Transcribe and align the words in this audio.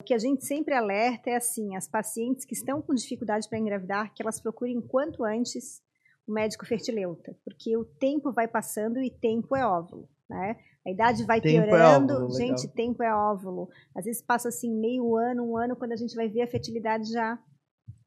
O 0.00 0.04
que 0.04 0.14
a 0.14 0.18
gente 0.18 0.44
sempre 0.44 0.74
alerta 0.74 1.30
é 1.30 1.36
assim, 1.36 1.76
as 1.76 1.88
pacientes 1.88 2.44
que 2.44 2.54
estão 2.54 2.80
com 2.80 2.94
dificuldade 2.94 3.48
para 3.48 3.58
engravidar, 3.58 4.14
que 4.14 4.22
elas 4.22 4.40
procurem 4.40 4.80
quanto 4.80 5.24
antes 5.24 5.82
o 6.26 6.32
médico 6.32 6.66
fertileuta, 6.66 7.36
porque 7.44 7.76
o 7.76 7.84
tempo 7.84 8.32
vai 8.32 8.46
passando 8.46 9.00
e 9.00 9.10
tempo 9.10 9.56
é 9.56 9.66
óvulo, 9.66 10.08
né? 10.28 10.56
A 10.86 10.90
idade 10.90 11.24
vai 11.24 11.40
tempo 11.40 11.66
piorando, 11.66 12.12
é 12.12 12.16
óvulo, 12.16 12.36
gente, 12.36 12.62
legal. 12.62 12.74
tempo 12.74 13.02
é 13.02 13.14
óvulo. 13.14 13.68
Às 13.94 14.04
vezes 14.04 14.22
passa 14.22 14.48
assim 14.48 14.72
meio 14.72 15.16
ano, 15.16 15.44
um 15.44 15.56
ano, 15.56 15.76
quando 15.76 15.92
a 15.92 15.96
gente 15.96 16.14
vai 16.14 16.28
ver 16.28 16.42
a 16.42 16.46
fertilidade 16.46 17.10
já 17.10 17.38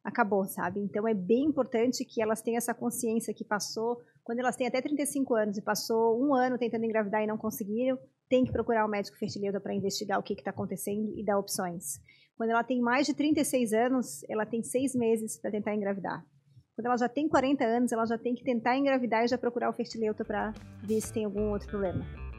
acabou, 0.04 0.46
sabe? 0.46 0.80
Então 0.80 1.08
é 1.08 1.14
bem 1.14 1.46
importante 1.46 2.06
que 2.06 2.22
elas 2.22 2.42
tenham 2.42 2.58
essa 2.58 2.74
consciência 2.74 3.34
que 3.34 3.44
passou, 3.44 4.02
quando 4.24 4.40
elas 4.40 4.56
têm 4.56 4.68
até 4.68 4.82
35 4.82 5.36
anos 5.36 5.58
e 5.58 5.62
passou 5.62 6.20
um 6.24 6.34
ano 6.34 6.58
tentando 6.58 6.86
engravidar 6.86 7.22
e 7.22 7.28
não 7.28 7.38
conseguiram, 7.38 8.00
tem 8.32 8.46
que 8.46 8.52
procurar 8.54 8.86
o 8.86 8.88
um 8.88 8.90
médico 8.90 9.18
fertileuta 9.18 9.60
para 9.60 9.74
investigar 9.74 10.18
o 10.18 10.24
que 10.24 10.32
está 10.32 10.52
acontecendo 10.52 11.12
e 11.18 11.26
dar 11.26 11.38
opções. 11.38 12.00
Quando 12.38 12.52
ela 12.52 12.64
tem 12.64 12.80
mais 12.80 13.06
de 13.06 13.14
36 13.14 13.74
anos, 13.74 14.24
ela 14.30 14.46
tem 14.46 14.64
seis 14.64 14.96
meses 14.96 15.38
para 15.38 15.52
tentar 15.52 15.76
engravidar. 15.76 16.26
Quando 16.74 16.86
ela 16.86 16.98
já 16.98 17.10
tem 17.10 17.28
40 17.28 17.66
anos, 17.66 17.92
ela 17.92 18.06
já 18.06 18.18
tem 18.18 18.34
que 18.34 18.46
tentar 18.46 18.78
engravidar 18.78 19.26
e 19.26 19.28
já 19.28 19.38
procurar 19.38 19.70
o 19.70 19.74
fertileuta 19.74 20.24
para 20.24 20.54
ver 20.82 21.02
se 21.02 21.12
tem 21.12 21.26
algum 21.26 21.52
outro 21.52 21.68
problema. 21.68 22.31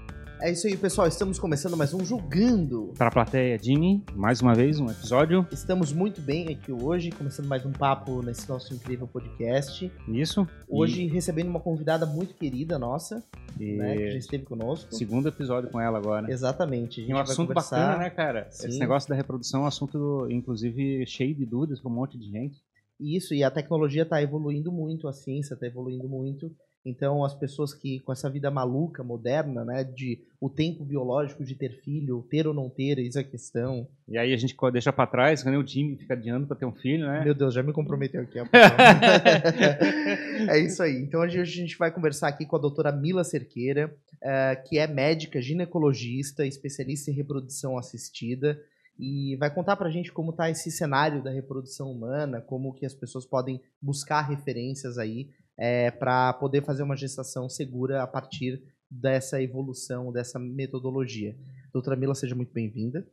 É 0.43 0.51
isso 0.51 0.67
aí, 0.67 0.77
pessoal. 0.77 1.07
Estamos 1.07 1.39
começando 1.39 1.77
mais 1.77 1.95
um 1.95 2.05
Julgando. 2.05 2.93
Para 2.99 3.07
a 3.07 3.13
plateia, 3.13 3.57
Jimmy, 3.57 4.03
mais 4.13 4.43
uma 4.43 4.57
vez 4.57 4.81
um 4.81 4.91
episódio. 4.91 5.47
Estamos 5.53 5.93
muito 5.93 6.21
bem 6.21 6.49
aqui 6.49 6.73
hoje, 6.73 7.13
começando 7.13 7.47
mais 7.47 7.65
um 7.65 7.71
papo 7.71 8.21
nesse 8.23 8.49
nosso 8.49 8.75
incrível 8.75 9.07
podcast. 9.07 9.89
Isso. 10.09 10.45
Hoje 10.69 11.05
e... 11.05 11.07
recebendo 11.07 11.47
uma 11.47 11.61
convidada 11.61 12.07
muito 12.07 12.35
querida 12.35 12.77
nossa, 12.77 13.23
e... 13.57 13.77
né, 13.77 13.97
que 13.97 14.11
já 14.11 14.19
esteve 14.19 14.43
conosco. 14.43 14.93
Segundo 14.93 15.29
episódio 15.29 15.71
com 15.71 15.81
ela 15.81 15.97
agora. 15.97 16.29
Exatamente. 16.29 17.03
A 17.03 17.05
gente 17.05 17.15
um 17.15 17.19
assunto 17.19 17.47
conversar... 17.47 17.77
bacana, 17.77 17.99
né, 17.99 18.11
cara? 18.11 18.49
Sim. 18.51 18.67
Esse 18.67 18.81
negócio 18.81 19.09
da 19.09 19.15
reprodução 19.15 19.61
é 19.61 19.63
um 19.63 19.69
assunto, 19.69 20.27
inclusive, 20.29 21.07
cheio 21.07 21.37
de 21.37 21.47
dúvidas 21.47 21.79
para 21.79 21.89
um 21.89 21.95
monte 21.95 22.19
de 22.19 22.29
gente. 22.29 22.61
Isso, 22.99 23.33
e 23.33 23.45
a 23.45 23.51
tecnologia 23.51 24.03
está 24.03 24.21
evoluindo 24.21 24.73
muito, 24.73 25.07
a 25.07 25.13
ciência 25.13 25.55
está 25.55 25.69
evoluindo 25.69 26.09
muito. 26.09 26.51
Então, 26.85 27.25
as 27.25 27.33
pessoas 27.33 27.73
que, 27.73 28.01
com 28.01 28.13
essa 28.13 28.29
vida 28.29 28.51
maluca, 28.51 29.05
moderna, 29.05 29.65
né, 29.65 29.85
de 29.85 30.19
o 30.41 30.51
tempo 30.51 30.85
biológico 30.85 31.45
de 31.45 31.55
ter 31.55 31.81
filho, 31.81 32.27
ter 32.29 32.49
ou 32.49 32.53
não 32.53 32.69
ter, 32.69 32.99
isso 32.99 33.19
é 33.19 33.21
a 33.21 33.25
questão. 33.25 33.87
E 34.09 34.19
aí 34.19 34.33
a 34.33 34.37
gente 34.37 34.57
deixa 34.73 34.93
para 34.93 35.07
trás, 35.07 35.45
quando 35.45 35.61
o 35.61 35.67
Jimmy 35.67 35.97
fica 35.97 36.15
adiando 36.15 36.49
para 36.49 36.57
ter 36.57 36.67
um 36.67 36.73
filho, 36.73 37.07
né? 37.07 37.23
Meu 37.23 37.35
Deus, 37.35 37.55
já 37.55 37.63
me 37.63 37.73
comprometeu 37.73 38.23
aqui. 38.23 38.41
é 40.51 40.59
isso 40.59 40.83
aí. 40.83 40.97
Então, 40.97 41.21
hoje 41.21 41.39
a 41.39 41.45
gente 41.45 41.79
vai 41.79 41.93
conversar 41.93 42.27
aqui 42.27 42.45
com 42.45 42.57
a 42.57 42.61
doutora 42.61 42.91
Mila 42.91 43.23
Cerqueira, 43.23 43.95
uh, 44.15 44.69
que 44.69 44.77
é 44.77 44.89
médica, 44.89 45.41
ginecologista, 45.41 46.45
especialista 46.45 47.13
em 47.13 47.15
reprodução 47.15 47.79
assistida, 47.79 48.61
e 48.99 49.37
vai 49.37 49.55
contar 49.55 49.77
para 49.77 49.87
a 49.87 49.91
gente 49.91 50.13
como 50.13 50.33
está 50.33 50.51
esse 50.51 50.71
cenário 50.71 51.23
da 51.23 51.31
reprodução 51.31 51.91
humana, 51.91 52.41
como 52.41 52.75
que 52.75 52.85
as 52.85 52.95
pessoas 52.95 53.25
podem 53.25 53.61
buscar 53.81 54.23
referências 54.23 54.99
aí 54.99 55.31
é, 55.59 55.91
para 55.91 56.33
poder 56.35 56.65
fazer 56.65 56.83
uma 56.83 56.97
gestação 56.97 57.49
segura 57.49 58.03
a 58.03 58.07
partir 58.07 58.63
dessa 58.91 59.41
evolução, 59.41 60.13
dessa 60.13 60.39
metodologia. 60.39 61.37
Doutora 61.73 61.97
Mila, 61.97 62.15
seja 62.15 62.35
muito 62.35 62.53
bem-vinda 62.53 63.07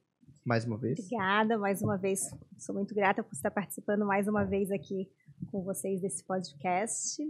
mais 0.46 0.66
uma 0.66 0.78
vez. 0.78 0.98
Obrigada 1.00 1.58
mais 1.58 1.82
uma 1.82 1.98
vez. 1.98 2.22
Sou 2.58 2.74
muito 2.74 2.96
grata 2.96 3.24
por 3.24 3.34
estar 3.34 3.52
participando 3.52 4.06
mais 4.06 4.28
uma 4.28 4.44
vez 4.44 4.72
aqui 4.72 5.08
com 5.52 5.64
vocês 5.64 6.02
desse 6.02 6.24
podcast. 6.26 7.22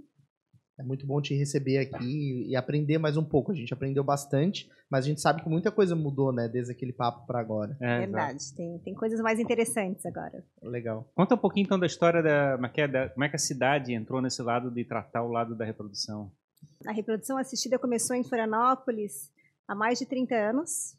É 0.80 0.84
muito 0.84 1.06
bom 1.06 1.22
te 1.22 1.36
receber 1.36 1.78
aqui 1.78 2.46
e 2.48 2.56
aprender 2.56 2.98
mais 2.98 3.18
um 3.18 3.24
pouco. 3.24 3.52
A 3.52 3.56
gente 3.56 3.74
aprendeu 3.74 4.02
bastante, 4.02 4.70
mas 4.90 5.04
a 5.04 5.08
gente 5.10 5.20
sabe 5.20 5.44
que 5.44 5.50
muita 5.50 5.70
coisa 5.70 5.94
mudou, 5.94 6.32
né, 6.32 6.48
desde 6.48 6.72
aquele 6.72 6.94
papo 6.94 7.28
para 7.28 7.38
agora. 7.38 7.76
É, 7.82 8.00
Verdade, 8.00 8.40
tem, 8.56 8.80
tem 8.80 8.94
coisas 8.94 9.20
mais 9.20 9.42
interessantes 9.42 10.06
agora. 10.06 10.42
Legal. 10.64 11.06
Conta 11.14 11.36
um 11.36 11.38
pouquinho 11.38 11.66
então 11.66 11.78
da 11.78 11.86
história 11.86 12.24
da 12.24 12.54
como 12.54 12.66
é, 12.66 12.70
que, 12.70 12.80
é, 12.80 12.88
da, 12.88 13.10
como 13.10 13.26
é 13.26 13.30
que 13.30 13.36
a 13.36 13.40
cidade 13.40 13.94
entrou 13.94 14.22
nesse 14.22 14.42
lado 14.42 14.72
de 14.72 14.86
tratar 14.86 15.22
o 15.22 15.28
lado 15.28 15.54
da 15.54 15.66
reprodução. 15.66 16.32
A 16.88 16.94
reprodução 16.94 17.38
assistida 17.38 17.78
começou 17.78 18.16
em 18.16 18.24
Florianópolis 18.24 19.30
há 19.68 19.76
mais 19.76 20.00
de 20.00 20.06
30 20.06 20.34
anos. 20.34 20.98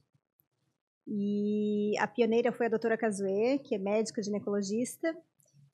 E 1.09 1.97
a 1.99 2.07
pioneira 2.07 2.53
foi 2.53 2.67
a 2.67 2.69
doutora 2.69 2.99
Casuê, 2.99 3.59
que 3.59 3.75
é 3.75 3.79
médica 3.79 4.23
ginecologista, 4.23 5.17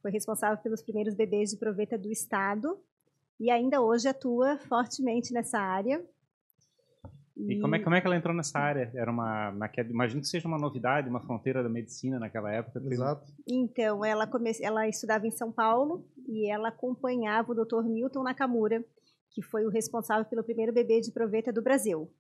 foi 0.01 0.13
responsável 0.13 0.59
pelos 0.59 0.81
primeiros 0.81 1.17
bebês 1.17 1.51
de 1.51 1.57
proveta 1.57 1.99
do 1.99 2.13
estado 2.13 2.79
e 3.39 3.51
ainda 3.51 3.81
hoje 3.81 4.09
atua 4.09 4.59
fortemente 4.69 5.33
nessa 5.33 5.59
área. 5.59 6.05
E, 7.37 7.55
e 7.55 7.61
como, 7.61 7.75
é, 7.75 7.79
como 7.79 7.95
é 7.95 8.01
que 8.01 8.07
ela 8.07 8.17
entrou 8.17 8.35
nessa 8.35 8.59
área? 8.59 8.91
Era 8.95 9.11
uma, 9.11 9.51
uma 9.51 9.71
imagino 9.91 10.21
que 10.23 10.27
seja 10.27 10.49
uma 10.49 10.59
novidade, 10.59 11.09
uma 11.09 11.21
fronteira 11.21 11.63
da 11.63 11.69
medicina 11.69 12.19
naquela 12.19 12.51
época. 12.51 12.83
Exato. 12.91 13.31
Então, 13.47 14.05
ela, 14.05 14.27
come, 14.27 14.51
ela 14.63 14.89
estudava 14.89 15.27
em 15.27 15.31
São 15.31 15.53
Paulo 15.53 16.07
e 16.27 16.51
ela 16.51 16.69
acompanhava 16.69 17.53
o 17.53 17.55
Dr. 17.55 17.85
Milton 17.85 18.23
Nakamura, 18.23 18.83
que 19.31 19.43
foi 19.43 19.67
o 19.67 19.71
responsável 19.71 20.25
pelo 20.25 20.43
primeiro 20.43 20.73
bebê 20.73 21.01
de 21.01 21.13
proveta 21.13 21.53
do 21.53 21.63
Brasil 21.63 22.11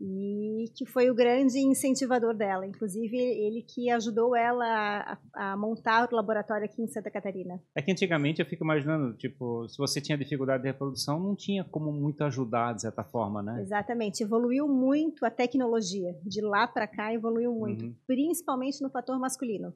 e 0.00 0.64
que 0.74 0.84
foi 0.86 1.10
o 1.10 1.14
grande 1.14 1.58
incentivador 1.58 2.34
dela. 2.34 2.66
Inclusive, 2.66 3.16
ele 3.16 3.62
que 3.62 3.90
ajudou 3.90 4.36
ela 4.36 5.18
a, 5.34 5.52
a, 5.52 5.56
montar 5.56 6.08
o 6.10 6.14
laboratório 6.14 6.64
aqui 6.64 6.82
em 6.82 6.86
Santa 6.86 7.10
Catarina. 7.10 7.60
É 7.74 7.82
que 7.82 7.90
antigamente 7.90 8.40
eu 8.40 8.46
fico 8.46 8.64
imaginando, 8.64 9.14
tipo, 9.14 9.68
se 9.68 9.78
você 9.78 10.00
tinha 10.00 10.18
dificuldade 10.18 10.62
de 10.62 10.68
reprodução, 10.68 11.18
não 11.18 11.34
tinha 11.34 11.64
como 11.64 11.92
muito 11.92 12.22
ajudar, 12.24 12.74
de 12.74 12.82
certa 12.82 13.04
forma, 13.04 13.42
né? 13.42 13.60
Exatamente. 13.62 14.22
Evoluiu 14.22 14.68
muito 14.68 15.24
a 15.24 15.30
tecnologia. 15.30 16.14
De 16.24 16.40
lá 16.40 16.66
para 16.66 16.86
cá, 16.86 17.12
evoluiu 17.12 17.52
muito. 17.52 17.86
Uhum. 17.86 17.94
Principalmente 18.06 18.82
no 18.82 18.90
fator 18.90 19.18
masculino. 19.18 19.74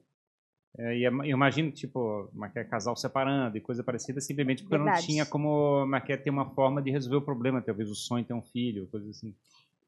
É, 0.77 0.97
e 0.97 1.03
eu 1.03 1.25
imagino, 1.25 1.69
tipo, 1.69 2.29
é, 2.55 2.63
casal 2.63 2.95
separando 2.95 3.57
e 3.57 3.61
coisa 3.61 3.83
parecida, 3.83 4.21
simplesmente 4.21 4.63
porque 4.63 4.77
Verdade. 4.77 5.01
não 5.01 5.05
tinha 5.05 5.25
como 5.25 5.85
é, 5.93 6.17
ter 6.17 6.29
uma 6.29 6.49
forma 6.51 6.81
de 6.81 6.89
resolver 6.91 7.17
o 7.17 7.21
problema, 7.21 7.61
talvez 7.61 7.89
o 7.89 7.95
sonho 7.95 8.23
ter 8.23 8.33
um 8.33 8.41
filho, 8.41 8.87
coisa 8.87 9.09
assim 9.09 9.35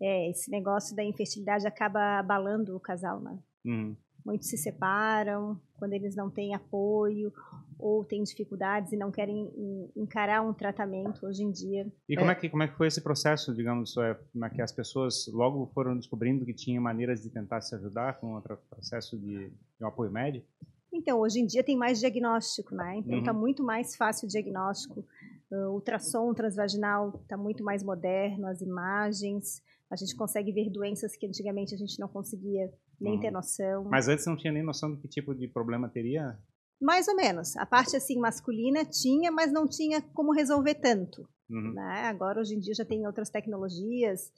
é, 0.04 0.30
esse 0.30 0.52
negócio 0.52 0.96
da 0.96 1.04
infertilidade 1.04 1.66
acaba 1.66 2.20
abalando 2.20 2.76
o 2.76 2.80
casal, 2.80 3.22
né? 3.22 3.40
Uhum. 3.66 3.96
Muitos 4.26 4.50
se 4.50 4.58
separam 4.58 5.60
quando 5.78 5.94
eles 5.94 6.16
não 6.16 6.30
têm 6.30 6.54
apoio 6.56 7.32
ou 7.78 8.06
têm 8.06 8.24
dificuldades 8.24 8.94
e 8.94 8.98
não 8.98 9.12
querem 9.12 9.52
encarar 9.96 10.42
um 10.42 10.54
tratamento 10.54 11.26
hoje 11.26 11.44
em 11.44 11.52
dia. 11.52 11.92
E 12.08 12.16
como 12.16 12.30
é, 12.30 12.34
é 12.34 12.36
que 12.36 12.50
como 12.50 12.64
é 12.64 12.68
que 12.68 12.78
foi 12.78 12.88
esse 12.88 13.02
processo, 13.02 13.54
digamos, 13.54 13.96
é, 13.98 14.18
que 14.50 14.62
as 14.62 14.72
pessoas 14.72 15.28
logo 15.28 15.70
foram 15.74 15.98
descobrindo 15.98 16.46
que 16.46 16.54
tinha 16.54 16.80
maneiras 16.80 17.22
de 17.22 17.30
tentar 17.30 17.60
se 17.62 17.76
ajudar 17.76 18.20
com 18.20 18.38
o 18.38 18.42
processo 18.42 19.20
de, 19.20 19.50
de 19.50 19.84
um 19.84 19.88
apoio 19.88 20.12
médico? 20.12 20.48
Então, 20.94 21.20
hoje 21.20 21.40
em 21.40 21.46
dia 21.46 21.64
tem 21.64 21.76
mais 21.76 22.00
diagnóstico, 22.00 22.76
né? 22.76 22.98
Então 22.98 23.20
está 23.20 23.34
uhum. 23.34 23.40
muito 23.40 23.64
mais 23.64 23.96
fácil 23.96 24.28
o 24.28 24.30
diagnóstico. 24.30 25.04
O 25.52 25.74
ultrassom 25.74 26.34
transvaginal 26.34 27.20
está 27.24 27.36
muito 27.36 27.64
mais 27.64 27.84
moderno, 27.84 28.48
as 28.48 28.62
imagens. 28.62 29.62
A 29.94 29.96
gente 29.96 30.16
consegue 30.16 30.52
ver 30.52 30.72
doenças 30.72 31.16
que 31.16 31.28
antigamente 31.28 31.76
a 31.76 31.78
gente 31.78 32.00
não 32.00 32.08
conseguia 32.08 32.74
nem 33.00 33.14
uhum. 33.14 33.20
ter 33.20 33.30
noção. 33.30 33.84
Mas 33.84 34.08
antes 34.08 34.26
não 34.26 34.36
tinha 34.36 34.52
nem 34.52 34.64
noção 34.64 34.90
do 34.90 34.98
que 34.98 35.08
tipo 35.08 35.36
de 35.36 35.48
problema 35.48 35.88
teria? 35.88 36.36
Mais 36.82 37.08
ou 37.08 37.16
menos. 37.16 37.56
A 37.58 37.66
parte 37.66 37.96
assim 37.96 38.18
masculina 38.18 38.84
tinha, 38.84 39.32
mas 39.32 39.52
não 39.52 39.68
tinha 39.68 40.02
como 40.02 40.34
resolver 40.34 40.74
tanto. 40.74 41.30
Uhum. 41.48 41.74
Né? 41.74 42.06
Agora, 42.06 42.42
hoje 42.42 42.56
em 42.56 42.60
dia, 42.60 42.74
já 42.74 42.84
tem 42.84 43.06
outras 43.06 43.30
tecnologias. 43.30 44.32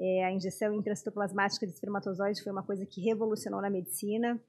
É, 0.00 0.24
a 0.24 0.32
injeção 0.32 0.72
intracitoplasmática 0.72 1.66
de 1.66 1.74
espermatozoide 1.74 2.42
foi 2.42 2.50
uma 2.50 2.62
coisa 2.62 2.86
que 2.86 3.02
revolucionou 3.02 3.60
na 3.60 3.68
medicina. 3.68 4.40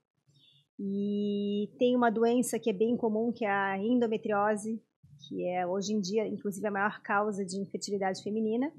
E 0.80 1.70
tem 1.78 1.94
uma 1.94 2.10
doença 2.10 2.58
que 2.58 2.70
é 2.70 2.72
bem 2.72 2.96
comum, 2.96 3.30
que 3.30 3.44
é 3.44 3.50
a 3.50 3.76
endometriose, 3.76 4.82
que 5.28 5.46
é 5.46 5.66
hoje 5.66 5.92
em 5.92 6.00
dia, 6.00 6.26
inclusive, 6.26 6.66
a 6.66 6.70
maior 6.70 7.02
causa 7.02 7.44
de 7.44 7.58
infertilidade 7.58 8.22
feminina. 8.22 8.72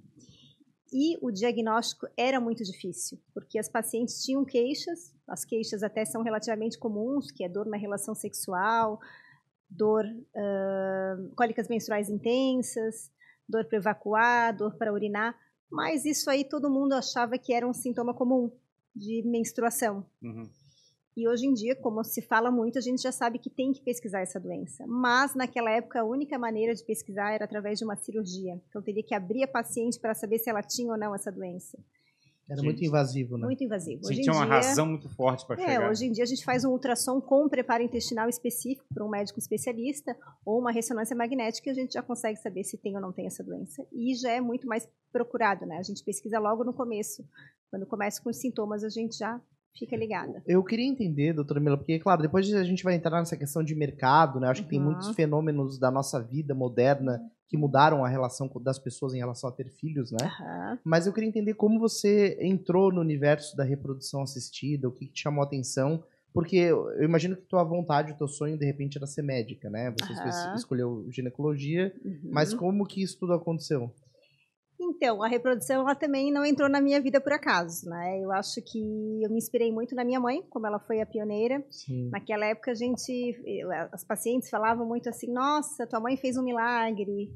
E 0.93 1.17
o 1.21 1.31
diagnóstico 1.31 2.07
era 2.15 2.39
muito 2.39 2.63
difícil, 2.63 3.19
porque 3.33 3.57
as 3.57 3.67
pacientes 3.67 4.23
tinham 4.23 4.45
queixas, 4.45 5.13
as 5.27 5.43
queixas 5.43 5.83
até 5.83 6.05
são 6.05 6.21
relativamente 6.21 6.77
comuns, 6.77 7.31
que 7.31 7.43
é 7.43 7.49
dor 7.49 7.65
na 7.65 7.77
relação 7.77 8.13
sexual, 8.13 8.99
dor, 9.69 10.05
uh, 10.05 11.35
cólicas 11.35 11.67
menstruais 11.67 12.09
intensas, 12.09 13.11
dor 13.47 13.65
para 13.65 13.77
evacuar, 13.77 14.55
dor 14.55 14.75
para 14.75 14.93
urinar, 14.93 15.35
mas 15.69 16.05
isso 16.05 16.29
aí 16.29 16.43
todo 16.43 16.69
mundo 16.69 16.93
achava 16.93 17.37
que 17.37 17.53
era 17.53 17.67
um 17.67 17.73
sintoma 17.73 18.13
comum 18.13 18.51
de 18.95 19.23
menstruação. 19.25 20.05
Uhum. 20.21 20.49
E 21.15 21.29
hoje 21.29 21.47
em 21.47 21.53
dia, 21.53 21.75
como 21.77 22.03
se 22.03 22.21
fala 22.21 22.51
muito, 22.51 22.77
a 22.77 22.81
gente 22.81 23.01
já 23.01 23.11
sabe 23.11 23.39
que 23.39 23.49
tem 23.49 23.71
que 23.71 23.81
pesquisar 23.81 24.19
essa 24.19 24.37
doença. 24.37 24.85
Mas 24.85 25.33
naquela 25.33 25.71
época 25.71 26.01
a 26.01 26.03
única 26.03 26.37
maneira 26.37 26.75
de 26.75 26.83
pesquisar 26.83 27.31
era 27.31 27.45
através 27.45 27.79
de 27.79 27.85
uma 27.85 27.95
cirurgia. 27.95 28.61
Então 28.67 28.81
teria 28.81 29.01
que 29.01 29.15
abrir 29.15 29.43
a 29.43 29.47
paciente 29.47 29.97
para 29.97 30.13
saber 30.13 30.39
se 30.39 30.49
ela 30.49 30.61
tinha 30.61 30.91
ou 30.91 30.97
não 30.97 31.15
essa 31.15 31.31
doença. 31.31 31.77
Era 32.49 32.61
muito 32.61 32.83
invasivo, 32.85 33.37
né? 33.37 33.45
Muito 33.45 33.63
invasivo. 33.63 34.01
Hoje 34.05 34.21
tinha 34.21 34.33
uma 34.33 34.45
dia, 34.45 34.53
razão 34.53 34.85
muito 34.85 35.09
forte 35.09 35.47
para 35.47 35.59
é, 35.59 35.65
chegar. 35.65 35.89
Hoje 35.89 36.05
em 36.05 36.11
dia 36.11 36.23
a 36.23 36.27
gente 36.27 36.45
faz 36.45 36.63
um 36.63 36.69
ultrassom 36.69 37.19
com 37.19 37.45
um 37.45 37.49
preparo 37.49 37.81
intestinal 37.81 38.29
específico 38.29 38.85
para 38.93 39.03
um 39.03 39.09
médico 39.09 39.39
especialista 39.39 40.15
ou 40.45 40.59
uma 40.59 40.71
ressonância 40.71 41.15
magnética 41.15 41.69
e 41.69 41.71
a 41.71 41.73
gente 41.73 41.93
já 41.93 42.03
consegue 42.03 42.37
saber 42.37 42.63
se 42.63 42.77
tem 42.77 42.95
ou 42.95 43.01
não 43.01 43.11
tem 43.11 43.25
essa 43.25 43.43
doença. 43.43 43.83
E 43.91 44.13
já 44.15 44.31
é 44.31 44.41
muito 44.41 44.67
mais 44.67 44.87
procurado, 45.11 45.65
né? 45.65 45.77
A 45.77 45.83
gente 45.83 46.03
pesquisa 46.03 46.37
logo 46.37 46.63
no 46.63 46.73
começo. 46.73 47.25
Quando 47.71 47.87
começa 47.87 48.21
com 48.21 48.29
os 48.29 48.37
sintomas, 48.37 48.83
a 48.83 48.89
gente 48.89 49.17
já 49.17 49.41
fica 49.77 49.95
ligada. 49.95 50.41
Eu 50.47 50.63
queria 50.63 50.85
entender, 50.85 51.33
doutora 51.33 51.59
Mila, 51.59 51.77
porque, 51.77 51.99
claro, 51.99 52.21
depois 52.21 52.51
a 52.53 52.63
gente 52.63 52.83
vai 52.83 52.95
entrar 52.95 53.19
nessa 53.19 53.37
questão 53.37 53.63
de 53.63 53.75
mercado, 53.75 54.39
né? 54.39 54.47
Acho 54.47 54.63
que 54.63 54.69
tem 54.69 54.79
uhum. 54.79 54.85
muitos 54.85 55.09
fenômenos 55.11 55.77
da 55.77 55.91
nossa 55.91 56.21
vida 56.21 56.55
moderna 56.55 57.21
que 57.47 57.57
mudaram 57.57 58.03
a 58.03 58.09
relação 58.09 58.49
das 58.61 58.79
pessoas 58.79 59.13
em 59.13 59.19
relação 59.19 59.49
a 59.49 59.53
ter 59.53 59.69
filhos, 59.69 60.11
né? 60.11 60.17
Uhum. 60.23 60.77
Mas 60.83 61.05
eu 61.05 61.13
queria 61.13 61.29
entender 61.29 61.53
como 61.53 61.79
você 61.79 62.37
entrou 62.41 62.91
no 62.91 63.01
universo 63.01 63.55
da 63.55 63.63
reprodução 63.63 64.23
assistida, 64.23 64.87
o 64.87 64.91
que, 64.91 65.05
que 65.05 65.13
te 65.13 65.21
chamou 65.23 65.43
a 65.43 65.45
atenção, 65.45 66.03
porque 66.33 66.57
eu 66.57 67.03
imagino 67.03 67.35
que 67.35 67.43
tua 67.43 67.63
vontade, 67.63 68.11
o 68.11 68.17
teu 68.17 68.27
sonho, 68.27 68.57
de 68.57 68.65
repente, 68.65 68.97
era 68.97 69.07
ser 69.07 69.21
médica, 69.21 69.69
né? 69.69 69.93
Você 69.97 70.49
uhum. 70.49 70.55
escolheu 70.55 71.05
ginecologia, 71.09 71.93
uhum. 72.03 72.19
mas 72.25 72.53
como 72.53 72.85
que 72.85 73.01
isso 73.01 73.17
tudo 73.19 73.33
aconteceu? 73.33 73.89
Então, 74.79 75.23
a 75.23 75.27
reprodução 75.27 75.81
ela 75.81 75.95
também 75.95 76.31
não 76.31 76.45
entrou 76.45 76.69
na 76.69 76.81
minha 76.81 77.01
vida 77.01 77.21
por 77.21 77.31
acaso, 77.31 77.89
né? 77.89 78.19
Eu 78.21 78.31
acho 78.31 78.61
que 78.61 78.79
eu 79.23 79.29
me 79.29 79.37
inspirei 79.37 79.71
muito 79.71 79.95
na 79.95 80.03
minha 80.03 80.19
mãe, 80.19 80.41
como 80.49 80.67
ela 80.67 80.79
foi 80.79 81.01
a 81.01 81.05
pioneira. 81.05 81.63
Sim. 81.69 82.09
Naquela 82.09 82.45
época 82.45 82.71
a 82.71 82.75
gente, 82.75 83.35
as 83.91 84.03
pacientes 84.03 84.49
falavam 84.49 84.85
muito 84.85 85.09
assim: 85.09 85.31
"Nossa, 85.31 85.87
tua 85.87 85.99
mãe 85.99 86.17
fez 86.17 86.37
um 86.37 86.43
milagre". 86.43 87.31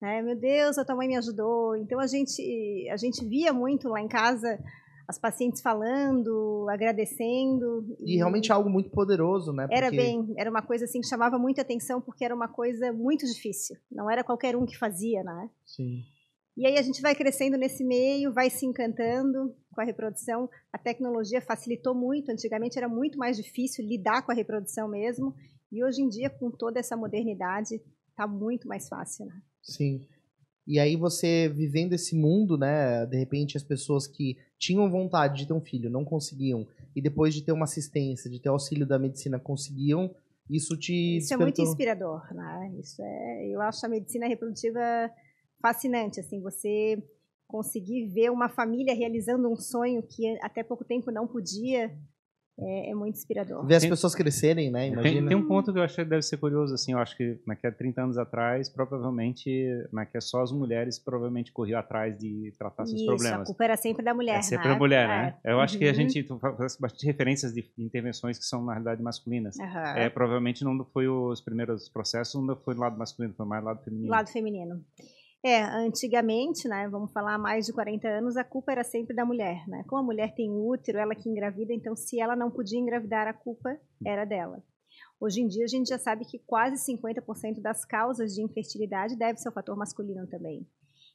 Né? 0.00 0.20
Meu 0.20 0.36
Deus, 0.36 0.78
a 0.78 0.84
tua 0.84 0.96
mãe 0.96 1.08
me 1.08 1.16
ajudou. 1.16 1.76
Então 1.76 1.98
a 1.98 2.06
gente 2.06 2.88
a 2.90 2.96
gente 2.96 3.24
via 3.24 3.52
muito 3.52 3.88
lá 3.88 4.00
em 4.00 4.08
casa 4.08 4.58
as 5.08 5.18
pacientes 5.18 5.60
falando, 5.60 6.66
agradecendo. 6.70 7.84
E, 8.00 8.14
e 8.14 8.16
realmente 8.16 8.52
algo 8.52 8.70
muito 8.70 8.90
poderoso, 8.90 9.52
né? 9.52 9.64
Porque... 9.64 9.76
Era 9.76 9.90
bem, 9.90 10.32
era 10.36 10.50
uma 10.50 10.62
coisa 10.62 10.84
assim 10.84 11.00
que 11.00 11.06
chamava 11.06 11.38
muita 11.38 11.62
atenção 11.62 12.00
porque 12.00 12.24
era 12.24 12.34
uma 12.34 12.48
coisa 12.48 12.92
muito 12.92 13.26
difícil. 13.26 13.76
Não 13.90 14.10
era 14.10 14.24
qualquer 14.24 14.56
um 14.56 14.64
que 14.64 14.76
fazia, 14.76 15.22
né? 15.22 15.50
Sim. 15.66 16.02
E 16.56 16.66
aí 16.66 16.76
a 16.76 16.82
gente 16.82 17.00
vai 17.00 17.14
crescendo 17.14 17.56
nesse 17.56 17.82
meio, 17.82 18.32
vai 18.32 18.50
se 18.50 18.66
encantando 18.66 19.54
com 19.72 19.80
a 19.80 19.84
reprodução. 19.84 20.48
A 20.72 20.78
tecnologia 20.78 21.40
facilitou 21.40 21.94
muito. 21.94 22.30
Antigamente 22.30 22.76
era 22.76 22.88
muito 22.88 23.18
mais 23.18 23.36
difícil 23.36 23.84
lidar 23.84 24.22
com 24.22 24.32
a 24.32 24.34
reprodução 24.34 24.88
mesmo. 24.88 25.34
E 25.70 25.82
hoje 25.82 26.02
em 26.02 26.08
dia, 26.08 26.28
com 26.28 26.50
toda 26.50 26.78
essa 26.78 26.96
modernidade, 26.96 27.80
está 28.10 28.26
muito 28.26 28.68
mais 28.68 28.88
fácil, 28.88 29.24
né? 29.26 29.40
Sim. 29.62 30.06
E 30.66 30.78
aí 30.78 30.94
você 30.94 31.48
vivendo 31.48 31.94
esse 31.94 32.14
mundo, 32.14 32.56
né? 32.58 33.06
De 33.06 33.16
repente 33.16 33.56
as 33.56 33.62
pessoas 33.62 34.06
que 34.06 34.36
tinham 34.58 34.90
vontade 34.90 35.38
de 35.38 35.46
ter 35.46 35.54
um 35.54 35.60
filho 35.60 35.90
não 35.90 36.04
conseguiam 36.04 36.68
e 36.94 37.02
depois 37.02 37.34
de 37.34 37.42
ter 37.42 37.52
uma 37.52 37.64
assistência, 37.64 38.30
de 38.30 38.40
ter 38.40 38.48
auxílio 38.48 38.86
da 38.86 38.98
medicina 38.98 39.40
conseguiam, 39.40 40.14
isso 40.48 40.76
te 40.76 41.16
Isso 41.16 41.28
despertou... 41.28 41.42
é 41.42 41.46
muito 41.46 41.62
inspirador, 41.62 42.34
né? 42.34 42.72
Isso 42.78 43.02
é, 43.02 43.48
eu 43.48 43.60
acho 43.60 43.84
a 43.84 43.88
medicina 43.88 44.28
reprodutiva 44.28 45.10
fascinante, 45.62 46.20
assim, 46.20 46.42
você 46.42 47.02
conseguir 47.46 48.06
ver 48.08 48.30
uma 48.30 48.48
família 48.48 48.94
realizando 48.94 49.48
um 49.48 49.56
sonho 49.56 50.02
que 50.02 50.26
até 50.42 50.62
pouco 50.62 50.84
tempo 50.84 51.10
não 51.10 51.26
podia, 51.28 51.90
é, 52.58 52.90
é, 52.90 52.94
muito 52.94 53.16
inspirador. 53.16 53.66
Ver 53.66 53.76
as 53.76 53.86
pessoas 53.86 54.14
crescerem, 54.14 54.70
né? 54.70 54.88
Imagina. 54.88 55.02
Tem, 55.02 55.26
tem, 55.28 55.36
um 55.36 55.46
ponto 55.46 55.72
que 55.72 55.78
eu 55.78 55.82
acho 55.82 55.96
que 55.96 56.04
deve 56.04 56.22
ser 56.22 56.36
curioso, 56.36 56.74
assim, 56.74 56.92
eu 56.92 56.98
acho 56.98 57.16
que 57.16 57.38
naquela 57.46 57.74
30 57.74 58.02
anos 58.02 58.18
atrás, 58.18 58.68
provavelmente, 58.68 59.50
naquela 59.92 60.20
só 60.20 60.42
as 60.42 60.52
mulheres 60.52 60.98
provavelmente 60.98 61.50
corriam 61.50 61.80
atrás 61.80 62.16
de 62.18 62.52
tratar 62.58 62.86
seus 62.86 63.00
Isso, 63.00 63.06
problemas. 63.06 63.40
a 63.40 63.44
culpa 63.44 63.64
era 63.64 63.76
sempre 63.76 64.04
da 64.04 64.14
mulher, 64.14 64.38
é 64.38 64.42
sempre 64.42 64.68
né? 64.68 64.74
a 64.74 64.78
mulher, 64.78 65.08
né? 65.08 65.38
É. 65.44 65.52
Eu 65.52 65.60
acho 65.60 65.78
que 65.78 65.84
a 65.84 65.88
uhum. 65.88 65.94
gente 65.94 66.26
faz 66.56 66.76
bastante 66.76 67.06
referências 67.06 67.52
de 67.52 67.64
intervenções 67.78 68.38
que 68.38 68.44
são, 68.44 68.62
na 68.64 68.72
realidade, 68.72 69.02
masculinas. 69.02 69.56
Uhum. 69.56 69.78
É, 69.96 70.10
provavelmente 70.10 70.62
não 70.64 70.84
foi 70.92 71.08
os 71.08 71.40
primeiros 71.40 71.88
processos, 71.88 72.42
não 72.44 72.56
foi 72.56 72.74
do 72.74 72.80
lado 72.80 72.98
masculino, 72.98 73.34
foi 73.34 73.46
mais 73.46 73.62
do 73.62 73.66
lado 73.66 73.82
feminino. 73.82 74.10
Lado 74.10 74.30
feminino. 74.30 74.84
É, 75.44 75.60
antigamente, 75.60 76.68
né, 76.68 76.88
vamos 76.88 77.10
falar 77.10 77.34
há 77.34 77.38
mais 77.38 77.66
de 77.66 77.72
40 77.72 78.06
anos, 78.06 78.36
a 78.36 78.44
culpa 78.44 78.70
era 78.70 78.84
sempre 78.84 79.14
da 79.14 79.24
mulher, 79.24 79.66
né? 79.66 79.82
Como 79.88 80.00
a 80.00 80.04
mulher 80.04 80.32
tem 80.36 80.48
útero, 80.48 80.98
ela 80.98 81.16
que 81.16 81.28
engravida, 81.28 81.74
então 81.74 81.96
se 81.96 82.20
ela 82.20 82.36
não 82.36 82.48
podia 82.48 82.78
engravidar, 82.78 83.26
a 83.26 83.32
culpa 83.32 83.76
era 84.06 84.24
dela. 84.24 84.62
Hoje 85.20 85.40
em 85.40 85.48
dia 85.48 85.64
a 85.64 85.68
gente 85.68 85.88
já 85.88 85.98
sabe 85.98 86.24
que 86.24 86.38
quase 86.38 86.76
50% 86.92 87.60
das 87.60 87.84
causas 87.84 88.34
de 88.34 88.42
infertilidade 88.42 89.16
deve 89.16 89.38
ser 89.38 89.48
o 89.48 89.52
fator 89.52 89.76
masculino 89.76 90.28
também. 90.28 90.64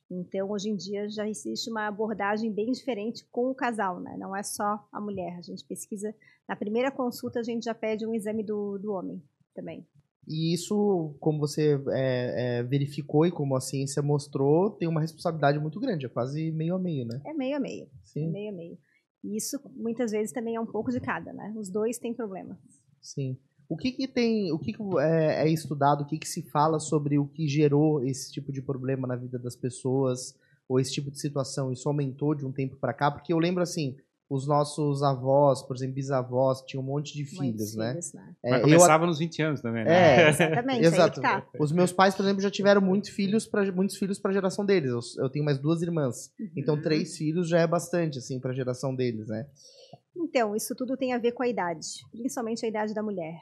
Então, 0.10 0.50
hoje 0.52 0.70
em 0.70 0.76
dia 0.76 1.10
já 1.10 1.28
existe 1.28 1.70
uma 1.70 1.88
abordagem 1.88 2.52
bem 2.52 2.72
diferente 2.72 3.26
com 3.32 3.50
o 3.50 3.56
casal, 3.56 4.00
né? 4.00 4.16
Não 4.18 4.36
é 4.36 4.44
só 4.44 4.86
a 4.92 5.02
mulher. 5.02 5.38
A 5.38 5.42
gente 5.42 5.66
pesquisa, 5.66 6.14
na 6.48 6.56
primeira 6.56 6.92
consulta 6.92 7.40
a 7.40 7.44
gente 7.44 7.64
já 7.64 7.76
pede 7.76 8.06
um 8.06 8.14
exame 8.14 8.44
do, 8.44 8.78
do 8.78 8.92
homem 8.94 9.22
também. 9.54 9.86
E 10.28 10.54
isso, 10.54 11.16
como 11.22 11.40
você 11.40 11.82
é, 11.90 12.60
é, 12.60 12.64
verificou 12.64 13.26
e 13.26 13.32
como 13.32 13.56
a 13.56 13.62
ciência 13.62 14.02
mostrou, 14.02 14.72
tem 14.72 14.88
uma 14.88 15.00
responsabilidade 15.00 15.58
muito 15.58 15.80
grande, 15.80 16.06
é 16.06 16.10
quase 16.10 16.52
meio 16.52 16.76
a 16.76 16.80
meio, 16.80 17.06
né? 17.06 17.22
É 17.26 17.34
meio 17.34 17.56
a 17.56 17.60
meio. 17.60 17.88
Sim. 18.04 18.28
É 18.28 18.32
meio 18.32 18.50
a 18.52 18.56
meio. 18.56 18.78
E 19.24 19.38
isso 19.38 19.58
muitas 19.74 20.12
vezes 20.12 20.34
também 20.34 20.56
é 20.56 20.60
um 20.60 20.66
pouco 20.66 20.92
de 20.92 21.00
cada, 21.00 21.32
né? 21.32 21.54
Os 21.56 21.70
dois 21.70 21.98
têm 21.98 22.14
problema. 22.14 22.60
Sim. 23.02 23.38
O 23.70 23.78
que, 23.78 23.92
que 23.92 24.08
tem, 24.08 24.52
o 24.52 24.60
que, 24.60 24.74
que 24.74 24.82
é, 25.00 25.48
é, 25.48 25.50
estudado, 25.50 26.02
o 26.02 26.06
que, 26.06 26.18
que 26.18 26.28
se 26.28 26.42
fala 26.50 26.80
sobre 26.80 27.18
o 27.18 27.28
que 27.28 27.48
gerou 27.48 28.04
esse 28.04 28.32
tipo 28.32 28.52
de 28.52 28.62
problema 28.62 29.08
na 29.08 29.16
vida 29.16 29.40
das 29.40 29.56
pessoas, 29.56 30.36
ou 30.68 30.80
esse 30.80 30.92
tipo 30.92 31.10
de 31.10 31.20
situação? 31.20 31.72
Isso 31.72 31.88
aumentou 31.88 32.36
de 32.36 32.46
um 32.46 32.52
tempo 32.52 32.76
para 32.76 32.94
cá? 32.94 33.12
Porque 33.12 33.32
eu 33.32 33.40
lembro 33.40 33.64
assim, 33.64 33.98
os 34.30 34.46
nossos 34.46 35.02
avós, 35.04 35.64
por 35.64 35.76
exemplo, 35.76 35.96
bisavós, 35.96 36.62
tinham 36.62 36.84
um 36.84 36.86
monte 36.86 37.14
de 37.14 37.24
filhos, 37.24 37.76
né? 37.76 37.92
Filhos, 37.92 38.14
né? 38.14 38.36
É, 38.44 38.52
Mas 38.52 38.62
começava 38.62 39.04
eu... 39.04 39.08
nos 39.08 39.20
20 39.20 39.42
anos 39.42 39.62
também, 39.62 39.86
né? 39.86 40.26
É, 40.26 40.30
exatamente. 40.30 40.86
Exato. 40.86 41.22
Tá. 41.22 41.48
Os 41.58 41.72
meus 41.72 41.94
pais, 41.94 42.14
por 42.14 42.24
exemplo, 42.24 42.42
já 42.42 42.52
tiveram 42.52 42.82
muitos 42.82 43.10
filhos 43.10 43.48
para 43.48 43.72
muitos 43.72 43.96
filhos 43.96 44.20
para 44.20 44.32
a 44.32 44.34
geração 44.34 44.66
deles. 44.66 44.92
Eu, 44.92 45.24
eu, 45.24 45.30
tenho 45.30 45.46
mais 45.46 45.58
duas 45.58 45.82
irmãs. 45.82 46.34
Uhum. 46.38 46.50
Então, 46.58 46.82
três 46.82 47.16
filhos 47.18 47.48
já 47.48 47.60
é 47.60 47.68
bastante, 47.68 48.18
assim, 48.18 48.40
para 48.40 48.52
a 48.52 48.56
geração 48.56 48.94
deles, 48.94 49.28
né? 49.28 49.48
Então, 50.16 50.56
isso 50.56 50.76
tudo 50.76 50.98
tem 50.98 51.14
a 51.14 51.18
ver 51.18 51.32
com 51.32 51.44
a 51.44 51.48
idade, 51.48 51.88
principalmente 52.12 52.66
a 52.66 52.70
idade 52.70 52.94
da 52.94 53.02
mulher. 53.02 53.36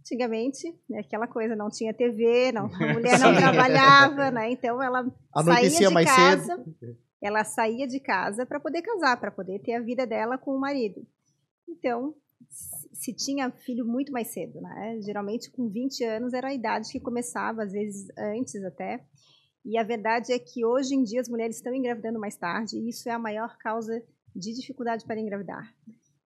Antigamente, 0.00 0.74
né, 0.88 1.00
aquela 1.00 1.28
coisa, 1.28 1.54
não 1.54 1.68
tinha 1.68 1.94
TV, 1.94 2.50
não, 2.52 2.64
a 2.66 2.92
mulher 2.94 3.18
não 3.20 3.32
trabalhava, 3.36 4.30
né? 4.30 4.50
Então, 4.50 4.82
ela 4.82 5.06
Anoitecia 5.32 5.70
saía 5.70 5.88
de 5.88 5.94
mais 5.94 6.06
casa... 6.08 6.56
Cedo 6.56 7.09
ela 7.22 7.44
saía 7.44 7.86
de 7.86 8.00
casa 8.00 8.46
para 8.46 8.60
poder 8.60 8.82
casar, 8.82 9.18
para 9.20 9.30
poder 9.30 9.60
ter 9.60 9.74
a 9.74 9.80
vida 9.80 10.06
dela 10.06 10.38
com 10.38 10.52
o 10.52 10.60
marido. 10.60 11.06
Então, 11.68 12.14
se 12.92 13.14
tinha 13.14 13.50
filho 13.50 13.86
muito 13.86 14.12
mais 14.12 14.28
cedo, 14.28 14.60
né? 14.60 14.98
Geralmente 15.02 15.50
com 15.50 15.68
20 15.68 16.04
anos 16.04 16.32
era 16.32 16.48
a 16.48 16.54
idade 16.54 16.90
que 16.90 17.00
começava, 17.00 17.62
às 17.62 17.72
vezes 17.72 18.08
antes 18.18 18.62
até. 18.64 19.04
E 19.64 19.78
a 19.78 19.82
verdade 19.82 20.32
é 20.32 20.38
que 20.38 20.64
hoje 20.64 20.94
em 20.94 21.02
dia 21.02 21.20
as 21.20 21.28
mulheres 21.28 21.56
estão 21.56 21.74
engravidando 21.74 22.18
mais 22.18 22.36
tarde, 22.36 22.78
e 22.78 22.88
isso 22.88 23.08
é 23.08 23.12
a 23.12 23.18
maior 23.18 23.56
causa 23.58 24.02
de 24.34 24.54
dificuldade 24.54 25.04
para 25.04 25.20
engravidar, 25.20 25.74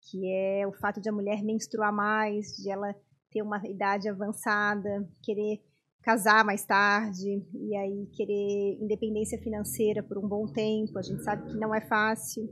que 0.00 0.30
é 0.32 0.66
o 0.66 0.72
fato 0.72 1.00
de 1.00 1.08
a 1.08 1.12
mulher 1.12 1.42
menstruar 1.42 1.92
mais, 1.92 2.56
de 2.56 2.70
ela 2.70 2.94
ter 3.30 3.42
uma 3.42 3.60
idade 3.68 4.08
avançada, 4.08 5.06
querer 5.22 5.60
casar 6.02 6.44
mais 6.44 6.64
tarde 6.64 7.46
e 7.54 7.76
aí 7.76 8.06
querer 8.12 8.78
independência 8.80 9.38
financeira 9.38 10.02
por 10.02 10.18
um 10.18 10.28
bom 10.28 10.46
tempo. 10.46 10.98
A 10.98 11.02
gente 11.02 11.22
sabe 11.22 11.50
que 11.50 11.58
não 11.58 11.74
é 11.74 11.80
fácil. 11.80 12.48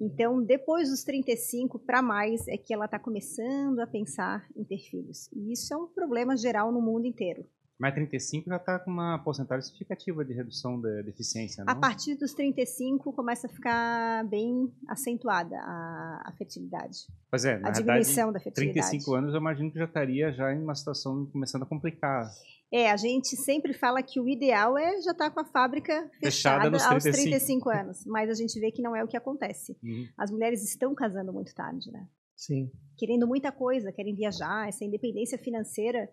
Então, 0.00 0.42
depois 0.42 0.90
dos 0.90 1.04
35 1.04 1.78
para 1.78 2.02
mais 2.02 2.46
é 2.48 2.56
que 2.56 2.74
ela 2.74 2.84
está 2.84 2.98
começando 2.98 3.78
a 3.80 3.86
pensar 3.86 4.46
em 4.56 4.64
ter 4.64 4.78
filhos. 4.78 5.30
E 5.32 5.52
isso 5.52 5.72
é 5.72 5.76
um 5.76 5.86
problema 5.86 6.36
geral 6.36 6.72
no 6.72 6.80
mundo 6.80 7.06
inteiro. 7.06 7.46
Mas 7.78 7.92
35 7.94 8.48
já 8.48 8.56
está 8.56 8.78
com 8.78 8.90
uma 8.90 9.18
porcentagem 9.18 9.62
significativa 9.64 10.24
de 10.24 10.32
redução 10.32 10.80
da 10.80 11.02
deficiência, 11.02 11.64
não? 11.64 11.72
A 11.72 11.76
partir 11.76 12.14
dos 12.14 12.32
35 12.32 13.12
começa 13.12 13.48
a 13.48 13.50
ficar 13.50 14.24
bem 14.28 14.72
acentuada 14.88 15.56
a, 15.56 16.22
a 16.26 16.32
fertilidade. 16.38 16.98
Pois 17.28 17.44
é, 17.44 17.60
a 17.64 17.70
diminuição 17.70 18.32
da 18.32 18.38
fertilidade. 18.38 18.74
35 18.74 19.14
anos 19.14 19.34
eu 19.34 19.40
imagino 19.40 19.72
que 19.72 19.78
já 19.78 19.86
estaria 19.86 20.32
já 20.32 20.52
em 20.52 20.62
uma 20.62 20.74
situação 20.74 21.26
começando 21.32 21.64
a 21.64 21.66
complicar. 21.66 22.30
É, 22.72 22.90
a 22.90 22.96
gente 22.96 23.36
sempre 23.36 23.72
fala 23.72 24.02
que 24.02 24.20
o 24.20 24.28
ideal 24.28 24.78
é 24.78 25.00
já 25.00 25.10
estar 25.10 25.28
tá 25.28 25.30
com 25.30 25.40
a 25.40 25.44
fábrica 25.44 26.08
fechada, 26.20 26.70
fechada 26.70 26.94
aos 26.94 27.02
35. 27.02 27.30
35 27.30 27.70
anos, 27.70 28.06
mas 28.06 28.30
a 28.30 28.34
gente 28.34 28.58
vê 28.60 28.70
que 28.70 28.82
não 28.82 28.94
é 28.94 29.02
o 29.02 29.08
que 29.08 29.16
acontece. 29.16 29.76
Uhum. 29.82 30.06
As 30.16 30.30
mulheres 30.30 30.62
estão 30.62 30.94
casando 30.94 31.32
muito 31.32 31.52
tarde, 31.54 31.90
né? 31.90 32.06
Sim. 32.36 32.70
Querendo 32.96 33.26
muita 33.26 33.52
coisa, 33.52 33.92
querem 33.92 34.14
viajar, 34.14 34.68
essa 34.68 34.84
independência 34.84 35.38
financeira 35.38 36.08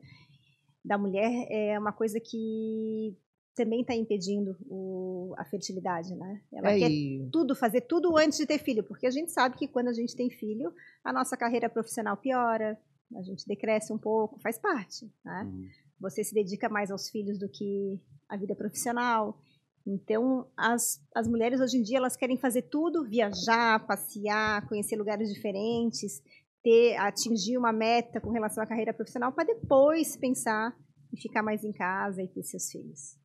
da 0.83 0.97
mulher 0.97 1.47
é 1.49 1.77
uma 1.77 1.91
coisa 1.91 2.19
que 2.19 3.15
também 3.55 3.81
está 3.81 3.93
impedindo 3.93 4.57
o, 4.67 5.33
a 5.37 5.45
fertilidade, 5.45 6.15
né? 6.15 6.41
Ela 6.53 6.71
é, 6.71 6.79
quer 6.79 6.91
e... 6.91 7.29
tudo, 7.31 7.55
fazer 7.55 7.81
tudo 7.81 8.17
antes 8.17 8.37
de 8.37 8.45
ter 8.45 8.57
filho, 8.57 8.83
porque 8.83 9.05
a 9.05 9.11
gente 9.11 9.31
sabe 9.31 9.57
que 9.57 9.67
quando 9.67 9.89
a 9.89 9.93
gente 9.93 10.15
tem 10.15 10.29
filho, 10.29 10.73
a 11.03 11.11
nossa 11.11 11.35
carreira 11.35 11.69
profissional 11.69 12.17
piora, 12.17 12.79
a 13.15 13.21
gente 13.21 13.45
decresce 13.45 13.91
um 13.91 13.97
pouco, 13.97 14.39
faz 14.39 14.57
parte, 14.57 15.11
né? 15.23 15.43
Uhum. 15.43 15.67
Você 15.99 16.23
se 16.23 16.33
dedica 16.33 16.69
mais 16.69 16.89
aos 16.89 17.09
filhos 17.09 17.37
do 17.37 17.47
que 17.47 17.99
à 18.27 18.37
vida 18.37 18.55
profissional. 18.55 19.37
Então, 19.85 20.47
as, 20.55 21.03
as 21.13 21.27
mulheres 21.27 21.59
hoje 21.59 21.77
em 21.77 21.83
dia, 21.83 21.97
elas 21.97 22.15
querem 22.15 22.37
fazer 22.37 22.63
tudo, 22.63 23.03
viajar, 23.03 23.85
passear, 23.85 24.67
conhecer 24.67 24.95
lugares 24.95 25.31
diferentes, 25.31 26.21
ter 26.63 26.95
atingir 26.97 27.57
uma 27.57 27.71
meta 27.71 28.19
com 28.19 28.31
relação 28.31 28.63
à 28.63 28.67
carreira 28.67 28.93
profissional 28.93 29.31
para 29.31 29.45
depois 29.45 30.15
pensar 30.17 30.75
em 31.13 31.17
ficar 31.17 31.43
mais 31.43 31.63
em 31.63 31.71
casa 31.71 32.21
e 32.21 32.27
ter 32.27 32.43
seus 32.43 32.71
filhos. 32.71 33.21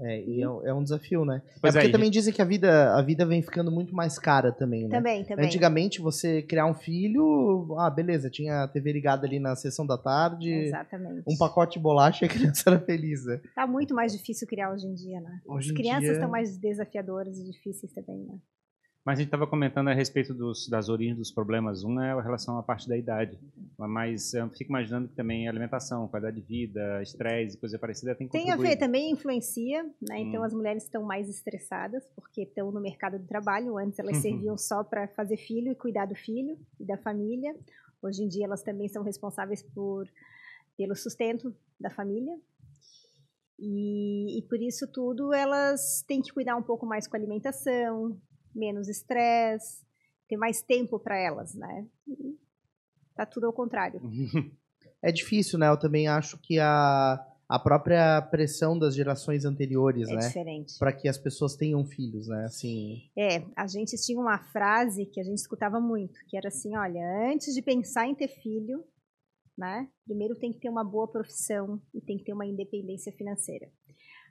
É, 0.00 0.20
e 0.20 0.40
é, 0.40 0.44
é 0.44 0.72
um 0.72 0.82
desafio, 0.82 1.24
né? 1.24 1.42
Pois 1.60 1.74
é 1.74 1.80
porque 1.80 1.90
é, 1.90 1.92
também 1.92 2.10
dizem 2.10 2.32
que 2.32 2.40
a 2.40 2.44
vida, 2.44 2.94
a 2.94 3.02
vida 3.02 3.26
vem 3.26 3.42
ficando 3.42 3.70
muito 3.70 3.94
mais 3.94 4.16
cara 4.16 4.52
também, 4.52 4.84
né? 4.84 4.96
Também, 4.96 5.24
também. 5.24 5.44
Antigamente, 5.44 6.00
você 6.00 6.40
criar 6.42 6.66
um 6.66 6.74
filho, 6.74 7.74
ah, 7.78 7.90
beleza, 7.90 8.30
tinha 8.30 8.62
a 8.62 8.68
TV 8.68 8.92
ligada 8.92 9.26
ali 9.26 9.40
na 9.40 9.56
sessão 9.56 9.84
da 9.84 9.98
tarde. 9.98 10.50
Exatamente. 10.50 11.24
Um 11.26 11.36
pacote 11.36 11.78
de 11.78 11.82
bolacha 11.82 12.24
e 12.24 12.28
a 12.28 12.30
criança 12.30 12.70
era 12.70 12.78
feliz. 12.78 13.24
Né? 13.24 13.40
Tá 13.56 13.66
muito 13.66 13.92
mais 13.92 14.12
difícil 14.12 14.46
criar 14.46 14.72
hoje 14.72 14.86
em 14.86 14.94
dia, 14.94 15.20
né? 15.20 15.40
Hoje 15.44 15.70
As 15.70 15.76
crianças 15.76 16.04
dia... 16.04 16.12
estão 16.12 16.30
mais 16.30 16.56
desafiadoras 16.56 17.36
e 17.38 17.44
difíceis 17.44 17.92
também, 17.92 18.24
né? 18.24 18.38
Mas 19.08 19.18
a 19.18 19.22
gente 19.22 19.28
estava 19.28 19.46
comentando 19.46 19.88
a 19.88 19.94
respeito 19.94 20.34
dos, 20.34 20.68
das 20.68 20.90
origens 20.90 21.16
dos 21.16 21.30
problemas. 21.30 21.82
Um 21.82 21.98
é 21.98 22.12
a 22.12 22.20
relação 22.20 22.58
à 22.58 22.62
parte 22.62 22.86
da 22.86 22.94
idade. 22.94 23.38
Mas 23.78 24.34
eu 24.34 24.50
fico 24.50 24.70
imaginando 24.70 25.08
que 25.08 25.14
também 25.14 25.48
alimentação, 25.48 26.06
qualidade 26.08 26.38
de 26.38 26.46
vida, 26.46 27.02
estresse, 27.02 27.56
coisa 27.56 27.78
parecida 27.78 28.14
tem 28.14 28.28
Tem 28.28 28.50
a 28.50 28.56
ver, 28.56 28.76
também 28.76 29.10
influencia. 29.10 29.82
Né? 29.82 30.18
Então 30.20 30.42
hum. 30.42 30.44
as 30.44 30.52
mulheres 30.52 30.82
estão 30.82 31.02
mais 31.04 31.26
estressadas 31.26 32.06
porque 32.14 32.42
estão 32.42 32.70
no 32.70 32.82
mercado 32.82 33.18
do 33.18 33.26
trabalho. 33.26 33.78
Antes 33.78 33.98
elas 33.98 34.18
serviam 34.18 34.58
só 34.58 34.84
para 34.84 35.08
fazer 35.08 35.38
filho 35.38 35.72
e 35.72 35.74
cuidar 35.74 36.04
do 36.04 36.14
filho 36.14 36.58
e 36.78 36.84
da 36.84 36.98
família. 36.98 37.56
Hoje 38.02 38.22
em 38.22 38.28
dia 38.28 38.44
elas 38.44 38.62
também 38.62 38.90
são 38.90 39.02
responsáveis 39.02 39.62
por 39.62 40.06
pelo 40.76 40.94
sustento 40.94 41.56
da 41.80 41.88
família. 41.88 42.36
E, 43.58 44.38
e, 44.38 44.42
por 44.42 44.60
isso 44.60 44.86
tudo 44.92 45.32
elas 45.32 46.04
têm 46.06 46.22
que 46.22 46.30
cuidar 46.30 46.56
um 46.56 46.62
pouco 46.62 46.86
mais 46.86 47.08
com 47.08 47.16
a 47.16 47.18
alimentação, 47.18 48.16
menos 48.58 48.88
estresse, 48.88 49.86
ter 50.28 50.36
mais 50.36 50.60
tempo 50.60 50.98
para 50.98 51.18
elas, 51.18 51.54
né? 51.54 51.86
E 52.06 52.36
tá 53.14 53.24
tudo 53.24 53.46
ao 53.46 53.52
contrário. 53.52 54.00
É 55.00 55.12
difícil, 55.12 55.60
né? 55.60 55.68
Eu 55.68 55.78
também 55.78 56.08
acho 56.08 56.36
que 56.38 56.58
a, 56.58 57.24
a 57.48 57.58
própria 57.58 58.20
pressão 58.20 58.78
das 58.78 58.94
gerações 58.94 59.44
anteriores, 59.44 60.08
é 60.08 60.14
né? 60.14 60.26
diferente. 60.26 60.78
Para 60.78 60.92
que 60.92 61.08
as 61.08 61.16
pessoas 61.16 61.54
tenham 61.54 61.84
filhos, 61.84 62.26
né? 62.26 62.44
Assim. 62.44 63.08
É, 63.16 63.44
a 63.56 63.66
gente 63.66 63.96
tinha 63.96 64.20
uma 64.20 64.38
frase 64.52 65.06
que 65.06 65.20
a 65.20 65.22
gente 65.22 65.38
escutava 65.38 65.80
muito, 65.80 66.18
que 66.26 66.36
era 66.36 66.48
assim, 66.48 66.76
olha, 66.76 67.00
antes 67.32 67.54
de 67.54 67.62
pensar 67.62 68.06
em 68.06 68.14
ter 68.14 68.28
filho, 68.28 68.84
né? 69.56 69.88
Primeiro 70.04 70.34
tem 70.34 70.52
que 70.52 70.60
ter 70.60 70.68
uma 70.68 70.84
boa 70.84 71.08
profissão 71.08 71.80
e 71.94 72.00
tem 72.00 72.18
que 72.18 72.24
ter 72.24 72.32
uma 72.32 72.46
independência 72.46 73.12
financeira. 73.12 73.70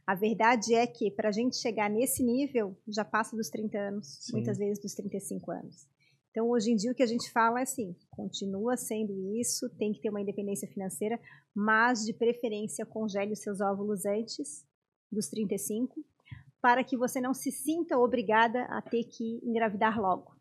A 0.07 0.15
verdade 0.15 0.73
é 0.73 0.87
que 0.87 1.11
para 1.11 1.27
a 1.27 1.31
gente 1.33 1.57
chegar 1.57 1.89
nesse 1.89 2.23
nível, 2.23 2.77
já 2.87 3.03
passa 3.03 3.35
dos 3.35 3.49
30 3.49 3.77
anos, 3.77 4.07
Sim. 4.21 4.37
muitas 4.37 4.57
vezes 4.57 4.81
dos 4.81 4.93
35 4.95 5.51
anos. 5.51 5.85
Então, 6.31 6.49
hoje 6.49 6.71
em 6.71 6.75
dia, 6.77 6.91
o 6.91 6.95
que 6.95 7.03
a 7.03 7.07
gente 7.07 7.29
fala 7.29 7.59
é 7.59 7.63
assim: 7.63 7.93
continua 8.11 8.77
sendo 8.77 9.13
isso, 9.37 9.69
tem 9.77 9.91
que 9.91 9.99
ter 9.99 10.09
uma 10.09 10.21
independência 10.21 10.67
financeira, 10.69 11.19
mas 11.53 12.05
de 12.05 12.13
preferência 12.13 12.85
congele 12.85 13.33
os 13.33 13.41
seus 13.41 13.59
óvulos 13.59 14.05
antes 14.05 14.65
dos 15.11 15.27
35, 15.27 16.01
para 16.61 16.85
que 16.85 16.95
você 16.95 17.19
não 17.19 17.33
se 17.33 17.51
sinta 17.51 17.97
obrigada 17.97 18.63
a 18.69 18.81
ter 18.81 19.03
que 19.03 19.41
engravidar 19.43 19.99
logo. 19.99 20.37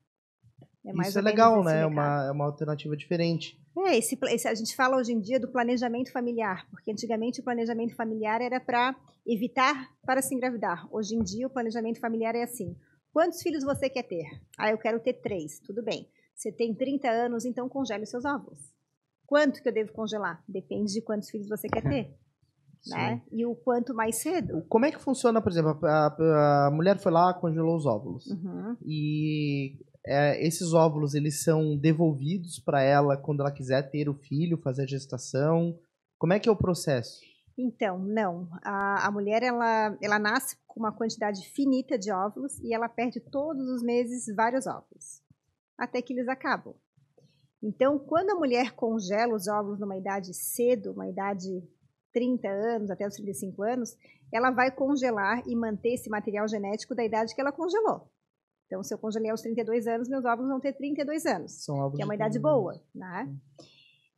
É 0.84 1.08
Isso 1.08 1.18
é 1.18 1.22
legal, 1.22 1.64
né? 1.64 1.80
É 1.80 1.86
uma, 1.86 2.26
é 2.26 2.30
uma 2.30 2.44
alternativa 2.44 2.96
diferente. 2.96 3.60
É, 3.84 3.98
esse, 3.98 4.18
esse, 4.28 4.48
a 4.48 4.54
gente 4.54 4.74
fala 4.74 4.96
hoje 4.96 5.12
em 5.12 5.20
dia 5.20 5.38
do 5.38 5.48
planejamento 5.48 6.10
familiar, 6.10 6.66
porque 6.70 6.90
antigamente 6.90 7.40
o 7.40 7.44
planejamento 7.44 7.94
familiar 7.94 8.40
era 8.40 8.58
para 8.58 8.96
evitar 9.26 9.90
para 10.04 10.22
se 10.22 10.34
engravidar. 10.34 10.88
Hoje 10.90 11.14
em 11.14 11.22
dia 11.22 11.46
o 11.46 11.50
planejamento 11.50 12.00
familiar 12.00 12.34
é 12.34 12.42
assim: 12.42 12.74
quantos 13.12 13.42
filhos 13.42 13.64
você 13.64 13.90
quer 13.90 14.04
ter? 14.04 14.24
Ah, 14.58 14.70
eu 14.70 14.78
quero 14.78 15.00
ter 15.00 15.14
três. 15.14 15.60
Tudo 15.60 15.82
bem. 15.82 16.08
Você 16.34 16.50
tem 16.50 16.74
30 16.74 17.08
anos, 17.08 17.44
então 17.44 17.68
congele 17.68 18.04
os 18.04 18.10
seus 18.10 18.24
óvulos. 18.24 18.74
Quanto 19.26 19.62
que 19.62 19.68
eu 19.68 19.72
devo 19.72 19.92
congelar? 19.92 20.42
Depende 20.48 20.92
de 20.92 21.02
quantos 21.02 21.28
filhos 21.30 21.48
você 21.48 21.68
quer 21.68 21.82
ter. 21.82 22.14
né? 22.88 23.22
E 23.32 23.44
o 23.44 23.54
quanto 23.54 23.94
mais 23.94 24.16
cedo. 24.16 24.64
Como 24.68 24.86
é 24.86 24.92
que 24.92 25.00
funciona, 25.00 25.42
por 25.42 25.50
exemplo, 25.50 25.78
a, 25.84 26.66
a 26.66 26.70
mulher 26.70 26.98
foi 26.98 27.10
lá, 27.10 27.34
congelou 27.34 27.76
os 27.76 27.86
óvulos. 27.86 28.26
Uhum. 28.26 28.76
E 28.84 29.78
é, 30.06 30.46
esses 30.46 30.72
óvulos 30.72 31.14
eles 31.14 31.42
são 31.42 31.76
devolvidos 31.76 32.60
para 32.60 32.80
ela 32.80 33.16
quando 33.16 33.40
ela 33.40 33.50
quiser 33.50 33.90
ter 33.90 34.08
o 34.08 34.14
filho, 34.14 34.56
fazer 34.56 34.84
a 34.84 34.86
gestação? 34.86 35.76
Como 36.16 36.32
é 36.32 36.38
que 36.38 36.48
é 36.48 36.52
o 36.52 36.56
processo? 36.56 37.20
Então, 37.58 37.98
não. 37.98 38.48
A, 38.62 39.08
a 39.08 39.10
mulher 39.10 39.42
ela, 39.42 39.96
ela 40.00 40.18
nasce 40.18 40.56
com 40.66 40.78
uma 40.78 40.92
quantidade 40.92 41.48
finita 41.48 41.98
de 41.98 42.12
óvulos 42.12 42.58
e 42.60 42.72
ela 42.72 42.88
perde 42.88 43.18
todos 43.18 43.68
os 43.68 43.82
meses 43.82 44.26
vários 44.34 44.66
óvulos, 44.66 45.22
até 45.76 46.00
que 46.00 46.12
eles 46.12 46.28
acabam. 46.28 46.74
Então, 47.62 47.98
quando 47.98 48.30
a 48.30 48.34
mulher 48.34 48.72
congela 48.72 49.34
os 49.34 49.48
óvulos 49.48 49.80
numa 49.80 49.96
idade 49.96 50.32
cedo, 50.34 50.92
uma 50.92 51.08
idade 51.08 51.62
30 52.12 52.48
anos, 52.48 52.90
até 52.90 53.06
os 53.06 53.14
35 53.14 53.62
anos, 53.62 53.96
ela 54.32 54.50
vai 54.50 54.70
congelar 54.70 55.42
e 55.46 55.56
manter 55.56 55.94
esse 55.94 56.08
material 56.08 56.46
genético 56.46 56.94
da 56.94 57.04
idade 57.04 57.34
que 57.34 57.40
ela 57.40 57.52
congelou. 57.52 58.08
Então, 58.66 58.82
se 58.82 58.92
eu 58.92 58.98
congelei 58.98 59.30
aos 59.30 59.40
32 59.40 59.86
anos, 59.86 60.08
meus 60.08 60.24
óvulos 60.24 60.50
vão 60.50 60.60
ter 60.60 60.72
32 60.72 61.24
anos, 61.26 61.64
São 61.64 61.92
que 61.92 62.02
é 62.02 62.04
uma 62.04 62.14
idade 62.14 62.38
boa, 62.38 62.80
né? 62.94 63.32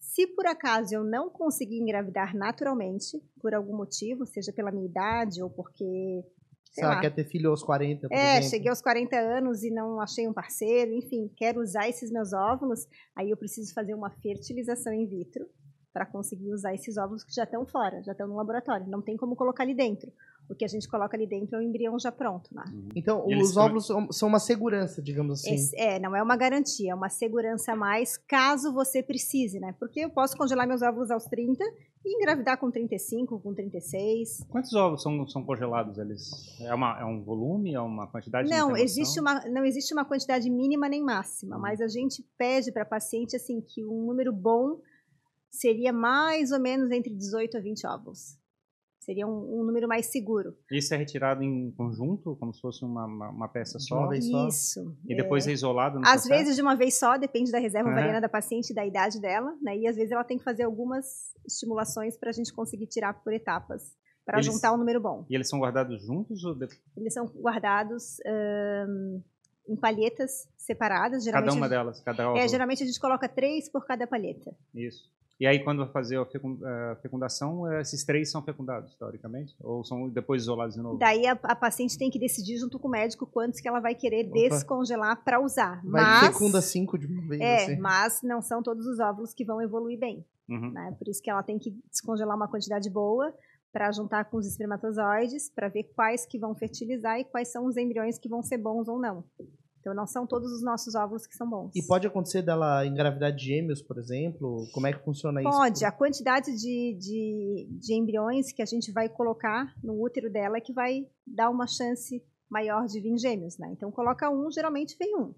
Se 0.01 0.27
por 0.27 0.47
acaso 0.47 0.95
eu 0.95 1.05
não 1.05 1.29
conseguir 1.31 1.79
engravidar 1.79 2.35
naturalmente, 2.35 3.21
por 3.41 3.55
algum 3.55 3.77
motivo, 3.77 4.25
seja 4.27 4.53
pela 4.53 4.73
minha 4.73 4.87
idade 4.87 5.43
ou 5.43 5.51
porque. 5.51 6.25
Sei 6.73 6.85
lá, 6.85 7.01
quer 7.01 7.15
ter 7.15 7.25
filho 7.25 7.51
aos 7.51 7.63
40, 7.63 8.09
por 8.09 8.15
É, 8.15 8.33
exemplo. 8.33 8.51
cheguei 8.51 8.69
aos 8.69 8.81
40 8.83 9.17
anos 9.17 9.63
e 9.65 9.71
não 9.71 10.01
achei 10.01 10.29
um 10.29 10.33
parceiro, 10.35 10.93
enfim, 10.93 11.31
quero 11.37 11.61
usar 11.61 11.89
esses 11.89 12.11
meus 12.11 12.33
óvulos, 12.33 12.87
aí 13.17 13.31
eu 13.31 13.37
preciso 13.37 13.73
fazer 13.75 13.95
uma 13.95 14.11
fertilização 14.11 14.93
in 14.93 15.07
vitro 15.07 15.47
para 15.93 16.05
conseguir 16.07 16.53
usar 16.53 16.75
esses 16.75 16.97
óvulos 16.97 17.25
que 17.25 17.33
já 17.35 17.45
estão 17.45 17.67
fora, 17.67 18.03
já 18.03 18.13
estão 18.13 18.29
no 18.29 18.37
laboratório. 18.37 18.87
Não 18.87 19.03
tem 19.03 19.17
como 19.17 19.35
colocar 19.35 19.65
ali 19.65 19.75
dentro. 19.75 20.13
O 20.49 20.55
que 20.55 20.65
a 20.65 20.69
gente 20.69 20.89
coloca 20.89 21.17
ali 21.17 21.27
dentro 21.27 21.57
é 21.57 21.59
o 21.59 21.63
embrião 21.63 21.99
já 21.99 22.11
pronto. 22.11 22.55
Né? 22.55 22.65
Uhum. 22.73 22.89
Então, 22.97 23.27
os 23.27 23.57
óvulos 23.57 23.89
são 24.11 24.29
uma 24.29 24.39
segurança, 24.39 25.03
digamos 25.03 25.41
assim. 25.41 25.55
Esse, 25.55 25.79
é, 25.79 25.99
não 25.99 26.17
é 26.17 26.23
uma 26.23 26.37
garantia, 26.37 26.93
é 26.93 26.95
uma 26.95 27.11
segurança 27.11 27.73
a 27.73 27.77
mais 27.77 28.17
caso 28.17 28.73
você 28.73 29.03
precise, 29.03 29.61
né? 29.61 29.75
Porque 29.79 30.01
eu 30.01 30.11
posso 30.11 30.37
congelar 30.37 30.67
meus 30.67 30.81
óvulos 30.81 31.11
aos 31.11 31.25
30 31.25 31.63
e 32.05 32.17
engravidar 32.17 32.57
com 32.59 32.71
35, 32.71 33.39
com 33.41 33.53
36. 33.53 34.47
Quantos 34.49 34.73
ovos 34.73 35.03
são, 35.03 35.27
são 35.29 35.45
congelados? 35.45 35.99
Eles 35.99 36.31
é, 36.61 36.75
uma, 36.75 36.99
é 36.99 37.05
um 37.05 37.23
volume, 37.23 37.75
é 37.75 37.81
uma 37.81 38.07
quantidade? 38.07 38.49
Não, 38.49 38.75
existe 38.77 39.21
uma, 39.21 39.41
não 39.51 39.65
existe 39.65 39.93
uma 39.93 40.05
quantidade 40.05 40.49
mínima 40.49 40.89
nem 40.89 41.03
máxima, 41.03 41.57
uhum. 41.57 41.63
mas 41.63 41.81
a 41.81 41.89
gente 41.89 42.25
pede 42.39 42.73
para 42.73 42.87
paciente 42.87 43.37
assim 43.37 43.61
que 43.61 43.85
um 43.85 44.07
número 44.07 44.33
bom 44.33 44.81
seria 45.51 45.93
mais 45.93 46.53
ou 46.53 46.61
menos 46.61 46.91
entre 46.91 47.15
18 47.15 47.57
a 47.57 47.61
20 47.61 47.87
óvulos. 47.87 48.38
Seria 49.09 49.27
um, 49.27 49.61
um, 49.61 49.65
número 49.65 49.89
mais 49.89 50.05
seguro. 50.05 50.55
Isso 50.71 50.93
é 50.93 50.99
retirado 50.99 51.43
em 51.43 51.71
conjunto, 51.71 52.37
como 52.37 52.53
se 52.53 52.61
fosse 52.61 52.85
uma, 52.85 53.07
uma, 53.07 53.31
uma 53.31 53.49
peça 53.49 53.79
só? 53.79 53.97
De 53.97 54.03
uma 54.03 54.09
vez 54.11 54.31
só? 54.31 54.49
Isso. 54.49 54.97
E 55.09 55.17
depois 55.17 55.47
é, 55.47 55.51
é 55.51 55.55
isolado 55.55 55.95
no 55.95 56.03
Às 56.03 56.11
processo? 56.11 56.29
vezes 56.29 56.57
de 56.57 56.61
uma 56.61 56.77
vez 56.77 56.99
só, 56.99 57.17
depende 57.17 57.51
da 57.51 57.59
reserva 57.59 57.89
ovariana 57.89 58.21
da 58.21 58.29
paciente 58.29 58.69
e 58.69 58.75
da 58.75 58.85
idade 58.85 59.19
dela, 59.19 59.57
né? 59.63 59.79
E 59.79 59.89
às 59.89 59.97
vezes 59.97 60.13
ela 60.13 60.25
tem 60.25 60.37
que 60.37 60.45
fazer 60.45 60.65
algumas 60.65 61.33
estimulações 61.47 62.19
para 62.19 62.29
a 62.29 62.33
gente 62.35 62.53
conseguir 62.53 62.87
tirar 62.87 63.15
por 63.15 63.33
etapas, 63.33 63.97
para 64.27 64.43
juntar 64.43 64.75
um 64.75 64.77
número 64.77 65.01
bom. 65.01 65.25
E 65.31 65.35
eles 65.35 65.49
são 65.49 65.59
guardados 65.59 66.05
juntos? 66.05 66.45
Ou 66.45 66.55
de... 66.55 66.69
Eles 66.95 67.15
são 67.15 67.25
guardados... 67.29 68.19
em 69.67 69.77
palhetas 69.77 70.47
separadas, 70.55 71.25
geralmente. 71.25 71.49
Cada 71.49 71.59
uma 71.59 71.69
delas, 71.69 72.01
cada 72.03 72.37
É, 72.37 72.47
geralmente 72.47 72.83
a 72.83 72.87
gente 72.87 73.01
coloca 73.01 73.27
três 73.27 73.71
por 73.71 73.87
cada 73.87 74.07
palheta. 74.07 74.55
Isso. 74.75 75.11
E 75.41 75.47
aí, 75.47 75.63
quando 75.63 75.85
vai 75.85 75.93
fazer 75.93 76.19
a 76.19 76.97
fecundação, 76.97 77.73
esses 77.81 78.05
três 78.05 78.31
são 78.31 78.43
fecundados, 78.43 78.97
teoricamente? 78.97 79.55
Ou 79.61 79.85
são 79.85 80.09
depois 80.09 80.43
isolados 80.43 80.75
de 80.75 80.81
novo? 80.81 80.99
Daí 80.99 81.27
a, 81.27 81.39
a 81.45 81.55
paciente 81.55 81.97
tem 81.97 82.11
que 82.11 82.19
decidir 82.19 82.59
junto 82.59 82.77
com 82.79 82.89
o 82.89 82.91
médico 82.91 83.25
quantos 83.25 83.61
que 83.61 83.69
ela 83.69 83.79
vai 83.79 83.95
querer 83.95 84.27
Opa. 84.27 84.35
descongelar 84.35 85.23
para 85.23 85.41
usar. 85.41 85.81
Vai 85.85 86.03
mas, 86.03 86.27
fecunda 86.27 86.61
cinco 86.61 86.99
de 86.99 87.07
uma 87.07 87.23
vez. 87.29 87.41
É, 87.41 87.57
assim. 87.65 87.77
mas 87.77 88.21
não 88.23 88.43
são 88.43 88.63
todos 88.63 88.85
os 88.87 88.99
óvulos 88.99 89.33
que 89.33 89.45
vão 89.45 89.63
evoluir 89.63 89.99
bem. 89.99 90.25
Uhum. 90.49 90.73
Né? 90.73 90.97
Por 90.99 91.07
isso 91.09 91.23
que 91.23 91.31
ela 91.31 91.43
tem 91.43 91.59
que 91.59 91.71
descongelar 91.89 92.37
uma 92.37 92.49
quantidade 92.49 92.91
boa 92.91 93.33
para 93.73 93.93
juntar 93.93 94.25
com 94.25 94.39
os 94.39 94.47
espermatozoides, 94.47 95.51
para 95.55 95.69
ver 95.69 95.85
quais 95.95 96.27
que 96.27 96.39
vão 96.39 96.55
fertilizar 96.55 97.21
e 97.21 97.25
quais 97.25 97.53
são 97.53 97.67
os 97.67 97.77
embriões 97.77 98.19
que 98.19 98.29
vão 98.29 98.43
ser 98.43 98.59
bons 98.59 98.89
ou 98.89 98.99
não. 98.99 99.23
Então 99.81 99.95
não 99.95 100.07
são 100.07 100.27
todos 100.27 100.51
os 100.53 100.63
nossos 100.63 100.95
óvulos 100.95 101.27
que 101.27 101.35
são 101.35 101.49
bons. 101.49 101.71
E 101.75 101.87
pode 101.87 102.07
acontecer 102.07 102.43
dela 102.43 102.85
engravidar 102.85 103.33
de 103.33 103.47
gêmeos, 103.47 103.81
por 103.81 103.99
exemplo? 103.99 104.67
Como 104.73 104.87
é 104.87 104.93
que 104.93 105.05
funciona 105.05 105.41
pode. 105.43 105.49
isso? 105.49 105.59
Pode. 105.59 105.85
A 105.85 105.93
quantidade 105.93 106.57
de, 106.57 106.97
de, 106.99 107.69
de 107.71 107.95
embriões 107.95 108.53
que 108.53 108.63
a 108.63 108.67
gente 108.67 108.93
vai 108.93 109.09
colocar 109.09 109.73
no 109.83 110.03
útero 110.03 110.31
dela 110.31 110.59
é 110.59 110.61
que 110.61 110.73
vai 110.73 111.07
dar 111.27 111.51
uma 111.51 111.67
chance 111.67 112.23
maior 112.51 112.87
de 112.87 113.01
vir 113.01 113.17
gêmeos, 113.19 113.59
né? 113.59 113.71
Então 113.73 113.91
coloca 113.91 114.31
um, 114.31 114.51
geralmente 114.51 114.97
vem 114.99 115.17
um. 115.17 115.35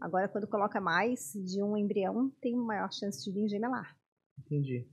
Agora, 0.00 0.28
quando 0.28 0.46
coloca 0.46 0.80
mais 0.80 1.32
de 1.34 1.62
um 1.62 1.76
embrião, 1.76 2.30
tem 2.40 2.56
maior 2.56 2.90
chance 2.92 3.22
de 3.22 3.32
vir 3.32 3.48
gemelar. 3.48 3.96
Entendi. 4.38 4.88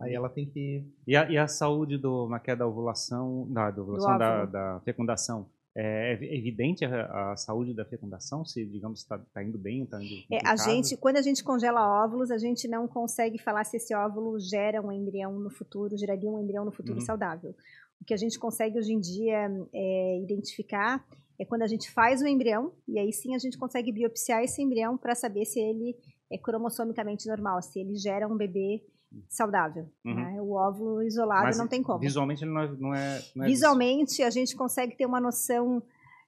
Aí 0.00 0.12
ela 0.12 0.28
tem 0.28 0.48
que. 0.48 0.84
E 1.06 1.16
a, 1.16 1.30
e 1.30 1.38
a 1.38 1.46
saúde 1.46 1.98
do, 1.98 2.28
é 2.44 2.56
da 2.56 2.66
ovulação, 2.66 3.46
da, 3.50 3.70
da 3.70 3.82
ovulação, 3.82 4.18
da, 4.18 4.44
da, 4.44 4.80
fecundação? 4.84 5.48
É, 5.76 6.12
é 6.12 6.38
evidente 6.38 6.84
a, 6.84 7.32
a, 7.32 7.36
saúde 7.36 7.74
da 7.74 7.84
fecundação, 7.84 8.44
se, 8.44 8.64
digamos, 8.64 9.00
está 9.00 9.18
tá 9.18 9.42
indo 9.42 9.58
bem, 9.58 9.82
está 9.82 10.00
indo 10.00 10.24
é, 10.30 10.38
a 10.46 10.54
gente, 10.54 10.96
Quando 10.96 11.16
a 11.16 11.22
gente 11.22 11.42
congela 11.42 12.04
óvulos, 12.04 12.30
a 12.30 12.38
gente 12.38 12.68
não 12.68 12.86
consegue 12.86 13.38
falar 13.38 13.64
se 13.64 13.78
esse 13.78 13.92
óvulo 13.92 14.38
gera 14.38 14.80
um 14.80 14.92
embrião 14.92 15.32
no 15.32 15.50
futuro, 15.50 15.98
geraria 15.98 16.30
um 16.30 16.40
embrião 16.40 16.64
no 16.64 16.70
futuro 16.70 17.00
uhum. 17.00 17.04
saudável. 17.04 17.56
O 18.00 18.04
que 18.04 18.14
a 18.14 18.16
gente 18.16 18.38
consegue 18.38 18.78
hoje 18.78 18.92
em 18.92 19.00
dia 19.00 19.50
é, 19.72 20.20
identificar 20.22 21.04
é 21.40 21.44
quando 21.44 21.62
a 21.62 21.66
gente 21.66 21.90
faz 21.90 22.22
o 22.22 22.26
embrião, 22.28 22.72
e 22.86 22.98
aí 22.98 23.12
sim 23.12 23.34
a 23.34 23.38
gente 23.38 23.58
consegue 23.58 23.90
biopsiar 23.90 24.42
esse 24.44 24.62
embrião 24.62 24.96
para 24.96 25.16
saber 25.16 25.44
se 25.44 25.58
ele 25.58 25.96
é 26.30 26.38
cromossomicamente 26.38 27.26
normal, 27.26 27.60
se 27.60 27.80
ele 27.80 27.96
gera 27.96 28.28
um 28.28 28.36
bebê 28.36 28.80
saudável. 29.28 29.88
Uhum. 30.04 30.14
Né? 30.14 30.40
O 30.40 30.52
óvulo 30.52 31.02
isolado 31.02 31.44
Mas 31.44 31.58
não 31.58 31.68
tem 31.68 31.82
como. 31.82 31.98
Visualmente 31.98 32.44
ele 32.44 32.52
não 32.52 32.60
é. 32.60 32.68
Não 32.68 32.94
é, 32.94 33.22
não 33.34 33.44
é 33.44 33.48
visualmente 33.48 34.22
a 34.22 34.30
gente 34.30 34.56
consegue 34.56 34.96
ter 34.96 35.06
uma 35.06 35.20
noção 35.20 35.82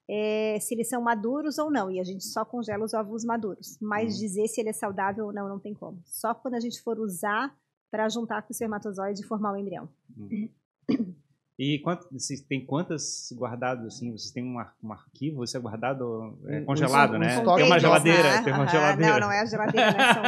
é, 0.08 0.58
se 0.60 0.74
eles 0.74 0.88
são 0.88 1.02
maduros 1.02 1.58
ou 1.58 1.70
não, 1.70 1.90
e 1.90 1.98
a 1.98 2.04
gente 2.04 2.24
só 2.24 2.44
congela 2.44 2.84
os 2.84 2.94
óvulos 2.94 3.24
maduros. 3.24 3.76
Mas 3.80 4.14
uhum. 4.14 4.20
dizer 4.20 4.48
se 4.48 4.60
ele 4.60 4.70
é 4.70 4.72
saudável 4.72 5.26
ou 5.26 5.32
não, 5.32 5.48
não 5.48 5.58
tem 5.58 5.74
como. 5.74 6.00
Só 6.04 6.34
quando 6.34 6.54
a 6.54 6.60
gente 6.60 6.82
for 6.82 6.98
usar 6.98 7.54
para 7.90 8.08
juntar 8.08 8.42
com 8.42 8.48
o 8.48 8.52
espermatozoide 8.52 9.22
e 9.22 9.26
formar 9.26 9.52
o 9.52 9.56
embrião. 9.56 9.88
Uhum. 10.16 10.48
E 11.58 11.78
quanto, 11.78 12.06
têm 12.48 12.66
quantas 12.66 13.32
guardadas 13.32 13.86
assim? 13.86 14.10
Vocês 14.10 14.30
têm 14.30 14.44
um, 14.44 14.58
um 14.82 14.92
arquivo? 14.92 15.38
Você 15.38 15.56
é 15.56 15.60
guardado 15.60 16.38
é, 16.46 16.60
congelado, 16.60 17.14
um, 17.14 17.16
um, 17.16 17.18
né? 17.18 17.36
tem 17.36 17.64
uma 17.64 17.78
geladeira, 17.78 18.38
ah, 18.38 18.42
tem 18.42 18.52
uma 18.52 18.66
geladeira. 18.66 19.12
Não, 19.12 19.20
não 19.20 19.32
é 19.32 19.40
a 19.40 19.46
geladeira, 19.46 19.90
né? 19.92 20.12
São, 20.12 20.22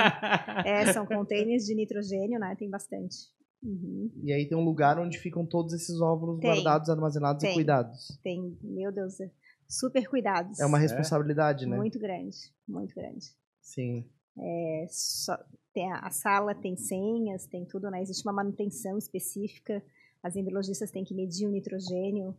é, 0.64 0.92
são 0.92 1.06
containers 1.06 1.66
de 1.66 1.74
nitrogênio, 1.74 2.40
né? 2.40 2.56
Tem 2.58 2.70
bastante. 2.70 3.16
Uhum. 3.62 4.10
E 4.22 4.32
aí 4.32 4.48
tem 4.48 4.56
um 4.56 4.64
lugar 4.64 4.98
onde 4.98 5.18
ficam 5.18 5.44
todos 5.44 5.74
esses 5.74 6.00
óvulos 6.00 6.40
tem, 6.40 6.50
guardados, 6.50 6.88
armazenados 6.88 7.42
tem, 7.42 7.50
e 7.50 7.54
cuidados. 7.54 8.18
Tem, 8.22 8.56
meu 8.62 8.90
Deus, 8.90 9.20
é 9.20 9.30
super 9.68 10.08
cuidados. 10.08 10.58
É 10.58 10.64
uma 10.64 10.78
responsabilidade, 10.78 11.64
é. 11.64 11.68
né? 11.68 11.76
Muito 11.76 11.98
grande, 11.98 12.38
muito 12.66 12.94
grande. 12.94 13.26
Sim. 13.60 14.08
É, 14.38 14.86
só, 14.88 15.36
tem 15.74 15.92
a, 15.92 15.98
a, 15.98 16.10
sala 16.10 16.54
tem 16.54 16.76
senhas, 16.76 17.46
tem 17.46 17.66
tudo, 17.66 17.90
né? 17.90 18.00
Existe 18.00 18.26
uma 18.26 18.32
manutenção 18.32 18.96
específica 18.96 19.82
as 20.22 20.36
embriologistas 20.36 20.90
têm 20.90 21.04
que 21.04 21.14
medir 21.14 21.46
o 21.46 21.50
nitrogênio 21.50 22.36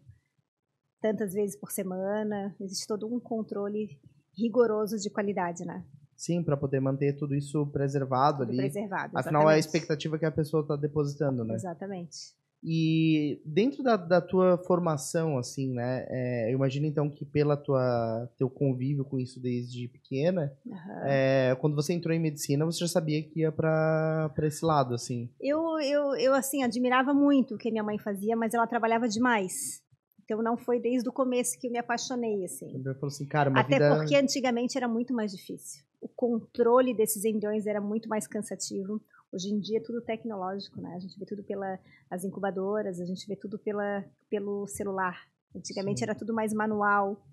tantas 1.01 1.33
vezes 1.33 1.57
por 1.57 1.71
semana. 1.71 2.55
Existe 2.59 2.87
todo 2.87 3.07
um 3.07 3.19
controle 3.19 3.99
rigoroso 4.37 4.97
de 4.97 5.09
qualidade, 5.09 5.65
né? 5.65 5.85
Sim, 6.15 6.43
para 6.43 6.57
poder 6.57 6.81
manter 6.81 7.15
tudo 7.15 7.33
isso 7.33 7.65
preservado 7.67 8.39
tudo 8.39 8.49
ali. 8.49 8.57
Preservado. 8.57 9.17
Afinal, 9.17 9.43
exatamente. 9.43 9.51
é 9.51 9.55
a 9.55 9.59
expectativa 9.59 10.19
que 10.19 10.25
a 10.25 10.31
pessoa 10.31 10.61
está 10.61 10.75
depositando, 10.75 11.45
né? 11.45 11.55
Exatamente. 11.55 12.37
E 12.63 13.41
dentro 13.45 13.81
da, 13.81 13.95
da 13.95 14.21
tua 14.21 14.57
formação, 14.57 15.37
assim, 15.37 15.71
né? 15.73 16.05
É, 16.09 16.51
eu 16.51 16.55
imagino 16.55 16.85
então 16.85 17.09
que 17.09 17.23
pela 17.23 17.55
tua 17.55 18.29
teu 18.37 18.49
convívio 18.49 19.05
com 19.05 19.17
isso 19.17 19.39
desde 19.39 19.87
pequena, 19.87 20.53
uhum. 20.65 20.75
é, 21.05 21.55
quando 21.61 21.75
você 21.75 21.93
entrou 21.93 22.13
em 22.13 22.19
medicina, 22.19 22.65
você 22.65 22.79
já 22.79 22.87
sabia 22.87 23.23
que 23.23 23.41
ia 23.41 23.51
para 23.51 24.33
esse 24.43 24.65
lado, 24.65 24.93
assim? 24.93 25.29
Eu, 25.39 25.79
eu, 25.79 26.15
eu, 26.15 26.33
assim, 26.33 26.63
admirava 26.63 27.13
muito 27.13 27.55
o 27.55 27.57
que 27.57 27.71
minha 27.71 27.83
mãe 27.83 27.97
fazia, 27.97 28.35
mas 28.35 28.53
ela 28.53 28.67
trabalhava 28.67 29.07
demais. 29.07 29.81
Então 30.29 30.43
não 30.43 30.57
foi 30.57 30.79
desde 30.79 31.07
o 31.09 31.13
começo 31.13 31.57
que 31.59 31.67
eu 31.67 31.71
me 31.71 31.79
apaixonei, 31.79 32.43
assim. 32.43 32.71
Eu 32.85 32.93
falou 32.95 33.07
assim, 33.07 33.25
cara, 33.25 33.49
uma 33.49 33.61
Até 33.61 33.79
vida... 33.79 33.95
porque 33.95 34.15
antigamente 34.15 34.77
era 34.77 34.87
muito 34.87 35.13
mais 35.13 35.31
difícil. 35.31 35.83
O 36.01 36.07
controle 36.07 36.93
desses 36.93 37.25
embriões 37.25 37.65
era 37.65 37.81
muito 37.81 38.07
mais 38.07 38.27
cansativo 38.27 39.01
Hoje 39.31 39.49
em 39.53 39.59
dia 39.59 39.77
é 39.77 39.81
tudo 39.81 40.01
tecnológico, 40.01 40.81
né? 40.81 40.95
A 40.95 40.99
gente 40.99 41.17
vê 41.19 41.25
tudo 41.25 41.43
pelas 41.43 42.23
incubadoras, 42.23 42.99
a 42.99 43.05
gente 43.05 43.27
vê 43.27 43.35
tudo 43.35 43.59
pela, 43.59 44.03
pelo 44.29 44.67
celular. 44.67 45.19
Antigamente 45.55 45.99
Sim. 45.99 46.05
era 46.05 46.15
tudo 46.15 46.33
mais 46.33 46.51
manual. 46.51 47.23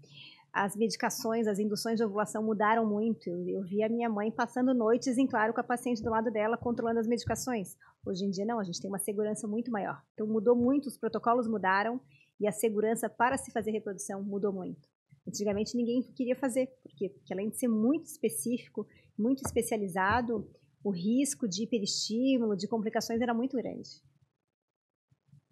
As 0.53 0.77
medicações, 0.77 1.47
as 1.47 1.59
induções 1.59 1.97
de 1.97 2.05
ovulação 2.05 2.43
mudaram 2.43 2.87
muito. 2.87 3.29
Eu, 3.29 3.49
eu 3.49 3.63
vi 3.63 3.83
a 3.83 3.89
minha 3.89 4.09
mãe 4.09 4.31
passando 4.31 4.75
noites 4.75 5.17
em 5.17 5.27
claro 5.27 5.55
com 5.55 5.61
a 5.61 5.65
paciente 5.65 6.03
do 6.03 6.11
lado 6.11 6.31
dela, 6.31 6.59
controlando 6.59 7.01
as 7.01 7.07
medicações. 7.07 7.77
Hoje 8.05 8.25
em 8.25 8.31
dia 8.31 8.45
não, 8.45 8.59
a 8.59 8.65
gente 8.65 8.81
tem 8.81 8.91
uma 8.91 8.99
segurança 8.99 9.49
muito 9.49 9.71
maior. 9.71 10.03
Então 10.13 10.27
mudou 10.27 10.55
muito, 10.55 10.87
os 10.87 10.99
protocolos 10.99 11.49
mudaram 11.49 12.01
e 12.39 12.47
a 12.47 12.53
segurança 12.53 13.09
para 13.09 13.39
se 13.39 13.51
fazer 13.51 13.71
reprodução 13.71 14.23
mudou 14.23 14.53
muito. 14.53 14.87
Antigamente 15.27 15.77
ninguém 15.77 16.03
queria 16.15 16.37
fazer, 16.37 16.67
por 16.83 16.95
quê? 16.95 17.09
Porque 17.09 17.33
além 17.33 17.49
de 17.49 17.59
ser 17.59 17.69
muito 17.69 18.07
específico, 18.07 18.87
muito 19.19 19.43
especializado, 19.45 20.49
o 20.87 20.91
risco 20.93 21.49
de 21.49 21.65
hiperestímulo, 21.65 22.57
de 22.57 22.69
complicações 22.69 23.21
era 23.21 23.35
muito 23.35 23.57
grande. 23.57 23.91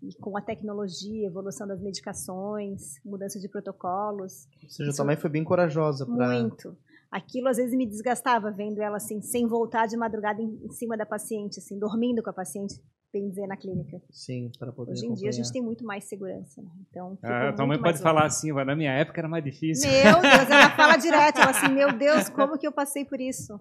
E 0.01 0.15
com 0.21 0.39
a 0.39 0.41
tecnologia, 0.41 1.27
evolução 1.27 1.67
das 1.67 1.83
medicações, 1.83 3.01
mudança 3.05 3.41
de 3.41 3.49
protocolos. 3.49 4.47
Ou 4.63 4.69
seja, 4.69 4.91
isso... 4.91 4.97
também 4.97 5.17
foi 5.17 5.29
bem 5.29 5.43
corajosa 5.43 6.07
para. 6.07 6.41
Muito. 6.41 6.79
Aquilo 7.11 7.49
às 7.49 7.57
vezes 7.57 7.77
me 7.77 7.85
desgastava 7.85 8.53
vendo 8.53 8.81
ela 8.81 8.97
assim, 8.97 9.21
sem 9.23 9.45
voltar 9.49 9.89
de 9.89 9.97
madrugada 9.97 10.41
em, 10.41 10.57
em 10.65 10.71
cima 10.71 10.97
da 10.97 11.05
paciente, 11.05 11.59
assim, 11.59 11.77
dormindo 11.81 12.23
com 12.23 12.31
a 12.31 12.35
paciente 12.35 12.81
bem 13.15 13.29
dizer, 13.29 13.47
na 13.47 13.57
clínica. 13.57 14.03
Sim, 14.11 14.51
para 14.59 14.73
poder 14.73 14.93
Hoje 14.93 15.03
em 15.03 15.07
acompanhar. 15.07 15.21
dia 15.21 15.29
a 15.31 15.33
gente 15.33 15.53
tem 15.53 15.63
muito 15.63 15.85
mais 15.85 16.05
segurança, 16.05 16.61
né? 16.61 16.69
Então, 16.91 17.17
ah, 17.23 17.53
tua 17.53 17.67
mãe 17.67 17.81
pode 17.81 17.99
falar 18.01 18.27
assim, 18.27 18.53
na 18.53 18.75
minha 18.75 18.93
época 18.93 19.21
era 19.21 19.29
mais 19.29 19.45
difícil. 19.45 19.89
Meu 19.89 20.21
Deus, 20.21 20.51
ela 20.51 20.71
fala 20.77 20.97
direto, 20.97 21.41
ela 21.41 21.51
assim, 21.51 21.69
meu 21.69 21.97
Deus, 21.97 22.29
como 22.29 22.59
que 22.59 22.67
eu 22.67 22.73
passei 22.73 23.05
por 23.05 23.21
isso? 23.21 23.57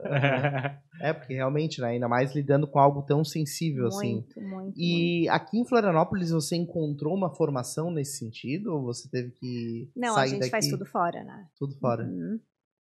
É, 1.00 1.14
porque 1.14 1.34
realmente, 1.34 1.80
né, 1.82 1.88
ainda 1.90 2.08
mais 2.08 2.34
lidando 2.34 2.68
com 2.68 2.80
algo 2.80 3.04
tão 3.04 3.24
sensível 3.24 3.90
muito, 3.90 3.96
assim. 3.96 4.14
Muito, 4.14 4.42
muito. 4.42 4.74
E 4.80 5.20
muito. 5.22 5.32
aqui 5.32 5.60
em 5.60 5.66
Florianópolis 5.66 6.32
você 6.32 6.56
encontrou 6.56 7.14
uma 7.16 7.30
formação 7.30 7.92
nesse 7.92 8.18
sentido 8.18 8.74
ou 8.74 8.84
você 8.84 9.10
teve 9.10 9.32
que 9.32 9.90
Não, 9.96 10.14
sair 10.16 10.24
a 10.24 10.28
gente 10.28 10.40
daqui? 10.40 10.52
faz 10.52 10.68
tudo 10.68 10.86
fora, 10.86 11.24
né? 11.24 11.46
Tudo 11.58 11.76
fora. 11.78 12.04
Uhum. 12.04 12.40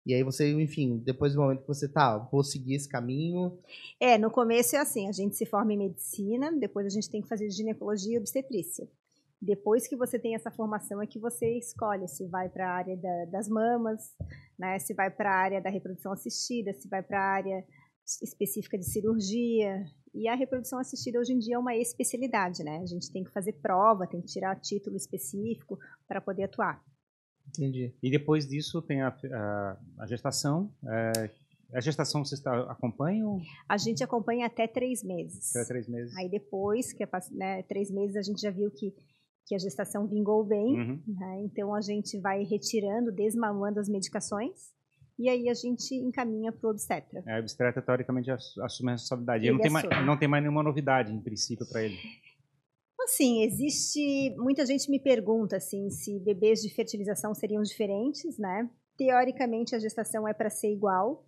E 0.06 0.14
aí 0.14 0.24
você, 0.24 0.52
enfim, 0.52 0.98
depois 0.98 1.34
do 1.34 1.42
momento 1.42 1.62
que 1.62 1.68
você 1.68 1.88
tá, 1.88 2.18
vou 2.32 2.44
seguir 2.44 2.76
esse 2.76 2.88
caminho. 2.88 3.58
É, 4.00 4.18
no 4.18 4.30
começo 4.30 4.76
é 4.76 4.80
assim, 4.80 5.10
a 5.10 5.12
gente 5.12 5.36
se 5.36 5.46
forma 5.46 5.74
em 5.74 5.78
medicina, 5.78 6.52
depois 6.52 6.86
a 6.86 6.90
gente 6.90 7.10
tem 7.10 7.22
que 7.22 7.28
fazer 7.28 7.50
ginecologia 7.50 8.16
e 8.16 8.20
obstetrícia. 8.20 8.88
Depois 9.42 9.88
que 9.88 9.96
você 9.96 10.20
tem 10.20 10.36
essa 10.36 10.52
formação 10.52 11.02
é 11.02 11.08
que 11.08 11.20
você 11.20 11.58
escolhe 11.58 12.08
se 12.08 12.26
vai 12.28 12.50
para 12.50 12.70
a 12.70 12.74
área 12.74 12.96
da, 12.96 13.26
das 13.26 13.50
mamas, 13.50 14.16
né, 14.58 14.78
se 14.80 14.94
vai 14.94 15.10
para 15.10 15.30
a 15.30 15.38
área 15.38 15.62
da 15.62 15.70
reprodução 15.70 16.12
assistida, 16.12 16.74
se 16.74 16.88
vai 16.88 17.02
para 17.04 17.20
a 17.20 17.34
área 17.34 17.66
específica 18.24 18.78
de 18.78 18.86
cirurgia. 18.86 19.86
E 20.14 20.28
a 20.28 20.36
reprodução 20.36 20.80
assistida 20.80 21.20
hoje 21.20 21.34
em 21.34 21.40
dia 21.40 21.56
é 21.56 21.60
uma 21.60 21.76
especialidade, 21.76 22.64
né? 22.64 22.78
A 22.78 22.86
gente 22.86 23.12
tem 23.12 23.24
que 23.24 23.32
fazer 23.32 23.54
prova, 23.54 24.08
tem 24.08 24.22
que 24.22 24.28
tirar 24.28 24.56
título 24.60 24.96
específico 24.96 25.78
para 26.08 26.22
poder 26.22 26.44
atuar. 26.44 26.82
Entendi. 27.58 27.94
E 28.02 28.10
depois 28.10 28.48
disso 28.48 28.82
tem 28.82 29.02
a, 29.02 29.08
a, 29.10 29.78
a 30.00 30.06
gestação. 30.08 30.72
É, 30.88 31.30
a 31.74 31.82
gestação 31.82 32.24
vocês 32.24 32.42
acompanham? 32.46 33.42
A 33.68 33.78
gente 33.78 34.04
acompanha 34.04 34.46
até 34.46 34.68
três 34.68 35.04
meses. 35.04 35.56
Até 35.56 35.68
três 35.68 35.88
meses. 35.88 36.16
Aí 36.18 36.30
depois, 36.30 36.94
que 36.94 37.04
é 37.04 37.10
né, 37.32 37.64
três 37.64 37.92
meses, 37.92 38.16
a 38.16 38.22
gente 38.22 38.42
já 38.42 38.52
viu 38.52 38.70
que, 38.72 38.94
que 39.46 39.56
a 39.56 39.58
gestação 39.58 40.08
vingou 40.08 40.46
bem. 40.46 40.80
Uhum. 40.80 41.04
Né, 41.08 41.44
então 41.44 41.74
a 41.74 41.82
gente 41.82 42.20
vai 42.20 42.44
retirando, 42.44 43.12
desmamando 43.12 43.80
as 43.80 43.90
medicações. 43.90 44.74
E 45.18 45.30
aí 45.30 45.50
a 45.50 45.54
gente 45.54 45.96
encaminha 45.96 46.52
para 46.52 46.68
o 46.68 46.72
obstetra. 46.72 47.24
É, 47.26 47.38
o 47.38 47.40
obstetra 47.40 47.82
teoricamente 47.82 48.30
assume 48.32 48.90
a 48.90 48.92
responsabilidade. 48.94 49.46
Ele 49.46 49.54
não 49.54 49.62
tem, 49.62 49.72
mais, 49.72 50.06
não 50.06 50.18
tem 50.18 50.28
mais 50.28 50.44
nenhuma 50.44 50.62
novidade, 50.62 51.14
em 51.14 51.22
princípio, 51.22 51.66
para 51.68 51.84
ele. 51.84 51.98
Assim, 53.06 53.44
existe. 53.44 54.36
Muita 54.36 54.66
gente 54.66 54.90
me 54.90 55.00
pergunta 55.00 55.58
assim, 55.58 55.92
se 55.92 56.20
bebês 56.20 56.60
de 56.60 56.74
fertilização 56.74 57.36
seriam 57.36 57.62
diferentes, 57.62 58.40
né? 58.40 58.68
Teoricamente, 58.98 59.76
a 59.76 59.80
gestação 59.80 60.28
é 60.28 60.34
para 60.34 60.50
ser 60.50 60.72
igual. 60.72 61.24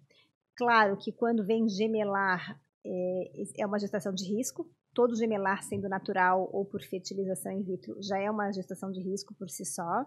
Claro 0.56 0.98
que 0.98 1.12
quando 1.12 1.46
vem 1.46 1.70
gemelar, 1.70 2.60
é, 2.84 3.32
é 3.60 3.66
uma 3.66 3.78
gestação 3.78 4.12
de 4.12 4.26
risco. 4.26 4.68
Todo 4.92 5.16
gemelar, 5.16 5.62
sendo 5.62 5.88
natural 5.88 6.50
ou 6.52 6.66
por 6.66 6.82
fertilização 6.82 7.52
in 7.52 7.62
vitro, 7.62 7.96
já 8.02 8.18
é 8.18 8.32
uma 8.32 8.52
gestação 8.52 8.92
de 8.92 9.00
risco 9.00 9.36
por 9.36 9.48
si 9.48 9.64
só. 9.64 10.04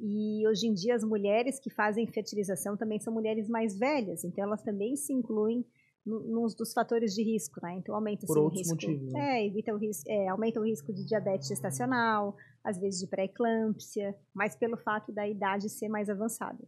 E 0.00 0.48
hoje 0.48 0.66
em 0.66 0.72
dia, 0.72 0.94
as 0.94 1.04
mulheres 1.04 1.60
que 1.60 1.68
fazem 1.68 2.06
fertilização 2.06 2.74
também 2.74 2.98
são 2.98 3.12
mulheres 3.12 3.50
mais 3.50 3.78
velhas, 3.78 4.24
então 4.24 4.44
elas 4.44 4.62
também 4.62 4.96
se 4.96 5.12
incluem 5.12 5.62
nos 6.04 6.54
dos 6.54 6.72
fatores 6.72 7.14
de 7.14 7.22
risco, 7.22 7.60
né? 7.62 7.76
Então 7.76 7.94
aumenta 7.94 8.26
Por 8.26 8.38
o 8.38 8.48
risco, 8.48 8.70
motivos, 8.70 9.12
né? 9.12 9.40
é, 9.40 9.46
evita 9.46 9.74
o 9.74 9.76
risco, 9.76 10.10
é, 10.10 10.28
aumenta 10.28 10.60
o 10.60 10.64
risco 10.64 10.92
de 10.92 11.04
diabetes 11.04 11.48
gestacional, 11.48 12.36
às 12.64 12.78
vezes 12.78 13.00
de 13.00 13.06
pré-eclâmpsia, 13.06 14.16
mas 14.34 14.56
pelo 14.56 14.76
fato 14.76 15.12
da 15.12 15.28
idade 15.28 15.68
ser 15.68 15.88
mais 15.88 16.08
avançada. 16.08 16.58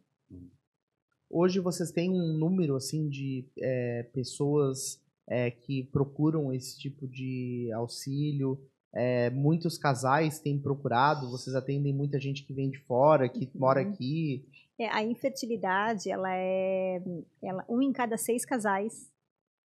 Hoje 1.31 1.61
vocês 1.61 1.91
têm 1.91 2.11
um 2.11 2.37
número 2.37 2.77
assim 2.77 3.09
de 3.09 3.47
é, 3.59 4.03
pessoas 4.13 5.01
é, 5.27 5.51
que 5.51 5.85
procuram 5.85 6.53
esse 6.53 6.79
tipo 6.79 7.09
de 7.09 7.71
auxílio. 7.75 8.61
É, 8.95 9.31
muitos 9.31 9.79
casais 9.79 10.41
têm 10.41 10.59
procurado. 10.59 11.31
Vocês 11.31 11.57
atendem 11.57 11.95
muita 11.95 12.21
gente 12.21 12.45
que 12.45 12.53
vem 12.53 12.71
de 12.71 12.79
fora, 12.81 13.31
que 13.31 13.47
uhum. 13.47 13.61
mora 13.61 13.81
aqui. 13.81 14.45
É, 14.79 14.89
a 14.89 15.03
infertilidade, 15.03 16.11
ela 16.11 16.35
é, 16.35 17.03
ela, 17.43 17.65
um 17.67 17.81
em 17.81 17.93
cada 17.93 18.19
seis 18.19 18.45
casais 18.45 19.12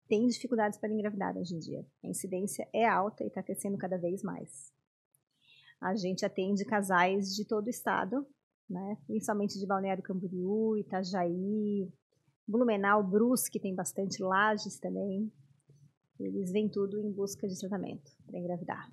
tem 0.09 0.27
dificuldades 0.27 0.79
para 0.79 0.93
engravidar 0.93 1.37
hoje 1.37 1.55
em 1.55 1.59
dia. 1.59 1.87
A 2.03 2.09
incidência 2.09 2.69
é 2.73 2.87
alta 2.87 3.25
e 3.25 3.29
está 3.29 3.43
crescendo 3.43 3.79
cada 3.79 3.97
vez 3.97 4.23
mais. 4.23 4.73
A 5.81 5.95
gente 5.95 6.25
atende 6.25 6.65
casais 6.65 7.35
de 7.35 7.45
todo 7.47 7.67
o 7.67 7.71
estado, 7.71 8.27
né? 8.69 8.97
principalmente 9.07 9.59
de 9.59 9.67
Balneário 9.67 10.03
Camboriú, 10.03 10.77
Itajaí, 10.77 11.93
Blumenau, 12.47 13.03
Brusque 13.03 13.61
tem 13.61 13.75
bastante, 13.75 14.23
Lages 14.23 14.79
também. 14.79 15.33
Eles 16.19 16.53
vêm 16.53 16.69
tudo 16.69 17.01
em 17.01 17.13
busca 17.13 17.49
de 17.49 17.59
tratamento 17.59 18.11
para 18.27 18.39
engravidar. 18.39 18.91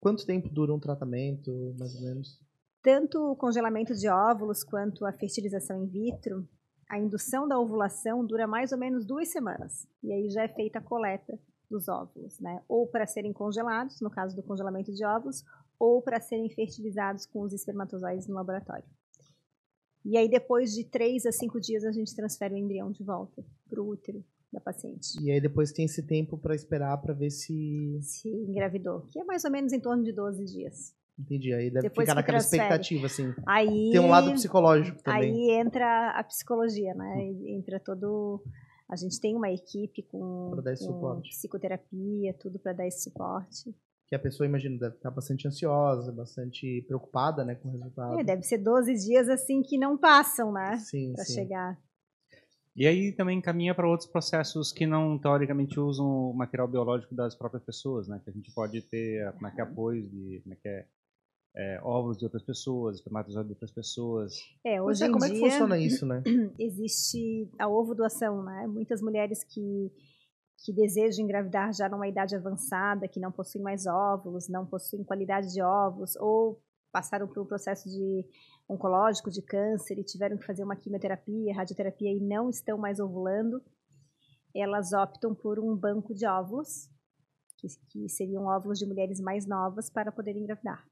Quanto 0.00 0.26
tempo 0.26 0.48
dura 0.48 0.74
um 0.74 0.80
tratamento, 0.80 1.74
mais 1.78 1.94
ou 1.94 2.02
menos? 2.02 2.40
Tanto 2.82 3.18
o 3.32 3.36
congelamento 3.36 3.94
de 3.94 4.08
óvulos 4.08 4.64
quanto 4.64 5.04
a 5.04 5.12
fertilização 5.12 5.82
in 5.82 5.86
vitro, 5.86 6.48
a 6.88 6.98
indução 6.98 7.46
da 7.46 7.58
ovulação 7.58 8.24
dura 8.24 8.46
mais 8.46 8.72
ou 8.72 8.78
menos 8.78 9.04
duas 9.04 9.28
semanas. 9.28 9.86
E 10.02 10.12
aí 10.12 10.30
já 10.30 10.42
é 10.42 10.48
feita 10.48 10.78
a 10.78 10.82
coleta 10.82 11.38
dos 11.70 11.86
óvulos, 11.86 12.40
né? 12.40 12.62
Ou 12.66 12.86
para 12.86 13.06
serem 13.06 13.32
congelados, 13.32 14.00
no 14.00 14.10
caso 14.10 14.34
do 14.34 14.42
congelamento 14.42 14.92
de 14.92 15.04
óvulos, 15.04 15.44
ou 15.78 16.00
para 16.00 16.20
serem 16.20 16.48
fertilizados 16.48 17.26
com 17.26 17.42
os 17.42 17.52
espermatozoides 17.52 18.26
no 18.26 18.34
laboratório. 18.34 18.84
E 20.04 20.16
aí, 20.16 20.28
depois 20.28 20.72
de 20.72 20.84
três 20.84 21.26
a 21.26 21.32
cinco 21.32 21.60
dias, 21.60 21.84
a 21.84 21.92
gente 21.92 22.14
transfere 22.16 22.54
o 22.54 22.56
embrião 22.56 22.90
de 22.90 23.04
volta 23.04 23.44
para 23.68 23.82
o 23.82 23.88
útero 23.88 24.24
da 24.50 24.60
paciente. 24.60 25.22
E 25.22 25.30
aí 25.30 25.40
depois 25.40 25.72
tem 25.72 25.84
esse 25.84 26.02
tempo 26.02 26.38
para 26.38 26.54
esperar 26.54 26.96
para 26.98 27.12
ver 27.12 27.30
se 27.30 27.98
se 28.00 28.30
engravidou, 28.30 29.02
que 29.02 29.20
é 29.20 29.24
mais 29.24 29.44
ou 29.44 29.50
menos 29.50 29.72
em 29.72 29.80
torno 29.80 30.02
de 30.02 30.12
12 30.12 30.44
dias. 30.46 30.94
Entendi. 31.18 31.52
Aí 31.52 31.70
deve 31.70 31.88
depois 31.88 32.06
ficar 32.06 32.14
naquela 32.14 32.38
transfere. 32.38 32.62
expectativa, 32.62 33.06
assim. 33.06 33.34
Aí, 33.46 33.90
tem 33.90 34.00
um 34.00 34.08
lado 34.08 34.32
psicológico 34.32 35.02
também. 35.02 35.50
Aí 35.50 35.50
entra 35.58 36.10
a 36.10 36.22
psicologia, 36.24 36.94
né? 36.94 37.24
Entra 37.46 37.80
todo. 37.80 38.42
A 38.88 38.96
gente 38.96 39.20
tem 39.20 39.34
uma 39.34 39.50
equipe 39.50 40.02
com, 40.02 40.52
com 40.88 41.20
psicoterapia, 41.22 42.34
tudo 42.34 42.58
para 42.58 42.72
dar 42.72 42.86
esse 42.86 43.02
suporte 43.02 43.74
que 44.08 44.14
a 44.14 44.18
pessoa, 44.18 44.46
imagina, 44.46 44.78
deve 44.78 44.96
estar 44.96 45.10
bastante 45.10 45.46
ansiosa, 45.46 46.10
bastante 46.10 46.82
preocupada, 46.86 47.44
né, 47.44 47.54
com 47.54 47.68
o 47.68 47.72
resultado. 47.72 48.18
É, 48.18 48.24
deve 48.24 48.42
ser 48.42 48.56
12 48.56 48.94
dias, 49.06 49.28
assim, 49.28 49.62
que 49.62 49.76
não 49.76 49.98
passam, 49.98 50.50
né, 50.50 50.78
sim, 50.78 51.12
pra 51.12 51.24
sim. 51.24 51.34
chegar. 51.34 51.78
E 52.74 52.86
aí 52.86 53.12
também 53.12 53.40
caminha 53.40 53.74
para 53.74 53.86
outros 53.88 54.08
processos 54.08 54.72
que 54.72 54.86
não, 54.86 55.18
teoricamente, 55.18 55.78
usam 55.78 56.06
o 56.06 56.32
material 56.32 56.66
biológico 56.66 57.14
das 57.14 57.34
próprias 57.34 57.62
pessoas, 57.62 58.08
né, 58.08 58.18
que 58.24 58.30
a 58.30 58.32
gente 58.32 58.50
pode 58.54 58.80
ter, 58.80 59.30
como 59.34 59.46
é 59.46 59.50
que 59.50 59.60
é 59.60 59.64
apoio 59.64 60.02
de, 60.02 60.40
como 60.42 60.54
é 60.54 60.56
que 60.56 60.68
é, 60.68 60.86
é, 61.58 61.80
ovos 61.82 62.16
de 62.16 62.24
outras 62.24 62.44
pessoas, 62.44 62.96
espermatozoides 62.96 63.48
de 63.48 63.52
outras 63.54 63.72
pessoas. 63.72 64.34
É, 64.64 64.80
hoje 64.80 65.04
é, 65.04 65.08
como 65.08 65.24
dia, 65.24 65.28
é 65.28 65.32
que 65.32 65.40
funciona 65.40 65.78
isso, 65.78 66.06
né? 66.06 66.22
Existe 66.56 67.50
a 67.58 67.68
ovo 67.68 67.96
doação, 67.96 68.44
né? 68.44 68.66
Muitas 68.68 69.02
mulheres 69.02 69.42
que 69.42 69.90
que 70.64 70.72
desejam 70.72 71.24
engravidar 71.24 71.72
já 71.72 71.88
numa 71.88 72.08
idade 72.08 72.34
avançada, 72.34 73.06
que 73.06 73.20
não 73.20 73.30
possuem 73.30 73.62
mais 73.62 73.86
óvulos, 73.86 74.48
não 74.48 74.66
possuem 74.66 75.04
qualidade 75.04 75.52
de 75.52 75.62
óvulos, 75.62 76.16
ou 76.16 76.60
passaram 76.90 77.28
por 77.28 77.40
um 77.40 77.46
processo 77.46 77.88
de 77.88 78.26
oncológico, 78.68 79.30
de 79.30 79.40
câncer, 79.40 79.96
e 79.98 80.04
tiveram 80.04 80.36
que 80.36 80.44
fazer 80.44 80.64
uma 80.64 80.74
quimioterapia, 80.74 81.54
radioterapia 81.54 82.12
e 82.12 82.18
não 82.18 82.50
estão 82.50 82.76
mais 82.76 82.98
ovulando, 82.98 83.62
elas 84.52 84.92
optam 84.92 85.32
por 85.32 85.60
um 85.60 85.76
banco 85.76 86.12
de 86.12 86.26
óvulos, 86.26 86.90
que, 87.56 87.68
que 87.90 88.08
seriam 88.08 88.46
óvulos 88.46 88.80
de 88.80 88.86
mulheres 88.86 89.20
mais 89.20 89.46
novas, 89.46 89.88
para 89.88 90.10
poder 90.10 90.36
engravidar. 90.36 90.84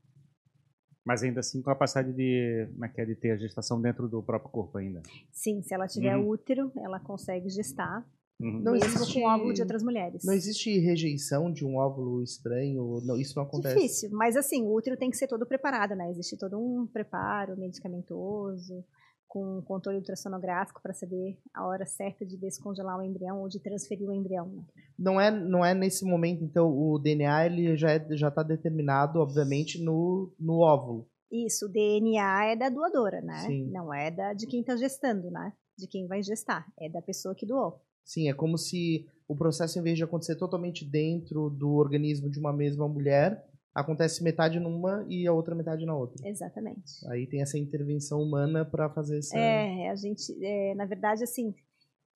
Mas 1.07 1.23
ainda 1.23 1.38
assim 1.38 1.62
com 1.62 1.71
a 1.71 1.75
capacidade 1.75 2.12
de, 2.12 2.69
é, 2.83 3.03
é 3.03 3.05
de 3.05 3.14
ter 3.14 3.31
a 3.31 3.37
gestação 3.37 3.81
dentro 3.81 4.09
do 4.09 4.21
próprio 4.23 4.51
corpo 4.51 4.77
ainda? 4.77 5.01
Sim, 5.31 5.62
se 5.62 5.73
ela 5.73 5.87
tiver 5.87 6.16
uhum. 6.16 6.29
útero, 6.29 6.73
ela 6.77 6.99
consegue 6.99 7.49
gestar 7.49 8.05
Uhum. 8.38 8.61
Não 8.61 8.73
mesmo 8.73 8.88
existe, 8.88 9.14
com 9.14 9.27
óvulo 9.27 9.55
de 9.55 9.62
outras 9.62 9.83
mulheres. 9.83 10.23
Não 10.25 10.35
existe 10.35 10.79
rejeição 10.79 11.51
de 11.51 11.64
um 11.64 11.77
óvulo 11.77 12.23
estranho? 12.23 13.01
Não, 13.03 13.16
isso 13.16 13.35
não 13.35 13.45
acontece? 13.45 13.75
Difícil, 13.75 14.11
mas 14.12 14.37
assim, 14.37 14.62
o 14.62 14.75
útero 14.75 14.97
tem 14.97 15.11
que 15.11 15.16
ser 15.16 15.27
todo 15.27 15.47
preparado, 15.47 15.95
né? 15.95 16.11
Existe 16.11 16.37
todo 16.37 16.59
um 16.59 16.87
preparo 16.87 17.57
medicamentoso, 17.57 18.85
com 19.29 19.61
controle 19.62 19.99
ultrassonográfico 19.99 20.81
para 20.83 20.95
saber 20.95 21.39
a 21.53 21.67
hora 21.67 21.85
certa 21.85 22.25
de 22.25 22.37
descongelar 22.37 22.99
o 22.99 23.03
embrião 23.03 23.41
ou 23.41 23.49
de 23.49 23.61
transferir 23.61 24.09
o 24.09 24.12
embrião. 24.12 24.47
Né? 24.47 24.62
Não 24.99 25.21
é, 25.21 25.31
não 25.31 25.65
é 25.65 25.75
nesse 25.75 26.05
momento, 26.05 26.43
então, 26.45 26.69
o 26.69 26.99
DNA 26.99 27.47
ele 27.47 27.77
já 27.77 27.91
é, 27.93 28.07
já 28.12 28.29
está 28.29 28.43
determinado, 28.43 29.21
obviamente, 29.21 29.83
no, 29.83 30.33
no 30.39 30.61
óvulo. 30.61 31.09
Isso, 31.31 31.67
o 31.67 31.69
DNA 31.69 32.53
é 32.53 32.57
da 32.57 32.69
doadora, 32.69 33.21
né? 33.21 33.41
Sim. 33.47 33.71
Não 33.71 33.93
é 33.93 34.11
da, 34.11 34.33
de 34.33 34.47
quem 34.47 34.61
está 34.61 34.77
gestando, 34.77 35.31
né? 35.31 35.53
De 35.77 35.87
quem 35.87 36.07
vai 36.07 36.23
gestar, 36.23 36.67
é 36.79 36.89
da 36.89 37.03
pessoa 37.03 37.35
que 37.35 37.45
doou. 37.45 37.81
Sim, 38.05 38.29
é 38.29 38.33
como 38.33 38.57
se 38.57 39.07
o 39.29 39.35
processo, 39.35 39.79
em 39.79 39.83
vez 39.83 39.97
de 39.97 40.05
acontecer 40.05 40.37
totalmente 40.37 40.85
dentro 40.85 41.51
do 41.51 41.75
organismo 41.75 42.31
de 42.31 42.39
uma 42.39 42.53
mesma 42.53 42.89
mulher, 42.89 43.45
acontece 43.77 44.25
metade 44.25 44.59
numa 44.59 45.05
e 45.07 45.27
a 45.27 45.33
outra 45.35 45.55
metade 45.55 45.85
na 45.85 45.95
outra. 45.95 46.27
Exatamente. 46.27 47.07
Aí 47.11 47.27
tem 47.27 47.43
essa 47.43 47.59
intervenção 47.59 48.23
humana 48.23 48.65
para 48.65 48.89
fazer 48.89 49.19
essa. 49.19 49.37
É, 49.39 49.91
a 49.91 49.95
gente, 49.95 50.33
é, 50.43 50.75
na 50.75 50.87
verdade, 50.87 51.23
assim, 51.23 51.55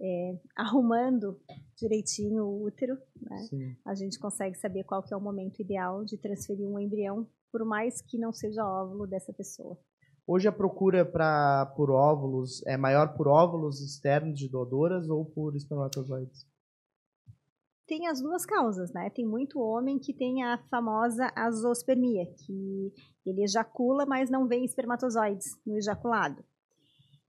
é, 0.00 0.38
arrumando 0.56 1.38
direitinho 1.76 2.44
o 2.44 2.64
útero, 2.64 2.96
né, 3.20 3.76
a 3.84 3.94
gente 3.94 4.18
consegue 4.18 4.56
saber 4.56 4.84
qual 4.84 5.02
que 5.02 5.12
é 5.12 5.16
o 5.16 5.20
momento 5.20 5.60
ideal 5.60 6.02
de 6.02 6.16
transferir 6.16 6.66
um 6.66 6.78
embrião, 6.78 7.26
por 7.52 7.62
mais 7.66 8.00
que 8.00 8.18
não 8.18 8.32
seja 8.32 8.64
óvulo 8.64 9.06
dessa 9.06 9.32
pessoa. 9.32 9.78
Hoje 10.26 10.48
a 10.48 10.52
procura 10.52 11.04
pra, 11.04 11.66
por 11.76 11.90
óvulos 11.90 12.64
é 12.66 12.76
maior 12.76 13.14
por 13.14 13.28
óvulos 13.28 13.82
externos 13.82 14.38
de 14.38 14.48
doadoras 14.48 15.10
ou 15.10 15.26
por 15.26 15.54
espermatozoides? 15.56 16.46
Tem 17.90 18.06
as 18.06 18.22
duas 18.22 18.46
causas, 18.46 18.92
né? 18.92 19.10
Tem 19.10 19.26
muito 19.26 19.58
homem 19.58 19.98
que 19.98 20.14
tem 20.14 20.44
a 20.44 20.56
famosa 20.70 21.28
azospermia, 21.34 22.24
que 22.46 22.92
ele 23.26 23.42
ejacula, 23.42 24.06
mas 24.06 24.30
não 24.30 24.46
vem 24.46 24.64
espermatozoides 24.64 25.58
no 25.66 25.76
ejaculado. 25.76 26.40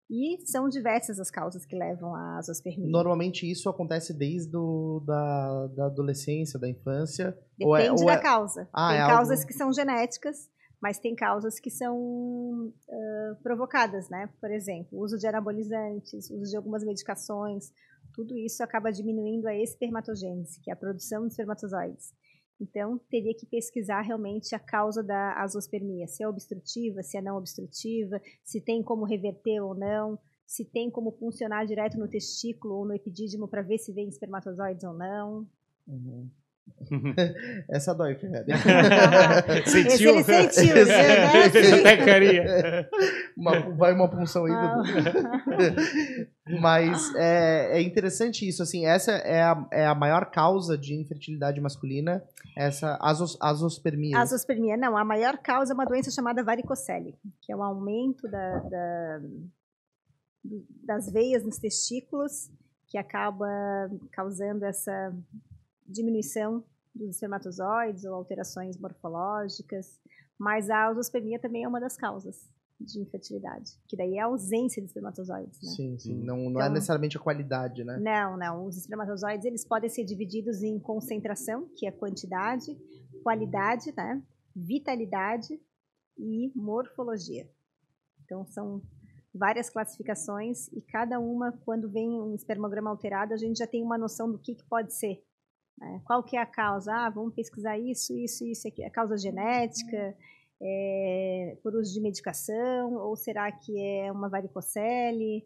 E 0.07 0.37
são 0.45 0.69
diversas 0.69 1.19
as 1.19 1.31
causas 1.31 1.65
que 1.65 1.75
levam 1.75 2.13
à 2.13 2.37
azospermia. 2.37 2.91
Normalmente 2.91 3.51
isso 3.51 3.69
acontece 3.69 4.15
desde 4.15 4.51
do, 4.51 5.03
da, 5.03 5.67
da 5.75 5.85
adolescência, 5.87 6.59
da 6.59 6.69
infância? 6.69 7.35
Depende 7.57 7.65
ou 7.65 7.75
é, 7.75 7.91
ou 7.91 8.05
da 8.05 8.13
é... 8.13 8.21
causa. 8.21 8.69
Ah, 8.71 8.89
Tem 8.89 9.01
é 9.01 9.07
causas 9.07 9.39
algo... 9.39 9.47
que 9.47 9.53
são 9.55 9.73
genéticas 9.73 10.47
mas 10.81 10.97
tem 10.97 11.15
causas 11.15 11.59
que 11.59 11.69
são 11.69 11.95
uh, 11.95 13.35
provocadas, 13.43 14.09
né? 14.09 14.27
Por 14.41 14.49
exemplo, 14.49 14.99
uso 14.99 15.15
de 15.15 15.27
anabolizantes, 15.27 16.31
uso 16.31 16.49
de 16.49 16.57
algumas 16.57 16.83
medicações, 16.83 17.71
tudo 18.13 18.37
isso 18.37 18.63
acaba 18.63 18.91
diminuindo 18.91 19.47
a 19.47 19.55
espermatogênese, 19.55 20.59
que 20.61 20.69
é 20.69 20.73
a 20.73 20.77
produção 20.77 21.21
de 21.21 21.33
espermatozoides. 21.33 22.13
Então, 22.59 22.99
teria 23.09 23.33
que 23.33 23.45
pesquisar 23.45 24.01
realmente 24.01 24.53
a 24.53 24.59
causa 24.59 25.01
da 25.01 25.33
azospermia, 25.41 26.05
se 26.07 26.23
é 26.23 26.27
obstrutiva, 26.27 27.01
se 27.01 27.17
é 27.17 27.21
não 27.21 27.37
obstrutiva, 27.37 28.21
se 28.43 28.61
tem 28.61 28.83
como 28.83 29.03
reverter 29.03 29.59
ou 29.61 29.73
não, 29.73 30.19
se 30.45 30.63
tem 30.63 30.91
como 30.91 31.11
funcionar 31.13 31.65
direto 31.65 31.97
no 31.97 32.07
testículo 32.07 32.75
ou 32.75 32.85
no 32.85 32.93
epidídimo 32.93 33.47
para 33.47 33.63
ver 33.63 33.79
se 33.79 33.91
vem 33.91 34.07
espermatozoides 34.07 34.83
ou 34.83 34.93
não. 34.93 35.47
Uhum. 35.87 36.29
Essa 37.69 37.93
dói, 37.93 38.15
Fred. 38.15 38.45
sentiu? 39.65 40.19
Esse 40.19 40.31
ele 40.31 40.51
sentiu, 40.51 40.85
né? 40.85 41.49
Fez 41.49 41.73
até 41.73 41.97
carinha. 41.97 42.89
Uma, 43.37 43.59
vai 43.75 43.93
uma 43.93 44.09
punção 44.09 44.45
aí. 44.45 44.51
Ah. 44.51 44.83
Mas 46.59 47.13
é, 47.15 47.77
é, 47.77 47.81
interessante 47.81 48.47
isso, 48.47 48.61
assim, 48.63 48.85
essa 48.85 49.11
é 49.11 49.41
a, 49.41 49.67
é 49.71 49.85
a 49.85 49.95
maior 49.95 50.31
causa 50.31 50.77
de 50.77 50.95
infertilidade 50.95 51.61
masculina, 51.61 52.23
essa 52.57 52.97
azos, 53.01 53.37
azospermia. 53.39 54.17
Azospermia, 54.17 54.75
não, 54.75 54.97
a 54.97 55.05
maior 55.05 55.37
causa 55.37 55.71
é 55.71 55.75
uma 55.75 55.85
doença 55.85 56.11
chamada 56.11 56.43
varicocele, 56.43 57.15
que 57.41 57.53
é 57.53 57.55
um 57.55 57.63
aumento 57.63 58.27
da, 58.27 58.59
da, 58.59 59.21
das 60.83 61.11
veias 61.11 61.45
nos 61.45 61.57
testículos, 61.57 62.49
que 62.87 62.97
acaba 62.97 63.47
causando 64.11 64.65
essa 64.65 65.13
diminuição 65.91 66.63
dos 66.93 67.09
espermatozoides 67.09 68.03
ou 68.05 68.13
alterações 68.13 68.77
morfológicas, 68.77 69.99
mas 70.37 70.69
a 70.69 70.85
ausospermia 70.85 71.39
também 71.39 71.63
é 71.63 71.67
uma 71.67 71.79
das 71.79 71.95
causas 71.95 72.49
de 72.79 72.99
infertilidade, 72.99 73.77
que 73.87 73.95
daí 73.95 74.15
é 74.15 74.21
a 74.21 74.25
ausência 74.25 74.81
de 74.81 74.87
espermatozoides, 74.87 75.61
né? 75.61 75.71
Sim, 75.71 75.97
sim, 75.99 76.15
não, 76.15 76.37
não 76.37 76.43
é 76.43 76.49
então, 76.49 76.61
é 76.63 76.69
necessariamente 76.69 77.15
a 77.15 77.19
qualidade, 77.19 77.83
né? 77.83 77.99
Não, 77.99 78.35
não, 78.37 78.65
os 78.65 78.75
espermatozoides, 78.77 79.45
eles 79.45 79.63
podem 79.63 79.89
ser 79.89 80.03
divididos 80.03 80.63
em 80.63 80.79
concentração, 80.79 81.69
que 81.75 81.85
é 81.85 81.91
quantidade, 81.91 82.75
qualidade, 83.23 83.93
né? 83.95 84.21
Vitalidade 84.55 85.61
e 86.17 86.51
morfologia. 86.55 87.47
Então, 88.25 88.45
são 88.47 88.81
várias 89.33 89.69
classificações 89.69 90.67
e 90.69 90.81
cada 90.81 91.19
uma, 91.19 91.51
quando 91.63 91.89
vem 91.89 92.09
um 92.09 92.33
espermograma 92.33 92.89
alterado, 92.89 93.33
a 93.33 93.37
gente 93.37 93.57
já 93.57 93.67
tem 93.67 93.83
uma 93.83 93.97
noção 93.97 94.29
do 94.29 94.39
que, 94.39 94.55
que 94.55 94.65
pode 94.65 94.93
ser? 94.93 95.23
Qual 96.05 96.23
que 96.23 96.37
é 96.37 96.41
a 96.41 96.45
causa? 96.45 96.93
Ah, 96.93 97.09
vamos 97.09 97.33
pesquisar 97.33 97.77
isso, 97.77 98.17
isso, 98.17 98.45
isso 98.45 98.67
aqui. 98.67 98.83
A 98.83 98.89
causa 98.89 99.17
genética, 99.17 100.15
é, 100.61 101.57
por 101.63 101.75
uso 101.75 101.93
de 101.93 101.99
medicação, 101.99 102.93
ou 102.95 103.15
será 103.15 103.51
que 103.51 103.79
é 103.79 104.11
uma 104.11 104.29
varicocele? 104.29 105.45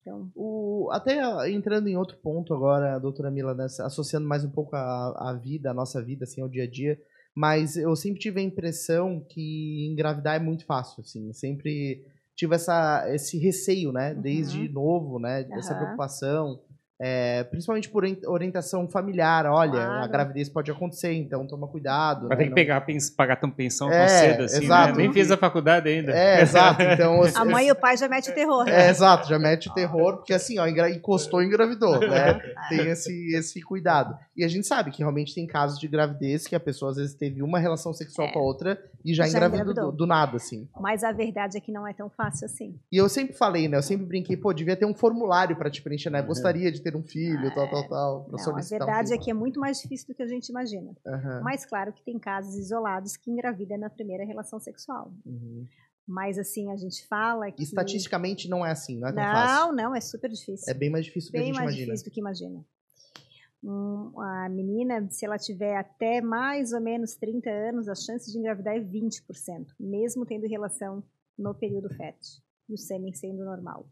Então, 0.00 0.30
o, 0.36 0.88
até 0.92 1.18
entrando 1.50 1.88
em 1.88 1.96
outro 1.96 2.16
ponto 2.18 2.54
agora, 2.54 2.98
doutora 2.98 3.30
Mila, 3.30 3.54
né, 3.54 3.64
associando 3.64 4.26
mais 4.26 4.44
um 4.44 4.50
pouco 4.50 4.76
a, 4.76 5.30
a 5.30 5.32
vida, 5.32 5.70
a 5.70 5.74
nossa 5.74 6.00
vida, 6.00 6.24
assim, 6.24 6.40
ao 6.40 6.48
dia 6.48 6.62
a 6.62 6.70
dia, 6.70 7.00
mas 7.34 7.76
eu 7.76 7.94
sempre 7.96 8.20
tive 8.20 8.40
a 8.40 8.44
impressão 8.44 9.20
que 9.28 9.86
engravidar 9.90 10.36
é 10.36 10.38
muito 10.38 10.64
fácil, 10.64 11.00
assim, 11.00 11.32
sempre 11.32 12.04
tive 12.36 12.54
essa, 12.54 13.04
esse 13.12 13.36
receio, 13.38 13.90
né, 13.90 14.14
desde 14.14 14.66
uhum. 14.66 14.72
novo, 14.72 15.18
né, 15.18 15.42
uhum. 15.42 15.56
essa 15.56 15.74
preocupação, 15.74 16.60
é, 17.00 17.44
principalmente 17.44 17.88
por 17.90 18.04
orientação 18.26 18.88
familiar. 18.88 19.46
Olha, 19.46 19.72
Claro. 19.72 20.04
a 20.04 20.06
gravidez 20.06 20.48
pode 20.48 20.70
acontecer, 20.70 21.12
então 21.12 21.46
toma 21.46 21.66
cuidado. 21.68 22.28
Vai 22.28 22.36
né? 22.36 22.44
ter 22.44 22.48
que 22.48 22.54
pegar, 22.54 22.84
pagar 23.16 23.36
tão 23.36 23.50
pensão 23.50 23.90
É, 23.92 23.98
tão 24.06 24.08
cedo 24.08 24.42
assim, 24.44 24.64
exato. 24.64 24.92
né? 24.92 24.98
Nem 25.04 25.12
fiz 25.12 25.30
a 25.30 25.36
faculdade 25.36 25.88
ainda. 25.88 26.12
É, 26.12 26.40
exato. 26.40 26.82
Então, 26.82 27.20
os- 27.20 27.36
A 27.36 27.44
mãe 27.44 27.68
e 27.68 27.72
o 27.72 27.76
pai 27.76 27.96
já 27.96 28.08
metem 28.08 28.32
o 28.32 28.34
terror. 28.34 28.68
É, 28.68 28.88
exato, 28.88 29.28
já 29.28 29.38
mete 29.38 29.68
o 29.68 29.74
terror, 29.74 30.16
porque 30.16 30.32
assim, 30.32 30.58
ó, 30.58 30.66
encostou 30.66 31.42
e 31.42 31.46
engravidou, 31.46 31.98
né? 32.00 32.40
Tem 32.68 32.88
esse, 32.88 33.34
esse 33.36 33.60
cuidado. 33.62 34.16
E 34.36 34.44
a 34.44 34.48
gente 34.48 34.66
sabe 34.66 34.90
que 34.90 34.98
realmente 35.00 35.34
tem 35.34 35.46
casos 35.46 35.78
de 35.78 35.86
gravidez 35.88 36.46
que 36.46 36.54
a 36.54 36.60
pessoa 36.60 36.90
às 36.90 36.96
vezes 36.96 37.14
teve 37.14 37.42
uma 37.42 37.58
relação 37.58 37.92
sexual 37.92 38.28
É. 38.28 38.32
com 38.32 38.38
a 38.38 38.42
outra 38.42 38.78
e 39.04 39.14
já, 39.14 39.24
Já 39.24 39.30
engravidou 39.30 39.74
do, 39.74 39.92
do 39.92 40.06
nada, 40.06 40.36
assim. 40.36 40.68
Mas 40.80 41.04
a 41.04 41.12
verdade 41.12 41.56
é 41.56 41.60
que 41.60 41.70
não 41.70 41.86
é 41.86 41.92
tão 41.92 42.08
fácil 42.10 42.46
assim. 42.46 42.74
E 42.90 42.96
eu 42.96 43.08
sempre 43.08 43.34
falei, 43.36 43.68
né? 43.68 43.76
Eu 43.76 43.82
sempre 43.82 44.04
brinquei, 44.06 44.36
pô, 44.36 44.52
devia 44.52 44.74
ter 44.76 44.84
um 44.86 44.94
formulário 44.94 45.54
pra 45.56 45.70
te 45.70 45.80
preencher, 45.82 46.10
né? 46.10 46.20
Gostaria 46.22 46.70
de 46.72 46.82
ter 46.90 46.96
um 46.96 47.02
filho, 47.02 47.52
tal, 47.54 47.68
tal, 47.68 47.88
tal. 47.88 48.24
Pra 48.24 48.32
Não, 48.32 48.38
a 48.38 48.44
solicitar 48.44 48.82
um 48.82 48.86
verdade 48.86 49.12
é 49.12 49.18
que 49.18 49.30
é 49.30 49.34
muito 49.34 49.58
mais 49.58 49.80
difícil 49.80 50.06
do 50.08 50.14
que 50.14 50.22
a 50.22 50.26
gente 50.26 50.48
imagina. 50.48 50.94
Aham, 51.06 51.40
Mas 51.42 51.66
claro 51.66 51.92
que 51.92 52.02
tem 52.04 52.18
casos 52.18 52.54
isolados 52.54 53.16
que 53.16 53.30
engravidam 53.30 53.78
na 53.78 53.90
primeira 53.90 54.24
relação 54.24 54.60
sexual. 54.60 55.12
uhum. 55.24 55.66
Mas 56.06 56.38
assim, 56.38 56.70
a 56.70 56.76
gente 56.76 57.04
fala 57.08 57.50
que. 57.50 57.64
Estatisticamente 57.64 58.48
não 58.48 58.64
é 58.64 58.70
assim, 58.70 59.00
não 59.00 59.08
é 59.08 59.12
tão 59.12 59.24
fácil. 59.24 59.66
Não, 59.66 59.72
não, 59.74 59.94
é 59.94 60.00
super 60.00 60.30
difícil. 60.30 60.72
É 60.72 60.74
bem 60.74 60.88
mais 60.88 61.04
difícil 61.04 61.30
do 61.30 61.32
que 61.32 61.38
a 61.38 61.40
bem 61.40 61.48
gente 61.48 61.56
mais 61.56 61.70
imagina. 61.70 61.86
difícil 61.86 62.10
do 62.10 62.14
que 62.14 62.20
imagina. 62.20 62.64
Hum, 63.64 64.12
a 64.20 64.48
menina, 64.48 65.08
se 65.10 65.26
ela 65.26 65.36
tiver 65.36 65.76
até 65.76 66.20
mais 66.20 66.72
ou 66.72 66.80
menos 66.80 67.16
30 67.16 67.50
anos, 67.50 67.88
a 67.88 67.94
chance 67.96 68.30
de 68.30 68.38
engravidar 68.38 68.76
é 68.76 68.80
20%, 68.80 69.74
mesmo 69.80 70.24
tendo 70.24 70.46
relação 70.46 71.02
no 71.36 71.52
período 71.52 71.92
fértil 71.92 72.40
e 72.68 72.74
o 72.74 72.78
sêmen 72.78 73.12
sendo 73.12 73.44
normal. 73.44 73.88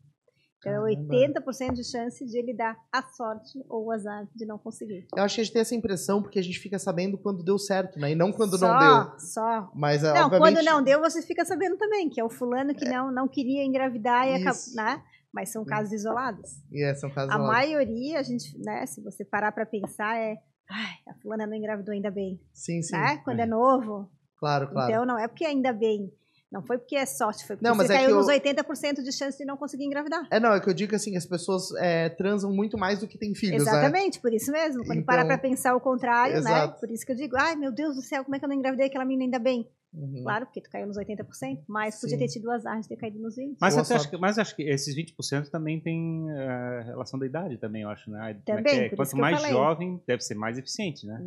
Então, 0.70 0.86
é 0.86 0.94
Caramba. 0.94 1.42
80% 1.44 1.72
de 1.72 1.84
chance 1.84 2.24
de 2.24 2.38
ele 2.38 2.54
dar 2.54 2.76
a 2.90 3.02
sorte 3.02 3.62
ou 3.68 3.86
o 3.86 3.92
azar 3.92 4.26
de 4.34 4.46
não 4.46 4.58
conseguir. 4.58 5.06
Eu 5.14 5.22
acho 5.22 5.34
que 5.34 5.40
a 5.40 5.44
gente 5.44 5.52
tem 5.52 5.62
essa 5.62 5.74
impressão 5.74 6.22
porque 6.22 6.38
a 6.38 6.42
gente 6.42 6.58
fica 6.58 6.78
sabendo 6.78 7.18
quando 7.18 7.44
deu 7.44 7.58
certo, 7.58 7.98
né? 7.98 8.12
E 8.12 8.14
não 8.14 8.32
quando 8.32 8.58
só, 8.58 8.68
não 8.68 8.78
deu. 8.78 9.18
Só. 9.18 9.70
Mas, 9.74 10.02
Não, 10.02 10.10
obviamente... 10.26 10.38
quando 10.38 10.64
não 10.64 10.82
deu, 10.82 11.00
você 11.00 11.20
fica 11.22 11.44
sabendo 11.44 11.76
também, 11.76 12.08
que 12.08 12.20
é 12.20 12.24
o 12.24 12.30
fulano 12.30 12.74
que 12.74 12.84
não, 12.84 13.12
não 13.12 13.28
queria 13.28 13.64
engravidar 13.64 14.26
e 14.26 14.34
acabou, 14.34 14.62
né? 14.74 15.02
Mas 15.32 15.50
são 15.50 15.64
casos 15.64 15.92
isolados. 15.92 16.62
E 16.70 16.82
é, 16.82 16.94
são 16.94 17.10
casos 17.10 17.30
A 17.30 17.34
isolados. 17.34 17.60
maioria, 17.60 18.20
a 18.20 18.22
gente, 18.22 18.56
né, 18.64 18.86
se 18.86 19.02
você 19.02 19.24
parar 19.24 19.52
pra 19.52 19.66
pensar, 19.66 20.16
é. 20.16 20.36
Ai, 20.70 20.94
a 21.08 21.14
fulana 21.20 21.46
não 21.46 21.54
engravidou 21.54 21.92
ainda 21.92 22.10
bem. 22.10 22.40
Sim, 22.52 22.80
sim. 22.80 22.96
Né? 22.96 23.18
Quando 23.18 23.40
é 23.40 23.46
novo. 23.46 24.08
Claro, 24.38 24.68
claro. 24.70 24.90
Então 24.90 25.04
não 25.04 25.18
é 25.18 25.28
porque 25.28 25.44
ainda 25.44 25.72
bem. 25.72 26.10
Não 26.54 26.62
foi 26.62 26.78
porque 26.78 26.94
é 26.94 27.04
sorte, 27.04 27.44
foi 27.44 27.56
porque 27.56 27.68
Não, 27.68 27.74
mas 27.74 27.88
você 27.88 27.94
é 27.94 27.96
caiu 27.96 28.10
eu- 28.10 28.16
nos 28.16 28.28
80% 28.28 29.02
de 29.02 29.10
chance 29.10 29.36
de 29.36 29.44
não 29.44 29.56
conseguir 29.56 29.84
engravidar. 29.84 30.22
É, 30.30 30.38
não, 30.38 30.52
é 30.54 30.60
que 30.60 30.70
eu 30.70 30.74
digo 30.74 30.94
assim, 30.94 31.16
as 31.16 31.26
pessoas 31.26 31.74
é, 31.78 32.08
transam 32.10 32.52
muito 32.52 32.78
mais 32.78 33.00
do 33.00 33.08
que 33.08 33.18
têm 33.18 33.34
filhos, 33.34 33.64
né? 33.64 33.70
Exatamente, 33.72 34.20
por 34.20 34.32
isso 34.32 34.52
mesmo. 34.52 34.84
Quando 34.86 35.04
para 35.04 35.22
Então, 35.24 35.26
pra 35.26 35.38
pensar 35.38 35.74
o 35.74 35.80
contrário, 35.80 36.34
né? 36.34 36.38
exato. 36.38 36.78
Por 36.78 36.88
isso 36.92 37.04
que 37.04 37.10
eu 37.10 37.16
digo, 37.16 37.34
ai 37.36 37.56
meu 37.56 37.72
Deus 37.72 37.96
do 37.96 38.02
céu, 38.02 38.22
como 38.22 38.36
é 38.36 38.38
que 38.38 38.44
eu 38.44 38.48
não 38.48 38.54
engravidei 38.56 38.86
aquela 38.86 39.04
menina 39.04 39.24
ainda 39.24 39.38
bem? 39.40 39.68
Uhum. 39.92 40.22
Claro, 40.24 40.46
porque 40.46 40.60
tu 40.60 40.68
caiu 40.70 40.88
nos 40.88 40.96
80%, 40.96 41.62
mas 41.68 42.00
podia 42.00 42.16
Sim. 42.16 42.24
ter 42.24 42.28
tido 42.32 42.50
azar 42.50 42.80
de 42.80 42.88
ter 42.88 42.96
caído 42.96 43.18
nos 43.20 43.36
20%. 43.36 43.58
Mas, 43.60 43.78
até 43.78 43.94
acho 43.94 44.10
que, 44.10 44.16
mas 44.16 44.38
acho 44.40 44.56
que 44.56 44.62
esses 44.64 44.92
20% 44.96 45.50
também 45.50 45.80
tem 45.80 46.26
eh, 46.30 46.82
relação 46.86 47.16
da 47.18 47.24
idade 47.26 47.58
também, 47.58 47.82
eu 47.82 47.88
acho, 47.88 48.10
né? 48.10 48.30
É 48.32 48.34
que 48.34 48.40
Também, 48.42 48.80
é? 48.80 48.88
por 48.88 48.94
isso 48.94 48.96
Quanto 48.96 49.08
que 49.10 49.14
eu 49.16 49.20
mais 49.20 49.36
falei. 49.36 49.52
jovem, 49.52 50.02
deve 50.04 50.22
ser 50.22 50.34
mais 50.34 50.58
eficiente, 50.58 51.06
né? 51.06 51.20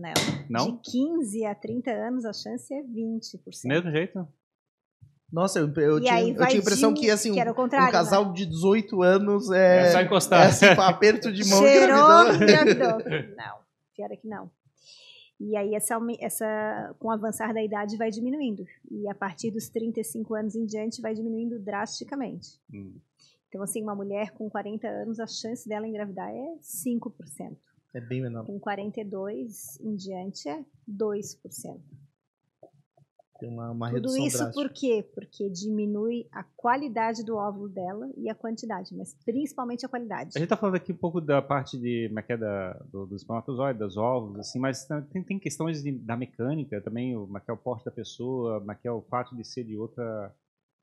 Não. 0.50 0.66
Não? 0.66 0.72
De 0.82 0.92
15 0.92 1.46
a 1.46 1.56
30 1.56 1.92
anos, 1.92 2.26
a 2.26 2.34
chance 2.34 2.74
é 2.74 2.82
20%. 2.84 3.66
Mesmo 3.70 3.90
jeito? 3.90 4.28
Nossa, 5.32 5.60
eu, 5.60 5.68
eu 5.68 6.00
tinha, 6.00 6.22
eu 6.22 6.36
tinha 6.36 6.48
a 6.48 6.54
impressão 6.54 6.94
de- 6.94 7.02
que 7.02 7.10
assim, 7.12 7.34
que 7.34 7.42
um 7.50 7.54
contrário, 7.54 7.92
casal 7.92 8.32
de 8.32 8.46
18 8.46 9.02
anos 9.04 9.52
é, 9.52 9.88
É, 9.88 9.92
só 9.92 10.02
encostar. 10.02 10.44
é 10.46 10.48
assim, 10.48 10.66
aperto 10.68 11.32
de 11.34 11.44
mão 11.50 11.60
Cheirou, 11.60 11.98
engravidou. 12.34 12.44
engravidou. 12.44 12.98
Não, 13.36 13.58
pior 13.96 14.12
é 14.12 14.16
que 14.16 14.28
não. 14.28 14.50
E 15.40 15.56
aí, 15.56 15.76
essa, 15.76 16.00
essa, 16.20 16.96
com 16.98 17.10
o 17.10 17.12
avançar 17.12 17.54
da 17.54 17.62
idade, 17.62 17.96
vai 17.96 18.10
diminuindo. 18.10 18.66
E 18.90 19.08
a 19.08 19.14
partir 19.14 19.52
dos 19.52 19.70
35 19.70 20.34
anos 20.34 20.56
em 20.56 20.66
diante, 20.66 21.00
vai 21.00 21.14
diminuindo 21.14 21.60
drasticamente. 21.60 22.60
Hum. 22.74 22.96
Então, 23.48 23.62
assim, 23.62 23.84
uma 23.84 23.94
mulher 23.96 24.32
com 24.32 24.50
40 24.50 24.88
anos, 24.88 25.20
a 25.20 25.28
chance 25.28 25.68
dela 25.70 25.88
engravidar 25.88 26.30
é 26.30 26.56
5%. 26.60 27.56
É 27.94 28.02
bem 28.02 28.22
menor. 28.22 28.46
Com 28.46 28.60
42 28.60 29.80
em 29.80 29.96
diante, 29.96 30.50
é 30.50 30.64
2%. 30.90 31.80
Tem 33.40 33.50
uma, 33.50 33.72
uma 33.72 33.88
Tudo 33.88 33.96
redução 33.96 34.26
isso 34.26 34.38
drástica. 34.38 34.62
por 34.68 34.74
quê? 34.74 35.06
Porque 35.14 35.50
diminui 35.50 36.28
a 36.32 36.44
qualidade 36.44 37.24
do 37.24 37.36
óvulo 37.36 37.70
dela 37.70 38.10
e 38.18 38.30
a 38.30 38.36
quantidade, 38.36 38.96
mas 38.96 39.14
principalmente 39.26 39.86
a 39.86 39.90
qualidade. 39.90 40.32
A 40.36 40.40
gente 40.40 40.50
tá 40.50 40.58
falando 40.58 40.76
aqui 40.76 40.92
um 40.92 40.98
pouco 40.98 41.22
da 41.22 41.42
parte 41.42 41.78
de, 41.78 42.08
como 42.08 42.20
é 42.20 42.24
que 42.24 42.34
é, 42.34 42.38
da, 42.38 42.74
do, 42.92 43.06
do 43.06 43.16
espermatozoide, 43.16 43.80
dos 43.80 43.98
ovos, 43.98 44.40
assim, 44.40 44.60
mas 44.60 44.86
tem, 45.12 45.24
tem 45.24 45.40
questões 45.40 45.84
de- 45.84 45.92
da 45.92 46.16
mecânica 46.18 46.82
também, 46.82 47.16
o, 47.16 47.26
como 47.26 47.38
é 47.38 47.42
é 47.48 47.54
o 47.54 47.58
porte 47.58 47.86
da 47.86 47.92
pessoa, 47.92 48.60
como 48.60 48.72
é 48.84 48.92
o 48.92 49.02
fato 49.02 49.36
de 49.36 49.44
ser 49.46 49.64
de 49.64 49.78
outra, 49.78 50.34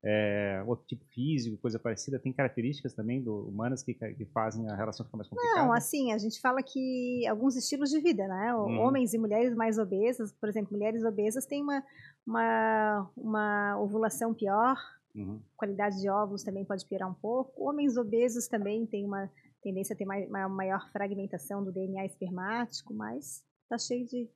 é, 0.03 0.63
outro 0.67 0.85
tipo 0.85 1.03
físico, 1.05 1.57
coisa 1.57 1.79
parecida, 1.79 2.19
tem 2.19 2.31
características 2.31 2.93
também 2.93 3.23
do, 3.23 3.47
humanas 3.47 3.81
que, 3.83 3.93
que 3.93 4.25
fazem 4.27 4.69
a 4.69 4.75
relação 4.75 5.05
ficar 5.05 5.17
mais 5.17 5.27
complicada? 5.27 5.61
Não, 5.65 5.73
assim, 5.73 6.11
a 6.13 6.17
gente 6.17 6.39
fala 6.39 6.61
que 6.61 7.25
alguns 7.27 7.55
estilos 7.55 7.89
de 7.89 7.99
vida, 7.99 8.27
né? 8.27 8.53
Uhum. 8.53 8.79
Homens 8.81 9.13
e 9.13 9.17
mulheres 9.17 9.55
mais 9.55 9.77
obesas, 9.79 10.31
por 10.33 10.47
exemplo, 10.47 10.73
mulheres 10.73 11.03
obesas 11.03 11.45
têm 11.45 11.63
uma, 11.63 11.83
uma, 12.25 13.09
uma 13.15 13.79
ovulação 13.79 14.33
pior, 14.33 14.77
Uhum. 15.15 15.39
qualidade 15.55 16.01
de 16.01 16.09
óvulos 16.09 16.43
também 16.43 16.65
pode 16.65 16.85
piorar 16.85 17.09
um 17.09 17.13
pouco. 17.13 17.63
Homens 17.69 17.95
obesos 17.95 18.47
também 18.49 18.85
têm 18.85 19.05
uma 19.05 19.31
tendência 19.63 19.93
a 19.93 19.97
ter 19.97 20.03
mai- 20.03 20.25
uma 20.27 20.49
maior 20.49 20.91
fragmentação 20.91 21.63
do 21.63 21.71
DNA 21.71 22.05
espermático, 22.05 22.93
mas 22.93 23.41
tá 23.69 23.77
cheio 23.77 24.05
de 24.05 24.27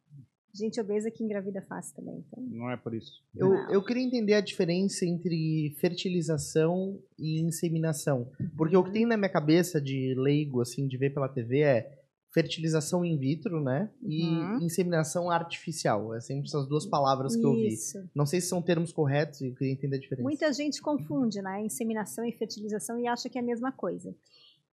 gente 0.56 0.80
obesa 0.80 1.12
que 1.12 1.22
engravida 1.24 1.62
fácil 1.64 1.96
também. 1.98 2.24
Então, 2.26 2.42
Não 2.44 2.72
é 2.72 2.78
por 2.78 2.94
isso. 2.96 3.22
Eu, 3.36 3.54
eu 3.70 3.84
queria 3.84 4.02
entender 4.04 4.34
a 4.36 4.42
diferença 4.42 5.06
entre 5.06 5.76
fertilização 5.80 6.98
e 7.20 7.42
inseminação. 7.42 8.32
Porque 8.58 8.76
o 8.76 8.84
que 8.84 8.92
tem 8.92 9.06
na 9.06 9.18
minha 9.18 9.30
cabeça 9.30 9.80
de 9.82 10.16
leigo, 10.18 10.62
assim, 10.62 10.88
de 10.88 10.98
ver 10.98 11.14
pela 11.14 11.28
TV 11.30 11.60
é 11.60 11.99
fertilização 12.32 13.04
in 13.04 13.18
vitro, 13.18 13.62
né? 13.62 13.92
E 14.02 14.24
Uhum. 14.24 14.60
inseminação 14.62 15.30
artificial. 15.32 16.14
É 16.14 16.22
sempre 16.22 16.46
essas 16.48 16.68
duas 16.68 16.86
palavras 16.86 17.36
que 17.36 17.44
eu 17.46 17.54
vi. 17.54 17.70
isso. 17.70 17.98
Não 18.14 18.26
sei 18.26 18.40
se 18.40 18.48
são 18.48 18.62
termos 18.62 18.92
corretos 18.94 19.42
e 19.42 19.48
eu 19.48 19.56
queria 19.56 19.74
entender 19.74 19.96
a 19.98 20.00
diferença. 20.00 20.24
Muita 20.24 20.54
gente 20.54 20.82
confunde, 20.82 21.42
né, 21.42 21.62
inseminação 21.62 22.24
e 22.26 22.32
fertilização 22.32 23.00
e 23.00 23.08
acha 23.08 23.30
que 23.30 23.38
é 23.38 23.42
a 23.42 23.46
mesma 23.46 23.72
coisa. 23.72 24.16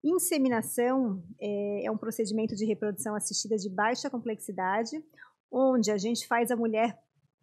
Inseminação 0.05 1.23
é, 1.41 1.87
é 1.87 1.91
um 1.91 1.97
procedimento 1.97 2.55
de 2.55 2.65
reprodução 2.65 3.15
assistida 3.15 3.57
de 3.57 3.69
baixa 3.69 4.09
complexidade, 4.09 5.03
onde 5.51 5.91
a 5.91 5.97
gente 5.97 6.27
faz 6.27 6.51
a 6.51 6.57
mulher, 6.57 6.99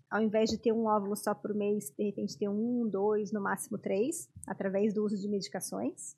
ao 0.09 0.21
invés 0.21 0.49
de 0.49 0.57
ter 0.57 0.71
um 0.71 0.85
óvulo 0.85 1.15
só 1.15 1.33
por 1.33 1.53
mês, 1.53 1.91
de 1.97 2.03
repente 2.05 2.37
ter 2.37 2.47
um, 2.47 2.87
dois, 2.89 3.31
no 3.31 3.41
máximo 3.41 3.77
três, 3.77 4.29
através 4.47 4.93
do 4.93 5.03
uso 5.03 5.17
de 5.17 5.27
medicações. 5.27 6.15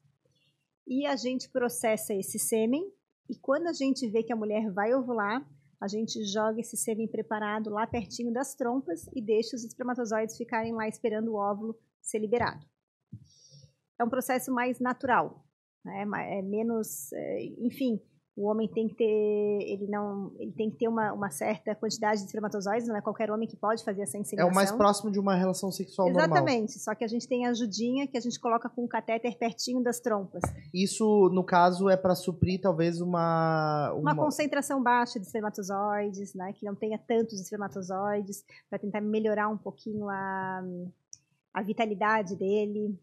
E 0.87 1.05
a 1.05 1.15
gente 1.15 1.49
processa 1.49 2.13
esse 2.13 2.37
sêmen, 2.37 2.91
e 3.29 3.35
quando 3.35 3.67
a 3.67 3.73
gente 3.73 4.07
vê 4.09 4.23
que 4.23 4.33
a 4.33 4.35
mulher 4.35 4.71
vai 4.71 4.93
ovular, 4.93 5.45
a 5.81 5.87
gente 5.87 6.23
joga 6.25 6.59
esse 6.59 6.77
sêmen 6.77 7.07
preparado 7.07 7.69
lá 7.69 7.85
pertinho 7.85 8.31
das 8.31 8.55
trompas 8.55 9.07
e 9.13 9.21
deixa 9.21 9.55
os 9.55 9.63
espermatozoides 9.63 10.37
ficarem 10.37 10.73
lá 10.73 10.87
esperando 10.87 11.31
o 11.31 11.35
óvulo 11.35 11.77
ser 12.01 12.19
liberado. 12.19 12.65
É 13.99 14.03
um 14.03 14.09
processo 14.09 14.51
mais 14.51 14.79
natural, 14.79 15.45
né? 15.83 16.05
É 16.37 16.41
menos, 16.41 17.11
é, 17.13 17.43
enfim, 17.59 17.99
o 18.37 18.49
homem 18.49 18.67
tem 18.67 18.87
que 18.89 18.95
ter, 18.95 19.05
ele 19.05 19.87
não, 19.87 20.31
ele 20.37 20.51
tem 20.51 20.69
que 20.69 20.77
ter 20.77 20.89
uma, 20.89 21.13
uma 21.13 21.29
certa 21.29 21.73
quantidade 21.73 22.19
de 22.19 22.25
espermatozoides, 22.25 22.85
não 22.85 22.97
é 22.97 23.01
qualquer 23.01 23.31
homem 23.31 23.47
que 23.47 23.55
pode 23.55 23.81
fazer 23.83 24.01
essa 24.01 24.17
É 24.17 24.19
inseminação. 24.19 24.51
o 24.51 24.55
mais 24.55 24.71
próximo 24.73 25.09
de 25.09 25.17
uma 25.19 25.35
relação 25.35 25.71
sexual 25.71 26.09
normal. 26.09 26.25
Exatamente, 26.25 26.73
só 26.79 26.93
que 26.93 27.05
a 27.05 27.07
gente 27.07 27.27
tem 27.27 27.45
a 27.45 27.51
ajudinha 27.51 28.07
que 28.07 28.17
a 28.17 28.19
gente 28.19 28.37
coloca 28.37 28.69
com 28.69 28.83
um 28.83 28.87
catéter 28.87 29.37
pertinho 29.37 29.81
das 29.81 30.01
trompas. 30.01 30.41
Isso, 30.73 31.29
no 31.33 31.45
caso, 31.45 31.89
é 31.89 31.95
para 31.95 32.13
suprir 32.13 32.59
talvez 32.59 32.99
uma. 32.99 33.93
Uma 33.93 34.15
concentração 34.15 34.83
baixa 34.83 35.17
de 35.17 35.25
espermatozoides, 35.25 36.33
né, 36.33 36.51
que 36.53 36.65
não 36.65 36.75
tenha 36.75 36.97
tantos 36.97 37.39
espermatozoides, 37.39 38.43
para 38.69 38.77
tentar 38.77 38.99
melhorar 38.99 39.47
um 39.47 39.57
pouquinho 39.57 40.09
a, 40.09 40.61
a 41.53 41.61
vitalidade 41.61 42.35
dele, 42.35 42.99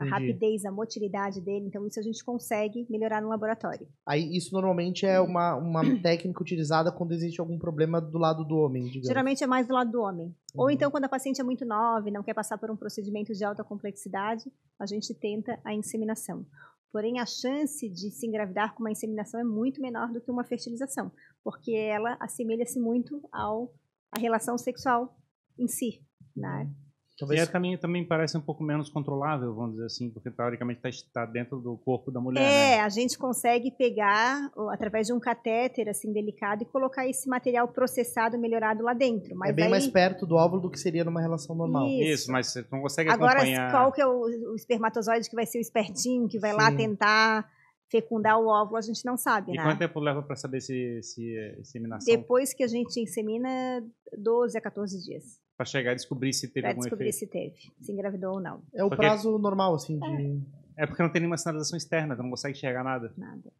a 0.00 0.06
Entendi. 0.06 0.10
rapidez, 0.10 0.64
a 0.64 0.72
motilidade 0.72 1.40
dele. 1.40 1.66
Então, 1.66 1.86
isso 1.86 2.00
a 2.00 2.02
gente 2.02 2.24
consegue 2.24 2.86
melhorar 2.88 3.20
no 3.20 3.28
laboratório. 3.28 3.86
Aí, 4.06 4.34
isso 4.36 4.52
normalmente 4.52 5.04
é 5.06 5.20
uma, 5.20 5.54
uma 5.56 5.82
técnica 6.02 6.40
utilizada 6.42 6.90
quando 6.90 7.12
existe 7.12 7.40
algum 7.40 7.58
problema 7.58 8.00
do 8.00 8.18
lado 8.18 8.44
do 8.44 8.56
homem, 8.56 8.84
digamos. 8.84 9.06
Geralmente 9.06 9.44
é 9.44 9.46
mais 9.46 9.66
do 9.66 9.74
lado 9.74 9.90
do 9.92 10.00
homem. 10.00 10.34
Ou 10.56 10.64
Uhum. 10.66 10.70
então, 10.70 10.90
quando 10.90 11.04
a 11.04 11.08
paciente 11.08 11.40
é 11.40 11.44
muito 11.44 11.64
nova 11.64 12.08
e 12.08 12.12
não 12.12 12.22
quer 12.22 12.34
passar 12.34 12.58
por 12.58 12.70
um 12.70 12.76
procedimento 12.76 13.32
de 13.32 13.44
alta 13.44 13.62
complexidade, 13.62 14.44
a 14.80 14.86
gente 14.86 15.14
tenta 15.14 15.58
a 15.64 15.74
inseminação. 15.74 16.46
Porém, 16.90 17.20
a 17.20 17.24
chance 17.26 17.88
de 17.88 18.10
se 18.10 18.26
engravidar 18.26 18.74
com 18.74 18.80
uma 18.82 18.90
inseminação 18.90 19.40
é 19.40 19.44
muito 19.44 19.80
menor 19.80 20.12
do 20.12 20.20
que 20.20 20.30
uma 20.30 20.44
fertilização, 20.44 21.10
porque 21.42 21.72
ela 21.72 22.16
assemelha-se 22.20 22.78
muito 22.78 23.20
ao 23.32 23.72
à 24.14 24.18
relação 24.18 24.58
sexual 24.58 25.16
em 25.58 25.66
si, 25.66 26.02
né? 26.36 26.70
Talvez... 27.18 27.40
E 27.40 27.42
é, 27.42 27.46
também, 27.46 27.76
também 27.76 28.04
parece 28.04 28.36
um 28.36 28.40
pouco 28.40 28.64
menos 28.64 28.88
controlável, 28.88 29.54
vamos 29.54 29.72
dizer 29.72 29.86
assim, 29.86 30.10
porque 30.10 30.30
teoricamente 30.30 30.80
está 30.86 31.20
tá 31.24 31.30
dentro 31.30 31.58
do 31.58 31.76
corpo 31.76 32.10
da 32.10 32.20
mulher. 32.20 32.40
É, 32.40 32.76
né? 32.76 32.80
a 32.80 32.88
gente 32.88 33.18
consegue 33.18 33.70
pegar 33.70 34.50
através 34.70 35.06
de 35.06 35.12
um 35.12 35.20
catéter 35.20 35.88
assim 35.88 36.12
delicado 36.12 36.62
e 36.62 36.66
colocar 36.66 37.06
esse 37.06 37.28
material 37.28 37.68
processado, 37.68 38.38
melhorado 38.38 38.82
lá 38.82 38.94
dentro. 38.94 39.36
Mas 39.36 39.50
é 39.50 39.52
bem 39.52 39.64
aí... 39.66 39.70
mais 39.70 39.86
perto 39.86 40.26
do 40.26 40.36
óvulo 40.36 40.62
do 40.62 40.70
que 40.70 40.78
seria 40.78 41.04
numa 41.04 41.20
relação 41.20 41.54
normal. 41.54 41.86
Isso, 41.88 42.02
Isso 42.02 42.32
mas 42.32 42.48
você 42.48 42.64
não 42.72 42.80
consegue 42.80 43.10
Agora, 43.10 43.34
acompanhar. 43.34 43.68
Agora, 43.68 43.82
qual 43.82 43.92
que 43.92 44.00
é 44.00 44.06
o, 44.06 44.52
o, 44.52 44.54
espermatozoide 44.56 45.28
que 45.28 45.36
vai 45.36 45.46
ser 45.46 45.58
o 45.58 45.60
espertinho, 45.60 46.28
que 46.28 46.38
vai 46.38 46.52
Sim. 46.52 46.56
lá 46.56 46.72
tentar 46.74 47.50
fecundar 47.90 48.38
o 48.38 48.46
óvulo, 48.46 48.78
a 48.78 48.80
gente 48.80 49.04
não 49.04 49.18
sabe, 49.18 49.52
e 49.52 49.56
né? 49.58 49.62
quanto 49.62 49.78
tempo 49.78 50.00
leva 50.00 50.22
para 50.22 50.34
saber 50.34 50.62
se, 50.62 51.02
se 51.02 51.36
é 51.36 51.60
inseminação? 51.60 52.06
Depois 52.06 52.54
que 52.54 52.64
a 52.64 52.66
gente 52.66 52.98
insemina, 52.98 53.84
12 54.16 54.56
a 54.56 54.62
14 54.62 54.98
dias 55.04 55.41
para 55.56 55.66
chegar 55.66 55.92
a 55.92 55.94
descobrir 55.94 56.32
se 56.32 56.48
teve 56.48 56.62
pra 56.62 56.70
algum 56.70 56.80
descobrir 56.80 57.08
efeito. 57.08 57.18
se 57.18 57.26
teve, 57.26 57.72
se 57.80 57.92
engravidou 57.92 58.34
ou 58.34 58.40
não. 58.40 58.62
É 58.74 58.84
o 58.84 58.88
porque... 58.88 59.02
prazo 59.02 59.38
normal, 59.38 59.74
assim, 59.74 59.98
de... 59.98 60.42
É. 60.76 60.84
é 60.84 60.86
porque 60.86 61.02
não 61.02 61.10
tem 61.10 61.20
nenhuma 61.20 61.36
sinalização 61.36 61.76
externa, 61.76 62.16
tu 62.16 62.22
não 62.22 62.30
consegue 62.30 62.56
enxergar 62.56 62.82
nada. 62.82 63.12
Nada. 63.16 63.52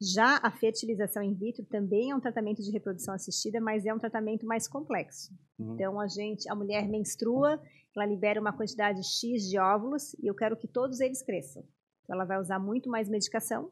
Já 0.00 0.40
a 0.42 0.50
fertilização 0.50 1.22
in 1.22 1.32
vitro 1.32 1.64
também 1.64 2.10
é 2.10 2.16
um 2.16 2.20
tratamento 2.20 2.60
de 2.60 2.72
reprodução 2.72 3.14
assistida, 3.14 3.60
mas 3.60 3.86
é 3.86 3.94
um 3.94 3.98
tratamento 3.98 4.44
mais 4.44 4.66
complexo. 4.66 5.32
Uhum. 5.58 5.74
Então 5.74 6.00
a 6.00 6.08
gente, 6.08 6.50
a 6.50 6.54
mulher 6.56 6.88
menstrua, 6.88 7.62
ela 7.94 8.06
libera 8.06 8.40
uma 8.40 8.52
quantidade 8.52 9.00
X 9.04 9.48
de 9.48 9.58
óvulos 9.58 10.14
e 10.14 10.26
eu 10.26 10.34
quero 10.34 10.56
que 10.56 10.66
todos 10.66 10.98
eles 11.00 11.22
cresçam. 11.22 11.62
Então 12.02 12.16
ela 12.16 12.24
vai 12.24 12.40
usar 12.40 12.58
muito 12.58 12.90
mais 12.90 13.08
medicação. 13.08 13.70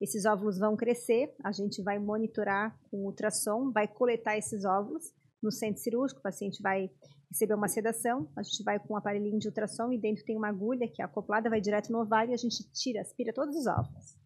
Esses 0.00 0.24
óvulos 0.26 0.58
vão 0.58 0.76
crescer, 0.76 1.34
a 1.42 1.50
gente 1.50 1.82
vai 1.82 1.98
monitorar 1.98 2.78
com 2.88 2.98
ultrassom, 2.98 3.72
vai 3.72 3.88
coletar 3.88 4.38
esses 4.38 4.64
óvulos 4.64 5.12
no 5.42 5.50
centro 5.50 5.80
cirúrgico, 5.80 6.20
o 6.20 6.22
paciente 6.22 6.62
vai 6.62 6.90
receber 7.30 7.54
uma 7.54 7.68
sedação, 7.68 8.28
a 8.36 8.42
gente 8.42 8.62
vai 8.64 8.78
com 8.78 8.94
um 8.94 8.96
aparelhinho 8.96 9.38
de 9.38 9.48
ultrassom 9.48 9.92
e 9.92 9.98
dentro 9.98 10.24
tem 10.24 10.36
uma 10.36 10.48
agulha 10.48 10.88
que 10.88 11.02
é 11.02 11.04
acoplada, 11.04 11.50
vai 11.50 11.60
direto 11.60 11.90
no 11.92 12.00
ovário 12.00 12.30
e 12.30 12.34
a 12.34 12.38
gente 12.38 12.64
tira, 12.72 13.00
aspira 13.02 13.32
todos 13.32 13.54
os 13.54 13.66
óvulos. 13.66 14.16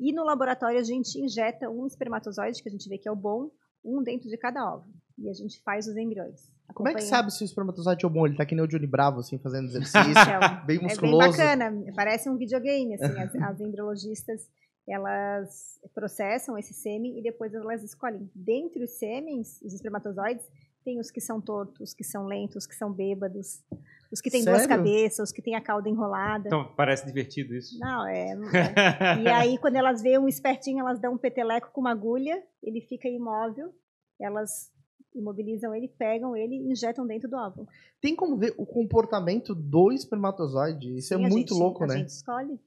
E 0.00 0.12
no 0.12 0.24
laboratório 0.24 0.78
a 0.78 0.82
gente 0.82 1.20
injeta 1.20 1.68
um 1.68 1.86
espermatozoide, 1.86 2.62
que 2.62 2.68
a 2.68 2.72
gente 2.72 2.88
vê 2.88 2.96
que 2.98 3.08
é 3.08 3.12
o 3.12 3.16
bom, 3.16 3.50
um 3.84 4.02
dentro 4.02 4.28
de 4.28 4.36
cada 4.38 4.64
óvulo. 4.64 4.94
E 5.18 5.28
a 5.28 5.32
gente 5.32 5.60
faz 5.62 5.88
os 5.88 5.96
embriões. 5.96 6.40
Como 6.72 6.88
é 6.88 6.94
que 6.94 7.02
sabe 7.02 7.32
se 7.32 7.42
o 7.42 7.46
espermatozoide 7.46 8.06
é 8.06 8.08
bom? 8.08 8.26
Ele 8.26 8.36
tá 8.36 8.46
que 8.46 8.54
nem 8.54 8.64
o 8.64 8.68
Johnny 8.68 8.86
Bravo, 8.86 9.18
assim, 9.18 9.38
fazendo 9.38 9.66
exercício, 9.68 10.04
é, 10.06 10.64
bem 10.64 10.80
musculoso. 10.80 11.40
É 11.40 11.56
bem 11.56 11.58
bacana, 11.58 11.92
parece 11.96 12.30
um 12.30 12.36
videogame, 12.36 12.94
assim, 12.94 13.18
as, 13.18 13.34
as 13.34 13.60
embriologistas 13.60 14.48
elas 14.88 15.80
processam 15.94 16.56
esse 16.56 16.72
sêmen 16.72 17.18
e 17.18 17.22
depois 17.22 17.52
elas 17.54 17.82
escolhem. 17.82 18.30
Dentre 18.34 18.84
os 18.84 18.90
sêmens, 18.92 19.60
os 19.62 19.74
espermatozoides, 19.74 20.48
tem 20.84 20.98
os 20.98 21.10
que 21.10 21.20
são 21.20 21.40
tortos, 21.40 21.80
os 21.80 21.94
que 21.94 22.04
são 22.04 22.26
lentos, 22.26 22.56
os 22.56 22.66
que 22.66 22.74
são 22.74 22.90
bêbados, 22.92 23.62
os 24.10 24.20
que 24.20 24.30
têm 24.30 24.42
Sério? 24.42 24.58
duas 24.58 24.66
cabeças, 24.66 25.28
os 25.28 25.32
que 25.32 25.42
têm 25.42 25.54
a 25.54 25.60
cauda 25.60 25.88
enrolada. 25.88 26.48
Então, 26.48 26.72
parece 26.74 27.04
divertido 27.04 27.54
isso. 27.54 27.78
Não, 27.78 28.06
é. 28.06 28.30
é. 29.18 29.22
e 29.22 29.28
aí, 29.28 29.58
quando 29.58 29.76
elas 29.76 30.00
veem 30.00 30.18
um 30.18 30.28
espertinho, 30.28 30.80
elas 30.80 30.98
dão 30.98 31.12
um 31.12 31.18
peteleco 31.18 31.70
com 31.72 31.82
uma 31.82 31.90
agulha, 31.90 32.42
ele 32.62 32.80
fica 32.80 33.06
imóvel, 33.08 33.74
elas 34.18 34.72
imobilizam 35.14 35.74
ele, 35.74 35.88
pegam 35.88 36.36
ele 36.36 36.54
e 36.54 36.72
injetam 36.72 37.06
dentro 37.06 37.28
do 37.28 37.36
óvulo. 37.36 37.68
Tem 38.00 38.14
como 38.14 38.36
ver 38.36 38.54
o 38.56 38.64
comportamento 38.64 39.54
do 39.54 39.92
espermatozoide? 39.92 40.96
Isso 40.96 41.12
é 41.12 41.16
Sim, 41.16 41.24
é 41.24 41.28
muito 41.28 41.52
gente, 41.52 41.60
louco, 41.60 41.84
a 41.84 41.86
né? 41.86 41.94
A 41.94 41.98
gente 41.98 42.08
escolhe. 42.08 42.60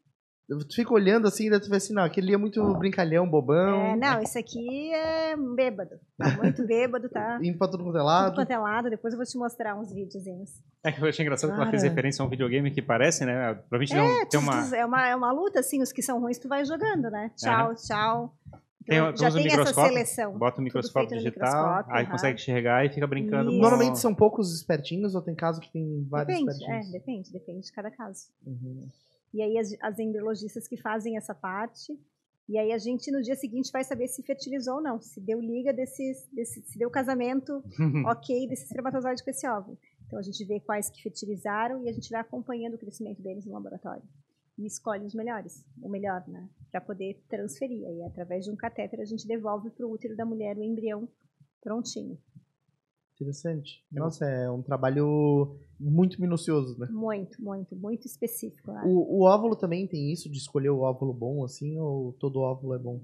Tu 0.60 0.76
fica 0.76 0.94
olhando 0.94 1.28
assim, 1.28 1.50
daí 1.50 1.62
tu 1.62 1.70
vê 1.70 1.78
assim, 1.78 1.94
não, 1.94 2.04
aquele 2.04 2.34
é 2.34 2.38
muito 2.38 2.62
brincalhão, 2.76 3.30
bobão. 3.30 3.86
É, 3.86 3.96
não, 3.96 4.22
esse 4.22 4.38
aqui 4.38 4.94
é 4.94 5.36
bêbado. 5.38 5.98
Tá 6.18 6.30
muito 6.32 6.66
bêbado, 6.68 7.08
tá? 7.08 7.40
Indo 7.42 7.58
pra 7.58 7.70
tudo 7.70 7.86
quanto 7.86 7.98
é 7.98 8.02
lado. 8.02 8.26
Tudo 8.26 8.36
quanto 8.36 8.52
é 8.52 8.58
lado, 8.58 8.90
depois 8.90 9.14
eu 9.14 9.18
vou 9.18 9.26
te 9.26 9.38
mostrar 9.38 9.80
uns 9.80 9.94
videozinhos. 9.94 10.52
É 10.84 10.92
que 10.92 11.02
eu 11.02 11.08
achei 11.08 11.24
engraçado 11.24 11.52
Cara. 11.52 11.62
que 11.62 11.64
ela 11.64 11.72
fez 11.72 11.84
referência 11.84 12.22
a 12.22 12.26
um 12.26 12.30
videogame 12.30 12.70
que 12.70 12.82
parece, 12.82 13.26
né? 13.26 13.54
Pra 13.70 13.80
gente 13.80 13.94
é, 13.94 13.98
não 13.98 14.26
ter 14.26 14.38
uma... 14.38 14.76
É, 14.76 14.86
uma... 14.86 15.08
é 15.08 15.16
uma 15.16 15.32
luta, 15.32 15.62
assim, 15.62 15.82
os 15.82 15.94
que 15.94 16.02
são 16.02 16.20
ruins 16.20 16.38
tu 16.38 16.50
vai 16.50 16.66
jogando, 16.66 17.10
né? 17.10 17.32
Tchau, 17.38 17.74
tchau. 17.76 18.36
Então, 18.84 19.14
tem, 19.14 19.18
já 19.18 19.32
tem 19.32 19.48
essa 19.48 19.74
seleção. 19.74 20.38
Bota 20.38 20.60
o 20.60 20.64
microscópio 20.64 21.18
digital, 21.18 21.86
aí 21.88 22.04
uhum. 22.04 22.12
consegue 22.12 22.36
enxergar 22.42 22.86
e 22.86 22.90
fica 22.90 23.08
brincando. 23.08 23.52
Isso. 23.52 23.62
Normalmente 23.62 24.00
são 24.00 24.14
poucos 24.14 24.54
espertinhos 24.54 25.16
ou 25.16 25.22
tem 25.22 25.36
caso 25.36 25.62
que 25.62 25.72
tem 25.72 26.06
vários 26.10 26.36
depende, 26.36 26.52
espertinhos? 26.52 26.88
É, 26.88 26.92
depende, 26.92 27.32
depende 27.32 27.62
de 27.68 27.72
cada 27.72 27.92
caso. 27.92 28.26
Uhum. 28.46 28.90
E 29.34 29.42
aí 29.42 29.58
as, 29.58 29.74
as 29.82 30.00
embriologistas 30.00 30.68
que 30.68 30.78
fazem 30.78 31.18
essa 31.18 31.34
parte. 31.34 31.98
E 32.50 32.58
aí 32.58 32.72
a 32.72 32.78
gente 32.78 33.12
no 33.12 33.22
dia 33.22 33.36
seguinte 33.36 33.72
vai 33.72 33.84
saber 33.84 34.08
se 34.08 34.24
fertilizou 34.24 34.76
ou 34.76 34.82
não, 34.82 35.00
se 35.00 35.22
deu 35.22 35.40
liga 35.40 35.72
desses, 35.72 36.28
desse, 36.34 36.62
se 36.64 36.78
deu 36.78 36.90
casamento 36.90 37.64
ok 38.06 38.48
desse 38.48 38.66
espermatozoide 38.66 39.24
com 39.24 39.30
esse 39.30 39.48
óvulo. 39.48 39.78
Então 40.06 40.20
a 40.20 40.22
gente 40.22 40.44
vê 40.44 40.60
quais 40.60 40.90
que 40.90 41.02
fertilizaram 41.02 41.86
e 41.86 41.90
a 41.90 41.94
gente 41.94 42.10
vai 42.10 42.20
acompanhando 42.20 42.74
o 42.74 42.78
crescimento 42.78 43.22
deles 43.22 43.46
no 43.46 43.54
laboratório. 43.54 44.04
E 44.58 44.66
escolhe 44.66 45.06
os 45.06 45.16
melhores, 45.16 45.66
o 45.82 45.88
melhor, 45.88 46.28
né? 46.28 46.50
Para 46.70 46.82
poder 46.82 47.24
transferir. 47.30 47.88
Aí 47.88 48.04
através 48.04 48.44
de 48.44 48.52
um 48.52 48.56
catéter 48.56 49.00
a 49.00 49.06
gente 49.06 49.26
devolve 49.26 49.70
para 49.70 49.86
o 49.86 49.92
útero 49.92 50.16
da 50.18 50.26
mulher 50.26 50.58
o 50.58 50.64
embrião 50.64 51.08
prontinho. 51.62 52.20
Interessante. 53.22 53.86
Nossa, 53.92 54.26
é 54.26 54.50
um 54.50 54.64
trabalho 54.64 55.56
muito 55.80 56.20
minucioso, 56.20 56.78
né? 56.80 56.88
Muito, 56.90 57.40
muito, 57.40 57.76
muito 57.76 58.08
específico. 58.08 58.72
Né? 58.72 58.82
O, 58.84 59.20
o 59.20 59.26
óvulo 59.28 59.56
também 59.56 59.88
tem 59.88 60.12
isso 60.12 60.28
de 60.28 60.40
escolher 60.40 60.72
o 60.72 60.80
óvulo 60.80 61.14
bom, 61.14 61.46
assim, 61.46 61.78
ou 61.80 62.14
todo 62.14 62.40
óvulo 62.40 62.74
é 62.74 62.80
bom? 62.80 63.04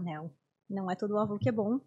Não, 0.00 0.30
não 0.68 0.90
é 0.90 0.96
todo 0.96 1.14
óvulo 1.14 1.38
que 1.38 1.48
é 1.48 1.52
bom. 1.52 1.80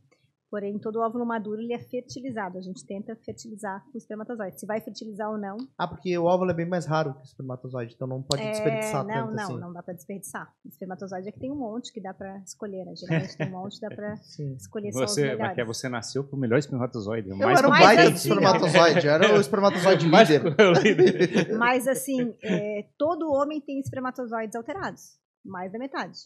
Porém, 0.49 0.77
todo 0.79 1.01
óvulo 1.01 1.25
maduro 1.25 1.61
ele 1.61 1.73
é 1.73 1.79
fertilizado. 1.79 2.57
A 2.57 2.61
gente 2.61 2.85
tenta 2.85 3.15
fertilizar 3.25 3.83
o 3.93 3.97
espermatozoide. 3.97 4.59
Se 4.59 4.65
vai 4.65 4.79
fertilizar 4.79 5.29
ou 5.29 5.37
não. 5.37 5.57
Ah, 5.77 5.87
porque 5.87 6.17
o 6.17 6.25
óvulo 6.25 6.51
é 6.51 6.53
bem 6.53 6.67
mais 6.67 6.85
raro 6.85 7.13
que 7.15 7.21
o 7.21 7.23
espermatozoide, 7.23 7.93
então 7.95 8.07
não 8.07 8.21
pode 8.21 8.41
é, 8.41 8.51
desperdiçar 8.51 9.05
não, 9.05 9.13
tanto 9.13 9.35
não, 9.35 9.43
assim. 9.43 9.53
Não, 9.53 9.59
não 9.59 9.73
dá 9.73 9.83
para 9.83 9.93
desperdiçar. 9.93 10.53
O 10.63 10.69
espermatozoide 10.69 11.27
é 11.27 11.31
que 11.31 11.39
tem 11.39 11.51
um 11.51 11.55
monte 11.57 11.91
que 11.91 11.99
dá 11.99 12.13
para 12.13 12.37
escolher, 12.39 12.85
né? 12.85 12.95
Geralmente 12.95 13.37
tem 13.37 13.47
um 13.47 13.51
monte 13.51 13.79
que 13.79 13.81
dá 13.81 13.95
para 13.95 14.13
escolher 14.57 14.91
você, 14.91 14.99
só 14.99 15.05
os 15.05 15.15
melhores. 15.17 15.39
Mas 15.39 15.57
é, 15.57 15.65
você 15.65 15.89
nasceu 15.89 16.23
pro 16.23 16.37
melhor 16.37 16.59
espermatozoide. 16.59 17.29
Eu 17.29 17.49
era 17.49 17.67
o 17.67 17.71
baita 17.71 18.09
do 18.11 18.15
espermatozoide, 18.15 19.07
era 19.07 19.35
o 19.35 19.39
espermatozoide 19.39 20.05
líder. 20.07 20.43
mas 21.57 21.87
assim, 21.87 22.35
é, 22.43 22.87
todo 22.97 23.31
homem 23.31 23.59
tem 23.59 23.79
espermatozoides 23.79 24.55
alterados. 24.55 25.17
Mais 25.43 25.71
da 25.71 25.79
metade. 25.79 26.17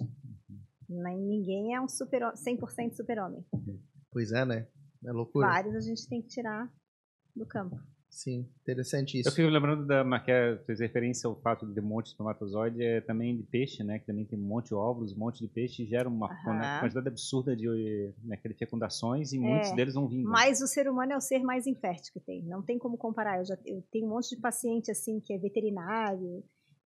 Ninguém 0.89 1.75
é 1.75 1.81
um 1.81 1.87
super, 1.87 2.21
100% 2.33 2.93
super-homem. 2.95 3.45
Pois 4.11 4.31
é, 4.31 4.45
né? 4.45 4.67
É 5.05 5.11
loucura. 5.11 5.47
Vários 5.47 5.75
a 5.75 5.81
gente 5.81 6.07
tem 6.07 6.21
que 6.21 6.27
tirar 6.27 6.71
do 7.35 7.45
campo. 7.45 7.79
Sim, 8.09 8.49
interessante 8.63 9.19
isso. 9.19 9.29
Eu 9.29 9.33
fico 9.33 9.47
lembrando 9.47 9.85
da 9.85 10.03
Maquia, 10.03 10.61
fez 10.65 10.79
referência 10.79 11.27
ao 11.27 11.39
fato 11.39 11.65
de 11.65 11.75
ter 11.75 11.79
um 11.79 11.87
monte 11.87 12.05
de 12.05 12.11
espermatozoide, 12.11 12.83
é 12.83 13.01
também 13.01 13.37
de 13.37 13.43
peixe, 13.43 13.83
né? 13.83 13.99
Que 13.99 14.07
também 14.07 14.25
tem 14.25 14.37
um 14.37 14.41
monte 14.41 14.69
de 14.69 14.73
óvulos, 14.73 15.13
um 15.13 15.19
monte 15.19 15.39
de 15.39 15.47
peixe, 15.47 15.83
e 15.83 15.85
gera 15.85 16.09
uma 16.09 16.27
uhum. 16.27 16.79
quantidade 16.81 17.07
absurda 17.07 17.55
de 17.55 18.11
né, 18.23 18.37
fecundações 18.57 19.31
e 19.31 19.37
é, 19.37 19.39
muitos 19.39 19.71
deles 19.73 19.93
vão 19.93 20.07
vindo. 20.07 20.27
Mas 20.27 20.59
o 20.59 20.67
ser 20.67 20.89
humano 20.89 21.13
é 21.13 21.17
o 21.17 21.21
ser 21.21 21.43
mais 21.43 21.67
infértil 21.67 22.11
que 22.11 22.19
tem. 22.19 22.43
Não 22.43 22.63
tem 22.63 22.79
como 22.79 22.97
comparar. 22.97 23.37
Eu, 23.37 23.45
já, 23.45 23.57
eu 23.63 23.83
tenho 23.91 24.07
um 24.07 24.09
monte 24.09 24.35
de 24.35 24.41
paciente 24.41 24.89
assim 24.89 25.19
que 25.19 25.31
é 25.31 25.37
veterinário, 25.37 26.43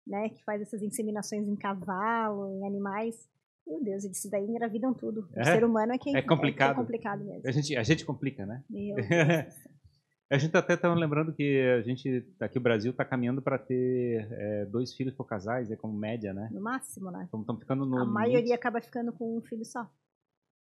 né? 0.06 0.30
Que 0.30 0.44
faz 0.44 0.62
essas 0.62 0.84
inseminações 0.84 1.48
em 1.48 1.56
cavalo, 1.56 2.48
em 2.48 2.66
animais. 2.66 3.28
Meu 3.68 3.84
Deus, 3.84 4.06
eles 4.06 4.26
daí 4.32 4.46
engravidam 4.46 4.94
tudo. 4.94 5.28
É? 5.36 5.42
O 5.42 5.46
ser 5.46 5.64
humano 5.66 5.94
é 5.94 5.98
quem 5.98 6.16
é 6.16 6.22
complicado. 6.22 6.70
É, 6.70 6.72
é 6.72 6.76
complicado 6.76 7.26
mesmo. 7.26 7.42
A 7.46 7.52
gente, 7.52 7.76
a 7.76 7.84
gente 7.84 8.06
complica, 8.06 8.46
né? 8.46 8.64
Meu 8.70 8.96
a 10.32 10.38
gente 10.38 10.56
até 10.56 10.74
está 10.74 10.94
lembrando 10.94 11.34
que 11.34 11.62
a 11.78 11.82
gente, 11.82 12.26
aqui 12.40 12.58
o 12.58 12.62
Brasil, 12.62 12.92
está 12.92 13.04
caminhando 13.04 13.42
para 13.42 13.58
ter 13.58 14.28
é, 14.32 14.66
dois 14.66 14.94
filhos 14.94 15.14
por 15.14 15.26
casais, 15.26 15.70
é 15.70 15.76
como 15.76 15.98
média, 15.98 16.34
né? 16.34 16.50
No 16.52 16.62
máximo, 16.62 17.12
né? 17.12 17.26
Estamos 17.26 17.60
ficando 17.60 17.86
no 17.86 17.98
A 17.98 18.00
limite. 18.00 18.14
maioria 18.14 18.56
acaba 18.56 18.80
ficando 18.80 19.12
com 19.12 19.38
um 19.38 19.42
filho 19.42 19.66
só. 19.66 19.90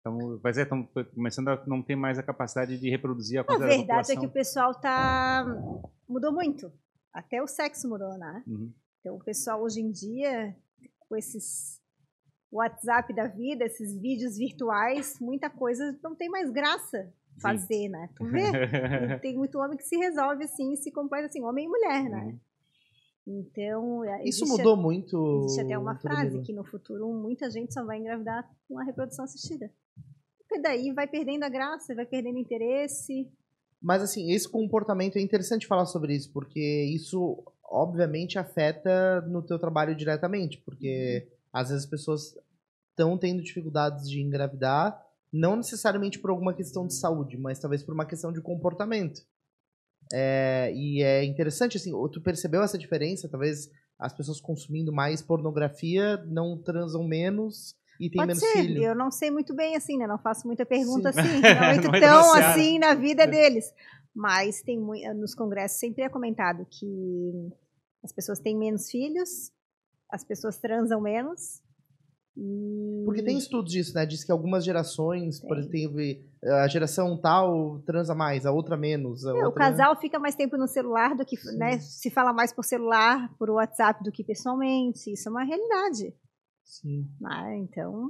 Então, 0.00 0.40
mas 0.42 0.56
é, 0.58 0.62
estamos 0.62 0.88
começando 1.14 1.48
a 1.48 1.66
não 1.66 1.82
ter 1.82 1.96
mais 1.96 2.18
a 2.18 2.22
capacidade 2.22 2.78
de 2.78 2.88
reproduzir 2.88 3.38
a 3.38 3.44
A 3.52 3.58
verdade 3.58 4.12
é 4.12 4.16
que 4.16 4.26
o 4.26 4.30
pessoal 4.30 4.74
tá 4.74 5.44
mudou 6.08 6.32
muito. 6.32 6.72
Até 7.12 7.42
o 7.42 7.46
sexo 7.46 7.88
mudou, 7.88 8.16
né? 8.16 8.42
Uhum. 8.46 8.72
Então, 9.00 9.16
o 9.16 9.24
pessoal 9.24 9.62
hoje 9.62 9.80
em 9.80 9.90
dia, 9.90 10.56
com 11.08 11.16
esses 11.16 11.79
WhatsApp 12.52 13.14
da 13.14 13.28
vida, 13.28 13.64
esses 13.64 13.96
vídeos 14.00 14.36
virtuais, 14.36 15.18
muita 15.20 15.48
coisa 15.48 15.96
não 16.02 16.16
tem 16.16 16.28
mais 16.28 16.50
graça 16.50 17.12
fazer, 17.40 17.66
Sim. 17.74 17.88
né? 17.88 18.10
Tu 18.16 18.24
vê? 18.24 18.40
tem 19.22 19.36
muito 19.36 19.58
homem 19.58 19.76
que 19.76 19.84
se 19.84 19.96
resolve 19.96 20.44
assim, 20.44 20.74
se 20.76 20.90
completa 20.90 21.26
assim, 21.26 21.42
homem 21.42 21.66
e 21.66 21.68
mulher, 21.68 22.10
né? 22.10 22.24
Uhum. 22.24 22.40
Então, 23.26 24.02
isso 24.24 24.44
mudou 24.46 24.76
muito. 24.76 25.44
Existe 25.44 25.60
até 25.60 25.78
uma 25.78 25.96
frase 25.96 26.40
que 26.42 26.52
no 26.52 26.64
futuro 26.64 27.12
muita 27.12 27.48
gente 27.50 27.72
só 27.72 27.84
vai 27.84 27.98
engravidar 27.98 28.50
com 28.66 28.78
a 28.78 28.82
reprodução 28.82 29.24
assistida. 29.24 29.70
Porque 30.38 30.60
daí 30.60 30.92
vai 30.92 31.06
perdendo 31.06 31.44
a 31.44 31.48
graça, 31.48 31.94
vai 31.94 32.06
perdendo 32.06 32.38
interesse. 32.38 33.30
Mas 33.80 34.02
assim, 34.02 34.32
esse 34.32 34.48
comportamento 34.48 35.16
é 35.16 35.20
interessante 35.20 35.66
falar 35.66 35.86
sobre 35.86 36.16
isso, 36.16 36.32
porque 36.32 36.60
isso 36.92 37.40
obviamente 37.62 38.36
afeta 38.36 39.20
no 39.28 39.42
teu 39.42 39.58
trabalho 39.60 39.94
diretamente, 39.94 40.58
porque 40.58 41.28
uhum 41.30 41.40
às 41.52 41.68
vezes 41.68 41.84
as 41.84 41.90
pessoas 41.90 42.34
estão 43.00 43.16
tendo 43.16 43.42
dificuldades 43.42 44.08
de 44.08 44.20
engravidar, 44.20 45.00
não 45.32 45.56
necessariamente 45.56 46.18
por 46.18 46.30
alguma 46.30 46.52
questão 46.52 46.86
de 46.86 46.94
saúde, 46.94 47.38
mas 47.38 47.58
talvez 47.58 47.82
por 47.82 47.94
uma 47.94 48.04
questão 48.04 48.32
de 48.32 48.40
comportamento. 48.40 49.22
É, 50.12 50.72
e 50.74 51.02
é 51.02 51.24
interessante, 51.24 51.76
assim, 51.76 51.92
tu 52.12 52.20
percebeu 52.20 52.62
essa 52.62 52.76
diferença? 52.76 53.28
Talvez 53.28 53.70
as 53.98 54.12
pessoas 54.12 54.40
consumindo 54.40 54.92
mais 54.92 55.22
pornografia 55.22 56.16
não 56.26 56.58
transam 56.58 57.04
menos 57.04 57.76
e 58.00 58.10
tem 58.10 58.16
Pode 58.16 58.28
menos 58.28 58.40
ser. 58.42 58.62
filho. 58.62 58.82
Eu 58.82 58.94
não 58.94 59.10
sei 59.10 59.30
muito 59.30 59.54
bem, 59.54 59.76
assim, 59.76 59.96
né? 59.96 60.06
Não 60.06 60.18
faço 60.18 60.46
muita 60.46 60.66
pergunta 60.66 61.12
Sim. 61.12 61.20
assim, 61.20 61.40
não 61.40 61.72
entro 61.72 61.96
é 61.96 62.00
tão 62.00 62.34
assim 62.34 62.78
na 62.78 62.94
vida 62.94 63.26
deles. 63.26 63.72
Mas 64.14 64.62
tem 64.62 64.80
nos 65.14 65.34
congressos 65.34 65.78
sempre 65.78 66.02
é 66.02 66.08
comentado 66.08 66.66
que 66.68 67.52
as 68.02 68.12
pessoas 68.12 68.40
têm 68.40 68.56
menos 68.56 68.90
filhos, 68.90 69.52
as 70.10 70.24
pessoas 70.24 70.58
transam 70.58 71.00
menos. 71.00 71.62
E... 72.36 73.02
Porque 73.04 73.22
tem 73.22 73.36
estudos 73.36 73.72
disso, 73.72 73.94
né? 73.94 74.06
Diz 74.06 74.24
que 74.24 74.30
algumas 74.32 74.64
gerações, 74.64 75.40
por 75.40 75.58
exemplo, 75.58 75.72
teve 75.72 76.24
a 76.44 76.68
geração 76.68 77.20
tal 77.20 77.80
transa 77.80 78.14
mais, 78.14 78.46
a 78.46 78.52
outra 78.52 78.76
menos. 78.76 79.26
A 79.26 79.30
É, 79.30 79.42
o 79.42 79.46
outra... 79.46 79.64
casal 79.64 79.96
fica 80.00 80.18
mais 80.18 80.34
tempo 80.34 80.56
no 80.56 80.66
celular 80.68 81.14
do 81.16 81.24
que, 81.24 81.36
né? 81.58 81.78
Se 81.78 82.10
fala 82.10 82.32
mais 82.32 82.52
por 82.52 82.64
celular, 82.64 83.34
por 83.38 83.50
WhatsApp 83.50 84.02
do 84.04 84.12
que 84.12 84.22
pessoalmente. 84.24 85.12
Isso 85.12 85.28
é 85.28 85.32
uma 85.32 85.44
realidade. 85.44 86.14
Sim. 86.64 87.08
né? 87.20 87.56
Então, 87.58 88.08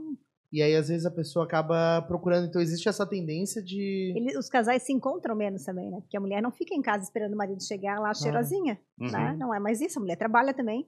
E 0.53 0.61
aí, 0.63 0.75
às 0.77 0.89
vezes, 0.89 1.07
a 1.07 1.11
pessoa 1.11 1.45
acaba 1.47 2.03
procurando. 2.03 2.47
Então, 2.49 2.61
existe 2.61 2.89
essa 2.89 3.07
tendência 3.07 3.63
de. 3.63 4.13
ele- 4.17 4.37
os 4.37 4.49
casais 4.51 4.83
se 4.83 4.93
encontram 4.93 5.35
menos 5.35 5.65
também, 5.65 5.91
né? 5.91 6.01
Porque 6.01 6.17
a 6.17 6.21
mulher 6.21 6.43
não 6.43 6.51
fica 6.51 6.75
em 6.75 6.83
casa 6.83 7.05
esperando 7.05 7.33
o 7.35 7.37
marido 7.37 7.63
chegar 7.63 7.99
lá 8.01 8.13
cheirosinha, 8.13 8.79
Uhum. 8.99 9.11
né? 9.11 9.37
Não 9.39 9.55
é 9.55 9.59
mais 9.61 9.81
isso. 9.81 9.99
A 9.99 10.03
mulher 10.03 10.17
trabalha 10.17 10.53
também. 10.53 10.87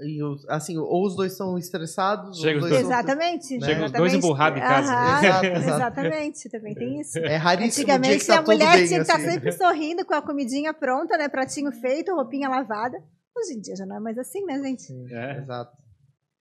E, 0.00 0.20
os- 0.24 0.44
assim, 0.48 0.76
ou 0.76 1.06
os 1.06 1.14
dois 1.14 1.36
são 1.36 1.56
estressados, 1.56 2.40
Chega 2.40 2.58
ou 2.58 2.64
os 2.64 2.70
dois 2.70 2.82
dois- 2.82 2.82
são- 2.82 2.90
Exatamente. 2.92 3.58
Né? 3.58 3.66
Chega 3.66 3.84
os 3.86 3.92
dois 3.92 4.12
emburrados 4.14 4.58
em 4.58 4.62
casa. 4.62 4.92
Aham, 4.92 5.18
Exato, 5.24 5.46
exato. 5.46 5.68
Exatamente, 5.68 6.48
também 6.50 6.74
tem 6.74 7.00
isso. 7.00 7.18
É 7.18 7.36
raríssimo 7.36 7.84
o 7.84 7.86
dia 7.86 8.00
que 8.00 8.06
Antigamente 8.16 8.26
tá 8.26 8.38
a 8.38 8.42
mulher 8.42 8.76
bem, 8.76 8.86
tinha 8.88 8.98
que 8.98 9.02
estar 9.02 9.16
assim. 9.16 9.30
sempre 9.30 9.52
sorrindo 9.52 10.04
com 10.04 10.14
a 10.14 10.22
comidinha 10.22 10.74
pronta, 10.74 11.16
né? 11.16 11.28
Pratinho 11.28 11.70
feito, 11.70 12.12
roupinha 12.14 12.48
lavada. 12.48 12.96
Hoje 13.36 13.54
em 13.56 13.60
dia 13.60 13.76
já 13.76 13.86
não 13.86 13.96
é 13.96 14.00
mais 14.00 14.18
assim, 14.18 14.44
né, 14.44 14.60
gente? 14.62 14.82
Sim, 14.82 15.06
É. 15.14 15.38
Exato. 15.38 15.76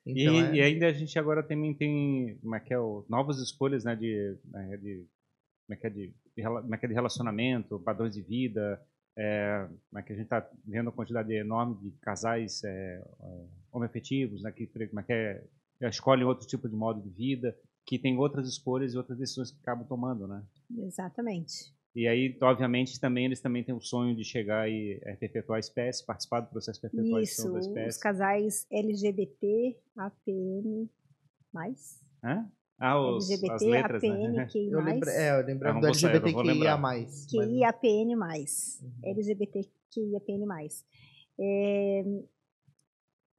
E, 0.06 0.22
Então, 0.24 0.36
é- 0.36 0.56
e 0.56 0.62
ainda 0.62 0.88
a 0.88 0.92
gente 0.94 1.18
agora 1.20 1.44
também 1.44 1.74
tem 1.76 2.38
como 2.42 2.56
é 2.56 2.60
que 2.60 2.74
é, 2.74 2.80
o- 2.80 3.06
novas 3.08 3.38
escolhas 3.38 3.84
né, 3.84 3.96
de, 3.96 4.36
né, 4.52 4.78
de, 4.78 5.06
como 5.68 5.74
é 5.74 5.76
que 5.76 5.88
é, 5.88 5.90
de, 5.92 6.14
de 6.36 6.42
rela- 6.42 6.62
como 6.62 6.74
é 6.74 6.78
que 6.80 6.86
é 6.86 6.90
de 6.90 6.96
relacionamento, 6.96 7.80
padrões 7.80 8.14
de 8.16 8.22
vida. 8.24 8.82
É, 9.16 9.68
como 9.90 10.00
é 10.00 10.04
que 10.04 10.14
a 10.14 10.16
gente 10.16 10.26
está 10.26 10.50
vendo 10.66 10.90
a 10.90 10.94
quantidade 10.94 11.32
enorme 11.34 11.76
de 11.82 11.92
casais 12.00 12.64
é, 12.64 13.04
é, 13.22 13.46
homoafetivos, 13.72 14.42
né, 14.42 14.52
que, 14.52 14.64
é 14.64 15.04
que 15.04 15.14
é, 15.14 15.44
escolhem 15.84 16.26
outro 16.26 16.48
tipo 16.48 16.68
de 16.68 16.76
modo 16.76 17.02
de 17.02 17.10
vida, 17.10 17.56
que 17.86 18.00
tem 18.00 18.18
outras 18.18 18.48
escolhas 18.48 18.94
e 18.94 18.98
outras 18.98 19.18
decisões 19.18 19.52
que 19.52 19.60
acabam 19.62 19.86
tomando, 19.88 20.28
né? 20.28 20.44
Exatamente. 20.78 21.74
E 21.96 22.08
aí, 22.08 22.36
obviamente, 22.42 23.00
também 23.00 23.26
eles 23.26 23.40
também 23.40 23.64
têm 23.64 23.76
o 23.76 23.82
sonho 23.82 24.16
de 24.16 24.24
chegar 24.24 24.68
e 24.68 25.00
é, 25.04 25.16
perpetuar 25.16 25.58
a 25.58 25.60
espécie, 25.60 26.04
participar 26.04 26.40
do 26.40 26.50
processo 26.50 26.82
de 26.82 26.90
perpetuação 26.90 27.22
Isso, 27.22 27.52
da 27.52 27.60
os 27.60 27.68
espécie. 27.68 28.00
casais 28.00 28.68
LGBT, 28.72 29.78
APN, 29.96 30.90
mais. 31.54 32.02
Hã? 32.24 32.50
Ah, 32.86 33.00
os, 33.00 33.30
LGBT, 33.30 33.54
as 33.54 33.62
letras, 33.62 34.04
APN, 34.04 34.34
né? 34.34 34.48
QI+, 34.52 34.70
Eu 34.70 34.82
lembra, 34.82 35.12
é, 35.12 35.40
eu 35.40 35.46
lembrava 35.46 35.80
do 35.80 35.88
LGBTQIA+. 35.88 36.42
lembrar. 36.44 36.78
Mas... 36.78 37.26
QI, 37.28 37.64
APN+, 37.64 38.14
Uhum. 38.14 38.92
LGBTQI, 39.04 40.16
APN+. 40.18 40.46
É, 41.40 42.04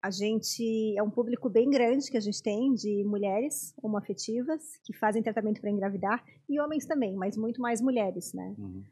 a 0.03 0.11
gente 0.11 0.95
é 0.97 1.03
um 1.03 1.11
público 1.11 1.51
bem 1.51 1.69
grande 1.69 2.11
que 2.11 2.17
a 2.17 2.21
gente 2.21 2.43
tem 2.43 2.73
de 2.73 3.05
mulheres 3.05 3.75
homoafetivas 3.83 4.79
que 4.83 4.95
fazem 4.95 5.23
tratamento 5.23 5.61
para 5.61 5.71
engravidar 5.71 6.25
e 6.49 6.59
homens 6.59 6.87
também, 6.87 7.15
mas 7.15 7.37
muito 7.37 7.61
mais 7.61 7.83
mulheres, 7.83 8.33
né? 8.33 8.55
Uhum. 8.57 8.83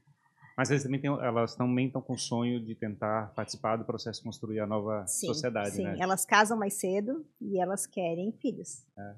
Mas 0.54 0.70
eles 0.70 0.82
também 0.82 1.00
têm, 1.00 1.10
elas 1.10 1.54
também 1.54 1.86
estão 1.86 2.02
com 2.02 2.12
o 2.12 2.18
sonho 2.18 2.62
de 2.62 2.74
tentar 2.74 3.32
participar 3.34 3.76
do 3.76 3.86
processo 3.86 4.20
de 4.20 4.24
construir 4.24 4.60
a 4.60 4.66
nova 4.66 5.06
sociedade, 5.06 5.76
sim. 5.76 5.84
né? 5.84 5.96
Elas 5.98 6.26
casam 6.26 6.58
mais 6.58 6.74
cedo 6.74 7.24
e 7.40 7.58
elas 7.58 7.86
querem 7.86 8.32
filhos. 8.32 8.84
É, 8.98 9.14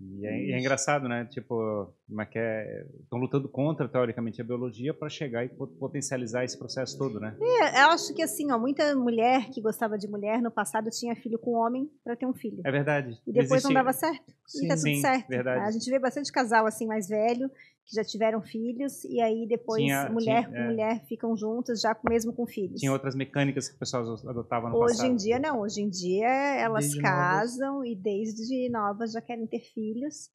e 0.00 0.52
é 0.52 0.58
engraçado, 0.58 1.08
né? 1.08 1.24
Tipo, 1.26 1.92
é 2.20 2.24
que 2.24 2.38
é? 2.38 2.86
Estão 3.02 3.18
lutando 3.18 3.48
contra, 3.48 3.88
teoricamente, 3.88 4.40
a 4.40 4.44
biologia 4.44 4.94
para 4.94 5.08
chegar 5.08 5.44
e 5.44 5.48
po- 5.48 5.66
potencializar 5.66 6.44
esse 6.44 6.56
processo 6.58 6.96
todo, 6.96 7.18
né? 7.18 7.36
É, 7.40 7.82
eu 7.82 7.88
acho 7.88 8.14
que 8.14 8.22
assim, 8.22 8.50
ó, 8.52 8.58
muita 8.58 8.94
mulher 8.94 9.50
que 9.50 9.60
gostava 9.60 9.98
de 9.98 10.06
mulher 10.08 10.40
no 10.40 10.50
passado 10.50 10.88
tinha 10.90 11.16
filho 11.16 11.38
com 11.38 11.52
homem 11.52 11.90
para 12.04 12.14
ter 12.16 12.26
um 12.26 12.34
filho. 12.34 12.60
É 12.64 12.70
verdade. 12.70 13.20
E 13.26 13.32
depois 13.32 13.50
Existe- 13.52 13.66
não 13.66 13.74
dava 13.74 13.92
certo. 13.92 14.32
Sim, 14.46 14.64
e 14.64 14.68
tá 14.68 14.74
tudo 14.74 14.82
sim, 14.84 15.00
certo. 15.00 15.28
verdade. 15.28 15.60
A 15.66 15.70
gente 15.70 15.90
vê 15.90 15.98
bastante 15.98 16.30
casal 16.32 16.66
assim 16.66 16.86
mais 16.86 17.08
velho 17.08 17.50
que 17.88 17.94
já 17.96 18.04
tiveram 18.04 18.42
filhos 18.42 19.02
e 19.04 19.20
aí 19.20 19.46
depois 19.48 19.82
Tinha- 19.82 20.10
mulher 20.10 20.44
tinha- 20.44 20.48
com 20.50 20.56
é. 20.56 20.66
mulher 20.70 21.04
ficam 21.06 21.34
juntas 21.36 21.80
já 21.80 21.96
mesmo 22.08 22.32
com 22.34 22.46
filhos. 22.46 22.80
Tinha 22.80 22.92
outras 22.92 23.14
mecânicas 23.14 23.68
que 23.68 23.74
o 23.76 23.78
pessoal 23.78 24.02
adotava 24.28 24.68
no 24.68 24.76
Hoje 24.76 24.96
passado. 24.96 25.10
em 25.10 25.16
dia 25.16 25.38
não, 25.38 25.60
hoje 25.60 25.80
em 25.80 25.88
dia 25.88 26.28
elas 26.28 26.84
Desde 26.84 27.00
casam 27.02 27.84
e 27.84 27.96
desde 27.96 28.68
novas 28.68 29.12
já 29.12 29.20
querem 29.22 29.46
ter 29.46 29.60
filhos. 29.60 30.30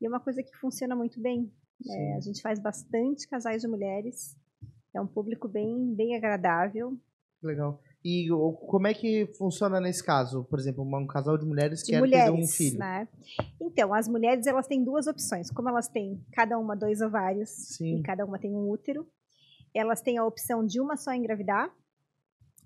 E 0.00 0.06
é 0.06 0.08
uma 0.08 0.20
coisa 0.20 0.42
que 0.42 0.54
funciona 0.56 0.94
muito 0.94 1.20
bem. 1.20 1.50
É, 1.88 2.16
a 2.16 2.20
gente 2.20 2.42
faz 2.42 2.58
bastante 2.60 3.26
casais 3.28 3.62
de 3.62 3.68
mulheres. 3.68 4.36
É 4.94 5.00
um 5.00 5.06
público 5.06 5.48
bem, 5.48 5.94
bem 5.94 6.14
agradável. 6.16 6.96
Legal. 7.42 7.80
E 8.04 8.30
o- 8.30 8.52
como 8.52 8.86
é 8.86 8.94
que 8.94 9.26
funciona 9.36 9.80
nesse 9.80 10.02
caso? 10.04 10.44
Por 10.44 10.58
exemplo, 10.58 10.84
um 10.84 11.06
casal 11.06 11.36
de 11.36 11.44
mulheres 11.44 11.80
de 11.82 11.90
quer 11.92 11.98
mulheres, 12.00 12.24
ter 12.32 12.42
um 12.42 12.46
filho. 12.46 12.78
né? 12.78 13.08
Então, 13.60 13.92
as 13.92 14.06
mulheres 14.08 14.46
elas 14.46 14.66
têm 14.66 14.84
duas 14.84 15.06
opções. 15.06 15.50
Como 15.50 15.68
elas 15.68 15.88
têm 15.88 16.24
cada 16.32 16.58
uma 16.58 16.76
dois 16.76 17.00
ovários 17.00 17.50
Sim. 17.50 17.98
e 17.98 18.02
cada 18.02 18.24
uma 18.24 18.38
tem 18.38 18.54
um 18.54 18.70
útero, 18.70 19.06
elas 19.74 20.00
têm 20.00 20.16
a 20.16 20.24
opção 20.24 20.64
de 20.64 20.80
uma 20.80 20.96
só 20.96 21.12
engravidar 21.12 21.70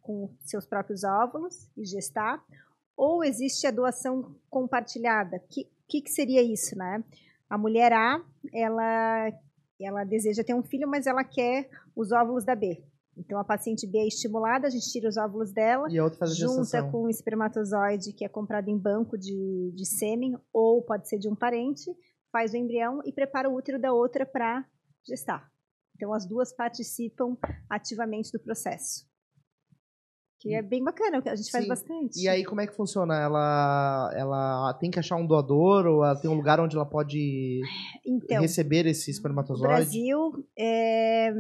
com 0.03 0.29
seus 0.41 0.67
próprios 0.67 1.03
óvulos 1.05 1.69
e 1.77 1.85
gestar, 1.85 2.45
ou 2.97 3.25
existe 3.25 3.67
a 3.67 3.71
doação 3.71 4.35
compartilhada. 4.51 5.39
Que 5.49 5.67
que, 5.89 6.01
que 6.01 6.11
seria 6.11 6.43
isso, 6.43 6.77
né? 6.77 7.05
A 7.51 7.59
mulher 7.59 7.93
A, 7.93 8.23
ela 8.53 9.31
ela 9.81 10.05
deseja 10.05 10.43
ter 10.45 10.55
um 10.55 10.63
filho, 10.63 10.89
mas 10.89 11.07
ela 11.07 11.23
quer 11.25 11.69
os 11.95 12.13
óvulos 12.13 12.45
da 12.45 12.55
B. 12.55 12.83
Então 13.17 13.39
a 13.39 13.45
paciente 13.45 13.87
B 13.87 13.99
é 13.99 14.07
estimulada, 14.07 14.67
a 14.67 14.71
gente 14.71 14.91
tira 14.91 15.09
os 15.09 15.17
óvulos 15.17 15.53
dela 15.53 15.87
E 15.91 15.99
a 15.99 16.05
outra 16.05 16.19
faz 16.19 16.33
a 16.33 16.35
junta 16.35 16.63
gestação. 16.63 16.91
com 16.91 17.03
o 17.03 17.09
espermatozoide 17.11 18.13
que 18.13 18.25
é 18.25 18.29
comprado 18.29 18.69
em 18.69 18.79
banco 18.79 19.19
de, 19.19 19.73
de 19.75 19.87
sêmen 19.87 20.37
ou 20.53 20.83
pode 20.83 21.09
ser 21.09 21.19
de 21.19 21.29
um 21.29 21.37
parente, 21.37 21.91
faz 22.31 22.53
o 22.53 22.57
embrião 22.57 23.01
e 23.05 23.13
prepara 23.13 23.51
o 23.51 23.55
útero 23.55 23.79
da 23.79 23.93
outra 23.93 24.25
para 24.25 24.65
gestar. 25.07 25.51
Então 25.95 26.13
as 26.13 26.27
duas 26.27 26.55
participam 26.55 27.37
ativamente 27.69 28.33
do 28.33 28.41
processo. 28.41 29.07
Que 30.41 30.55
é 30.57 30.61
bem 30.61 30.83
bacana, 30.83 31.23
a 31.25 31.37
gente 31.37 31.53
faz 31.53 31.63
Sim. 31.63 31.69
bastante. 31.69 32.21
E 32.21 32.29
aí, 32.29 32.45
como 32.45 32.61
é 32.61 32.67
que 32.67 32.75
funciona? 32.75 33.15
Ela, 33.15 34.13
ela 34.13 34.75
tem 34.75 34.91
que 34.91 34.99
achar 34.99 35.15
um 35.15 35.25
doador 35.25 35.87
ou 35.87 36.05
ela 36.05 36.21
tem 36.21 36.29
um 36.29 36.35
lugar 36.35 36.59
onde 36.59 36.75
ela 36.75 36.85
pode 36.85 37.61
então, 38.05 38.41
receber 38.41 38.85
esse 38.87 39.09
espermatozoide? 39.09 39.73
Brasil, 39.73 40.45
é, 40.59 41.33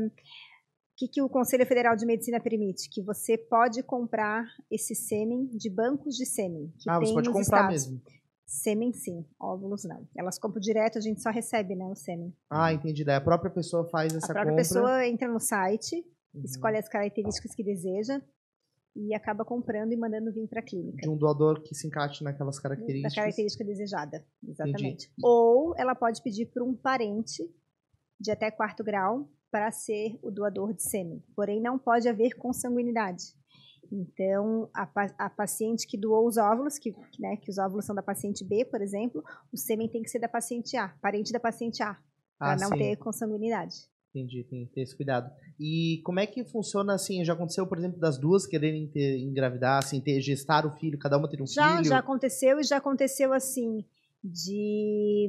que, 1.06 1.08
que 1.08 1.22
o 1.22 1.28
Conselho 1.28 1.66
Federal 1.66 1.96
de 1.96 2.06
Medicina 2.06 2.38
permite? 2.40 2.88
Que 2.88 3.02
você 3.02 3.36
pode 3.36 3.82
comprar 3.82 4.44
esse 4.70 4.94
sêmen 4.94 5.46
de 5.46 5.68
bancos 5.68 6.16
de 6.16 6.24
sêmen. 6.24 6.72
Que 6.78 6.88
ah, 6.88 6.98
você 6.98 7.12
pode 7.12 7.28
nos 7.28 7.38
comprar 7.38 7.72
estados. 7.72 7.88
mesmo. 7.90 8.02
Sêmen 8.46 8.92
sim, 8.92 9.24
óvulos 9.40 9.84
não. 9.84 10.06
Elas 10.16 10.38
compram 10.38 10.60
direto, 10.60 10.98
a 10.98 11.00
gente 11.00 11.22
só 11.22 11.30
recebe, 11.30 11.74
né, 11.74 11.86
o 11.86 11.94
sêmen. 11.94 12.32
Ah, 12.50 12.72
entendi. 12.72 13.02
Daí 13.04 13.16
a 13.16 13.20
própria 13.20 13.50
pessoa 13.50 13.88
faz 13.88 14.14
essa 14.14 14.26
a 14.26 14.34
própria 14.34 14.50
compra. 14.52 14.56
pessoa 14.56 15.06
entra 15.06 15.28
no 15.28 15.40
site, 15.40 16.04
Uhum. 16.34 16.42
escolhe 16.44 16.78
as 16.78 16.88
características 16.88 17.54
que 17.54 17.62
deseja 17.62 18.20
e 18.96 19.14
acaba 19.14 19.44
comprando 19.44 19.92
e 19.92 19.96
mandando 19.96 20.32
vir 20.32 20.46
para 20.48 20.60
a 20.60 20.62
clínica. 20.62 20.98
De 21.02 21.08
um 21.10 21.16
doador 21.16 21.62
que 21.62 21.74
se 21.74 21.86
encaixe 21.86 22.22
naquelas 22.24 22.56
Da 22.56 22.62
características. 22.62 23.14
característica 23.14 23.64
desejada, 23.64 24.24
exatamente. 24.46 25.06
Entendi. 25.06 25.10
Ou 25.22 25.74
ela 25.76 25.94
pode 25.94 26.22
pedir 26.22 26.46
para 26.46 26.62
um 26.64 26.74
parente 26.74 27.42
de 28.20 28.30
até 28.30 28.50
quarto 28.50 28.82
grau 28.84 29.28
para 29.52 29.70
ser 29.70 30.18
o 30.22 30.30
doador 30.30 30.72
de 30.72 30.82
sêmen. 30.82 31.22
Porém, 31.36 31.60
não 31.60 31.78
pode 31.78 32.08
haver 32.08 32.34
consanguinidade. 32.34 33.22
Então, 33.92 34.70
a, 34.74 34.88
a 35.18 35.28
paciente 35.28 35.86
que 35.86 35.98
doou 35.98 36.26
os 36.26 36.38
óvulos, 36.38 36.78
que, 36.78 36.92
que, 36.92 37.20
né, 37.20 37.36
que 37.36 37.50
os 37.50 37.58
óvulos 37.58 37.84
são 37.84 37.94
da 37.94 38.02
paciente 38.02 38.42
B, 38.42 38.64
por 38.64 38.80
exemplo, 38.80 39.22
o 39.52 39.56
sêmen 39.58 39.88
tem 39.88 40.02
que 40.02 40.08
ser 40.08 40.18
da 40.18 40.28
paciente 40.28 40.74
A, 40.78 40.88
parente 41.02 41.30
da 41.30 41.38
paciente 41.38 41.82
A, 41.82 41.98
para 42.38 42.54
Ah, 42.54 42.56
não 42.56 42.70
sim. 42.70 42.78
ter 42.78 42.96
consanguinidade. 42.96 43.74
Entendi, 44.14 44.44
tem 44.44 44.66
que 44.66 44.72
ter 44.72 44.82
esse 44.82 44.96
cuidado. 44.96 45.30
E 45.60 46.00
como 46.04 46.20
é 46.20 46.26
que 46.26 46.42
funciona 46.44 46.94
assim? 46.94 47.22
Já 47.24 47.34
aconteceu, 47.34 47.66
por 47.66 47.78
exemplo, 47.78 47.98
das 47.98 48.18
duas 48.18 48.46
quererem 48.46 48.86
ter, 48.88 49.18
engravidar, 49.18 49.78
assim, 49.78 50.00
ter, 50.00 50.20
gestar 50.22 50.64
o 50.66 50.70
filho, 50.78 50.98
cada 50.98 51.18
uma 51.18 51.28
ter 51.28 51.42
um 51.42 51.46
Já, 51.46 51.76
filho? 51.76 51.84
já 51.88 51.98
aconteceu 51.98 52.58
e 52.60 52.64
já 52.64 52.78
aconteceu 52.78 53.32
assim 53.32 53.84
de 54.24 55.28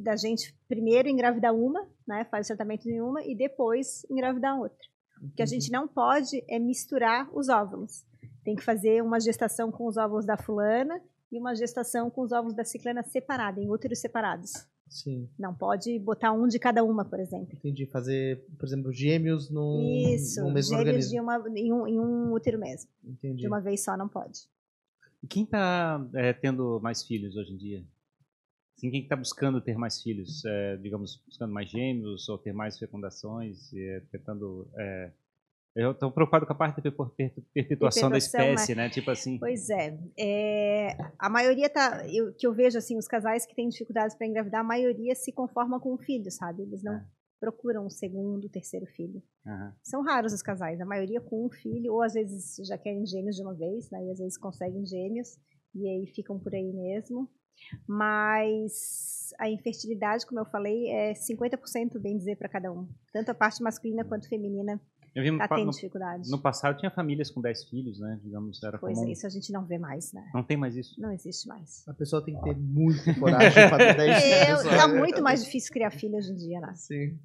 da 0.00 0.16
gente 0.16 0.54
primeiro 0.68 1.08
engravidar 1.08 1.54
uma, 1.54 1.86
né, 2.06 2.24
faz 2.30 2.46
o 2.46 2.48
tratamento 2.48 2.88
em 2.88 3.00
uma 3.00 3.22
e 3.24 3.34
depois 3.34 4.04
engravidar 4.10 4.58
outra. 4.58 4.78
O 5.22 5.30
que 5.34 5.42
a 5.42 5.46
gente 5.46 5.70
não 5.70 5.86
pode 5.86 6.42
é 6.48 6.58
misturar 6.58 7.28
os 7.34 7.48
óvulos. 7.48 8.04
Tem 8.42 8.56
que 8.56 8.64
fazer 8.64 9.02
uma 9.02 9.20
gestação 9.20 9.70
com 9.70 9.86
os 9.86 9.96
óvulos 9.96 10.24
da 10.24 10.36
fulana 10.36 11.00
e 11.30 11.38
uma 11.38 11.54
gestação 11.54 12.10
com 12.10 12.22
os 12.22 12.32
óvulos 12.32 12.54
da 12.54 12.64
ciclana 12.64 13.02
separada, 13.02 13.60
em 13.60 13.70
úteros 13.70 13.98
separados. 13.98 14.52
Sim. 14.88 15.28
Não 15.38 15.54
pode 15.54 15.96
botar 16.00 16.32
um 16.32 16.48
de 16.48 16.58
cada 16.58 16.82
uma, 16.82 17.04
por 17.04 17.20
exemplo. 17.20 17.54
Entendi. 17.54 17.86
Fazer, 17.86 18.44
por 18.58 18.66
exemplo, 18.66 18.92
gêmeos 18.92 19.48
no, 19.48 19.80
Isso, 19.80 20.40
no 20.40 20.52
mesmo 20.52 20.76
gêmeos 20.76 21.06
organismo. 21.06 21.12
de 21.12 21.20
uma, 21.20 21.58
em, 21.58 21.72
um, 21.72 21.86
em 21.86 22.00
um 22.00 22.32
útero 22.32 22.58
mesmo. 22.58 22.90
Entendi. 23.04 23.42
De 23.42 23.46
uma 23.46 23.60
vez 23.60 23.84
só 23.84 23.96
não 23.96 24.08
pode. 24.08 24.48
E 25.22 25.28
Quem 25.28 25.44
está 25.44 26.04
tendo 26.40 26.80
mais 26.82 27.04
filhos 27.04 27.36
hoje 27.36 27.52
em 27.52 27.56
dia? 27.56 27.84
Assim, 28.80 28.90
quem 28.90 29.02
está 29.02 29.14
buscando 29.14 29.60
ter 29.60 29.76
mais 29.76 30.02
filhos? 30.02 30.42
É, 30.46 30.78
digamos, 30.78 31.22
buscando 31.26 31.52
mais 31.52 31.68
gêmeos 31.68 32.26
ou 32.30 32.38
ter 32.38 32.54
mais 32.54 32.78
fecundações? 32.78 33.70
E, 33.74 33.78
é, 33.78 34.00
tentando... 34.10 34.66
É, 34.74 35.12
eu 35.76 35.92
estou 35.92 36.10
preocupado 36.10 36.46
com 36.46 36.52
a 36.52 36.56
parte 36.56 36.80
da 36.80 36.90
per- 36.90 37.10
per- 37.10 37.34
perpetuação 37.52 38.08
da 38.08 38.14
Perpetuação, 38.16 38.54
espécie, 38.54 38.74
né? 38.74 38.88
Tipo 38.88 39.10
assim... 39.10 39.38
Pois 39.38 39.68
é. 39.68 39.98
é, 40.18 40.96
a 41.18 41.28
maioria 41.28 41.68
tá. 41.68 42.08
Eu, 42.08 42.32
que 42.32 42.46
eu 42.46 42.54
vejo, 42.54 42.78
assim, 42.78 42.96
os 42.96 43.06
casais 43.06 43.44
que 43.44 43.54
têm 43.54 43.68
dificuldades 43.68 44.16
para 44.16 44.26
engravidar, 44.26 44.62
a 44.62 44.64
maioria 44.64 45.14
se 45.14 45.30
conforma 45.30 45.78
com 45.78 45.92
um 45.92 45.98
filho, 45.98 46.30
sabe? 46.30 46.62
Eles 46.62 46.82
não 46.82 46.94
É. 46.94 47.04
procuram 47.38 47.84
um 47.84 47.90
segundo, 47.90 48.48
terceiro 48.48 48.86
filho. 48.86 49.22
aham. 49.46 49.74
São 49.82 50.02
raros 50.02 50.32
os 50.32 50.42
casais, 50.42 50.80
a 50.80 50.86
maioria 50.86 51.20
com 51.20 51.44
um 51.46 51.50
filho, 51.50 51.92
ou 51.92 52.02
às 52.02 52.14
vezes 52.14 52.66
já 52.66 52.78
querem 52.78 53.04
gêmeos 53.06 53.36
de 53.36 53.42
uma 53.42 53.54
vez, 53.54 53.90
né? 53.90 54.02
E 54.06 54.10
às 54.10 54.18
vezes 54.18 54.38
conseguem 54.38 54.86
gêmeos, 54.86 55.38
e 55.74 55.86
aí 55.86 56.06
ficam 56.06 56.38
por 56.38 56.54
aí 56.54 56.72
mesmo. 56.72 57.28
Mas 57.86 59.32
a 59.38 59.48
infertilidade, 59.48 60.26
como 60.26 60.40
eu 60.40 60.44
falei, 60.44 60.88
é 60.88 61.12
50%, 61.12 61.98
bem 62.00 62.16
dizer, 62.16 62.36
para 62.36 62.48
cada 62.48 62.72
um. 62.72 62.88
Tanto 63.12 63.30
a 63.30 63.34
parte 63.34 63.62
masculina 63.62 64.04
quanto 64.04 64.28
feminina 64.28 64.80
Eu 65.14 65.22
vi 65.22 65.30
no, 65.30 65.38
tendo 65.38 65.64
no, 65.66 65.70
dificuldade. 65.70 66.30
no 66.30 66.40
passado 66.40 66.78
tinha 66.78 66.90
famílias 66.90 67.30
com 67.30 67.40
10 67.40 67.64
filhos, 67.64 68.00
né? 68.00 68.18
Digamos, 68.22 68.62
era 68.62 68.78
Pois 68.78 68.98
comum. 68.98 69.08
é, 69.08 69.12
isso 69.12 69.26
a 69.26 69.30
gente 69.30 69.52
não 69.52 69.64
vê 69.64 69.78
mais, 69.78 70.12
né? 70.12 70.28
Não 70.34 70.42
tem 70.42 70.56
mais 70.56 70.76
isso. 70.76 71.00
Não 71.00 71.12
existe 71.12 71.46
mais. 71.48 71.86
A 71.88 71.94
pessoa 71.94 72.24
tem 72.24 72.34
que 72.36 72.42
ter 72.42 72.56
muita 72.56 73.14
coragem 73.18 73.68
para 73.68 73.78
ter 73.78 73.96
10 73.96 74.24
É, 74.24 74.44
filhos. 74.46 74.62
tá 74.76 74.88
muito 74.88 75.22
mais 75.22 75.44
difícil 75.44 75.72
criar 75.72 75.90
filho 75.90 76.16
hoje 76.16 76.32
em 76.32 76.36
dia, 76.36 76.60
né? 76.60 76.72
Sim. 76.74 77.18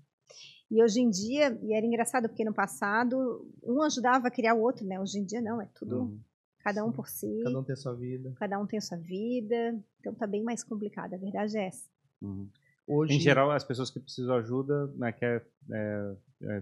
E 0.71 0.81
hoje 0.83 0.99
em 0.99 1.09
dia, 1.09 1.57
e 1.61 1.73
era 1.75 1.85
engraçado 1.85 2.27
porque 2.27 2.43
no 2.43 2.53
passado 2.53 3.47
um 3.63 3.81
ajudava 3.83 4.27
a 4.27 4.31
criar 4.31 4.55
o 4.55 4.61
outro, 4.61 4.85
né? 4.85 4.99
Hoje 4.99 5.19
em 5.19 5.23
dia 5.25 5.39
não, 5.41 5.61
é 5.61 5.67
tudo 5.75 5.99
Uhum. 5.99 6.19
Cada 6.65 6.83
um 6.83 6.91
por 6.91 7.07
si, 7.07 7.41
Cada 7.43 7.59
um 7.59 7.63
tem 7.63 7.75
sua 7.75 7.93
vida. 7.93 8.33
cada 8.39 8.59
um 8.59 8.65
tem 8.65 8.79
a 8.79 8.81
sua 8.81 8.97
vida, 8.97 9.79
então 9.99 10.13
tá 10.15 10.25
bem 10.25 10.43
mais 10.43 10.63
complicado, 10.63 11.13
a 11.13 11.17
verdade 11.17 11.55
é 11.57 11.67
essa. 11.67 11.87
Uhum. 12.21 12.49
Hoje, 12.87 13.13
Em 13.15 13.19
geral, 13.19 13.51
as 13.51 13.63
pessoas 13.63 13.89
que 13.91 13.99
precisam 13.99 14.35
de 14.35 14.43
ajuda, 14.43 14.87
né, 14.97 15.11
que 15.11 15.25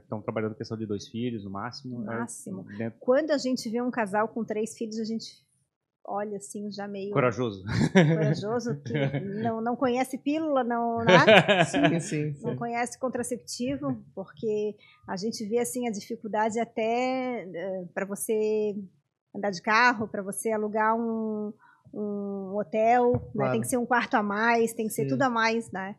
estão 0.04 0.22
trabalhando 0.22 0.56
questão 0.56 0.78
de 0.78 0.86
dois 0.86 1.08
filhos 1.08 1.44
no 1.46 1.50
máximo. 1.50 2.00
No 2.02 2.12
é, 2.12 2.18
máximo. 2.20 2.64
dentro- 2.78 3.00
Quando 3.00 3.32
a 3.32 3.38
gente 3.38 3.70
vê 3.70 3.82
um 3.82 3.90
casal 3.92 4.28
com 4.28 4.44
três 4.44 4.78
filhos, 4.78 5.00
a 5.00 5.04
gente 5.06 5.42
olha 6.06 6.36
assim 6.38 6.70
já 6.72 6.86
meio 6.88 7.12
corajoso. 7.14 7.64
corajoso, 7.94 8.76
que 8.84 9.20
não, 9.42 9.62
não 9.62 9.76
conhece 9.76 10.18
pílula, 10.18 10.64
não 10.64 10.98
nada. 11.04 11.64
sim, 11.66 12.00
sim, 12.02 12.26
não 12.42 12.52
sim. 12.52 12.56
conhece 12.58 13.00
contraceptivo, 13.00 14.04
porque 14.14 14.76
a 15.08 15.16
gente 15.18 15.46
vê 15.46 15.60
assim 15.60 15.88
a 15.88 15.92
dificuldade 15.92 16.60
até 16.60 17.48
para 17.94 18.06
você 18.06 18.76
andar 19.36 19.52
de 19.52 19.62
carro, 19.62 20.08
para 20.08 20.22
você 20.22 20.52
alugar 20.52 20.96
um, 20.96 21.54
um 21.94 22.56
hotel, 22.58 23.12
né? 23.14 23.32
Claro. 23.34 23.52
tem 23.52 23.62
que 23.62 23.68
ser 23.68 23.78
um 23.78 23.86
quarto 23.86 24.16
a 24.16 24.24
mais, 24.24 24.74
tem 24.74 24.88
que 24.88 24.94
ser 24.94 25.04
Sim. 25.04 25.10
tudo 25.10 25.22
a 25.24 25.30
mais, 25.30 25.72
né? 25.72 25.96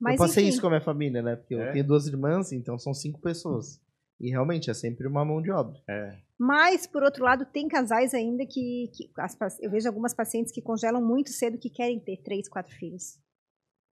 eu 0.00 0.16
passei 0.16 0.44
enfim, 0.44 0.52
isso 0.52 0.60
com 0.60 0.68
a 0.68 0.70
minha 0.70 0.80
família, 0.80 1.20
né? 1.22 1.36
Porque 1.36 1.54
É? 1.54 1.68
eu 1.68 1.72
tenho 1.72 1.86
duas 1.86 2.06
irmãs, 2.06 2.52
então 2.52 2.78
são 2.78 2.94
cinco 2.94 3.20
pessoas. 3.20 3.80
E 4.20 4.30
realmente 4.30 4.70
é 4.70 4.74
sempre 4.74 5.06
uma 5.06 5.24
mão 5.24 5.40
de 5.40 5.50
obra. 5.50 5.76
É. 5.88 6.18
mas 6.38 6.86
por 6.86 7.02
outro 7.02 7.24
lado 7.24 7.44
tem 7.44 7.68
casais 7.68 8.14
ainda 8.14 8.44
que, 8.46 8.90
que 8.94 9.10
as 9.18 9.36
eu 9.60 9.70
vejo 9.70 9.88
algumas 9.88 10.14
pacientes 10.14 10.52
que 10.52 10.62
congelam 10.62 11.04
muito 11.04 11.30
cedo 11.30 11.58
que 11.58 11.70
querem 11.70 11.98
ter 12.00 12.22
três, 12.22 12.48
quatro 12.48 12.74
filhos. 12.76 13.18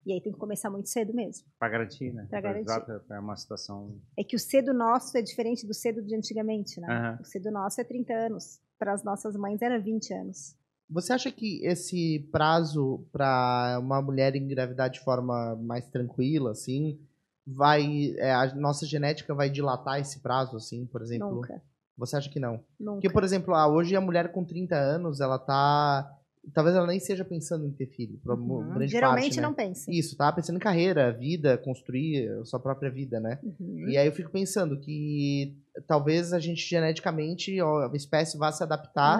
E 0.06 0.12
aí 0.12 0.22
tem 0.22 0.34
que 0.34 0.40
começar 0.40 0.70
muito 0.70 0.90
cedo 0.90 1.14
mesmo. 1.14 1.46
Pra 1.58 1.70
garantir, 1.70 2.14
né? 2.14 2.28
Pra 2.30 2.42
garantir. 2.42 2.70
Exato, 2.70 3.14
é 3.14 3.20
uma 3.20 3.36
situação. 3.36 3.96
É 4.18 4.24
que 4.24 4.36
o 4.36 4.40
cedo 4.40 4.74
nosso 4.74 5.18
é 5.18 5.22
diferente 5.22 5.66
do 5.66 5.74
cedo 5.74 6.02
de 6.02 6.16
antigamente, 6.16 6.80
né? 6.82 6.88
Aham. 6.90 7.20
O 7.22 7.26
cedo 7.26 7.52
nosso 7.52 7.80
é 7.80 7.84
30 7.84 8.14
anos. 8.14 8.60
Para 8.78 8.94
as 8.94 9.04
nossas 9.04 9.36
mães 9.36 9.62
era 9.62 9.80
20 9.80 10.14
anos. 10.14 10.56
Você 10.90 11.14
acha 11.14 11.32
que 11.32 11.66
esse 11.66 12.28
prazo 12.32 13.06
para 13.12 13.80
uma 13.82 14.02
mulher 14.02 14.36
engravidar 14.36 14.90
de 14.90 15.00
forma 15.00 15.56
mais 15.56 15.88
tranquila, 15.88 16.52
assim, 16.52 17.00
vai. 17.48 18.14
é, 18.18 18.32
a 18.34 18.54
nossa 18.54 18.86
genética 18.86 19.34
vai 19.34 19.50
dilatar 19.50 20.00
esse 20.00 20.20
prazo, 20.20 20.58
assim, 20.58 20.86
por 20.86 21.02
exemplo? 21.02 21.36
Nunca. 21.36 21.62
Você 21.98 22.18
acha 22.18 22.30
que 22.30 22.40
não? 22.40 22.64
Nunca. 22.80 22.96
Porque, 22.96 23.10
por 23.10 23.24
exemplo, 23.24 23.54
ah, 23.56 23.68
hoje 23.68 23.96
a 23.96 24.02
mulher 24.02 24.32
com 24.32 24.44
30 24.44 24.76
anos, 24.76 25.22
ela 25.22 25.40
tá. 25.40 26.12
Talvez 26.54 26.76
ela 26.76 26.88
nem 26.88 26.98
esteja 26.98 27.24
pensando 27.24 27.66
em 27.66 27.72
ter 27.72 27.88
filho. 27.88 28.20
Uhum. 28.26 28.74
grande 28.74 28.92
Geralmente 28.92 29.24
parte, 29.24 29.38
né? 29.38 29.42
não 29.42 29.54
pensa. 29.54 29.90
Isso, 29.90 30.18
tá 30.18 30.32
pensando 30.32 30.58
em 30.58 30.60
carreira, 30.60 31.12
vida, 31.12 31.58
construir 31.58 32.30
a 32.42 32.44
sua 32.44 32.60
própria 32.60 32.92
vida, 32.92 33.20
né? 33.20 33.40
Uhum. 33.42 33.88
E 33.88 33.98
aí 33.98 34.06
eu 34.06 34.12
fico 34.12 34.30
pensando 34.30 34.78
que 34.80 35.56
talvez 35.88 36.34
a 36.34 36.40
gente 36.40 36.68
geneticamente, 36.68 37.60
a 37.62 37.90
espécie 37.94 38.38
vá 38.38 38.52
se 38.52 38.62
adaptar 38.62 39.18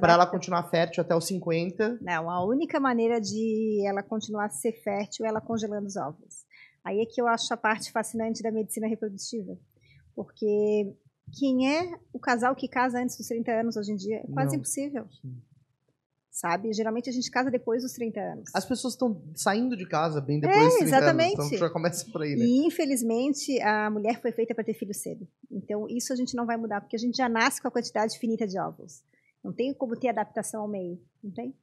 para 0.00 0.12
ela 0.12 0.26
continuar 0.26 0.70
fértil 0.70 1.02
até 1.02 1.14
os 1.14 1.26
50. 1.26 1.98
Não, 2.00 2.30
a 2.30 2.44
única 2.44 2.78
maneira 2.78 3.20
de 3.20 3.84
ela 3.86 4.02
continuar 4.02 4.46
a 4.46 4.50
ser 4.50 4.72
fértil 4.72 5.26
é 5.26 5.28
ela 5.28 5.40
congelando 5.40 5.86
os 5.86 5.96
óvulos. 5.96 6.44
Aí 6.84 7.00
é 7.00 7.06
que 7.06 7.20
eu 7.20 7.26
acho 7.26 7.52
a 7.52 7.56
parte 7.56 7.90
fascinante 7.90 8.42
da 8.42 8.50
medicina 8.50 8.86
reprodutiva. 8.86 9.58
Porque 10.14 10.94
quem 11.38 11.68
é 11.68 11.98
o 12.12 12.18
casal 12.18 12.54
que 12.54 12.68
casa 12.68 12.98
antes 13.00 13.16
dos 13.16 13.26
30 13.26 13.52
anos 13.52 13.76
hoje 13.76 13.92
em 13.92 13.96
dia? 13.96 14.16
É 14.18 14.32
quase 14.32 14.52
Não. 14.52 14.56
impossível. 14.56 15.06
Sim. 15.20 15.36
Sabe? 16.30 16.72
Geralmente 16.72 17.10
a 17.10 17.12
gente 17.12 17.30
casa 17.30 17.50
depois 17.50 17.82
dos 17.82 17.92
30 17.92 18.20
anos. 18.20 18.50
As 18.54 18.64
pessoas 18.64 18.94
estão 18.94 19.20
saindo 19.34 19.76
de 19.76 19.86
casa 19.86 20.20
bem 20.20 20.38
depois 20.38 20.64
dos 20.64 20.74
30 20.74 20.84
exatamente. 20.84 21.34
anos. 21.34 21.46
Então 21.46 21.58
já 21.58 21.70
começa 21.70 22.10
por 22.10 22.22
aí, 22.22 22.36
né? 22.36 22.44
E 22.44 22.66
infelizmente 22.66 23.60
a 23.60 23.90
mulher 23.90 24.20
foi 24.20 24.30
feita 24.30 24.54
para 24.54 24.62
ter 24.62 24.74
filho 24.74 24.94
cedo. 24.94 25.26
Então 25.50 25.86
isso 25.88 26.12
a 26.12 26.16
gente 26.16 26.36
não 26.36 26.46
vai 26.46 26.56
mudar, 26.56 26.80
porque 26.80 26.96
a 26.96 26.98
gente 26.98 27.16
já 27.16 27.28
nasce 27.28 27.60
com 27.60 27.68
a 27.68 27.70
quantidade 27.70 28.18
finita 28.18 28.46
de 28.46 28.58
óvulos. 28.58 29.02
Não 29.42 29.52
tem 29.52 29.74
como 29.74 29.96
ter 29.96 30.08
adaptação 30.08 30.62
ao 30.62 30.68
meio, 30.68 31.00
não 31.22 31.32
tem? 31.32 31.54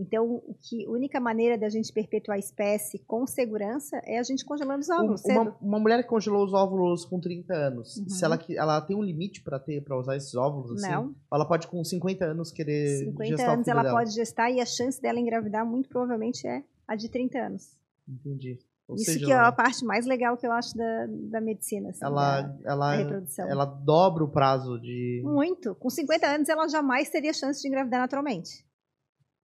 Então, 0.00 0.24
o 0.46 0.54
que, 0.62 0.86
a 0.86 0.90
única 0.90 1.18
maneira 1.18 1.58
da 1.58 1.68
gente 1.68 1.92
perpetuar 1.92 2.36
a 2.36 2.38
espécie 2.38 3.00
com 3.00 3.26
segurança 3.26 4.00
é 4.04 4.18
a 4.18 4.22
gente 4.22 4.44
congelando 4.44 4.78
os 4.80 4.88
óvulos. 4.88 5.24
Uma, 5.24 5.56
uma 5.60 5.78
mulher 5.80 6.02
que 6.04 6.08
congelou 6.08 6.44
os 6.44 6.52
óvulos 6.54 7.04
com 7.04 7.18
30 7.18 7.52
anos, 7.52 7.96
Uhum. 7.96 8.08
se 8.08 8.24
ela, 8.24 8.38
que- 8.38 8.56
ela 8.56 8.80
tem 8.80 8.96
um 8.96 9.02
limite 9.02 9.42
para 9.42 9.58
ter 9.58 9.82
para 9.82 9.98
usar 9.98 10.16
esses 10.16 10.34
óvulos 10.36 10.70
assim? 10.70 10.92
Não, 10.92 11.14
Ela 11.32 11.44
pode 11.44 11.66
com 11.66 11.82
50 11.82 12.24
anos 12.26 12.52
querer 12.52 12.98
50 13.06 13.36
gestar 13.36 13.52
anos 13.54 13.66
ela 13.66 13.82
dela. 13.82 13.98
pode 13.98 14.10
gestar 14.12 14.50
e 14.52 14.60
a 14.60 14.66
chance 14.66 15.02
dela 15.02 15.18
engravidar 15.18 15.66
muito 15.66 15.88
provavelmente 15.88 16.46
é 16.46 16.62
a 16.86 16.94
de 16.94 17.08
30 17.08 17.38
anos. 17.38 17.76
Entendi. 18.08 18.58
Ou 18.86 18.94
Isso 18.96 19.04
seja, 19.06 19.26
que 19.26 19.32
é 19.32 19.36
a 19.36 19.52
parte 19.52 19.84
mais 19.84 20.06
legal 20.06 20.34
que 20.36 20.46
eu 20.46 20.52
acho 20.52 20.74
da, 20.76 21.06
da 21.30 21.40
medicina, 21.42 21.90
assim, 21.90 22.02
ela, 22.02 22.40
da, 22.40 22.58
ela, 22.70 22.90
da 22.92 22.96
reprodução. 22.96 23.46
ela 23.50 23.64
dobra 23.66 24.24
o 24.24 24.28
prazo 24.30 24.80
de 24.80 25.20
Muito. 25.24 25.74
Com 25.74 25.90
50 25.90 26.26
anos, 26.26 26.48
ela 26.48 26.66
jamais 26.68 27.10
teria 27.10 27.34
chance 27.34 27.60
de 27.60 27.68
engravidar 27.68 28.00
naturalmente. 28.00 28.64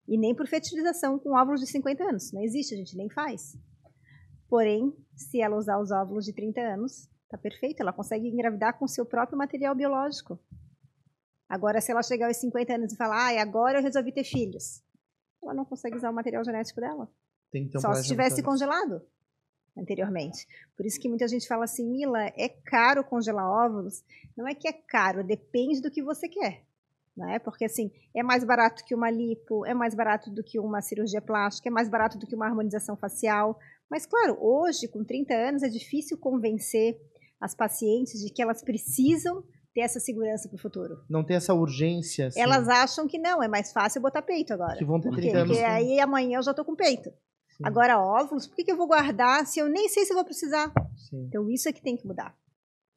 E 0.08 0.18
nem 0.18 0.36
por 0.36 0.48
fertilização 0.48 1.18
com 1.18 1.32
óvulos 1.32 1.62
de 1.62 1.68
50 1.68 2.04
anos. 2.04 2.32
Não 2.32 2.42
existe, 2.42 2.74
a 2.74 2.78
gente 2.78 2.98
nem 2.98 3.10
faz. 3.10 3.58
Porém, 4.50 4.94
se 5.16 5.42
ela 5.42 5.58
usar 5.58 5.80
os 5.80 5.92
óvulos 5.92 6.26
de 6.26 6.34
30 6.34 6.62
anos, 6.62 7.10
tá 7.30 7.38
perfeito. 7.38 7.82
Ela 7.82 7.94
consegue 7.94 8.28
engravidar 8.28 8.78
com 8.78 8.88
seu 8.88 9.06
próprio 9.06 9.38
material 9.38 9.74
biológico. 9.74 10.40
Agora, 11.50 11.82
se 11.82 11.92
ela 11.92 12.04
chegar 12.04 12.28
aos 12.28 12.38
50 12.38 12.74
anos 12.74 12.94
e 12.94 12.98
falar, 12.98 13.30
ah, 13.30 13.42
agora 13.42 13.80
eu 13.80 13.84
resolvi 13.84 14.12
ter 14.12 14.24
filhos, 14.24 14.84
ela 15.42 15.54
não 15.54 15.66
consegue 15.66 15.96
usar 15.96 16.10
o 16.10 16.14
material 16.14 16.44
genético 16.44 16.82
dela. 16.82 17.10
um 17.78 17.80
Só 17.80 17.94
se 17.94 18.08
tivesse 18.08 18.42
antes. 18.42 18.46
congelado 18.46 19.02
anteriormente. 19.78 20.48
Por 20.76 20.86
isso 20.86 21.00
que 21.00 21.10
muita 21.10 21.28
gente 21.28 21.48
fala 21.48 21.66
assim, 21.66 21.86
Mila, 21.88 22.26
é 22.38 22.50
caro 22.50 23.04
congelar 23.04 23.46
óvulos? 23.46 24.04
Não 24.38 24.48
é 24.48 24.54
que 24.54 24.68
é 24.68 24.74
caro, 24.74 25.24
depende 25.24 25.82
do 25.82 25.92
que 25.92 26.04
você 26.04 26.28
quer. 26.28 26.64
Não 27.16 27.30
é? 27.30 27.38
Porque 27.40 27.66
assim, 27.66 27.92
é 28.16 28.24
mais 28.24 28.44
barato 28.44 28.84
que 28.84 28.96
uma 28.96 29.10
lipo, 29.12 29.66
é 29.66 29.74
mais 29.74 29.94
barato 29.94 30.32
do 30.32 30.44
que 30.44 30.60
uma 30.60 30.82
cirurgia 30.82 31.22
plástica, 31.22 31.70
é 31.70 31.72
mais 31.72 31.88
barato 31.88 32.18
do 32.18 32.26
que 32.26 32.36
uma 32.36 32.46
harmonização 32.48 32.96
facial. 32.98 33.58
Mas 33.90 34.06
claro, 34.06 34.38
hoje, 34.42 34.88
com 34.88 35.04
30 35.04 35.34
anos, 35.34 35.64
é 35.64 35.70
difícil 35.70 36.18
convencer 36.18 36.98
as 37.40 37.54
pacientes 37.56 38.20
de 38.20 38.34
que 38.34 38.42
elas 38.42 38.64
precisam 38.64 39.44
ter 39.76 39.82
essa 39.82 40.00
segurança 40.00 40.48
para 40.48 40.56
o 40.56 40.60
futuro. 40.60 40.98
Não 41.10 41.24
tem 41.24 41.36
essa 41.36 41.54
urgência. 41.54 42.28
assim, 42.28 42.40
Elas 42.40 42.68
acham 42.70 43.08
que 43.08 43.18
não, 43.20 43.42
é 43.44 43.48
mais 43.48 43.72
fácil 43.72 44.02
botar 44.02 44.22
peito 44.22 44.54
agora. 44.54 44.78
que 44.78 44.86
vão 44.86 45.00
ter 45.02 45.10
Por 45.10 45.18
30 45.18 45.32
quê? 45.32 45.38
anos. 45.38 45.52
Porque 45.58 45.64
aí 45.64 46.00
amanhã 46.00 46.38
eu 46.40 46.44
já 46.44 46.54
tô 46.54 46.64
com 46.64 46.76
peito. 46.76 47.10
Sim. 47.10 47.64
Agora, 47.66 48.00
óvulos, 48.00 48.48
por 48.48 48.56
que, 48.56 48.64
que 48.64 48.72
eu 48.72 48.78
vou 48.78 48.88
guardar 48.88 49.46
se 49.46 49.60
eu 49.60 49.68
nem 49.70 49.88
sei 49.90 50.06
se 50.06 50.12
eu 50.14 50.16
vou 50.16 50.26
precisar? 50.26 50.72
Sim, 51.10 51.26
Então, 51.28 51.50
isso 51.50 51.68
é 51.70 51.74
que 51.74 51.82
tem 51.82 51.96
que 51.98 52.08
mudar, 52.08 52.36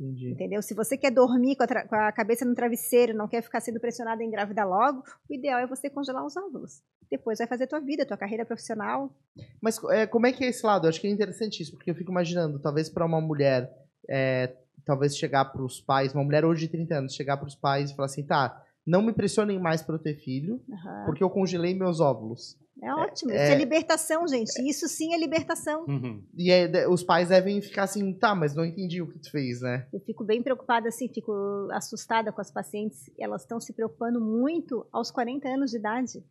entendi. 0.00 0.30
entendeu? 0.30 0.62
Se 0.62 0.74
você 0.74 0.96
quer 0.96 1.10
dormir 1.10 1.56
com 1.56 1.64
a, 1.64 1.82
com 1.86 1.96
a 1.96 2.12
cabeça 2.12 2.44
no 2.44 2.54
travesseiro, 2.54 3.14
não 3.14 3.28
quer 3.28 3.42
ficar 3.42 3.60
sendo 3.60 3.80
pressionada 3.80 4.22
a 4.22 4.24
engravidar 4.24 4.68
logo, 4.68 5.02
o 5.28 5.34
ideal 5.34 5.60
é 5.60 5.66
você 5.66 5.90
congelar 5.90 6.24
os 6.24 6.36
óvulos. 6.36 6.82
Depois 7.10 7.38
vai 7.38 7.46
fazer 7.46 7.66
tua 7.66 7.80
vida, 7.80 8.04
tua 8.04 8.16
carreira 8.16 8.44
profissional. 8.44 9.14
Mas 9.60 9.82
é, 9.90 10.06
como 10.06 10.26
é 10.26 10.32
que 10.32 10.44
é 10.44 10.48
esse 10.48 10.64
lado? 10.66 10.86
Eu 10.86 10.88
acho 10.88 11.00
que 11.00 11.06
é 11.06 11.10
interessante 11.10 11.62
isso, 11.62 11.72
porque 11.72 11.90
eu 11.90 11.94
fico 11.94 12.10
imaginando, 12.10 12.58
talvez 12.58 12.88
para 12.88 13.06
uma 13.06 13.20
mulher, 13.20 13.72
é, 14.08 14.56
talvez 14.84 15.16
chegar 15.16 15.44
para 15.46 15.62
os 15.62 15.80
pais, 15.80 16.14
uma 16.14 16.24
mulher 16.24 16.44
hoje 16.44 16.66
de 16.66 16.72
30 16.72 16.94
anos, 16.96 17.14
chegar 17.14 17.36
para 17.36 17.46
os 17.46 17.54
pais 17.54 17.90
e 17.90 17.94
falar 17.94 18.06
assim, 18.06 18.24
tá, 18.24 18.62
não 18.86 19.02
me 19.02 19.12
pressionem 19.12 19.58
mais 19.58 19.82
para 19.82 19.96
eu 19.96 19.98
ter 19.98 20.14
filho, 20.14 20.62
Aham. 20.72 21.04
porque 21.06 21.22
eu 21.22 21.30
congelei 21.30 21.74
meus 21.74 22.00
óvulos. 22.00 22.56
É 22.82 22.92
ótimo. 22.92 23.30
É, 23.32 23.44
isso 23.44 23.52
é 23.52 23.56
libertação, 23.56 24.28
gente. 24.28 24.52
Isso 24.68 24.86
sim 24.86 25.14
é 25.14 25.18
libertação. 25.18 25.84
Uhum. 25.88 26.22
E 26.36 26.50
é, 26.50 26.86
os 26.88 27.02
pais 27.02 27.30
devem 27.30 27.60
ficar 27.62 27.84
assim, 27.84 28.12
tá, 28.12 28.34
mas 28.34 28.54
não 28.54 28.64
entendi 28.64 29.00
o 29.00 29.08
que 29.08 29.18
tu 29.18 29.30
fez, 29.30 29.62
né? 29.62 29.88
Eu 29.92 30.00
fico 30.00 30.24
bem 30.24 30.42
preocupada, 30.42 30.88
assim, 30.88 31.08
fico 31.08 31.32
assustada 31.72 32.32
com 32.32 32.40
as 32.40 32.50
pacientes. 32.50 33.10
Elas 33.18 33.42
estão 33.42 33.58
se 33.58 33.72
preocupando 33.72 34.20
muito 34.20 34.86
aos 34.92 35.10
40 35.10 35.48
anos 35.48 35.70
de 35.70 35.78
idade. 35.78 36.24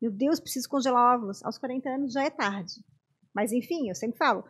Meu 0.00 0.10
Deus, 0.10 0.38
preciso 0.38 0.68
congelar 0.68 1.16
óvulos. 1.16 1.44
Aos 1.44 1.58
40 1.58 1.88
anos 1.88 2.12
já 2.12 2.24
é 2.24 2.30
tarde. 2.30 2.74
Mas, 3.34 3.52
enfim, 3.52 3.88
eu 3.88 3.94
sempre 3.94 4.18
falo, 4.18 4.44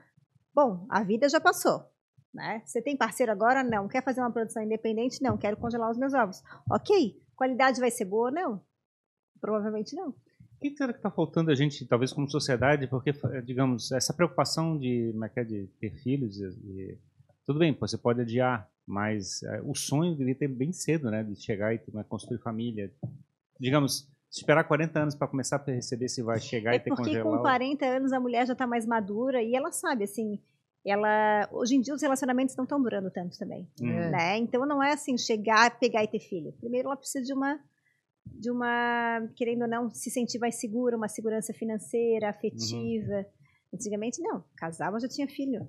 bom, 0.55 0.87
a 0.91 1.03
vida 1.03 1.28
já 1.28 1.41
passou. 1.41 1.85
Né? 2.33 2.62
Você 2.64 2.80
tem 2.80 2.97
parceiro 2.97 3.33
agora? 3.33 3.62
Não. 3.62 3.89
Quer 3.89 4.03
fazer 4.03 4.20
uma 4.20 4.33
produção 4.33 4.62
independente? 4.62 5.22
Não. 5.22 5.37
Quero 5.37 5.57
congelar 5.57 5.91
os 5.91 5.99
meus 5.99 6.14
ovos. 6.14 6.43
Ok. 6.70 7.16
Qualidade 7.37 7.80
vai 7.80 7.91
ser 7.91 8.07
boa? 8.07 8.30
Não. 8.30 8.62
Provavelmente 9.41 9.95
não. 9.95 10.14
O 10.68 10.70
que 10.70 10.76
será 10.76 10.92
que 10.92 10.98
está 10.98 11.10
faltando 11.10 11.50
a 11.50 11.54
gente, 11.54 11.84
talvez 11.86 12.12
como 12.12 12.30
sociedade, 12.30 12.86
porque, 12.86 13.12
digamos, 13.44 13.90
essa 13.90 14.14
preocupação 14.14 14.78
de, 14.78 15.10
como 15.12 15.24
é 15.24 15.28
que 15.28 15.40
é, 15.40 15.44
de 15.44 15.66
ter 15.80 15.90
filhos, 16.02 16.40
e, 16.40 16.96
tudo 17.44 17.58
bem, 17.58 17.76
você 17.78 17.98
pode 17.98 18.20
adiar, 18.20 18.68
mas 18.86 19.42
é, 19.42 19.60
o 19.62 19.74
sonho 19.74 20.12
deveria 20.12 20.34
ter 20.34 20.48
bem 20.48 20.72
cedo, 20.72 21.10
né, 21.10 21.24
de 21.24 21.34
chegar 21.34 21.74
e 21.74 21.80
né, 21.92 22.04
construir 22.08 22.38
família. 22.38 22.92
Digamos, 23.58 24.08
esperar 24.30 24.64
40 24.64 25.00
anos 25.00 25.14
para 25.14 25.28
começar 25.28 25.56
a 25.56 25.58
perceber 25.58 26.08
se 26.08 26.22
vai 26.22 26.38
chegar 26.38 26.72
é 26.72 26.76
e 26.76 26.80
ter 26.80 26.90
congelar. 26.90 27.22
Porque 27.22 27.36
com 27.36 27.42
40 27.42 27.84
anos 27.84 28.12
a 28.12 28.20
mulher 28.20 28.46
já 28.46 28.52
está 28.52 28.66
mais 28.66 28.86
madura 28.86 29.42
e 29.42 29.54
ela 29.54 29.72
sabe, 29.72 30.04
assim, 30.04 30.40
ela 30.84 31.48
hoje 31.52 31.76
em 31.76 31.80
dia 31.80 31.94
os 31.94 32.02
relacionamentos 32.02 32.56
não 32.56 32.64
estão 32.64 32.82
durando 32.82 33.10
tanto 33.10 33.38
também, 33.38 33.68
hum. 33.80 33.86
né? 33.86 34.38
Então 34.38 34.66
não 34.66 34.82
é 34.82 34.92
assim 34.92 35.16
chegar, 35.18 35.78
pegar 35.78 36.02
e 36.02 36.08
ter 36.08 36.20
filho. 36.20 36.52
Primeiro 36.60 36.88
ela 36.88 36.96
precisa 36.96 37.24
de 37.24 37.32
uma 37.32 37.60
de 38.27 38.51
uma, 38.51 39.29
querendo 39.37 39.62
ou 39.62 39.68
não, 39.68 39.91
se 39.91 40.11
sentir 40.11 40.39
mais 40.39 40.57
segura, 40.57 40.97
uma 40.97 41.09
segurança 41.09 41.53
financeira, 41.53 42.29
afetiva. 42.29 43.16
Uhum. 43.16 43.25
Antigamente, 43.75 44.20
não. 44.20 44.45
Casava, 44.57 45.01
já 45.01 45.09
tinha 45.09 45.29
filho. 45.29 45.68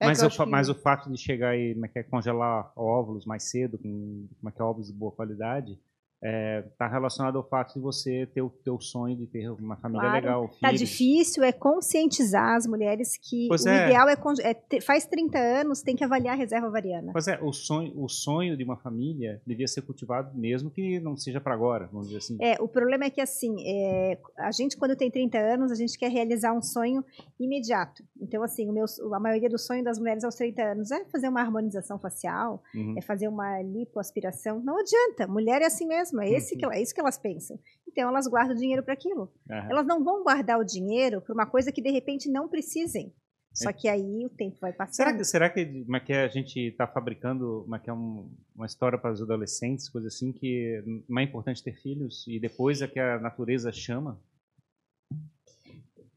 É 0.00 0.06
mas, 0.06 0.22
o, 0.22 0.28
que... 0.28 0.46
mas 0.46 0.68
o 0.68 0.74
fato 0.74 1.10
de 1.10 1.18
chegar 1.18 1.56
e 1.56 1.72
é, 1.72 1.98
é 2.00 2.02
congelar 2.02 2.72
óvulos 2.76 3.24
mais 3.24 3.44
cedo, 3.44 3.78
com 3.78 4.26
como 4.38 4.48
é 4.48 4.52
que 4.52 4.60
é, 4.60 4.64
óvulos 4.64 4.88
de 4.88 4.92
boa 4.92 5.12
qualidade, 5.12 5.78
está 6.24 6.28
é, 6.28 6.62
tá 6.78 6.88
relacionado 6.88 7.36
ao 7.36 7.46
fato 7.46 7.74
de 7.74 7.80
você 7.80 8.26
ter 8.32 8.40
o 8.40 8.48
teu 8.48 8.80
sonho 8.80 9.14
de 9.14 9.26
ter 9.26 9.50
uma 9.50 9.76
família 9.76 10.08
claro, 10.08 10.16
legal. 10.16 10.50
Está 10.54 10.72
difícil, 10.72 11.42
é 11.44 11.52
conscientizar 11.52 12.56
as 12.56 12.66
mulheres 12.66 13.18
que 13.18 13.46
pois 13.46 13.64
o 13.64 13.68
é. 13.68 13.88
ideal 13.88 14.08
é, 14.08 14.16
é 14.42 14.80
faz 14.80 15.04
30 15.06 15.38
anos, 15.38 15.82
tem 15.82 15.94
que 15.94 16.02
avaliar 16.02 16.34
a 16.34 16.36
reserva 16.36 16.66
ovariana. 16.66 17.12
Pois 17.12 17.28
é, 17.28 17.38
o 17.42 17.52
sonho, 17.52 17.92
o 17.96 18.08
sonho 18.08 18.56
de 18.56 18.64
uma 18.64 18.76
família 18.76 19.40
devia 19.46 19.66
ser 19.68 19.82
cultivado 19.82 20.34
mesmo 20.34 20.70
que 20.70 20.98
não 20.98 21.14
seja 21.14 21.40
para 21.40 21.52
agora, 21.52 21.88
vamos 21.92 22.06
dizer 22.06 22.18
assim. 22.18 22.38
É, 22.40 22.56
o 22.60 22.66
problema 22.66 23.04
é 23.04 23.10
que 23.10 23.20
assim, 23.20 23.56
é, 23.66 24.18
a 24.38 24.50
gente 24.50 24.78
quando 24.78 24.96
tem 24.96 25.10
30 25.10 25.36
anos, 25.38 25.70
a 25.70 25.74
gente 25.74 25.98
quer 25.98 26.10
realizar 26.10 26.54
um 26.54 26.62
sonho 26.62 27.04
imediato. 27.38 28.02
Então 28.18 28.42
assim, 28.42 28.70
o 28.70 28.72
meu, 28.72 28.86
a 29.12 29.20
maioria 29.20 29.50
do 29.50 29.58
sonho 29.58 29.84
das 29.84 29.98
mulheres 29.98 30.24
aos 30.24 30.36
30 30.36 30.62
anos 30.62 30.90
é 30.90 31.04
fazer 31.04 31.28
uma 31.28 31.42
harmonização 31.42 31.98
facial, 31.98 32.62
uhum. 32.74 32.94
é 32.96 33.02
fazer 33.02 33.28
uma 33.28 33.60
lipoaspiração. 33.60 34.60
Não 34.60 34.78
adianta, 34.78 35.26
mulher 35.26 35.60
é 35.60 35.66
assim 35.66 35.86
mesmo 35.86 36.13
é, 36.20 36.30
esse 36.30 36.56
que, 36.56 36.64
é 36.64 36.82
isso 36.82 36.94
que 36.94 37.00
elas 37.00 37.18
pensam. 37.18 37.58
Então 37.86 38.08
elas 38.08 38.26
guardam 38.26 38.56
dinheiro 38.56 38.82
para 38.82 38.94
aquilo. 38.94 39.32
Uhum. 39.48 39.70
Elas 39.70 39.86
não 39.86 40.02
vão 40.02 40.22
guardar 40.22 40.58
o 40.58 40.64
dinheiro 40.64 41.20
para 41.20 41.34
uma 41.34 41.46
coisa 41.46 41.70
que 41.70 41.82
de 41.82 41.90
repente 41.90 42.28
não 42.28 42.48
precisem. 42.48 43.12
Só 43.54 43.70
é. 43.70 43.72
que 43.72 43.88
aí 43.88 44.26
o 44.26 44.30
tempo 44.30 44.58
vai 44.60 44.72
passando. 44.72 44.96
Será 44.96 45.16
que, 45.16 45.24
será 45.24 45.50
que, 45.50 45.84
é 45.94 46.00
que 46.00 46.12
a 46.12 46.26
gente 46.26 46.58
está 46.58 46.88
fabricando 46.88 47.64
é 47.72 47.78
que 47.78 47.88
é 47.88 47.92
um, 47.92 48.28
uma 48.54 48.66
história 48.66 48.98
para 48.98 49.12
os 49.12 49.22
adolescentes, 49.22 49.88
coisa 49.88 50.08
assim, 50.08 50.32
que 50.32 50.82
não 51.08 51.20
é 51.20 51.24
importante 51.24 51.62
ter 51.62 51.76
filhos 51.80 52.26
e 52.26 52.40
depois 52.40 52.82
é 52.82 52.88
que 52.88 52.98
a 52.98 53.20
natureza 53.20 53.70
chama? 53.70 54.20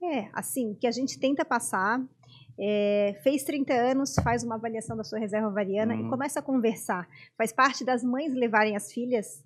É, 0.01 0.29
assim, 0.33 0.73
que 0.73 0.87
a 0.87 0.91
gente 0.91 1.19
tenta 1.19 1.45
passar. 1.45 2.03
É, 2.59 3.15
fez 3.21 3.43
30 3.43 3.71
anos, 3.71 4.15
faz 4.15 4.43
uma 4.43 4.55
avaliação 4.55 4.97
da 4.97 5.03
sua 5.03 5.19
reserva 5.19 5.47
ovariana 5.47 5.93
uhum. 5.93 6.07
e 6.07 6.09
começa 6.09 6.39
a 6.39 6.41
conversar. 6.41 7.07
Faz 7.37 7.53
parte 7.53 7.85
das 7.85 8.03
mães 8.03 8.33
levarem 8.33 8.75
as 8.75 8.91
filhas 8.91 9.43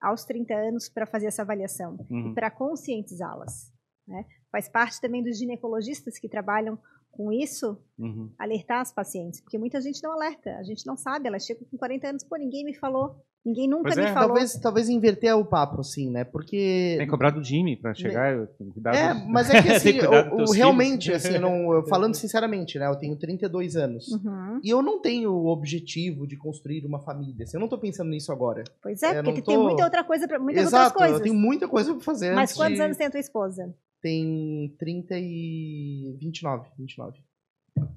aos 0.00 0.24
30 0.24 0.54
anos 0.54 0.88
para 0.88 1.06
fazer 1.06 1.26
essa 1.26 1.42
avaliação 1.42 1.96
uhum. 2.10 2.30
e 2.30 2.34
para 2.34 2.50
conscientizá-las. 2.50 3.72
Né? 4.06 4.24
Faz 4.50 4.68
parte 4.68 5.00
também 5.00 5.22
dos 5.22 5.38
ginecologistas 5.38 6.18
que 6.18 6.28
trabalham 6.28 6.78
com 7.10 7.32
isso, 7.32 7.82
uhum. 7.98 8.30
alertar 8.38 8.80
as 8.80 8.92
pacientes, 8.92 9.40
porque 9.40 9.58
muita 9.58 9.80
gente 9.80 10.02
não 10.02 10.12
alerta, 10.12 10.50
a 10.58 10.62
gente 10.62 10.86
não 10.86 10.96
sabe, 10.96 11.26
ela 11.26 11.38
chega 11.38 11.64
com 11.64 11.78
40 11.78 12.08
anos, 12.08 12.24
pô, 12.24 12.36
ninguém 12.36 12.62
me 12.62 12.74
falou, 12.74 13.16
ninguém 13.46 13.68
nunca 13.68 13.84
pois 13.84 13.96
me 13.96 14.02
é. 14.02 14.12
falou. 14.12 14.28
Talvez, 14.28 14.52
talvez 14.54 14.88
inverter 14.88 15.36
o 15.36 15.44
papo, 15.44 15.80
assim, 15.80 16.10
né, 16.10 16.24
porque... 16.24 16.94
Tem 16.98 17.06
que 17.06 17.10
cobrar 17.10 17.30
do 17.30 17.42
Jimmy 17.42 17.76
para 17.76 17.94
chegar, 17.94 18.36
né? 18.36 18.48
É, 18.92 19.14
mas 19.14 19.48
é 19.48 19.62
que 19.62 19.68
assim, 19.70 20.00
o, 20.00 20.42
o, 20.42 20.52
realmente, 20.52 21.12
assim, 21.12 21.38
não, 21.38 21.84
falando 21.88 22.14
sinceramente, 22.14 22.78
né, 22.78 22.88
eu 22.88 22.96
tenho 22.96 23.16
32 23.16 23.76
anos, 23.76 24.08
uhum. 24.08 24.60
e 24.62 24.68
eu 24.68 24.82
não 24.82 25.00
tenho 25.00 25.30
o 25.30 25.46
objetivo 25.46 26.26
de 26.26 26.36
construir 26.36 26.84
uma 26.84 26.98
família, 26.98 27.44
assim, 27.44 27.56
eu 27.56 27.60
não 27.60 27.68
tô 27.68 27.78
pensando 27.78 28.10
nisso 28.10 28.32
agora. 28.32 28.64
Pois 28.82 29.02
é, 29.02 29.22
porque 29.22 29.40
tô... 29.40 29.52
tem 29.52 29.58
muita 29.58 29.84
outra 29.84 30.02
coisa, 30.02 30.26
pra, 30.26 30.38
muitas 30.38 30.66
Exato, 30.66 30.84
outras 30.84 30.98
coisas. 30.98 31.18
eu 31.18 31.22
tenho 31.22 31.34
muita 31.34 31.68
coisa 31.68 31.94
para 31.94 32.02
fazer 32.02 32.34
Mas 32.34 32.52
quantos 32.52 32.76
de... 32.76 32.82
anos 32.82 32.96
tem 32.96 33.06
a 33.06 33.10
tua 33.10 33.20
esposa? 33.20 33.72
Tem 34.02 34.74
30 34.78 35.18
e 35.18 36.16
29, 36.18 36.68
29. 36.78 37.18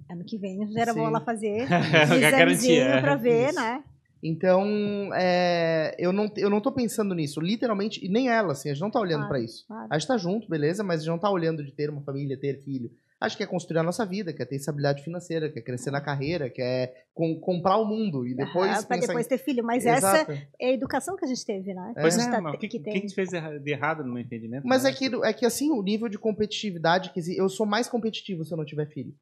Ano 0.10 0.24
que 0.24 0.38
vem 0.38 0.68
já 0.72 0.82
era 0.82 0.94
Sim. 0.94 1.00
bom 1.00 1.08
ela 1.08 1.20
fazer 1.22 1.68
um 2.10 2.16
examezinho 2.16 2.82
é. 2.82 3.02
pra 3.02 3.16
ver, 3.16 3.50
Isso. 3.50 3.60
né? 3.60 3.84
Então, 4.22 5.14
é, 5.14 5.96
eu, 5.98 6.12
não, 6.12 6.30
eu 6.36 6.50
não 6.50 6.60
tô 6.60 6.72
pensando 6.72 7.16
nisso, 7.16 7.40
literalmente, 7.40 8.06
e 8.06 8.10
nem 8.10 8.30
ela, 8.30 8.52
assim, 8.52 8.70
a 8.70 8.74
gente 8.74 8.82
não 8.82 8.92
tá 8.92 9.00
olhando 9.00 9.22
claro, 9.22 9.30
para 9.30 9.40
isso. 9.40 9.66
Claro. 9.66 9.88
A 9.90 9.98
gente 9.98 10.08
tá 10.08 10.18
junto, 10.18 10.50
beleza, 10.50 10.84
mas 10.84 10.98
a 10.98 11.04
gente 11.04 11.12
não 11.12 11.20
tá 11.20 11.30
olhando 11.30 11.64
de 11.64 11.72
ter 11.72 11.90
uma 11.90 12.02
família, 12.02 12.38
ter 12.38 12.62
filho. 12.64 12.92
A 13.22 13.28
gente 13.28 13.38
quer 13.38 13.48
construir 13.48 13.80
a 13.80 13.84
nossa 13.84 14.06
vida, 14.06 14.32
quer 14.32 14.46
ter 14.46 14.56
estabilidade 14.56 15.04
financeira, 15.04 15.52
quer 15.52 15.62
crescer 15.62 15.92
na 15.92 16.00
carreira, 16.00 16.50
quer 16.50 17.08
com, 17.14 17.38
comprar 17.38 17.76
o 17.76 17.86
mundo 17.86 18.26
e 18.26 18.34
depois. 18.34 18.72
Ah, 18.72 18.84
para 18.84 18.98
depois 18.98 19.26
em... 19.26 19.30
ter 19.30 19.38
filho. 19.38 19.62
Mas 19.62 19.86
Exato. 19.86 20.32
essa 20.32 20.48
é 20.58 20.68
a 20.68 20.72
educação 20.72 21.18
que 21.18 21.26
a 21.26 21.28
gente 21.28 21.46
teve, 21.46 21.74
né? 21.74 21.94
É. 21.98 22.02
Pois 22.02 22.18
é, 22.18 22.32
tá, 22.32 22.40
o 22.40 22.58
que, 22.58 22.70
que, 22.70 22.80
que, 22.80 23.02
que 23.02 23.14
fez 23.14 23.30
de 23.30 23.72
errado 23.72 24.06
no 24.06 24.14
meu 24.14 24.24
entendimento? 24.24 24.66
Mas 24.66 24.84
né? 24.84 24.92
é, 24.92 24.94
que, 24.94 25.12
é 25.22 25.34
que, 25.34 25.46
assim, 25.46 25.70
o 25.70 25.82
nível 25.82 26.08
de 26.08 26.18
competitividade, 26.18 27.12
que 27.12 27.20
eu 27.38 27.50
sou 27.50 27.66
mais 27.66 27.90
competitivo 27.90 28.46
se 28.46 28.54
eu 28.54 28.58
não 28.58 28.64
tiver 28.64 28.86
filho. 28.86 29.14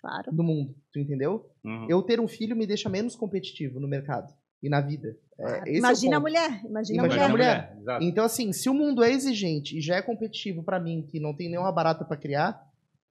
Claro. 0.00 0.32
Do 0.32 0.42
mundo, 0.42 0.74
tu 0.90 0.98
entendeu? 0.98 1.46
Uhum. 1.62 1.86
Eu 1.90 2.02
ter 2.02 2.18
um 2.20 2.26
filho 2.26 2.56
me 2.56 2.66
deixa 2.66 2.88
menos 2.88 3.14
competitivo 3.14 3.78
no 3.78 3.86
mercado 3.86 4.32
e 4.62 4.68
na 4.68 4.80
vida. 4.80 5.16
É, 5.38 5.76
imagina 5.76 6.14
é 6.14 6.16
a 6.16 6.20
mulher, 6.20 6.60
imagina, 6.64 6.98
imagina 6.98 7.24
a 7.24 7.28
mulher. 7.28 7.72
A 7.74 7.80
mulher. 7.80 7.98
então, 8.02 8.24
assim, 8.24 8.52
se 8.52 8.68
o 8.68 8.74
mundo 8.74 9.02
é 9.02 9.10
exigente 9.10 9.76
e 9.76 9.80
já 9.80 9.96
é 9.96 10.02
competitivo 10.02 10.62
para 10.62 10.78
mim, 10.78 11.06
que 11.10 11.18
não 11.18 11.34
tem 11.34 11.48
nenhuma 11.48 11.72
barata 11.72 12.04
para 12.04 12.16
criar, 12.16 12.64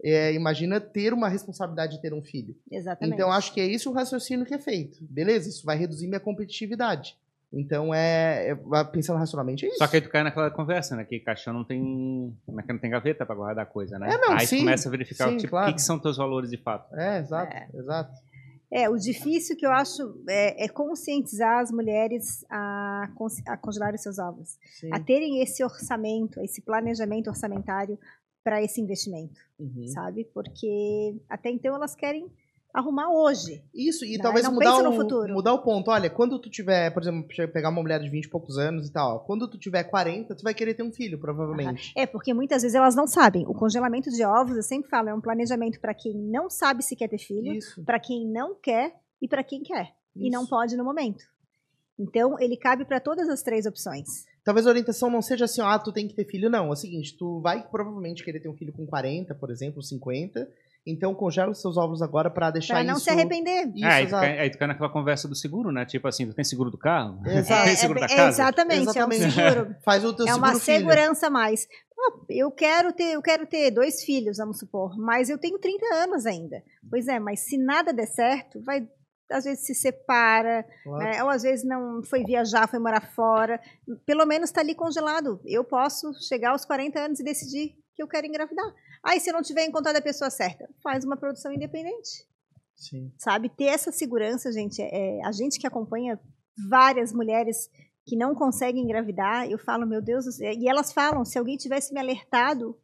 é, 0.02 0.32
imagina 0.32 0.80
ter 0.80 1.12
uma 1.12 1.28
responsabilidade 1.28 1.96
de 1.96 2.02
ter 2.02 2.14
um 2.14 2.22
filho. 2.22 2.54
Exatamente. 2.70 3.14
Então, 3.14 3.32
acho 3.32 3.52
que 3.52 3.60
é 3.60 3.66
esse 3.66 3.88
o 3.88 3.92
raciocínio 3.92 4.46
que 4.46 4.54
é 4.54 4.58
feito. 4.58 4.98
Beleza, 5.00 5.48
isso 5.48 5.64
vai 5.64 5.76
reduzir 5.76 6.06
minha 6.06 6.20
competitividade. 6.20 7.16
Então 7.52 7.92
é, 7.92 8.50
é 8.50 8.84
pensando 8.84 9.18
racionalmente 9.18 9.66
é 9.66 9.68
isso. 9.68 9.78
Só 9.78 9.88
que 9.88 9.96
aí 9.96 10.02
tu 10.02 10.08
cai 10.08 10.22
naquela 10.22 10.50
conversa, 10.50 10.94
né? 10.94 11.04
Que 11.04 11.18
caixão 11.18 11.52
não 11.52 11.64
tem. 11.64 12.32
É 12.58 12.62
que 12.62 12.72
não 12.72 12.78
tem 12.78 12.90
gaveta 12.90 13.26
para 13.26 13.34
guardar 13.34 13.66
coisa, 13.66 13.98
né? 13.98 14.08
É, 14.08 14.18
não, 14.18 14.34
aí 14.34 14.46
sim, 14.46 14.58
tu 14.58 14.60
começa 14.60 14.88
a 14.88 14.90
verificar 14.92 15.28
sim, 15.30 15.36
tipo, 15.36 15.50
claro. 15.50 15.66
o 15.66 15.68
que, 15.70 15.74
que, 15.74 15.82
são 15.82 15.98
teus 15.98 16.16
valores 16.16 16.48
de 16.48 16.58
fato. 16.58 16.94
É, 16.94 17.18
exato, 17.18 17.52
é. 17.52 17.68
exato. 17.74 18.12
É, 18.72 18.88
o 18.88 18.96
difícil 18.96 19.56
que 19.56 19.66
eu 19.66 19.70
acho 19.72 20.22
é, 20.28 20.64
é 20.64 20.68
conscientizar 20.68 21.58
as 21.58 21.72
mulheres 21.72 22.44
a, 22.48 23.10
a 23.46 23.56
congelar 23.56 23.94
os 23.94 24.00
seus 24.00 24.18
ovos. 24.18 24.58
Sim. 24.78 24.90
A 24.92 25.00
terem 25.00 25.42
esse 25.42 25.64
orçamento, 25.64 26.40
esse 26.40 26.62
planejamento 26.62 27.28
orçamentário 27.28 27.98
para 28.44 28.62
esse 28.62 28.80
investimento, 28.80 29.40
uhum. 29.58 29.86
sabe? 29.88 30.24
Porque 30.32 31.16
até 31.28 31.50
então 31.50 31.74
elas 31.74 31.94
querem 31.94 32.30
arrumar 32.72 33.10
hoje. 33.10 33.62
Isso, 33.74 34.04
e 34.04 34.16
né? 34.16 34.22
talvez 34.22 34.48
mudar 34.48 34.78
o, 34.78 35.32
mudar 35.32 35.52
o 35.52 35.62
ponto. 35.62 35.90
Olha, 35.90 36.08
quando 36.08 36.38
tu 36.38 36.48
tiver, 36.48 36.90
por 36.90 37.02
exemplo, 37.02 37.26
pegar 37.52 37.68
uma 37.70 37.82
mulher 37.82 38.00
de 38.00 38.08
20 38.08 38.24
e 38.24 38.28
poucos 38.28 38.58
anos 38.58 38.88
e 38.88 38.92
tal, 38.92 39.20
quando 39.20 39.48
tu 39.48 39.58
tiver 39.58 39.84
40, 39.84 40.34
tu 40.34 40.42
vai 40.42 40.54
querer 40.54 40.74
ter 40.74 40.82
um 40.82 40.92
filho, 40.92 41.18
provavelmente. 41.18 41.92
É, 41.96 42.06
porque 42.06 42.32
muitas 42.32 42.62
vezes 42.62 42.74
elas 42.74 42.94
não 42.94 43.06
sabem. 43.06 43.44
O 43.46 43.54
congelamento 43.54 44.10
de 44.10 44.24
ovos, 44.24 44.56
eu 44.56 44.62
sempre 44.62 44.88
falo, 44.88 45.08
é 45.08 45.14
um 45.14 45.20
planejamento 45.20 45.80
para 45.80 45.94
quem 45.94 46.14
não 46.14 46.48
sabe 46.48 46.82
se 46.82 46.96
quer 46.96 47.08
ter 47.08 47.18
filho, 47.18 47.58
para 47.84 47.98
quem 47.98 48.26
não 48.26 48.54
quer 48.54 48.94
e 49.20 49.28
para 49.28 49.44
quem 49.44 49.62
quer. 49.62 49.92
Isso. 50.14 50.26
E 50.26 50.30
não 50.30 50.46
pode 50.46 50.76
no 50.76 50.84
momento. 50.84 51.24
Então, 51.98 52.38
ele 52.40 52.56
cabe 52.56 52.86
para 52.86 52.98
todas 52.98 53.28
as 53.28 53.42
três 53.42 53.66
opções. 53.66 54.24
Talvez 54.42 54.66
a 54.66 54.70
orientação 54.70 55.10
não 55.10 55.20
seja 55.20 55.44
assim, 55.44 55.60
ah, 55.60 55.78
tu 55.78 55.92
tem 55.92 56.08
que 56.08 56.14
ter 56.14 56.24
filho, 56.24 56.48
não. 56.48 56.68
É 56.68 56.70
o 56.70 56.76
seguinte, 56.76 57.14
tu 57.16 57.40
vai 57.40 57.62
provavelmente 57.68 58.24
querer 58.24 58.40
ter 58.40 58.48
um 58.48 58.56
filho 58.56 58.72
com 58.72 58.86
40, 58.86 59.34
por 59.34 59.50
exemplo, 59.50 59.82
50, 59.82 60.50
então 60.86 61.14
congela 61.14 61.50
os 61.50 61.60
seus 61.60 61.76
ovos 61.76 62.00
agora 62.00 62.30
para 62.30 62.50
deixar 62.50 62.74
pra 62.74 62.84
não 62.84 62.94
isso... 62.94 63.04
se 63.04 63.10
arrepender. 63.10 63.70
Isso, 63.74 63.84
é, 63.84 63.92
aí, 63.92 64.06
tu 64.06 64.10
cai, 64.10 64.38
aí 64.38 64.50
tu 64.50 64.58
cai 64.58 64.68
naquela 64.68 64.88
conversa 64.88 65.28
do 65.28 65.34
seguro, 65.34 65.70
né? 65.70 65.84
Tipo 65.84 66.08
assim, 66.08 66.26
tu 66.26 66.34
tem 66.34 66.44
seguro 66.44 66.70
do 66.70 66.78
carro? 66.78 67.20
Exato. 67.26 67.64
tem 67.66 67.76
seguro 67.76 67.98
é, 67.98 68.02
da 68.02 68.08
casa? 68.08 68.42
Exatamente, 68.42 68.82
exatamente, 68.82 69.22
é 69.22 69.26
um 69.26 69.30
seguro. 69.30 69.76
Faz 69.84 70.04
o 70.04 70.14
teu 70.14 70.26
é 70.26 70.34
uma 70.34 70.54
segurança 70.54 71.26
a 71.26 71.30
mais. 71.30 71.66
eu 72.28 72.50
quero 72.50 72.92
ter, 72.92 73.14
eu 73.14 73.22
quero 73.22 73.46
ter 73.46 73.70
dois 73.70 74.02
filhos, 74.04 74.38
vamos 74.38 74.58
supor, 74.58 74.96
mas 74.98 75.28
eu 75.28 75.38
tenho 75.38 75.58
30 75.58 75.94
anos 75.94 76.24
ainda. 76.24 76.62
Pois 76.88 77.06
é, 77.08 77.18
mas 77.18 77.40
se 77.40 77.58
nada 77.58 77.92
der 77.92 78.06
certo, 78.06 78.62
vai 78.62 78.88
às 79.30 79.44
vezes 79.44 79.64
se 79.64 79.74
separa, 79.74 80.66
claro. 80.82 81.04
né? 81.04 81.22
ou 81.22 81.30
às 81.30 81.42
vezes 81.42 81.64
não 81.64 82.02
foi 82.02 82.24
viajar, 82.24 82.68
foi 82.68 82.80
morar 82.80 83.12
fora. 83.14 83.60
Pelo 84.04 84.26
menos 84.26 84.50
está 84.50 84.60
ali 84.60 84.74
congelado. 84.74 85.40
Eu 85.44 85.62
posso 85.62 86.12
chegar 86.26 86.50
aos 86.50 86.64
40 86.64 86.98
anos 86.98 87.20
e 87.20 87.24
decidir 87.24 87.76
que 87.94 88.02
eu 88.02 88.08
quero 88.08 88.26
engravidar. 88.26 88.74
Aí, 89.02 89.20
se 89.20 89.32
não 89.32 89.42
tiver 89.42 89.64
encontrado 89.64 89.96
a 89.96 90.02
pessoa 90.02 90.30
certa, 90.30 90.68
faz 90.82 91.04
uma 91.04 91.16
produção 91.16 91.52
independente. 91.52 92.26
Sim. 92.74 93.12
Sabe? 93.18 93.48
Ter 93.48 93.66
essa 93.66 93.92
segurança, 93.92 94.50
gente. 94.52 94.80
É, 94.80 95.20
a 95.24 95.32
gente 95.32 95.58
que 95.58 95.66
acompanha 95.66 96.18
várias 96.68 97.12
mulheres 97.12 97.70
que 98.06 98.16
não 98.16 98.34
conseguem 98.34 98.82
engravidar, 98.82 99.48
eu 99.48 99.58
falo, 99.58 99.86
meu 99.86 100.02
Deus, 100.02 100.40
e 100.40 100.68
elas 100.68 100.92
falam, 100.92 101.24
se 101.24 101.38
alguém 101.38 101.56
tivesse 101.56 101.92
me 101.92 102.00
alertado 102.00 102.76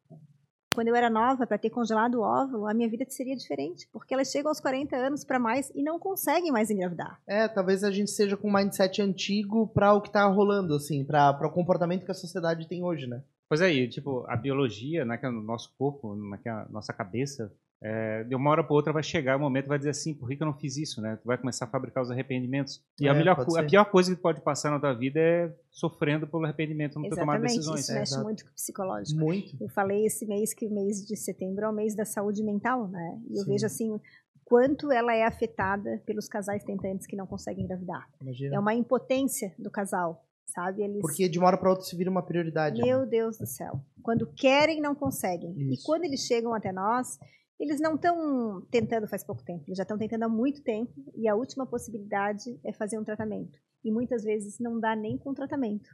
quando 0.77 0.89
eu 0.89 0.95
era 0.95 1.09
nova 1.09 1.47
para 1.47 1.57
ter 1.57 1.71
congelado 1.71 2.17
o 2.17 2.21
óvulo, 2.21 2.69
a 2.69 2.75
minha 2.75 2.89
vida 2.89 3.07
seria 3.09 3.35
diferente, 3.35 3.89
porque 3.91 4.13
elas 4.13 4.31
chegam 4.31 4.51
aos 4.51 4.61
40 4.61 4.95
anos 4.95 5.25
para 5.25 5.39
mais 5.39 5.71
e 5.75 5.83
não 5.83 5.99
conseguem 5.99 6.53
mais 6.53 6.71
engravidar. 6.71 7.19
É, 7.27 7.49
talvez 7.49 7.83
a 7.83 7.91
gente 7.91 8.11
seja 8.11 8.37
com 8.37 8.49
um 8.49 8.53
mindset 8.53 9.01
antigo 9.01 9.67
para 9.69 9.95
o 9.95 10.03
que 10.03 10.13
tá 10.13 10.27
rolando 10.27 10.75
assim, 10.75 11.03
para 11.03 11.47
o 11.47 11.51
comportamento 11.51 12.05
que 12.05 12.11
a 12.11 12.15
sociedade 12.15 12.69
tem 12.69 12.85
hoje, 12.85 13.07
né? 13.07 13.23
Pois 13.49 13.61
é, 13.61 13.73
e, 13.73 13.89
tipo, 13.89 14.25
a 14.29 14.37
biologia, 14.37 15.05
né, 15.05 15.17
que 15.17 15.27
é 15.27 15.31
no 15.31 15.43
nosso 15.43 15.73
corpo, 15.79 16.15
na 16.17 16.37
que 16.39 16.49
é 16.49 16.53
a 16.53 16.67
nossa 16.69 16.93
cabeça, 16.93 17.53
é, 17.83 18.25
de 18.25 18.35
uma 18.35 18.51
hora 18.51 18.65
para 18.65 18.75
outra 18.75 18.93
vai 18.93 19.03
chegar 19.03 19.37
o 19.37 19.39
um 19.39 19.43
momento 19.43 19.67
vai 19.69 19.79
dizer 19.79 19.91
assim, 19.91 20.15
por 20.15 20.29
que, 20.29 20.37
que 20.37 20.43
eu 20.43 20.47
não 20.47 20.55
fiz 20.55 20.77
isso, 20.77 21.01
né? 21.01 21.17
Tu 21.17 21.27
vai 21.27 21.37
começar 21.37 21.67
a 21.67 21.69
fabricar 21.69 22.03
os 22.03 22.11
arrependimentos. 22.11 22.83
E 22.99 23.07
é, 23.07 23.11
a, 23.11 23.15
melhor, 23.15 23.39
a 23.39 23.63
pior 23.65 23.85
coisa 23.85 24.15
que 24.15 24.21
pode 24.21 24.41
passar 24.41 24.71
na 24.71 24.81
tua 24.81 24.95
vida 24.95 25.21
é 25.21 25.55
sofrendo 25.71 26.27
pelo 26.27 26.45
arrependimento, 26.45 26.99
não 26.99 27.09
ter 27.09 27.17
tomado 27.17 27.43
decisões. 27.43 27.81
isso 27.81 27.93
mexe 27.93 28.19
é, 28.19 28.23
muito 28.23 28.45
com 28.45 28.51
o 28.51 28.55
psicológico. 28.55 29.21
Muito. 29.21 29.57
Eu 29.61 29.69
falei 29.69 30.07
esse 30.07 30.27
mês 30.27 30.55
que 30.55 30.67
o 30.67 30.71
mês 30.71 31.05
de 31.05 31.17
setembro 31.17 31.67
é 31.67 31.69
o 31.69 31.73
mês 31.73 31.95
da 31.95 32.05
saúde 32.05 32.43
mental, 32.43 32.89
né? 32.89 33.21
E 33.29 33.39
eu 33.39 33.45
Sim. 33.45 33.53
vejo 33.53 33.67
assim 33.67 34.01
quanto 34.47 34.91
ela 34.91 35.15
é 35.15 35.25
afetada 35.25 36.03
pelos 36.07 36.29
casais 36.29 36.65
tentantes 36.65 37.07
que 37.07 37.17
não 37.17 37.27
conseguem 37.27 37.65
engravidar. 37.65 38.09
Imagina. 38.23 38.57
É 38.57 38.59
uma 38.59 38.75
impotência 38.75 39.53
do 39.59 39.71
casal, 39.71 40.25
sabe? 40.57 40.83
Eles... 40.83 41.03
Porque 41.03 41.29
de 41.29 41.39
uma 41.39 41.49
hora 41.49 41.59
para 41.59 41.69
outra 41.69 41.85
se 41.85 41.95
vira 41.95 42.11
uma 42.11 42.25
prioridade. 42.25 42.81
Meu 42.81 43.01
né? 43.01 43.07
Deus 43.07 43.37
do 43.37 43.47
céu. 43.47 43.79
Quando 44.03 44.27
querem, 44.27 44.81
não 44.81 44.95
conseguem. 44.95 45.53
Isso. 45.53 45.75
E 45.75 45.85
quando 45.85 46.05
eles 46.05 46.21
chegam 46.21 46.55
até 46.55 46.73
nós, 46.73 47.19
eles 47.61 47.79
não 47.79 47.95
estão 47.95 48.63
tentando 48.71 49.07
faz 49.07 49.23
pouco 49.23 49.45
tempo, 49.45 49.65
eles 49.67 49.77
já 49.77 49.83
estão 49.83 49.99
tentando 49.99 50.25
há 50.25 50.29
muito 50.29 50.63
tempo 50.63 50.93
e 51.15 51.29
a 51.29 51.35
última 51.35 51.67
possibilidade 51.67 52.59
é 52.65 52.73
fazer 52.73 52.99
um 52.99 53.05
tratamento. 53.05 53.59
E 53.85 53.91
muitas 53.91 54.25
vezes 54.25 54.59
não 54.59 54.81
dá 54.81 54.97
nem 54.97 55.19
com 55.19 55.35
tratamento. 55.35 55.89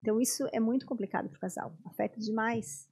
Então 0.00 0.20
isso 0.20 0.46
é 0.52 0.60
muito 0.60 0.86
complicado 0.86 1.28
para 1.28 1.36
o 1.36 1.40
casal, 1.40 1.76
afeta 1.84 2.18
demais. 2.18 2.87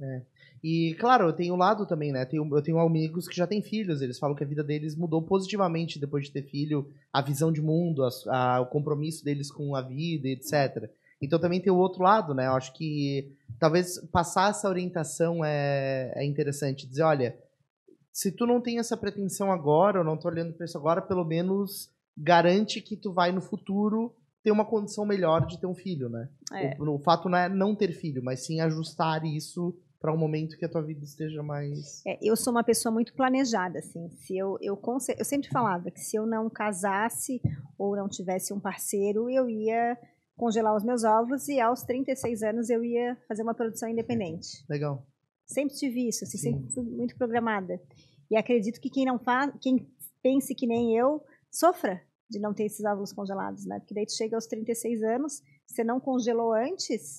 É. 0.00 0.22
E 0.62 0.94
claro, 0.98 1.28
eu 1.28 1.32
tenho 1.32 1.54
um 1.54 1.58
lado 1.58 1.86
também, 1.86 2.10
né? 2.10 2.26
eu 2.32 2.62
tenho 2.62 2.78
amigos 2.80 3.28
que 3.28 3.36
já 3.36 3.46
têm 3.46 3.62
filhos, 3.62 4.02
eles 4.02 4.18
falam 4.18 4.34
que 4.34 4.42
a 4.42 4.46
vida 4.46 4.64
deles 4.64 4.96
mudou 4.96 5.22
positivamente 5.22 6.00
depois 6.00 6.24
de 6.24 6.32
ter 6.32 6.42
filho, 6.42 6.90
a 7.12 7.20
visão 7.20 7.52
de 7.52 7.62
mundo, 7.62 8.02
a, 8.02 8.10
a, 8.28 8.60
o 8.60 8.66
compromisso 8.66 9.24
deles 9.24 9.52
com 9.52 9.76
a 9.76 9.82
vida, 9.82 10.28
etc. 10.28 10.90
Então 11.20 11.38
também 11.38 11.60
tem 11.60 11.72
o 11.72 11.76
outro 11.76 12.02
lado, 12.02 12.34
né? 12.34 12.46
Eu 12.46 12.52
acho 12.52 12.72
que 12.72 13.32
talvez 13.58 13.98
passar 14.10 14.50
essa 14.50 14.68
orientação 14.68 15.44
é, 15.44 16.12
é 16.16 16.24
interessante. 16.24 16.86
Dizer, 16.86 17.02
olha, 17.02 17.38
se 18.12 18.32
tu 18.32 18.46
não 18.46 18.60
tem 18.60 18.78
essa 18.78 18.96
pretensão 18.96 19.52
agora, 19.52 19.98
ou 19.98 20.04
não 20.04 20.16
tô 20.16 20.28
olhando 20.28 20.52
para 20.52 20.64
isso 20.64 20.78
agora, 20.78 21.02
pelo 21.02 21.24
menos 21.24 21.90
garante 22.16 22.80
que 22.80 22.96
tu 22.96 23.12
vai 23.12 23.32
no 23.32 23.40
futuro 23.40 24.14
ter 24.42 24.50
uma 24.50 24.64
condição 24.64 25.06
melhor 25.06 25.46
de 25.46 25.58
ter 25.58 25.66
um 25.66 25.74
filho, 25.74 26.08
né? 26.08 26.28
É. 26.52 26.76
O, 26.78 26.94
o, 26.94 26.98
fato 26.98 27.28
não 27.28 27.38
é 27.38 27.48
não 27.48 27.74
ter 27.74 27.92
filho, 27.92 28.22
mas 28.22 28.44
sim 28.44 28.60
ajustar 28.60 29.24
isso 29.24 29.74
para 30.04 30.12
um 30.12 30.18
momento 30.18 30.58
que 30.58 30.66
a 30.66 30.68
tua 30.68 30.82
vida 30.82 31.02
esteja 31.02 31.42
mais. 31.42 32.04
É, 32.06 32.18
eu 32.20 32.36
sou 32.36 32.50
uma 32.50 32.62
pessoa 32.62 32.92
muito 32.92 33.14
planejada, 33.14 33.78
assim. 33.78 34.10
Se 34.10 34.36
eu, 34.36 34.58
eu, 34.60 34.78
eu 35.16 35.24
sempre 35.24 35.48
falava 35.48 35.90
que 35.90 35.98
se 35.98 36.14
eu 36.14 36.26
não 36.26 36.50
casasse 36.50 37.40
ou 37.78 37.96
não 37.96 38.06
tivesse 38.06 38.52
um 38.52 38.60
parceiro, 38.60 39.30
eu 39.30 39.48
ia 39.48 39.98
congelar 40.36 40.76
os 40.76 40.84
meus 40.84 41.04
ovos 41.04 41.48
e 41.48 41.58
aos 41.58 41.84
36 41.84 42.42
anos 42.42 42.68
eu 42.68 42.84
ia 42.84 43.16
fazer 43.26 43.42
uma 43.42 43.54
produção 43.54 43.88
independente. 43.88 44.46
Legal. 44.68 45.06
Sempre 45.46 45.74
tive 45.74 46.06
isso, 46.06 46.24
assim, 46.24 46.36
sempre 46.36 46.70
fui 46.74 46.84
muito 46.84 47.16
programada. 47.16 47.80
E 48.30 48.36
acredito 48.36 48.82
que 48.82 48.90
quem 48.90 49.06
não 49.06 49.18
faz, 49.18 49.54
quem 49.58 49.90
pense 50.22 50.54
que 50.54 50.66
nem 50.66 50.94
eu, 50.94 51.22
sofra 51.50 52.02
de 52.28 52.38
não 52.38 52.52
ter 52.52 52.64
esses 52.64 52.84
óvulos 52.84 53.14
congelados, 53.14 53.64
né? 53.64 53.78
Porque 53.78 53.94
daí 53.94 54.04
tu 54.04 54.12
chega 54.12 54.36
aos 54.36 54.46
36 54.46 55.02
anos, 55.02 55.40
você 55.66 55.82
não 55.82 55.98
congelou 55.98 56.52
antes. 56.52 57.16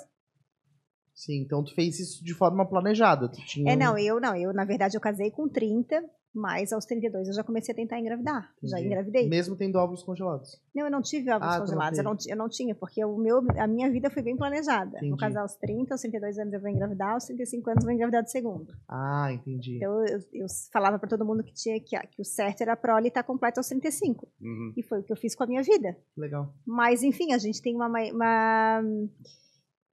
Sim, 1.16 1.42
então 1.42 1.64
tu 1.64 1.74
fez 1.74 1.98
isso 2.00 2.24
de 2.24 2.34
forma 2.34 2.68
planejada. 2.68 3.30
Tu 3.30 3.44
tinha... 3.46 3.72
É, 3.72 3.76
não, 3.76 3.98
eu 3.98 4.20
não. 4.20 4.36
Eu, 4.36 4.54
na 4.54 4.66
verdade, 4.66 4.98
eu 4.98 5.02
casei 5.02 5.32
com 5.32 5.48
30, 5.48 6.04
mas 6.36 6.74
aos 6.74 6.84
32 6.86 7.30
eu 7.30 7.34
já 7.34 7.42
comecei 7.42 7.72
a 7.72 7.76
tentar 7.76 7.98
engravidar. 7.98 8.52
Entendi. 8.58 8.72
Já 8.72 8.82
engravidei. 8.82 9.30
Mesmo 9.30 9.56
tendo 9.56 9.78
óvulos 9.78 10.04
congelados? 10.04 10.62
Não, 10.76 10.84
eu 10.84 10.92
não 10.92 11.02
tive 11.02 11.32
óvulos 11.32 11.56
ah, 11.56 11.60
congelados. 11.62 11.98
Eu 11.98 12.04
não, 12.04 12.18
eu 12.28 12.36
não 12.36 12.50
tinha, 12.50 12.76
porque 12.76 13.04
o 13.06 13.18
meu, 13.18 13.42
a 13.58 13.66
minha 13.66 13.90
vida 13.90 14.10
foi 14.10 14.22
bem 14.22 14.36
planejada. 14.36 14.98
Entendi. 14.98 15.10
No 15.10 15.18
casar 15.18 15.44
aos 15.44 15.56
30, 15.56 15.94
aos 15.94 16.02
32 16.02 16.38
anos 16.38 16.54
eu 16.54 16.60
vou 16.60 16.70
engravidar, 16.70 17.14
aos 17.14 17.24
35 17.24 17.70
anos 17.70 17.84
eu 17.84 17.88
vou 17.88 17.94
engravidar 17.94 18.22
de 18.22 18.32
segundo. 18.32 18.74
Ah, 18.90 19.30
entendi. 19.32 19.78
Então 19.78 20.06
eu, 20.06 20.20
eu 20.34 20.46
falava 20.74 21.00
para 21.00 21.08
todo 21.08 21.26
mundo 21.26 21.42
que 21.42 21.54
tinha 21.54 21.80
que, 21.80 21.98
que 22.08 22.22
o 22.22 22.26
certo 22.26 22.60
era 22.60 22.74
a 22.74 22.78
prole 22.78 23.08
estar 23.08 23.24
completa 23.24 23.62
aos 23.62 23.68
35. 23.70 24.28
Uhum. 24.42 24.74
E 24.76 24.84
foi 24.84 25.00
o 25.00 25.04
que 25.04 25.14
eu 25.14 25.18
fiz 25.18 25.34
com 25.34 25.46
a 25.46 25.48
minha 25.48 25.64
vida. 25.64 25.96
Legal. 26.18 26.54
Mas, 26.68 27.02
enfim, 27.02 27.32
a 27.32 27.38
gente 27.38 27.62
tem 27.62 27.74
uma, 27.74 27.88
uma 27.88 28.84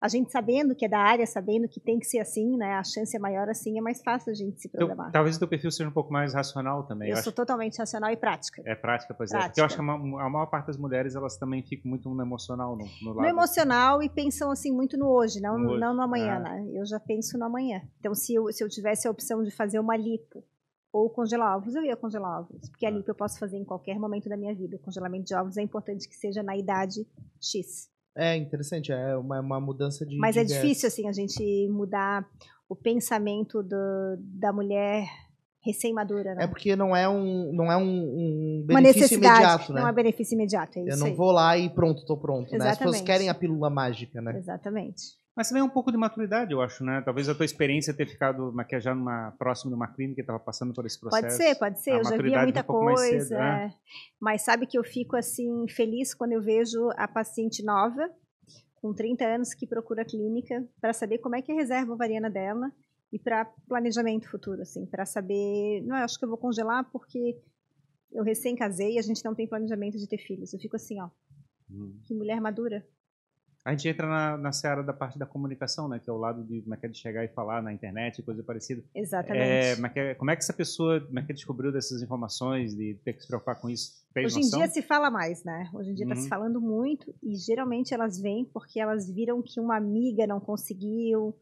a 0.03 0.09
gente 0.09 0.32
sabendo 0.32 0.74
que 0.74 0.84
é 0.84 0.88
da 0.88 0.98
área, 0.98 1.24
sabendo 1.24 1.68
que 1.68 1.78
tem 1.78 1.96
que 1.96 2.07
ser 2.07 2.18
assim, 2.18 2.57
né? 2.57 2.72
A 2.72 2.82
chance 2.82 3.16
é 3.16 3.20
maior 3.20 3.48
assim, 3.48 3.78
é 3.78 3.80
mais 3.80 4.03
fácil 4.03 4.32
a 4.32 4.34
gente 4.34 4.61
se 4.61 4.66
então, 4.66 4.80
programar. 4.80 5.11
Então, 5.11 5.12
talvez 5.12 5.36
o 5.36 5.38
teu 5.38 5.46
perfil 5.46 5.70
seja 5.70 5.88
um 5.88 5.92
pouco 5.92 6.12
mais 6.12 6.34
racional 6.34 6.82
também. 6.82 7.09
Eu, 7.09 7.12
eu 7.12 7.22
sou 7.22 7.30
acho... 7.30 7.36
totalmente 7.36 7.78
racional 7.78 8.11
e 8.11 8.16
prática. 8.16 8.61
É 8.66 8.74
prática, 8.74 9.14
pois 9.14 9.30
prática. 9.30 9.46
é. 9.46 9.48
Porque 9.50 9.61
eu 9.61 9.64
acho 9.64 9.76
que 9.76 9.80
a, 9.80 10.24
a, 10.24 10.28
maior 10.28 10.46
parte 10.46 10.66
das 10.66 10.76
mulheres, 10.76 11.14
elas 11.14 11.36
também 11.36 11.62
ficam 11.62 11.88
muito 11.88 12.11
no 12.11 12.20
emocional, 12.20 12.76
no, 12.76 12.84
no 13.00 13.12
lado. 13.12 13.20
No 13.20 13.26
emocional 13.28 14.03
e 14.03 14.09
pensam 14.09 14.50
assim 14.50 14.72
muito 14.72 14.98
no 14.98 15.07
hoje, 15.07 15.40
não 15.40 15.57
no, 15.57 15.70
hoje. 15.70 15.80
Não 15.80 15.94
no 15.94 16.03
amanhã, 16.03 16.34
ah. 16.34 16.40
né? 16.40 16.66
Eu 16.74 16.84
já 16.84 16.98
penso 16.98 17.38
no 17.38 17.44
amanhã. 17.44 17.80
Então, 18.00 18.12
se 18.12 18.34
eu, 18.34 18.53
se 18.53 18.64
eu 18.64 18.68
tivesse 18.68 19.07
a 19.07 19.11
opção 19.11 19.40
de 19.44 19.53
fazer 19.53 19.78
uma 19.78 19.96
lipo 19.96 20.42
ou 20.92 21.09
congelar 21.11 21.57
ovos, 21.57 21.76
eu 21.76 21.84
ia 21.84 21.96
congelar 21.96 22.40
ovos. 22.40 22.68
Porque 22.70 22.86
a 22.86 22.90
lipo 22.90 23.09
eu 23.09 23.14
posso 23.14 23.38
fazer 23.38 23.57
em 23.57 23.64
qualquer 23.64 24.00
momento 24.00 24.28
da 24.28 24.36
minha 24.36 24.53
vida. 24.53 24.74
O 24.74 24.80
congelamento 24.80 25.26
de 25.26 25.34
ovos 25.36 25.57
é 25.57 25.62
importante 25.62 26.09
que 26.09 26.16
seja 26.16 26.42
na 26.42 26.57
idade 26.57 27.07
X. 27.40 27.91
É 28.17 28.37
interessante, 28.37 28.93
é 28.93 29.17
uma, 29.17 29.41
uma 29.41 29.61
mudança 29.61 30.05
de. 30.05 30.17
Mas 30.19 30.35
de 30.35 30.41
é 30.41 30.45
difícil, 30.45 30.87
assim, 30.87 31.09
a 31.09 31.13
gente 31.13 31.69
mudar 31.69 32.29
o 32.69 32.77
pensamento 32.77 33.63
do, 33.63 34.17
da 34.19 34.53
mulher 34.53 35.07
recém-madura, 35.65 36.35
né? 36.35 36.45
É 36.45 36.47
porque 36.47 36.75
não 36.75 36.95
é 36.95 37.09
um, 37.09 37.53
não 37.53 37.71
é 37.71 37.77
um, 37.77 37.83
um 37.83 38.65
benefício 38.67 39.17
imediato, 39.17 39.73
né? 39.73 39.81
Não 39.81 39.89
é 39.89 39.93
benefício 39.93 40.35
imediato, 40.35 40.79
é 40.79 40.83
Eu 40.83 40.97
não 40.97 41.07
aí. 41.07 41.15
vou 41.15 41.31
lá 41.31 41.57
e 41.57 41.71
pronto, 41.71 42.05
tô 42.05 42.17
pronto, 42.17 42.55
Exatamente. 42.55 42.65
né? 42.65 42.71
As 42.71 42.79
pessoas 42.79 43.01
querem 43.01 43.29
a 43.29 43.35
pílula 43.35 43.71
mágica, 43.71 44.21
né? 44.21 44.37
Exatamente. 44.37 45.22
Mas 45.35 45.49
também 45.49 45.62
é 45.62 45.64
um 45.64 45.70
pouco 45.70 45.91
de 45.91 45.97
maturidade, 45.97 46.53
eu 46.53 46.61
acho, 46.61 46.85
né? 46.85 47.01
Talvez 47.03 47.26
a 47.28 47.35
tua 47.35 47.47
experiência 47.47 47.95
ter 47.95 48.07
ficado 48.07 48.53
maquiajando 48.53 49.01
numa, 49.01 49.30
próximo 49.39 49.70
de 49.70 49.76
uma 49.76 49.89
clínica 49.89 50.16
que 50.16 50.20
estava 50.20 50.39
passando 50.39 50.74
por 50.74 50.85
esse 50.85 51.01
processo. 51.01 51.22
Pode 51.22 51.35
ser, 51.35 51.55
pode 51.59 51.80
ser. 51.80 51.93
A 51.93 51.97
eu 51.97 52.05
já 52.05 52.16
via 52.18 52.43
muita 52.43 52.61
um 52.61 52.64
coisa. 52.64 53.22
Cedo, 53.22 53.39
né? 53.39 53.66
é. 53.66 53.74
Mas 54.20 54.43
sabe 54.43 54.66
que 54.66 54.76
eu 54.76 54.85
fico, 54.85 55.16
assim, 55.16 55.66
feliz 55.68 56.12
quando 56.12 56.33
eu 56.33 56.43
vejo 56.43 56.91
a 56.97 57.09
paciente 57.09 57.64
nova, 57.64 58.11
com 58.74 58.93
30 58.93 59.24
anos, 59.24 59.55
que 59.55 59.66
procura 59.66 60.03
a 60.03 60.05
clínica 60.05 60.66
para 60.80 60.93
saber 60.93 61.18
como 61.18 61.35
é 61.35 61.41
que 61.41 61.51
é 61.51 61.55
a 61.55 61.59
reserva 61.59 61.93
ovariana 61.93 62.28
dela 62.28 62.70
e 63.11 63.18
para 63.18 63.47
planejamento 63.68 64.28
futuro, 64.30 64.61
assim, 64.62 64.85
para 64.85 65.07
saber, 65.07 65.83
não, 65.83 65.97
eu 65.97 66.05
acho 66.05 66.18
que 66.18 66.24
eu 66.24 66.28
vou 66.28 66.39
congelar 66.39 66.85
porque 66.91 67.39
eu 68.11 68.22
recém 68.22 68.55
casei 68.55 68.95
e 68.95 68.99
a 68.99 69.03
gente 69.03 69.24
não 69.24 69.35
tem 69.35 69.47
planejamento 69.47 69.97
de 69.97 70.07
ter 70.07 70.18
filhos. 70.18 70.53
Eu 70.53 70.61
fico 70.61 70.76
assim, 70.76 71.01
ó, 71.01 71.09
hum. 71.70 71.99
que 72.05 72.14
mulher 72.14 72.41
madura. 72.41 72.85
A 73.65 73.71
gente 73.71 73.89
entra 73.89 74.09
na, 74.09 74.37
na 74.37 74.53
seara 74.53 74.83
da 74.83 74.93
parte 74.93 75.17
da 75.17 75.25
comunicação, 75.25 75.89
né? 75.89 76.01
Que 76.01 76.11
é 76.11 76.13
o 76.13 76.17
lado 76.17 76.43
de, 76.43 76.63
como 76.63 76.75
é 76.75 76.77
que 76.77 76.87
é 76.87 76.89
de 76.89 76.99
chegar 76.99 77.25
e 77.25 77.29
falar 77.29 77.63
na 77.63 77.73
internet, 77.73 78.21
coisa 78.23 78.43
parecida. 78.43 78.83
Exatamente. 78.93 79.45
É, 79.45 79.75
como, 79.77 79.87
é 79.87 79.91
que, 79.91 80.01
é, 80.01 80.15
como 80.15 80.31
é 80.33 80.37
que 80.37 80.43
essa 80.43 80.53
pessoa, 80.53 81.01
como 81.01 81.19
é 81.19 81.23
que 81.23 81.33
descobriu 81.33 81.71
dessas 81.71 82.03
informações, 82.03 82.75
de 82.75 82.95
ter 83.05 83.13
que 83.13 83.23
se 83.23 83.29
preocupar 83.29 83.61
com 83.61 83.71
isso? 83.71 84.05
Fez 84.13 84.27
Hoje 84.27 84.45
noção? 84.45 84.59
em 84.59 84.63
dia 84.63 84.73
se 84.73 84.83
fala 84.83 85.13
mais, 85.13 85.45
né? 85.45 85.71
Hoje 85.73 85.91
em 85.91 85.95
dia 85.95 86.05
está 86.05 86.17
uhum. 86.17 86.23
se 86.23 86.29
falando 86.29 86.61
muito 86.61 87.15
e 87.23 87.37
geralmente 87.37 87.95
elas 87.95 88.21
vêm 88.21 88.45
porque 88.53 88.81
elas 88.81 89.09
viram 89.09 89.41
que 89.41 89.61
uma 89.61 89.77
amiga 89.77 90.27
não 90.27 90.41
conseguiu, 90.41 91.33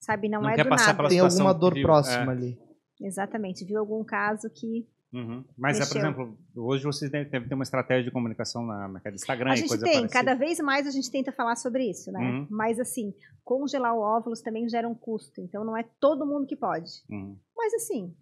sabe? 0.00 0.28
Não, 0.28 0.42
não 0.42 0.50
é 0.50 0.56
do 0.56 0.68
nada. 0.68 1.08
Tem 1.08 1.20
alguma 1.20 1.54
dor 1.54 1.80
próxima 1.80 2.32
é. 2.32 2.36
ali. 2.36 2.58
Exatamente. 3.00 3.64
Viu 3.64 3.78
algum 3.78 4.02
caso 4.02 4.50
que 4.50 4.84
Uhum. 5.12 5.42
Mas, 5.56 5.80
é, 5.80 5.86
por 5.86 5.96
exemplo, 5.96 6.38
hoje 6.54 6.84
vocês 6.84 7.10
devem 7.10 7.28
ter 7.30 7.54
uma 7.54 7.62
estratégia 7.62 8.04
de 8.04 8.10
comunicação 8.10 8.64
na, 8.64 8.88
na 8.88 9.00
Instagram 9.12 9.52
a 9.52 9.56
gente 9.56 9.68
coisa 9.68 9.84
tem, 9.84 9.94
parecida. 9.94 10.12
cada 10.12 10.34
vez 10.34 10.60
mais 10.60 10.86
a 10.86 10.90
gente 10.90 11.10
tenta 11.10 11.32
falar 11.32 11.56
sobre 11.56 11.88
isso, 11.88 12.12
né? 12.12 12.20
Uhum. 12.20 12.46
Mas 12.50 12.78
assim, 12.78 13.14
congelar 13.42 13.94
o 13.94 14.00
óvulos 14.00 14.42
também 14.42 14.68
gera 14.68 14.88
um 14.88 14.94
custo, 14.94 15.40
então 15.40 15.64
não 15.64 15.76
é 15.76 15.82
todo 15.98 16.26
mundo 16.26 16.46
que 16.46 16.56
pode. 16.56 16.90
Uhum. 17.10 17.38
Mas 17.56 17.72
assim, 17.74 18.14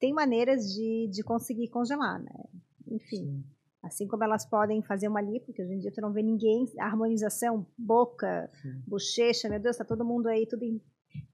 tem 0.00 0.12
maneiras 0.12 0.64
de, 0.74 1.08
de 1.12 1.22
conseguir 1.22 1.68
congelar, 1.68 2.20
né? 2.20 2.44
Enfim. 2.88 3.24
Sim. 3.24 3.44
Assim 3.82 4.08
como 4.08 4.24
elas 4.24 4.44
podem 4.44 4.82
fazer 4.82 5.06
uma 5.06 5.20
lipo, 5.20 5.52
que 5.52 5.62
hoje 5.62 5.74
em 5.74 5.78
dia 5.78 5.92
tu 5.92 6.00
não 6.00 6.12
vê 6.12 6.20
ninguém, 6.20 6.66
harmonização, 6.80 7.64
boca, 7.78 8.50
Sim. 8.60 8.82
bochecha, 8.84 9.48
meu 9.48 9.60
Deus, 9.60 9.76
tá 9.76 9.84
todo 9.84 10.04
mundo 10.04 10.26
aí, 10.26 10.44
tudo 10.44 10.64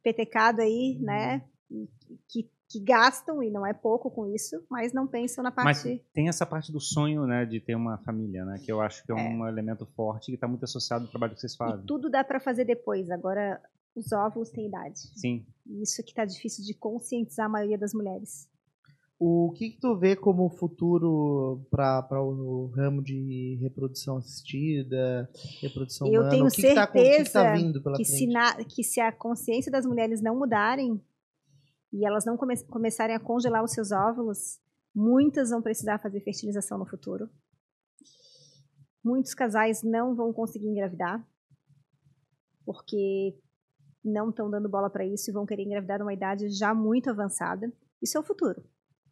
petecado 0.02 0.60
aí, 0.60 0.98
né? 1.00 1.42
Uhum. 1.70 1.88
Que 2.28 2.50
que 2.72 2.80
gastam, 2.80 3.42
e 3.42 3.50
não 3.50 3.66
é 3.66 3.74
pouco 3.74 4.10
com 4.10 4.26
isso, 4.26 4.64
mas 4.70 4.92
não 4.94 5.06
pensam 5.06 5.44
na 5.44 5.52
parte... 5.52 5.66
Mas 5.66 6.00
tem 6.14 6.28
essa 6.28 6.46
parte 6.46 6.72
do 6.72 6.80
sonho, 6.80 7.26
né, 7.26 7.44
de 7.44 7.60
ter 7.60 7.74
uma 7.74 7.98
família, 7.98 8.44
né, 8.46 8.58
que 8.64 8.72
eu 8.72 8.80
acho 8.80 9.04
que 9.04 9.12
é, 9.12 9.14
é. 9.14 9.28
um 9.28 9.46
elemento 9.46 9.84
forte 9.94 10.26
que 10.26 10.34
está 10.34 10.48
muito 10.48 10.64
associado 10.64 11.04
ao 11.04 11.10
trabalho 11.10 11.34
que 11.34 11.40
vocês 11.40 11.54
fazem. 11.54 11.84
E 11.84 11.86
tudo 11.86 12.08
dá 12.08 12.24
para 12.24 12.40
fazer 12.40 12.64
depois. 12.64 13.10
Agora, 13.10 13.60
os 13.94 14.10
óvulos 14.10 14.50
têm 14.50 14.68
idade. 14.68 14.98
Sim. 15.14 15.44
Isso 15.66 16.02
que 16.02 16.10
está 16.10 16.24
difícil 16.24 16.64
de 16.64 16.72
conscientizar 16.74 17.46
a 17.46 17.48
maioria 17.48 17.76
das 17.76 17.92
mulheres. 17.92 18.48
O 19.24 19.52
que, 19.52 19.70
que 19.70 19.80
tu 19.80 19.96
vê 19.96 20.16
como 20.16 20.50
futuro 20.50 21.64
para 21.70 22.20
o 22.20 22.72
ramo 22.74 23.00
de 23.00 23.56
reprodução 23.62 24.16
assistida, 24.16 25.30
reprodução 25.60 26.08
Eu 26.08 26.22
humana? 26.22 26.30
tenho 26.30 26.46
o 26.46 26.50
que 26.50 26.62
que 26.62 26.74
tá, 26.74 26.84
o 26.84 26.86
que 26.88 26.92
que 26.92 27.04
certeza 27.04 27.32
tá 27.32 27.80
pela 27.84 27.96
que, 27.96 28.04
se 28.04 28.26
na- 28.26 28.64
que 28.64 28.82
se 28.82 29.00
a 29.00 29.12
consciência 29.12 29.70
das 29.70 29.86
mulheres 29.86 30.20
não 30.20 30.36
mudarem 30.36 31.00
e 31.92 32.06
elas 32.06 32.24
não 32.24 32.36
come- 32.36 32.64
começarem 32.64 33.14
a 33.14 33.20
congelar 33.20 33.62
os 33.62 33.72
seus 33.72 33.92
óvulos, 33.92 34.58
muitas 34.94 35.50
vão 35.50 35.60
precisar 35.60 35.98
fazer 35.98 36.20
fertilização 36.20 36.78
no 36.78 36.86
futuro. 36.86 37.28
Muitos 39.04 39.34
casais 39.34 39.82
não 39.82 40.14
vão 40.14 40.32
conseguir 40.32 40.68
engravidar 40.68 41.26
porque 42.64 43.36
não 44.04 44.30
estão 44.30 44.50
dando 44.50 44.68
bola 44.68 44.88
para 44.90 45.04
isso 45.04 45.30
e 45.30 45.32
vão 45.32 45.46
querer 45.46 45.64
engravidar 45.64 45.98
numa 45.98 46.14
idade 46.14 46.48
já 46.48 46.74
muito 46.74 47.10
avançada. 47.10 47.72
Isso 48.00 48.16
é 48.16 48.20
o 48.20 48.24
futuro. 48.24 48.62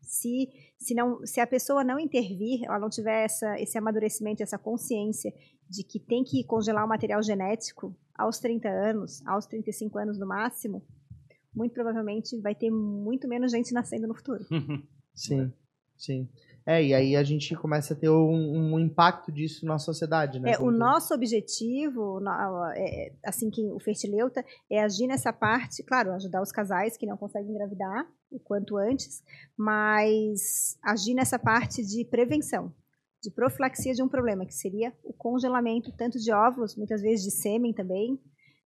Se, 0.01 0.49
se, 0.79 0.95
não, 0.95 1.25
se 1.27 1.41
a 1.41 1.47
pessoa 1.47 1.85
não 1.85 1.99
intervir, 1.99 2.65
ela 2.65 2.79
não 2.79 2.89
tiver 2.89 3.25
essa, 3.25 3.61
esse 3.61 3.77
amadurecimento, 3.77 4.43
essa 4.43 4.59
consciência 4.59 5.33
de 5.69 5.85
que 5.85 6.01
tem 6.01 6.25
que 6.25 6.45
congelar 6.45 6.85
o 6.85 6.89
material 6.89 7.23
genético 7.23 7.95
aos 8.15 8.39
30 8.39 8.69
anos, 8.69 9.25
aos 9.27 9.47
35 9.47 9.99
anos 9.99 10.19
no 10.19 10.27
máximo, 10.27 10.85
muito 11.55 11.73
provavelmente 11.73 12.39
vai 12.41 12.55
ter 12.55 12.71
muito 12.71 13.27
menos 13.29 13.51
gente 13.53 13.73
nascendo 13.73 14.07
no 14.07 14.15
futuro. 14.15 14.45
Sim, 15.15 15.53
sim. 15.97 16.29
É, 16.65 16.83
e 16.83 16.95
aí 16.95 17.17
a 17.17 17.23
gente 17.23 17.55
começa 17.57 17.93
a 17.95 17.97
ter 17.97 18.09
um, 18.09 18.75
um 18.75 18.79
impacto 18.79 19.33
disso 19.33 19.67
na 19.67 19.79
sociedade, 19.79 20.39
né? 20.39 20.53
É, 20.53 20.59
o 20.59 20.67
tu- 20.67 20.79
nosso 20.79 21.13
objetivo, 21.13 22.21
no- 22.21 22.65
é, 22.75 23.13
assim 23.25 23.51
que 23.51 23.61
o 23.73 23.81
Fertileuta, 23.81 24.45
é 24.71 24.83
agir 24.83 25.07
nessa 25.07 25.33
parte, 25.33 25.83
claro, 25.83 26.13
ajudar 26.13 26.41
os 26.41 26.53
casais 26.53 26.97
que 26.97 27.07
não 27.07 27.17
conseguem 27.17 27.51
engravidar 27.51 28.07
o 28.31 28.39
quanto 28.39 28.77
antes, 28.77 29.23
mas 29.59 30.79
agir 30.83 31.13
nessa 31.15 31.39
parte 31.39 31.85
de 31.85 32.05
prevenção, 32.05 32.73
de 33.23 33.31
profilaxia 33.31 33.93
de 33.93 34.03
um 34.03 34.09
problema, 34.09 34.47
que 34.47 34.55
seria 34.55 34.93
o 35.05 35.13
congelamento 35.13 35.93
tanto 35.97 36.19
de 36.19 36.33
óvulos, 36.33 36.77
muitas 36.77 37.03
vezes 37.03 37.25
de 37.25 37.31
sêmen 37.33 37.73
também. 37.75 38.19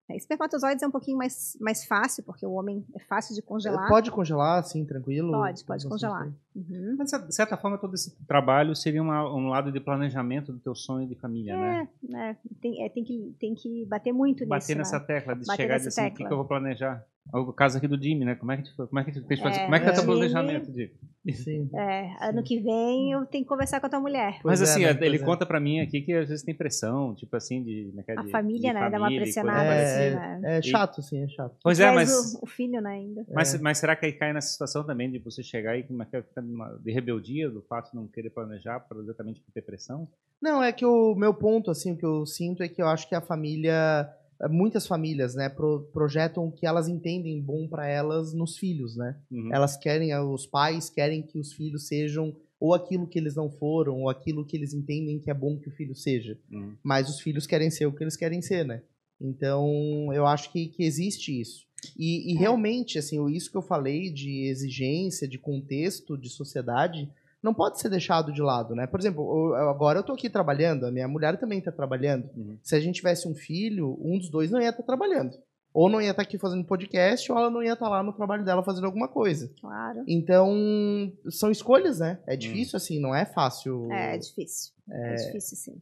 É, 0.07 0.15
Espermatozoides 0.15 0.83
é 0.83 0.87
um 0.87 0.91
pouquinho 0.91 1.17
mais, 1.17 1.57
mais 1.59 1.83
fácil, 1.85 2.23
porque 2.23 2.45
o 2.45 2.51
homem 2.51 2.85
é 2.95 2.99
fácil 2.99 3.33
de 3.33 3.41
congelar. 3.41 3.87
Pode 3.87 4.11
congelar, 4.11 4.59
assim, 4.59 4.85
tranquilo? 4.85 5.31
Pode, 5.31 5.63
pode 5.65 5.87
congelar. 5.87 6.31
Uhum. 6.55 6.95
Mas, 6.97 7.09
de 7.11 7.33
certa 7.33 7.57
forma, 7.57 7.77
todo 7.77 7.95
esse 7.95 8.15
trabalho 8.27 8.75
seria 8.75 9.01
uma- 9.01 9.33
um 9.33 9.47
lado 9.47 9.71
de 9.71 9.79
planejamento 9.79 10.51
do 10.53 10.59
teu 10.59 10.75
sonho 10.75 11.07
de 11.07 11.15
família, 11.15 11.57
né? 11.57 11.89
É, 12.13 12.29
é, 12.31 12.37
tem, 12.61 12.85
é, 12.85 12.89
tem, 12.89 13.03
que, 13.03 13.35
tem 13.39 13.55
que 13.55 13.83
bater 13.85 14.13
muito 14.13 14.45
Bater 14.45 14.75
nisso. 14.75 14.77
nessa 14.77 14.99
né? 14.99 15.05
tecla, 15.05 15.33
de 15.35 15.45
Bater 15.45 15.61
chegar 15.63 15.73
e 15.73 15.77
nessa 15.77 15.89
dizer 15.89 16.01
assim, 16.01 16.09
o 16.09 16.13
tecla. 16.13 16.27
que 16.27 16.33
eu 16.33 16.37
vou 16.37 16.45
planejar? 16.45 17.03
O 17.33 17.51
caso 17.51 17.77
aqui 17.77 17.87
do 17.87 18.01
Jimmy, 18.01 18.23
né? 18.23 18.35
Como 18.35 18.51
é 18.51 18.57
que 18.57 18.63
tu, 18.63 18.87
como 18.87 18.99
é 18.99 19.03
que 19.03 19.11
fez 19.21 19.39
fazer? 19.39 19.59
É, 19.61 19.63
como 19.63 19.75
é 19.75 19.79
que 19.79 19.85
tá 19.85 19.93
teu 19.93 20.01
Jimmy- 20.03 20.15
planejamento, 20.15 20.71
Jimmy? 20.71 20.91
Sim. 21.33 21.69
É, 21.73 22.29
ano 22.29 22.43
que 22.43 22.59
vem 22.59 23.11
eu 23.11 23.25
tenho 23.25 23.43
que 23.43 23.49
conversar 23.49 23.79
com 23.79 23.87
a 23.87 23.89
tua 23.89 23.99
mulher. 23.99 24.39
Pois 24.43 24.59
Mas 24.59 24.69
é, 24.69 24.71
assim, 24.71 24.83
né? 24.83 24.91
ele 24.91 25.17
Pois 25.17 25.21
é. 25.21 25.25
conta 25.25 25.43
pra 25.43 25.59
mim 25.59 25.79
aqui 25.79 26.01
que 26.01 26.13
às 26.13 26.29
vezes 26.29 26.45
tem 26.45 26.53
pressão, 26.53 27.15
tipo 27.15 27.35
assim, 27.35 27.63
de... 27.63 27.87
como 27.89 28.01
é 28.01 28.03
que 28.03 28.11
é, 28.11 28.19
A 28.19 28.21
de- 28.21 28.29
família, 28.29 28.69
de 28.69 28.73
né, 28.75 28.89
dá 28.91 28.97
uma 28.97 29.05
família 29.07 29.23
e 29.23 29.33
coisa 29.33 29.41
pressionada 29.41 29.73
assim, 29.73 30.15
né? 30.15 30.41
É 30.57 30.61
chato, 30.61 31.01
sim, 31.01 31.23
é 31.23 31.27
chato. 31.27 31.55
Pois 31.63 31.79
é, 31.79 31.91
mas... 31.91 32.35
O, 32.35 32.43
o 32.43 32.45
filho, 32.45 32.79
né, 32.79 32.91
ainda. 32.91 33.25
Mas, 33.33 33.55
É. 33.55 33.57
mas 33.57 33.79
será 33.79 33.95
que 33.95 34.05
aí 34.05 34.13
cai 34.13 34.31
nessa 34.31 34.49
situação 34.49 34.83
também 34.85 35.09
de 35.09 35.17
você 35.17 35.41
chegar 35.41 35.75
e 35.75 35.79
é 35.81 36.17
é, 36.17 36.21
ficar 36.21 36.43
numa- 36.43 36.77
de 36.77 36.91
rebeldia 36.91 37.49
do 37.49 37.63
fato 37.63 37.89
de 37.89 37.95
não 37.95 38.07
querer 38.07 38.29
planejar 38.29 38.79
para 38.81 38.99
exatamente 38.99 39.41
por 39.41 39.51
ter 39.51 39.63
pressão? 39.63 40.07
Não, 40.39 40.61
é 40.63 40.71
que 40.71 40.85
o 40.85 41.15
meu 41.15 41.33
ponto, 41.33 41.71
assim, 41.71 41.93
o 41.93 41.97
que 41.97 42.05
eu 42.05 42.23
sinto 42.27 42.61
é 42.61 42.67
que 42.69 42.79
eu 42.83 42.87
acho 42.87 43.09
que 43.09 43.15
a 43.15 43.21
família, 43.21 44.07
muitas 44.49 44.85
famílias, 44.87 45.33
né, 45.35 45.49
pro- 45.49 45.81
projetam 45.93 46.47
o 46.47 46.51
que 46.51 46.65
elas 46.65 46.87
entendem 46.87 47.41
bom 47.41 47.67
pra 47.67 47.87
elas 47.87 48.33
nos 48.33 48.57
filhos, 48.57 48.95
né? 48.95 49.17
Uhum. 49.31 49.49
Elas 49.53 49.77
querem, 49.77 50.13
os 50.19 50.45
pais 50.45 50.89
querem 50.89 51.21
que 51.21 51.37
os 51.39 51.53
filhos 51.53 51.87
sejam 51.87 52.35
ou 52.59 52.73
aquilo 52.73 53.05
que 53.07 53.19
eles 53.19 53.35
não 53.35 53.49
foram, 53.49 54.01
ou 54.01 54.09
aquilo 54.09 54.45
que 54.45 54.55
eles 54.55 54.73
entendem 54.73 55.19
que 55.19 55.29
é 55.29 55.33
bom 55.33 55.57
que 55.59 55.67
o 55.67 55.71
filho 55.71 55.93
seja. 55.95 56.37
Uhum. 56.51 56.73
Mas 56.83 57.09
os 57.09 57.19
filhos 57.19 57.45
querem 57.45 57.69
ser 57.69 57.85
o 57.85 57.91
que 57.93 58.03
eles 58.03 58.15
querem 58.15 58.41
ser, 58.41 58.65
né? 58.65 58.81
Então, 59.19 60.11
eu 60.13 60.25
acho 60.25 60.51
que, 60.51 60.67
que 60.67 60.83
existe 60.83 61.39
isso. 61.39 61.65
E, 61.97 62.31
e 62.33 62.35
É. 62.35 62.39
realmente, 62.39 62.97
assim, 62.97 63.19
o- 63.19 63.29
isso 63.29 63.51
que 63.51 63.57
eu 63.57 63.61
falei 63.61 64.09
de 64.11 64.47
exigência, 64.47 65.27
de 65.27 65.37
contexto, 65.37 66.17
de 66.17 66.29
sociedade, 66.29 67.09
não 67.43 67.53
pode 67.53 67.79
ser 67.79 67.89
deixado 67.89 68.31
de 68.33 68.41
lado, 68.41 68.73
né? 68.75 68.87
Por 68.87 68.99
exemplo, 68.99 69.23
o- 69.23 69.53
agora 69.55 69.99
eu 69.99 70.03
tô 70.03 70.13
aqui 70.13 70.29
trabalhando, 70.29 70.85
a 70.85 70.91
minha 70.91 71.07
mulher 71.07 71.37
também 71.39 71.61
tá 71.61 71.71
trabalhando. 71.71 72.29
Uhum. 72.35 72.57
Se 72.63 72.75
a 72.75 72.79
gente 72.79 72.95
tivesse 72.95 73.27
um 73.27 73.35
filho, 73.35 73.97
um 74.01 74.17
dos 74.17 74.29
dois 74.29 74.49
não 74.51 74.61
ia 74.61 74.69
estar 74.69 74.83
trabalhando. 74.83 75.35
Ou 75.73 75.89
não 75.89 76.01
ia 76.01 76.11
estar 76.11 76.21
aqui 76.21 76.37
fazendo 76.37 76.63
podcast, 76.65 77.29
ou 77.29 77.37
ela 77.37 77.49
não 77.51 77.61
ia 77.61 77.73
estar 77.73 77.89
lá 77.89 78.01
no 78.01 78.13
trabalho 78.13 78.45
dela 78.45 78.63
fazendo 78.63 78.85
alguma 78.85 79.09
coisa. 79.09 79.51
Claro. 79.59 80.05
Então, 80.07 81.11
são 81.29 81.51
escolhas, 81.51 81.99
né? 81.99 82.17
É 82.25 82.37
difícil, 82.37 82.77
assim, 82.77 82.97
não 82.97 83.13
é 83.13 83.25
fácil. 83.25 83.91
É 83.91 84.17
difícil. 84.17 84.73
É, 84.89 85.15
difícil, 85.15 85.57
sim. 85.57 85.81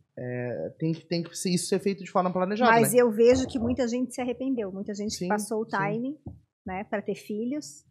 Tem 0.79 0.93
que, 0.93 1.05
tem 1.05 1.21
que 1.21 1.37
ser- 1.37 1.51
isso 1.51 1.67
ser 1.67 1.77
feito 1.77 2.03
de 2.03 2.09
forma 2.09 2.33
planejada, 2.33 2.71
Mas 2.71 2.91
né? 2.91 3.01
eu 3.01 3.11
vejo 3.11 3.45
que 3.45 3.59
muita 3.59 3.87
gente 3.87 4.15
se 4.15 4.19
arrependeu. 4.19 4.71
Muita 4.71 4.95
gente 4.95 5.13
Sim, 5.13 5.25
que 5.25 5.29
passou 5.29 5.61
o 5.61 5.65
sim. 5.69 5.77
time, 5.77 6.17
né, 6.65 6.83
para 6.85 7.01
ter 7.03 7.13
filhos, 7.13 7.85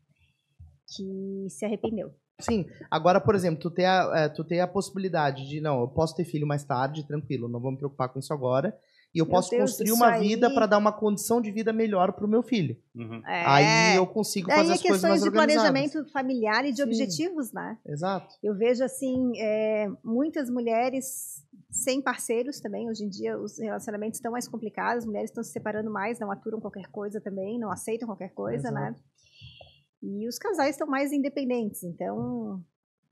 que 0.97 1.47
se 1.51 1.65
arrependeu. 1.65 2.13
Sim, 2.45 2.67
agora, 2.91 3.21
por 3.21 3.35
exemplo, 3.35 3.61
tu 3.61 3.71
ter, 3.71 3.85
a, 3.85 4.11
é, 4.15 4.29
tu 4.29 4.45
ter 4.45 4.61
a 4.61 4.67
possibilidade 4.69 5.49
de, 5.49 5.61
não, 5.61 5.81
eu 5.81 5.89
posso 5.89 6.15
ter 6.15 6.25
filho 6.25 6.47
mais 6.47 6.65
tarde, 6.65 7.07
tranquilo, 7.07 7.49
não 7.49 7.61
vou 7.61 7.71
me 7.73 7.79
preocupar 7.79 8.09
com 8.09 8.19
isso 8.19 8.33
agora. 8.33 8.77
E 9.15 9.19
eu 9.19 9.27
Meu 9.27 9.31
posso 9.35 9.51
Deus, 9.51 9.73
construir 9.73 9.93
uma 9.93 10.13
aí- 10.13 10.27
vida 10.29 10.49
para 10.55 10.65
dar 10.65 10.79
uma 10.79 10.91
condição 10.91 11.39
de 11.39 11.51
vida 11.51 11.71
melhor 11.71 12.13
pro 12.15 12.27
meu 12.27 12.43
filho. 12.43 12.79
Uhum. 12.95 13.21
É, 13.27 13.45
Aí 13.47 13.97
eu 13.97 14.07
consigo 14.07 14.49
daí 14.49 14.57
fazer 14.57 14.71
é 14.71 14.75
as 14.75 14.81
coisas 14.81 15.03
mais 15.03 15.13
questões 15.15 15.23
de 15.23 15.29
organizadas. 15.39 15.71
planejamento 15.71 16.11
familiar 16.13 16.65
e 16.65 16.71
de 16.71 16.79
Sim. 16.79 16.83
objetivos, 16.85 17.53
né? 17.53 17.77
Exato. 17.87 18.35
Eu 18.43 18.55
vejo, 18.55 18.83
assim, 18.83 19.33
é, 19.39 19.91
muitas 20.03 20.49
mulheres 20.49 21.45
sem 21.71 22.01
parceiros 22.01 22.59
também. 22.59 22.89
Hoje 22.89 23.05
em 23.05 23.09
dia, 23.11 23.39
os 23.39 23.59
relacionamentos 23.59 24.17
estão 24.19 24.33
mais 24.33 24.49
complicados, 24.49 24.99
as 25.05 25.07
mulheres 25.07 25.29
estão 25.31 25.45
se 25.45 25.51
separando 25.53 25.91
mais, 25.91 26.19
não 26.19 26.31
aturam 26.31 26.59
qualquer 26.59 26.87
coisa 26.87 27.21
também, 27.21 27.59
não 27.59 27.71
aceitam 27.71 28.07
qualquer 28.07 28.31
coisa, 28.33 28.69
Exato. 28.69 28.75
né? 28.75 28.95
E 30.03 30.27
os 30.27 30.39
casais 30.39 30.71
estão 30.71 30.87
mais 30.87 31.13
independentes, 31.13 31.85
então 31.85 32.63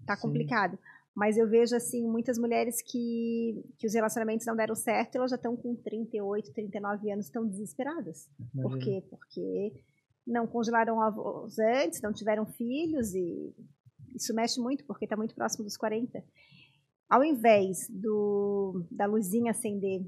tá 0.06 0.16
Sim. 0.16 0.22
complicado. 0.22 0.78
Mas 1.14 1.36
eu 1.36 1.48
vejo, 1.48 1.74
assim, 1.74 2.06
muitas 2.06 2.38
mulheres 2.38 2.80
que, 2.82 3.62
que 3.78 3.86
os 3.86 3.94
relacionamentos 3.94 4.46
não 4.46 4.56
deram 4.56 4.74
certo, 4.74 5.16
elas 5.16 5.30
já 5.30 5.36
estão 5.36 5.56
com 5.56 5.74
38, 5.74 6.52
39 6.52 7.10
anos, 7.10 7.26
estão 7.26 7.46
desesperadas. 7.46 8.28
Por 8.52 8.72
Imagina. 8.72 8.84
quê? 8.84 9.06
Porque 9.10 9.72
não 10.26 10.46
congelaram 10.46 11.00
avós 11.00 11.58
antes, 11.58 12.00
não 12.00 12.12
tiveram 12.12 12.46
filhos 12.46 13.14
e 13.14 13.54
isso 14.14 14.34
mexe 14.34 14.60
muito 14.60 14.84
porque 14.84 15.04
está 15.04 15.16
muito 15.16 15.34
próximo 15.34 15.64
dos 15.64 15.76
40. 15.76 16.22
Ao 17.08 17.24
invés 17.24 17.88
do, 17.90 18.86
da 18.90 19.06
luzinha 19.06 19.50
acender 19.50 20.06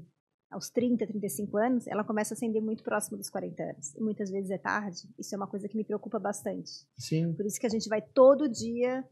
aos 0.53 0.69
30, 0.69 1.05
35 1.07 1.57
anos, 1.57 1.87
ela 1.87 2.03
começa 2.03 2.33
a 2.33 2.35
acender 2.35 2.61
muito 2.61 2.83
próximo 2.83 3.17
dos 3.17 3.29
40 3.29 3.63
anos. 3.63 3.95
E 3.95 4.01
muitas 4.01 4.29
vezes 4.29 4.51
é 4.51 4.57
tarde. 4.57 5.09
Isso 5.17 5.33
é 5.33 5.37
uma 5.37 5.47
coisa 5.47 5.67
que 5.67 5.75
me 5.75 5.83
preocupa 5.83 6.19
bastante. 6.19 6.71
Sim. 6.97 7.33
Por 7.33 7.45
isso 7.45 7.59
que 7.59 7.65
a 7.65 7.69
gente 7.69 7.89
vai 7.89 8.01
todo 8.01 8.47
dia 8.47 9.03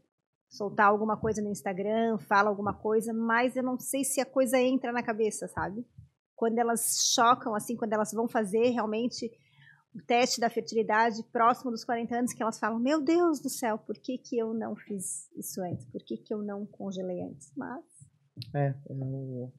soltar 0.48 0.86
alguma 0.86 1.16
coisa 1.16 1.42
no 1.42 1.50
Instagram, 1.50 2.18
fala 2.18 2.50
alguma 2.50 2.74
coisa, 2.74 3.12
mas 3.12 3.56
eu 3.56 3.62
não 3.62 3.78
sei 3.78 4.04
se 4.04 4.20
a 4.20 4.26
coisa 4.26 4.58
entra 4.58 4.92
na 4.92 5.02
cabeça, 5.02 5.48
sabe? 5.48 5.84
Quando 6.36 6.58
elas 6.58 7.10
chocam, 7.14 7.54
assim, 7.54 7.74
quando 7.74 7.94
elas 7.94 8.12
vão 8.12 8.28
fazer 8.28 8.68
realmente 8.68 9.30
o 9.94 10.02
teste 10.02 10.40
da 10.40 10.50
fertilidade 10.50 11.22
próximo 11.32 11.70
dos 11.70 11.84
40 11.84 12.16
anos, 12.16 12.32
que 12.32 12.42
elas 12.42 12.58
falam, 12.58 12.78
meu 12.78 13.00
Deus 13.00 13.40
do 13.40 13.48
céu, 13.48 13.78
por 13.78 13.96
que, 13.98 14.18
que 14.18 14.38
eu 14.38 14.52
não 14.52 14.76
fiz 14.76 15.30
isso 15.36 15.60
antes? 15.62 15.86
Por 15.86 16.02
que, 16.02 16.16
que 16.16 16.32
eu 16.32 16.38
não 16.38 16.66
congelei 16.66 17.22
antes? 17.22 17.52
Mas 17.56 17.84
É, 18.54 18.74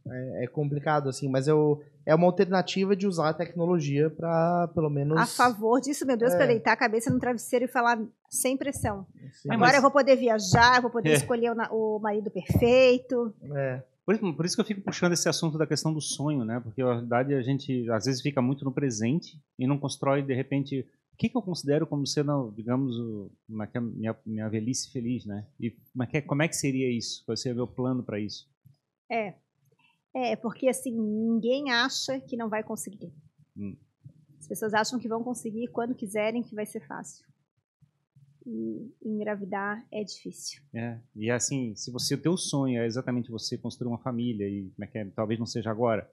é, 0.10 0.44
é 0.44 0.48
complicado, 0.48 1.10
assim, 1.10 1.28
mas 1.30 1.48
eu, 1.48 1.82
é 2.06 2.14
uma 2.16 2.26
alternativa 2.28 2.96
de 2.96 3.08
usar 3.08 3.30
a 3.30 3.34
tecnologia 3.34 4.10
para 4.10 4.68
pelo 4.74 4.90
menos. 4.90 5.18
a 5.20 5.26
favor 5.26 5.80
disso, 5.82 6.06
meu 6.06 6.18
Deus, 6.18 6.34
É. 6.34 6.38
para 6.38 6.46
deitar 6.48 6.74
a 6.74 6.78
cabeça 6.78 7.12
no 7.12 7.20
travesseiro 7.20 7.66
e 7.66 7.68
falar 7.68 8.00
sem 8.30 8.56
pressão. 8.58 9.06
Sim. 9.42 9.50
É, 9.52 9.54
Agora 9.54 9.68
mas- 9.68 9.76
eu 9.76 9.82
vou 9.82 9.92
poder 9.92 10.16
viajar, 10.16 10.82
vou 10.82 10.92
poder 10.92 11.10
É. 11.10 11.14
escolher 11.14 11.52
o, 11.72 11.98
o 11.98 12.00
marido 12.00 12.30
perfeito. 12.32 13.34
É, 13.56 13.82
Por 14.06 14.16
isso, 14.16 14.34
por 14.34 14.46
isso 14.46 14.56
que 14.56 14.62
eu 14.62 14.66
fico 14.66 14.82
puxando 14.82 15.14
esse 15.14 15.30
assunto 15.30 15.58
da 15.58 15.66
questão 15.66 15.94
do 15.94 16.02
sonho, 16.02 16.44
né? 16.44 16.60
Porque 16.60 16.84
na 16.84 16.96
verdade 16.96 17.34
a 17.34 17.42
gente 17.42 17.90
às 17.90 18.06
vezes 18.06 18.22
fica 18.22 18.42
muito 18.42 18.66
no 18.66 18.72
presente 18.72 19.40
e 19.58 19.66
não 19.66 19.78
constrói 19.78 20.22
de 20.22 20.34
repente 20.34 20.86
o 21.14 21.16
que, 21.16 21.30
que 21.30 21.38
eu 21.38 21.42
considero 21.42 21.86
como 21.88 22.06
sendo, 22.08 22.52
digamos, 22.56 22.98
o, 22.98 23.32
como 23.48 23.62
é 23.64 23.68
que 23.68 23.78
é 23.78 23.80
a 23.80 23.84
minha, 23.84 24.16
minha 24.26 24.50
velhice 24.50 24.92
feliz, 24.92 25.26
né? 25.26 25.46
E 25.60 25.70
como 25.94 26.04
é 26.04 26.08
que, 26.08 26.18
é- 26.18 26.22
como 26.22 26.42
é 26.42 26.48
que 26.48 26.56
seria 26.56 26.92
isso? 26.92 27.24
Qual 27.26 27.38
seria 27.38 27.54
o 27.54 27.56
meu 27.58 27.68
plano 27.68 28.04
para 28.04 28.20
isso? 28.20 28.52
É. 29.14 29.36
É, 30.16 30.36
porque 30.36 30.68
assim, 30.68 30.91
ninguém 30.91 31.72
acha 31.72 32.20
que 32.20 32.36
não 32.36 32.49
vai 32.49 32.64
conseguir. 32.64 33.14
Hum. 33.55 33.76
As 34.39 34.47
pessoas 34.47 34.74
acham 34.74 34.99
que 34.99 35.07
vão 35.07 35.24
conseguir 35.24 35.68
quando 35.68 35.95
quiserem, 35.95 36.43
que 36.43 36.55
vai 36.55 36.66
ser 36.66 36.86
fácil. 36.86 37.26
E 38.45 38.91
engravidar 39.01 39.86
é 39.91 40.03
difícil. 40.03 40.61
É, 40.74 40.99
e 41.16 41.32
assim, 41.32 41.74
se 41.76 41.89
você 41.91 42.16
o 42.16 42.22
teu 42.22 42.36
sonho 42.36 42.82
é 42.82 42.86
exatamente 42.86 43.32
você 43.32 43.57
construir 43.57 43.88
uma 43.88 43.97
família 43.99 44.47
e 44.49 44.70
como 44.72 44.84
é 44.84 44.88
que 44.88 44.97
é, 44.97 45.05
talvez 45.05 45.39
não 45.39 45.45
seja 45.45 45.72
agora, 45.72 46.11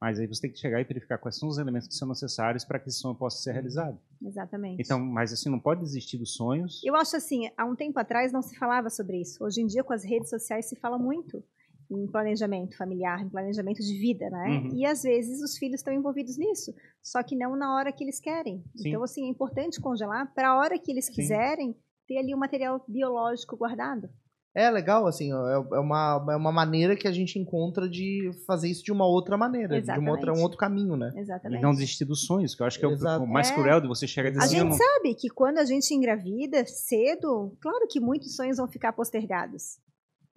Mas 0.00 0.18
aí 0.18 0.26
você 0.26 0.42
tem 0.42 0.52
que 0.52 0.58
chegar 0.58 0.80
e 0.80 0.84
verificar 0.84 1.18
quais 1.18 1.36
são 1.36 1.48
os 1.48 1.58
elementos 1.58 1.88
que 1.88 1.94
são 1.94 2.08
necessários 2.08 2.64
para 2.64 2.78
que 2.78 2.88
esse 2.88 2.98
sonho 2.98 3.14
possa 3.16 3.42
ser 3.42 3.52
realizado. 3.52 3.98
Exatamente. 4.22 4.80
Então, 4.80 4.98
mas 5.00 5.32
assim, 5.32 5.48
não 5.48 5.58
pode 5.60 5.80
desistir 5.80 6.18
dos 6.18 6.34
sonhos. 6.34 6.80
Eu 6.84 6.94
acho 6.94 7.16
assim, 7.16 7.50
há 7.56 7.64
um 7.64 7.74
tempo 7.74 7.98
atrás 7.98 8.32
não 8.32 8.42
se 8.42 8.56
falava 8.56 8.90
sobre 8.90 9.20
isso. 9.20 9.42
Hoje 9.42 9.60
em 9.60 9.66
dia, 9.66 9.82
com 9.82 9.92
as 9.92 10.04
redes 10.04 10.30
sociais, 10.30 10.66
se 10.66 10.76
fala 10.76 10.98
muito 10.98 11.42
em 11.90 12.06
planejamento 12.06 12.76
familiar, 12.76 13.22
em 13.22 13.28
planejamento 13.28 13.78
de 13.78 13.98
vida, 13.98 14.28
né? 14.28 14.48
Uhum. 14.48 14.70
E 14.74 14.84
às 14.84 15.02
vezes 15.02 15.42
os 15.42 15.56
filhos 15.56 15.80
estão 15.80 15.92
envolvidos 15.92 16.36
nisso, 16.36 16.74
só 17.02 17.22
que 17.22 17.36
não 17.36 17.56
na 17.56 17.74
hora 17.74 17.92
que 17.92 18.04
eles 18.04 18.20
querem. 18.20 18.62
Sim. 18.76 18.88
Então, 18.88 19.02
assim, 19.02 19.26
é 19.26 19.28
importante 19.28 19.80
congelar 19.80 20.32
para 20.34 20.50
a 20.50 20.56
hora 20.56 20.78
que 20.78 20.90
eles 20.90 21.06
Sim. 21.06 21.12
quiserem 21.12 21.76
ter 22.06 22.18
ali 22.18 22.34
o 22.34 22.38
material 22.38 22.84
biológico 22.86 23.56
guardado. 23.56 24.08
É 24.54 24.68
legal, 24.70 25.06
assim, 25.06 25.30
é, 25.32 25.54
é 25.54 25.78
uma, 25.78 26.26
é 26.30 26.36
uma 26.36 26.50
maneira 26.50 26.96
que 26.96 27.06
a 27.06 27.12
gente 27.12 27.38
encontra 27.38 27.88
de 27.88 28.30
fazer 28.46 28.68
isso 28.68 28.82
de 28.82 28.90
uma 28.90 29.06
outra 29.06 29.36
maneira, 29.36 29.76
Exatamente. 29.76 30.04
de 30.04 30.10
uma 30.10 30.16
outra, 30.16 30.32
um 30.32 30.42
outro 30.42 30.58
caminho, 30.58 30.96
né? 30.96 31.12
Exatamente. 31.14 31.60
E 31.60 31.62
não 31.62 31.70
desistir 31.72 32.04
dos 32.04 32.24
sonhos, 32.26 32.54
que 32.54 32.62
eu 32.62 32.66
acho 32.66 32.78
que 32.78 32.84
é 32.84 32.88
o, 32.88 33.22
o 33.22 33.26
mais 33.26 33.50
é. 33.50 33.54
cruel 33.54 33.80
de 33.80 33.86
você 33.86 34.06
chegar 34.06 34.30
dizer 34.30 34.42
A 34.42 34.46
gente 34.46 34.74
sabe 34.74 35.14
que 35.14 35.28
quando 35.28 35.58
a 35.58 35.64
gente 35.64 35.94
engravida 35.94 36.64
cedo, 36.66 37.56
claro 37.60 37.86
que 37.88 38.00
muitos 38.00 38.34
sonhos 38.34 38.56
vão 38.56 38.66
ficar 38.66 38.92
postergados. 38.92 39.78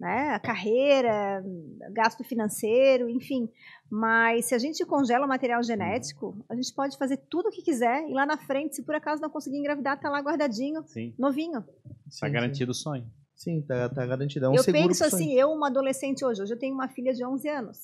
Né? 0.02 0.30
A 0.30 0.40
carreira, 0.40 1.44
gasto 1.92 2.24
financeiro, 2.24 3.08
enfim. 3.08 3.48
Mas 3.88 4.46
se 4.46 4.54
a 4.56 4.58
gente 4.58 4.84
congela 4.84 5.24
o 5.24 5.28
material 5.28 5.62
genético, 5.62 6.44
a 6.48 6.56
gente 6.56 6.74
pode 6.74 6.98
fazer 6.98 7.18
tudo 7.30 7.48
o 7.48 7.52
que 7.52 7.62
quiser 7.62 8.10
e 8.10 8.12
lá 8.12 8.26
na 8.26 8.36
frente, 8.36 8.74
se 8.74 8.82
por 8.82 8.96
acaso 8.96 9.22
não 9.22 9.30
conseguir 9.30 9.58
engravidar, 9.58 10.00
tá 10.00 10.10
lá 10.10 10.18
guardadinho, 10.18 10.82
sim. 10.88 11.14
novinho. 11.16 11.64
Está 12.08 12.28
garantido 12.28 12.72
o 12.72 12.74
sonho. 12.74 13.06
Sim, 13.36 13.62
tá, 13.62 13.88
tá 13.90 14.04
garantido. 14.04 14.46
É 14.46 14.48
um 14.48 14.56
eu 14.56 14.64
penso 14.64 15.04
assim, 15.04 15.34
eu, 15.34 15.52
uma 15.52 15.68
adolescente 15.68 16.24
hoje, 16.24 16.42
hoje 16.42 16.52
eu 16.52 16.58
tenho 16.58 16.74
uma 16.74 16.88
filha 16.88 17.14
de 17.14 17.24
11 17.24 17.48
anos. 17.48 17.78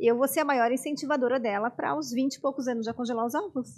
Eu 0.00 0.16
vou 0.16 0.26
ser 0.26 0.40
a 0.40 0.44
maior 0.44 0.72
incentivadora 0.72 1.38
dela 1.38 1.70
para 1.70 1.96
os 1.96 2.10
20 2.10 2.34
e 2.34 2.40
poucos 2.40 2.66
anos 2.66 2.84
já 2.84 2.92
congelar 2.92 3.24
os 3.24 3.36
ovos. 3.36 3.68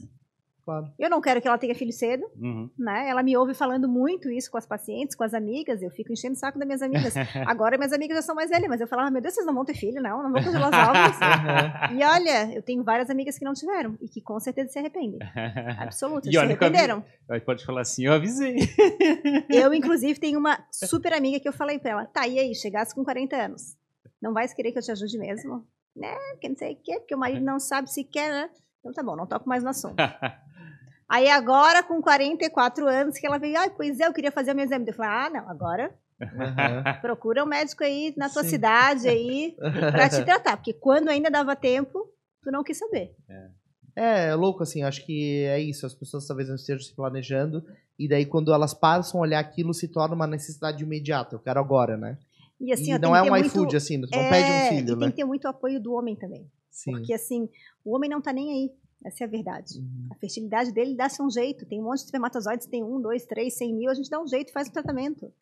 Claro. 0.64 0.90
Eu 0.98 1.10
não 1.10 1.20
quero 1.20 1.42
que 1.42 1.46
ela 1.46 1.58
tenha 1.58 1.74
filho 1.74 1.92
cedo, 1.92 2.24
uhum. 2.36 2.70
né? 2.78 3.08
Ela 3.08 3.22
me 3.22 3.36
ouve 3.36 3.52
falando 3.52 3.86
muito 3.86 4.30
isso 4.30 4.50
com 4.50 4.56
as 4.56 4.66
pacientes, 4.66 5.14
com 5.14 5.22
as 5.22 5.34
amigas. 5.34 5.82
Eu 5.82 5.90
fico 5.90 6.10
enchendo 6.10 6.32
o 6.34 6.38
saco 6.38 6.58
das 6.58 6.66
minhas 6.66 6.80
amigas. 6.80 7.14
Agora 7.46 7.76
minhas 7.76 7.92
amigas 7.92 8.16
já 8.16 8.22
são 8.22 8.34
mais 8.34 8.48
velhas, 8.48 8.68
mas 8.68 8.80
eu 8.80 8.86
falava, 8.86 9.10
meu 9.10 9.20
Deus, 9.20 9.34
vocês 9.34 9.46
não 9.46 9.54
vão 9.54 9.64
ter 9.64 9.74
filho, 9.74 10.00
não? 10.00 10.22
Não 10.22 10.32
vão 10.32 10.42
congelar 10.42 10.70
os 10.70 10.88
ovos. 10.88 11.16
Uhum. 11.20 11.98
E 11.98 12.04
olha, 12.04 12.54
eu 12.54 12.62
tenho 12.62 12.82
várias 12.82 13.10
amigas 13.10 13.38
que 13.38 13.44
não 13.44 13.52
tiveram 13.52 13.98
e 14.00 14.08
que 14.08 14.22
com 14.22 14.40
certeza 14.40 14.70
se 14.70 14.78
arrependem. 14.78 15.18
Absoluto, 15.78 16.30
se 16.30 16.38
arrependeram. 16.38 17.04
Pode 17.44 17.64
falar 17.64 17.82
assim, 17.82 18.06
eu 18.06 18.12
avisei. 18.12 18.56
Eu, 19.50 19.72
inclusive, 19.74 20.18
tenho 20.18 20.38
uma 20.38 20.58
super 20.70 21.12
amiga 21.12 21.38
que 21.40 21.48
eu 21.48 21.52
falei 21.52 21.78
pra 21.78 21.90
ela, 21.90 22.06
tá, 22.06 22.26
e 22.26 22.38
aí, 22.38 22.54
chegasse 22.54 22.94
com 22.94 23.04
40 23.04 23.36
anos, 23.36 23.76
não 24.20 24.32
vai 24.32 24.46
querer 24.48 24.72
que 24.72 24.78
eu 24.78 24.82
te 24.82 24.90
ajude 24.90 25.18
mesmo? 25.18 25.66
Né? 25.94 26.14
Que 26.40 26.48
não 26.48 26.56
sei 26.56 26.74
o 26.74 26.78
quê, 26.82 26.98
porque 26.98 27.14
o 27.14 27.18
marido 27.18 27.44
não 27.44 27.58
sabe 27.58 27.90
se 27.90 28.04
quer, 28.04 28.30
né? 28.30 28.50
Então 28.84 28.92
tá 28.92 29.02
bom, 29.02 29.16
não 29.16 29.26
toco 29.26 29.48
mais 29.48 29.64
no 29.64 29.70
assunto. 29.70 29.96
Aí 31.08 31.28
agora, 31.30 31.82
com 31.82 32.02
44 32.02 32.86
anos, 32.86 33.18
que 33.18 33.26
ela 33.26 33.38
veio, 33.38 33.58
ah, 33.58 33.70
pois 33.70 33.98
é, 33.98 34.06
eu 34.06 34.12
queria 34.12 34.30
fazer 34.30 34.52
o 34.52 34.54
meu 34.54 34.64
exame. 34.64 34.84
Eu 34.86 34.94
falei, 34.94 35.10
ah, 35.10 35.30
não, 35.30 35.48
agora 35.48 35.94
uhum. 36.20 37.00
procura 37.00 37.42
um 37.42 37.46
médico 37.46 37.82
aí 37.82 38.12
na 38.16 38.28
tua 38.28 38.42
Sim. 38.42 38.50
cidade 38.50 39.08
aí 39.08 39.56
pra 39.92 40.08
te 40.08 40.22
tratar. 40.24 40.56
Porque 40.56 40.74
quando 40.74 41.08
ainda 41.08 41.30
dava 41.30 41.56
tempo, 41.56 42.10
tu 42.42 42.50
não 42.50 42.62
quis 42.62 42.78
saber. 42.78 43.14
É. 43.28 43.48
É, 43.96 44.28
é 44.28 44.34
louco, 44.34 44.62
assim, 44.62 44.82
acho 44.82 45.04
que 45.06 45.44
é 45.44 45.60
isso. 45.60 45.86
As 45.86 45.94
pessoas 45.94 46.26
talvez 46.26 46.48
não 46.48 46.56
estejam 46.56 46.82
se 46.82 46.94
planejando, 46.94 47.64
e 47.98 48.08
daí 48.08 48.26
quando 48.26 48.52
elas 48.52 48.74
passam 48.74 49.20
a 49.20 49.22
olhar 49.22 49.38
aquilo, 49.38 49.72
se 49.72 49.88
torna 49.88 50.14
uma 50.14 50.26
necessidade 50.26 50.82
imediata. 50.82 51.36
Eu 51.36 51.40
quero 51.40 51.60
agora, 51.60 51.96
né? 51.96 52.18
E, 52.60 52.72
assim, 52.72 52.92
e 52.92 52.98
não 52.98 53.14
é 53.14 53.22
um 53.22 53.28
muito, 53.28 53.46
iFood, 53.46 53.76
assim, 53.76 53.98
não 53.98 54.08
é, 54.12 54.30
pede 54.30 54.50
um 54.50 54.76
filho, 54.76 54.92
e 54.92 54.96
né? 54.96 55.00
tem 55.00 55.10
que 55.10 55.16
ter 55.16 55.24
muito 55.24 55.46
apoio 55.46 55.80
do 55.80 55.92
homem 55.92 56.16
também. 56.16 56.50
Sim. 56.74 56.90
Porque, 56.90 57.14
assim, 57.14 57.48
o 57.84 57.94
homem 57.94 58.10
não 58.10 58.20
tá 58.20 58.32
nem 58.32 58.50
aí. 58.50 58.76
Essa 59.06 59.24
é 59.24 59.26
a 59.26 59.30
verdade. 59.30 59.78
Uhum. 59.78 60.08
A 60.10 60.14
fertilidade 60.16 60.72
dele 60.72 60.96
dá-se 60.96 61.22
um 61.22 61.30
jeito. 61.30 61.64
Tem 61.66 61.80
um 61.80 61.84
monte 61.84 61.98
de 61.98 62.06
espermatozoides, 62.06 62.66
tem 62.66 62.82
um, 62.82 63.00
dois, 63.00 63.24
três, 63.24 63.56
cem 63.56 63.72
mil, 63.72 63.90
a 63.90 63.94
gente 63.94 64.10
dá 64.10 64.20
um 64.20 64.26
jeito 64.26 64.48
e 64.48 64.52
faz 64.52 64.68
o 64.68 64.72
tratamento. 64.72 65.32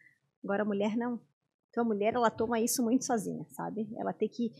Agora 0.44 0.62
a 0.62 0.66
mulher 0.66 0.96
não. 0.96 1.18
Então 1.70 1.84
a 1.84 1.86
mulher, 1.86 2.14
ela 2.14 2.30
toma 2.30 2.60
isso 2.60 2.82
muito 2.82 3.04
sozinha, 3.04 3.46
sabe? 3.50 3.88
Ela 3.96 4.12
tem 4.12 4.28
que 4.28 4.52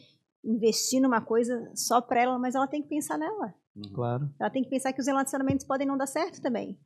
investir 0.42 1.00
numa 1.00 1.20
coisa 1.20 1.70
só 1.74 2.00
para 2.00 2.22
ela, 2.22 2.38
mas 2.38 2.54
ela 2.54 2.66
tem 2.66 2.80
que 2.80 2.88
pensar 2.88 3.18
nela. 3.18 3.54
Uhum. 3.76 3.92
Claro. 3.92 4.30
Ela 4.38 4.50
tem 4.50 4.62
que 4.62 4.70
pensar 4.70 4.92
que 4.92 5.00
os 5.00 5.06
relacionamentos 5.06 5.66
podem 5.66 5.86
não 5.86 5.98
dar 5.98 6.06
certo 6.06 6.40
também. 6.40 6.78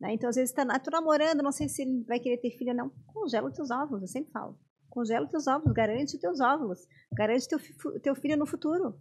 Né? 0.00 0.14
Então, 0.14 0.30
às 0.30 0.36
vezes, 0.36 0.54
tá, 0.54 0.66
tô 0.78 0.90
namorando, 0.90 1.42
não 1.42 1.52
sei 1.52 1.68
se 1.68 1.82
ele 1.82 2.04
vai 2.04 2.18
querer 2.20 2.38
ter 2.38 2.50
filho 2.50 2.70
ou 2.70 2.76
não. 2.76 2.90
Congela 3.06 3.48
os 3.48 3.54
teus 3.54 3.70
óvulos, 3.70 4.02
eu 4.02 4.08
sempre 4.08 4.32
falo. 4.32 4.58
Congela 4.94 5.24
os 5.24 5.30
teus 5.32 5.48
óvulos, 5.48 5.74
garante 5.74 6.14
os 6.14 6.20
teus 6.20 6.40
óvulos. 6.40 6.86
Garante 7.12 7.48
teu, 7.48 7.58
teu 8.00 8.14
filho 8.14 8.36
no 8.36 8.46
futuro. 8.46 8.94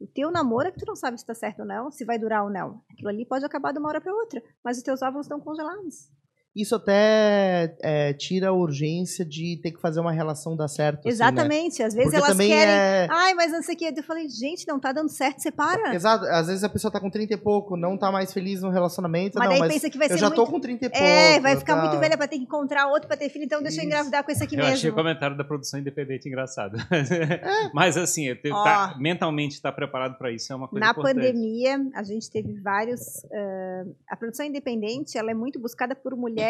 O 0.00 0.06
teu 0.06 0.32
namoro 0.32 0.66
é 0.66 0.72
que 0.72 0.80
tu 0.80 0.86
não 0.86 0.96
sabe 0.96 1.16
se 1.16 1.22
está 1.22 1.32
certo 1.32 1.60
ou 1.60 1.64
não, 1.64 1.92
se 1.92 2.04
vai 2.04 2.18
durar 2.18 2.42
ou 2.42 2.50
não. 2.50 2.82
Aquilo 2.90 3.08
ali 3.08 3.24
pode 3.24 3.44
acabar 3.44 3.72
de 3.72 3.78
uma 3.78 3.88
hora 3.88 4.00
para 4.00 4.12
outra, 4.12 4.42
mas 4.64 4.76
os 4.76 4.82
teus 4.82 5.00
óvulos 5.00 5.26
estão 5.26 5.40
congelados. 5.40 6.10
Isso 6.58 6.74
até 6.74 7.76
é, 7.80 8.12
tira 8.12 8.48
a 8.48 8.52
urgência 8.52 9.24
de 9.24 9.60
ter 9.62 9.70
que 9.70 9.80
fazer 9.80 10.00
uma 10.00 10.10
relação 10.10 10.56
dar 10.56 10.66
certo. 10.66 11.06
Exatamente. 11.06 11.80
Assim, 11.80 11.82
né? 11.82 11.86
Às 11.86 11.94
vezes 11.94 12.10
Porque 12.10 12.26
elas 12.26 12.36
querem. 12.36 12.74
É... 12.74 13.06
Ai, 13.08 13.32
mas 13.34 13.52
não 13.52 13.62
sei 13.62 13.76
o 13.76 13.78
quê. 13.78 13.94
Eu 13.96 14.02
falei, 14.02 14.28
gente, 14.28 14.66
não 14.66 14.80
tá 14.80 14.90
dando 14.90 15.08
certo, 15.08 15.38
separa. 15.38 15.94
Exato. 15.94 16.24
Às 16.24 16.48
vezes 16.48 16.64
a 16.64 16.68
pessoa 16.68 16.90
tá 16.90 16.98
com 16.98 17.08
30 17.08 17.34
e 17.34 17.36
pouco, 17.36 17.76
não 17.76 17.96
tá 17.96 18.10
mais 18.10 18.32
feliz 18.32 18.60
no 18.60 18.70
relacionamento. 18.70 19.38
Mas 19.38 19.44
não, 19.44 19.52
daí 19.52 19.60
mas 19.60 19.72
pensa 19.74 19.88
que 19.88 19.96
vai 19.96 20.08
ser. 20.08 20.14
Eu 20.14 20.18
já 20.18 20.26
muito... 20.26 20.44
tô 20.44 20.50
com 20.50 20.58
30 20.58 20.86
e 20.86 20.88
pouco. 20.88 21.04
É, 21.04 21.38
vai 21.38 21.56
ficar 21.56 21.76
tá... 21.76 21.82
muito 21.82 22.00
velha 22.00 22.16
pra 22.16 22.26
ter 22.26 22.38
que 22.38 22.42
encontrar 22.42 22.88
outro 22.88 23.06
pra 23.06 23.16
ter 23.16 23.28
filho, 23.28 23.44
então 23.44 23.62
deixa 23.62 23.76
Isso. 23.76 23.84
eu 23.84 23.86
engravidar 23.86 24.24
com 24.24 24.32
esse 24.32 24.42
aqui 24.42 24.56
eu 24.56 24.58
mesmo. 24.58 24.72
Eu 24.72 24.74
achei 24.74 24.90
o 24.90 24.94
comentário 24.94 25.36
da 25.36 25.44
produção 25.44 25.78
independente 25.78 26.28
engraçado. 26.28 26.76
É. 26.90 27.70
mas 27.72 27.96
assim, 27.96 28.26
eu 28.26 28.40
tenho, 28.40 28.54
tá, 28.64 28.96
mentalmente 28.98 29.54
estar 29.54 29.70
tá 29.70 29.76
preparado 29.76 30.18
para 30.18 30.32
isso 30.32 30.52
é 30.52 30.56
uma 30.56 30.66
coisa 30.66 30.84
Na 30.84 30.90
importante. 30.90 31.14
pandemia, 31.14 31.78
a 31.94 32.02
gente 32.02 32.28
teve 32.28 32.52
vários. 32.54 33.00
Uh, 33.24 33.94
a 34.08 34.16
produção 34.16 34.44
independente 34.44 35.16
ela 35.16 35.30
é 35.30 35.34
muito 35.34 35.60
buscada 35.60 35.94
por 35.94 36.16
mulheres 36.16 36.47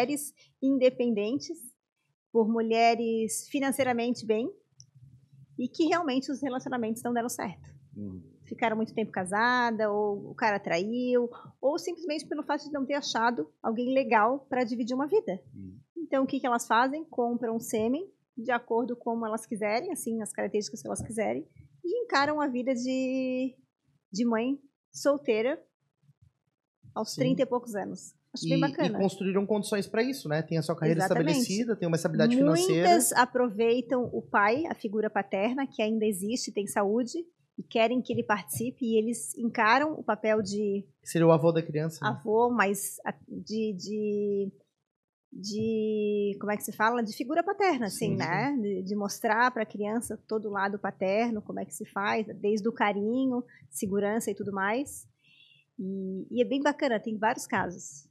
independentes, 0.61 1.57
por 2.31 2.47
mulheres 2.47 3.47
financeiramente 3.49 4.25
bem 4.25 4.51
e 5.57 5.67
que 5.67 5.87
realmente 5.87 6.31
os 6.31 6.41
relacionamentos 6.41 7.03
não 7.03 7.13
deram 7.13 7.29
certo. 7.29 7.69
Uhum. 7.95 8.21
Ficaram 8.45 8.77
muito 8.77 8.93
tempo 8.93 9.11
casada, 9.11 9.91
ou 9.91 10.31
o 10.31 10.35
cara 10.35 10.59
traiu, 10.59 11.29
ou 11.61 11.77
simplesmente 11.77 12.25
pelo 12.25 12.43
fato 12.43 12.65
de 12.65 12.71
não 12.71 12.85
ter 12.85 12.93
achado 12.93 13.51
alguém 13.61 13.93
legal 13.93 14.45
para 14.49 14.63
dividir 14.63 14.95
uma 14.95 15.07
vida. 15.07 15.41
Uhum. 15.53 15.77
Então, 15.97 16.23
o 16.23 16.27
que, 16.27 16.39
que 16.39 16.47
elas 16.47 16.65
fazem? 16.65 17.03
Compram 17.05 17.59
sêmen 17.59 18.09
de 18.37 18.51
acordo 18.51 18.95
com 18.95 19.11
como 19.11 19.25
elas 19.25 19.45
quiserem, 19.45 19.91
assim, 19.91 20.21
as 20.21 20.31
características 20.31 20.81
que 20.81 20.87
elas 20.87 21.01
quiserem, 21.01 21.45
e 21.83 22.03
encaram 22.03 22.39
a 22.39 22.47
vida 22.47 22.73
de, 22.73 23.55
de 24.11 24.25
mãe 24.25 24.59
solteira 24.91 25.61
aos 26.95 27.13
Sim. 27.13 27.21
30 27.21 27.41
e 27.41 27.45
poucos 27.45 27.75
anos. 27.75 28.15
Acho 28.33 28.45
e, 28.45 28.49
bem 28.49 28.59
bacana. 28.59 28.97
E 28.97 29.01
construíram 29.01 29.45
condições 29.45 29.87
para 29.87 30.03
isso, 30.03 30.29
né? 30.29 30.41
Tem 30.41 30.57
a 30.57 30.61
sua 30.61 30.75
carreira 30.75 30.99
Exatamente. 30.99 31.31
estabelecida, 31.31 31.75
tem 31.75 31.87
uma 31.87 31.95
estabilidade 31.95 32.35
Muitas 32.35 32.59
financeira. 32.59 32.89
Muitas 32.89 33.11
aproveitam 33.13 34.09
o 34.13 34.21
pai, 34.21 34.65
a 34.67 34.75
figura 34.75 35.09
paterna, 35.09 35.65
que 35.65 35.81
ainda 35.81 36.05
existe, 36.05 36.51
tem 36.51 36.67
saúde, 36.67 37.25
e 37.57 37.63
querem 37.63 38.01
que 38.01 38.13
ele 38.13 38.23
participe, 38.23 38.85
e 38.85 38.97
eles 38.97 39.35
encaram 39.37 39.93
o 39.93 40.03
papel 40.03 40.41
de. 40.41 40.85
Seria 41.03 41.27
o 41.27 41.31
avô 41.31 41.51
da 41.51 41.61
criança? 41.61 42.05
Né? 42.05 42.11
Avô, 42.11 42.51
mas 42.51 42.97
de, 43.27 43.73
de, 43.73 44.51
de. 45.33 46.37
Como 46.39 46.51
é 46.51 46.57
que 46.57 46.63
se 46.63 46.71
fala? 46.71 47.01
De 47.01 47.13
figura 47.13 47.43
paterna, 47.43 47.87
assim, 47.87 48.11
sim, 48.11 48.15
né? 48.15 48.55
De, 48.61 48.83
de 48.83 48.95
mostrar 48.95 49.51
para 49.51 49.63
a 49.63 49.65
criança 49.65 50.17
todo 50.27 50.47
o 50.47 50.51
lado 50.51 50.77
paterno, 50.77 51.41
como 51.41 51.59
é 51.59 51.65
que 51.65 51.73
se 51.73 51.85
faz, 51.85 52.27
desde 52.39 52.69
o 52.69 52.71
carinho, 52.71 53.43
segurança 53.71 54.29
e 54.29 54.35
tudo 54.35 54.53
mais. 54.53 55.07
E, 55.79 56.27
e 56.29 56.41
é 56.41 56.45
bem 56.45 56.61
bacana, 56.61 56.99
tem 56.99 57.17
vários 57.17 57.47
casos. 57.47 58.08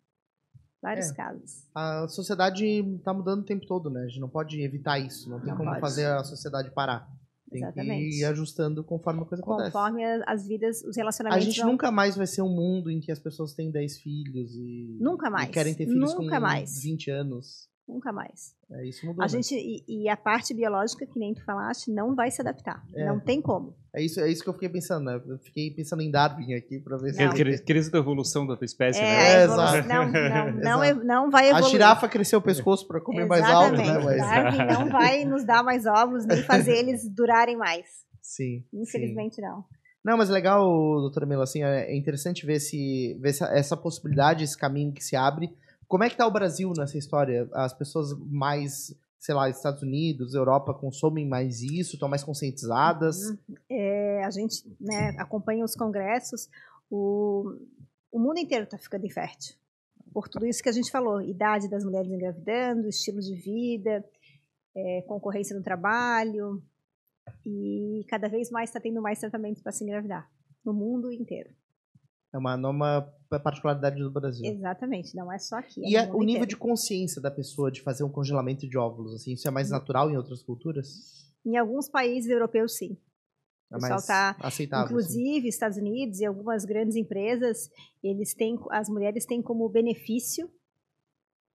Vários 0.83 1.11
é. 1.11 1.15
casos. 1.15 1.67
A 1.75 2.07
sociedade 2.09 2.65
está 2.65 3.13
mudando 3.13 3.41
o 3.41 3.45
tempo 3.45 3.67
todo, 3.67 3.91
né? 3.91 4.03
A 4.03 4.09
gente 4.09 4.21
não 4.21 4.29
pode 4.29 4.61
evitar 4.61 4.99
isso. 4.99 5.29
Não 5.29 5.41
tem 5.41 5.51
não 5.51 5.57
como 5.57 5.71
pode. 5.71 5.81
fazer 5.81 6.07
a 6.07 6.23
sociedade 6.23 6.71
parar. 6.71 7.09
Tem 7.51 7.63
Exatamente. 7.63 8.11
que 8.11 8.21
ir 8.21 8.25
ajustando 8.27 8.85
conforme 8.85 9.23
a 9.23 9.25
coisa 9.25 9.43
acontece. 9.43 9.73
Conforme 9.73 10.05
as 10.27 10.47
vidas, 10.47 10.83
os 10.85 10.97
relacionamentos. 10.97 11.45
A 11.45 11.49
gente 11.49 11.61
vão... 11.61 11.73
nunca 11.73 11.91
mais 11.91 12.15
vai 12.15 12.27
ser 12.27 12.43
um 12.43 12.55
mundo 12.55 12.91
em 12.91 13.01
que 13.01 13.11
as 13.11 13.19
pessoas 13.19 13.55
têm 13.55 13.71
10 13.71 13.99
filhos 13.99 14.55
e. 14.55 14.99
Nunca 15.01 15.31
mais. 15.31 15.49
E 15.49 15.53
querem 15.53 15.75
ter 15.75 15.87
filhos 15.87 16.15
nunca 16.15 16.37
com 16.37 16.41
mais. 16.41 16.83
20 16.83 17.11
anos. 17.11 17.69
Nunca 17.89 18.13
mais. 18.13 18.55
É, 18.71 18.87
isso 18.87 19.07
mudou. 19.07 19.23
A 19.23 19.27
né? 19.27 19.29
gente, 19.31 19.55
e, 19.55 19.83
e, 19.89 20.09
a 20.11 20.17
parte 20.17 20.53
biológica, 20.53 21.07
que 21.07 21.19
nem 21.19 21.33
tu 21.33 21.43
falaste, 21.43 21.91
não 21.91 22.15
vai 22.15 22.31
se 22.31 22.39
adaptar. 22.43 22.85
É. 22.95 23.07
Não 23.07 23.19
tem 23.19 23.41
como. 23.41 23.75
É 23.95 24.03
isso, 24.03 24.21
é 24.21 24.31
isso 24.31 24.43
que 24.43 24.49
eu 24.49 24.53
fiquei 24.53 24.69
pensando, 24.69 25.07
né? 25.07 25.19
Eu 25.27 25.39
fiquei 25.39 25.71
pensando 25.71 26.03
em 26.03 26.11
Darwin 26.11 26.53
aqui 26.53 26.79
pra 26.79 26.99
ver 26.99 27.15
se. 27.15 27.25
Não. 27.25 27.33
Crise 27.65 27.91
da 27.91 27.99
evolução 27.99 28.47
da 28.47 28.57
tua 28.57 28.67
espécie, 28.67 29.01
é, 29.01 29.03
né? 29.03 29.33
É, 29.33 29.45
exato. 29.45 29.89
Não, 29.89 30.13
não, 30.13 30.53
não, 30.53 30.95
não 31.03 31.31
vai 31.31 31.49
evoluir. 31.49 31.67
A 31.67 31.71
girafa 31.71 32.09
cresceu 32.09 32.41
o 32.41 32.43
pescoço 32.43 32.87
pra 32.87 33.01
comer 33.01 33.27
mais 33.27 33.43
alto, 33.45 33.79
né? 33.79 33.99
Mas... 34.05 34.19
Darwin 34.19 34.67
não 34.67 34.91
vai 34.91 35.25
nos 35.25 35.45
dar 35.45 35.63
mais 35.65 35.87
óvulos, 35.87 36.27
nem 36.27 36.43
fazer 36.43 36.77
eles 36.77 37.09
durarem 37.09 37.57
mais. 37.57 37.87
Sim. 38.21 38.63
Infelizmente, 38.71 39.37
sim. 39.37 39.43
não. 39.43 39.65
Não, 40.05 40.17
mas 40.17 40.29
legal, 40.29 40.63
doutora 41.01 41.27
Mila, 41.27 41.45
assim, 41.45 41.63
é 41.63 41.95
interessante 41.97 42.47
ver, 42.47 42.61
se, 42.61 43.19
ver 43.21 43.31
essa, 43.31 43.47
essa 43.47 43.77
possibilidade, 43.77 44.45
esse 44.45 44.57
caminho 44.57 44.93
que 44.93 45.03
se 45.03 45.17
abre 45.17 45.51
como 45.89 46.05
é 46.05 46.11
que 46.11 46.17
tá 46.17 46.27
o 46.27 46.31
Brasil 46.31 46.73
nessa 46.77 46.99
história? 46.99 47.49
As 47.53 47.73
pessoas 47.73 48.13
mais, 48.27 48.95
sei 49.19 49.35
lá, 49.35 49.49
Estados 49.49 49.83
Unidos, 49.83 50.35
Europa, 50.35 50.75
consomem 50.75 51.27
mais 51.27 51.63
isso? 51.63 51.95
Estão 51.95 52.09
mais 52.09 52.23
conscientizadas? 52.23 53.31
Uhum. 53.31 53.57
É, 53.71 54.19
é, 54.19 54.25
a 54.25 54.31
gente 54.31 54.65
né, 54.81 55.15
acompanha 55.19 55.65
os 55.65 55.75
congressos, 55.75 56.49
o, 56.91 57.57
o 58.13 58.19
mundo 58.19 58.39
inteiro 58.39 58.65
está 58.65 58.77
ficando 58.77 59.07
infértil. 59.07 59.57
Por 60.13 60.29
tudo 60.29 60.47
isso 60.47 60.63
que 60.63 60.69
a 60.69 60.73
gente 60.73 60.91
falou, 60.91 61.21
idade 61.21 61.69
das 61.69 61.85
mulheres 61.85 62.11
engravidando, 62.11 62.89
estilo 62.89 63.21
de 63.21 63.35
vida, 63.35 64.05
é, 64.75 65.03
concorrência 65.03 65.57
no 65.57 65.63
trabalho, 65.63 66.63
e 67.45 68.05
cada 68.09 68.29
vez 68.29 68.51
mais 68.51 68.71
está 68.71 68.81
tendo 68.81 69.03
mais 69.03 69.21
tratamento 69.21 69.63
para 69.63 69.73
se 69.73 69.85
engravidar, 69.85 70.31
no 70.65 70.73
mundo 70.73 71.13
inteiro. 71.13 71.51
É 72.33 72.39
uma, 72.39 72.57
uma 72.57 73.15
particularidade 73.29 73.99
do 73.99 74.11
Brasil. 74.11 74.47
Exatamente, 74.47 75.15
não 75.15 75.33
é 75.33 75.39
só 75.39 75.57
aqui. 75.57 75.85
É 75.85 75.89
e 75.89 75.97
é 75.97 76.13
o 76.13 76.23
nível 76.23 76.47
de 76.47 76.57
consciência 76.57 77.21
da 77.21 77.31
pessoa 77.31 77.71
de 77.71 77.83
fazer 77.83 78.05
um 78.05 78.11
congelamento 78.11 78.69
de 78.69 78.79
óvulos, 78.79 79.15
assim, 79.15 79.33
isso 79.33 79.47
é 79.49 79.51
mais 79.51 79.71
natural 79.71 80.11
em 80.11 80.17
outras 80.17 80.43
culturas? 80.43 80.89
Em 81.45 81.57
alguns 81.57 81.89
países 81.89 82.31
europeus, 82.31 82.77
sim. 82.77 82.97
É 83.71 83.77
o 83.77 83.81
pessoal 83.81 83.99
está, 83.99 84.85
inclusive, 84.85 85.43
sim. 85.43 85.49
Estados 85.49 85.77
Unidos 85.77 86.21
e 86.21 86.25
algumas 86.25 86.65
grandes 86.65 86.97
empresas, 86.97 87.69
eles 88.03 88.33
têm, 88.35 88.59
as 88.71 88.89
mulheres 88.89 89.27
têm 89.27 89.43
como 89.43 89.69
benefício 89.69 90.51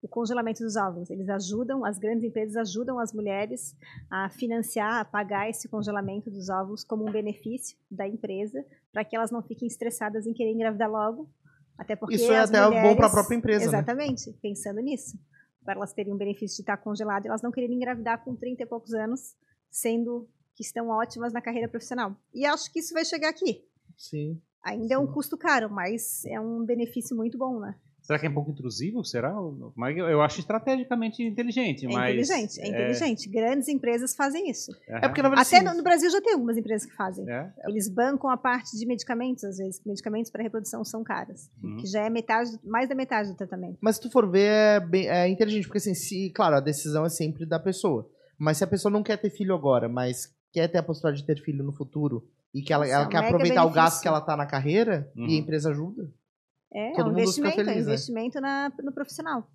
o 0.03 0.09
congelamento 0.09 0.65
dos 0.65 0.75
óvulos. 0.77 1.09
Eles 1.11 1.29
ajudam, 1.29 1.85
as 1.85 1.99
grandes 1.99 2.25
empresas 2.25 2.57
ajudam 2.57 2.99
as 2.99 3.13
mulheres 3.13 3.77
a 4.11 4.29
financiar, 4.31 5.01
a 5.01 5.05
pagar 5.05 5.49
esse 5.49 5.69
congelamento 5.69 6.29
dos 6.29 6.49
óvulos 6.49 6.83
como 6.83 7.09
um 7.09 7.13
benefício 7.13 7.79
da 7.89 8.07
empresa, 8.07 8.65
para 8.93 9.05
que 9.05 9.15
elas 9.15 9.31
não 9.31 9.43
fiquem 9.43 9.69
estressadas 9.69 10.27
em 10.27 10.35
querer 10.35 10.51
engravidar 10.51 10.91
logo. 10.91 11.31
Até 11.79 11.97
porque 11.97 12.17
Isso 12.17 12.31
é 12.31 12.39
até 12.39 12.65
mulheres, 12.65 12.89
bom 12.89 12.97
para 12.97 13.07
a 13.07 13.11
própria 13.11 13.37
empresa. 13.37 13.61
Né? 13.61 13.67
Exatamente, 13.67 14.31
né? 14.31 14.37
pensando 14.41 14.81
nisso. 14.81 15.19
Para 15.65 15.75
elas 15.75 15.93
terem 15.93 16.13
um 16.13 16.17
benefício 16.17 16.57
de 16.57 16.63
estar 16.63 16.77
congelado, 16.77 17.27
elas 17.27 17.43
não 17.43 17.51
quererem 17.51 17.77
engravidar 17.77 18.23
com 18.25 18.35
30 18.35 18.63
e 18.63 18.67
poucos 18.67 18.93
anos, 18.95 19.35
sendo 19.71 20.29
que 20.55 20.63
estão 20.63 20.89
ótimas 20.89 21.33
na 21.33 21.41
carreira 21.41 21.69
profissional. 21.69 22.17
E 22.35 22.45
acho 22.45 22.71
que 22.73 22.81
isso 22.81 22.93
vai 22.93 23.05
chegar 23.05 23.29
aqui. 23.29 23.65
Sim. 23.97 24.41
Ainda 24.63 24.89
sim. 24.89 24.95
é 24.95 24.99
um 24.99 25.07
custo 25.07 25.37
caro, 25.37 25.71
mas 25.71 26.25
é 26.27 26.41
um 26.41 26.65
benefício 26.65 27.17
muito 27.17 27.39
bom, 27.39 27.59
né? 27.59 27.75
Será 28.03 28.19
que 28.19 28.27
é 28.27 28.29
um 28.29 28.35
pouco 28.35 28.51
intrusivo? 28.51 29.05
Será? 29.05 29.33
Mas 29.77 29.97
eu 29.97 30.21
acho 30.21 30.41
estrategicamente 30.41 31.23
inteligente. 31.23 31.87
É 31.87 31.89
mas 31.89 32.11
inteligente, 32.11 32.61
é, 32.61 32.65
é 32.65 32.69
inteligente. 32.69 33.29
Grandes 33.29 33.69
empresas 33.69 34.15
fazem 34.15 34.51
isso. 34.51 34.73
Uhum. 34.89 34.97
É 34.97 35.09
porque, 35.09 35.23
na 35.23 35.29
verdade, 35.29 35.55
Até 35.55 35.63
no, 35.63 35.77
no, 35.77 35.85
Brasil 35.85 36.11
já 36.11 36.21
tem 36.21 36.33
algumas 36.33 36.57
empresas 36.57 36.85
que 36.85 36.97
fazem. 36.97 37.29
É? 37.31 37.53
Eles 37.69 37.89
bancam 37.89 38.29
a 38.29 38.37
parte 38.37 38.77
de 38.77 38.85
medicamentos, 38.85 39.45
às 39.45 39.57
vezes. 39.57 39.81
Medicamentos 39.87 40.33
para 40.33 40.43
reprodução 40.43 40.85
são 40.85 41.05
caros. 41.05 41.49
Uhum. 41.63 41.77
Que 41.77 41.87
já 41.87 42.05
é 42.05 42.11
metade, 42.11 42.51
mais 42.65 42.89
da 42.89 42.95
metade 42.95 43.29
do 43.29 43.37
tratamento. 43.37 43.79
Mas 43.81 43.97
se 43.97 44.03
tu 44.03 44.11
for 44.11 44.29
ver, 44.29 44.49
é, 44.49 44.81
bem, 44.81 45.09
é 45.09 45.29
inteligente. 45.29 45.67
Porque, 45.67 45.79
assim, 45.79 45.95
se, 45.95 46.29
claro, 46.31 46.57
a 46.57 46.61
decisão 46.61 47.07
é 47.07 47.09
sempre 47.09 47.47
da 47.47 47.61
pessoa. 47.61 48.11
Mas 48.37 48.59
se 48.59 48.65
a 48.65 48.67
pessoa 48.67 48.91
não 48.91 49.05
quer 49.05 49.17
ter 49.17 49.31
filho 49.31 49.55
agora, 49.55 49.89
mas 49.89 50.35
quer 50.53 50.67
ter 50.67 50.79
a 50.79 50.83
possibilidade 50.83 51.21
de 51.21 51.27
ter 51.27 51.41
filho 51.41 51.63
no 51.63 51.73
futuro, 51.73 52.29
e 52.53 52.63
que 52.63 52.73
ela, 52.73 52.87
ela 52.87 53.07
quer 53.07 53.19
aproveitar 53.19 53.63
benefício. 53.63 53.71
o 53.71 53.73
gasto 53.73 54.03
que 54.03 54.09
ela 54.09 54.21
tá 54.21 54.37
na 54.37 54.45
carreira, 54.45 55.11
uhum. 55.17 55.29
e 55.29 55.37
a 55.37 55.39
empresa 55.39 55.71
ajuda. 55.71 56.11
É, 56.75 56.93
Todo 56.93 57.11
é 57.11 57.13
um 57.13 57.13
investimento, 57.13 57.57
feliz, 57.57 57.69
é 57.69 57.79
um 57.79 57.83
investimento 57.83 58.41
né? 58.41 58.71
na, 58.77 58.85
no 58.85 58.93
profissional. 58.93 59.51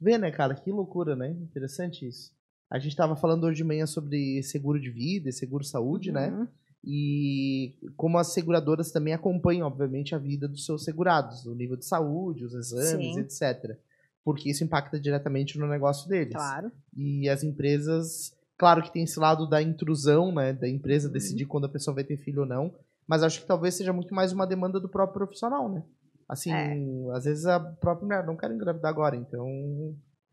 Vê, 0.00 0.16
né, 0.16 0.30
cara? 0.30 0.54
Que 0.54 0.70
loucura, 0.70 1.14
né? 1.14 1.30
Interessante 1.30 2.06
isso. 2.06 2.32
A 2.70 2.78
gente 2.78 2.92
estava 2.92 3.16
falando 3.16 3.44
hoje 3.44 3.56
de 3.56 3.64
manhã 3.64 3.86
sobre 3.86 4.42
seguro 4.42 4.80
de 4.80 4.90
vida 4.90 5.28
e 5.28 5.32
seguro 5.32 5.64
saúde, 5.64 6.12
né? 6.12 6.28
uhum. 6.28 6.40
né? 6.40 6.48
E 6.84 7.74
como 7.96 8.18
as 8.18 8.28
seguradoras 8.28 8.92
também 8.92 9.12
acompanham, 9.12 9.66
obviamente, 9.66 10.14
a 10.14 10.18
vida 10.18 10.46
dos 10.46 10.64
seus 10.64 10.84
segurados, 10.84 11.44
o 11.44 11.54
nível 11.54 11.76
de 11.76 11.84
saúde, 11.84 12.44
os 12.44 12.54
exames, 12.54 13.14
Sim. 13.14 13.20
etc. 13.20 13.76
Porque 14.24 14.50
isso 14.50 14.62
impacta 14.62 15.00
diretamente 15.00 15.58
no 15.58 15.66
negócio 15.66 16.08
deles. 16.08 16.34
Claro. 16.34 16.70
E 16.96 17.28
as 17.28 17.42
empresas, 17.42 18.32
claro 18.56 18.82
que 18.82 18.92
tem 18.92 19.02
esse 19.02 19.18
lado 19.18 19.48
da 19.48 19.60
intrusão, 19.60 20.32
né? 20.32 20.52
Da 20.52 20.68
empresa 20.68 21.08
uhum. 21.08 21.12
decidir 21.12 21.46
quando 21.46 21.64
a 21.64 21.70
pessoa 21.70 21.94
vai 21.94 22.04
ter 22.04 22.16
filho 22.16 22.42
ou 22.42 22.46
não. 22.46 22.74
Mas 23.06 23.22
acho 23.22 23.40
que 23.40 23.46
talvez 23.46 23.74
seja 23.74 23.92
muito 23.92 24.14
mais 24.14 24.32
uma 24.32 24.46
demanda 24.46 24.78
do 24.78 24.88
próprio 24.88 25.14
profissional, 25.14 25.68
né? 25.68 25.82
Assim, 26.28 26.52
é. 26.52 26.76
às 27.14 27.24
vezes 27.24 27.46
a 27.46 27.58
própria 27.58 28.06
mulher 28.06 28.26
não 28.26 28.36
quer 28.36 28.50
engravidar 28.50 28.90
agora, 28.90 29.16
então 29.16 29.46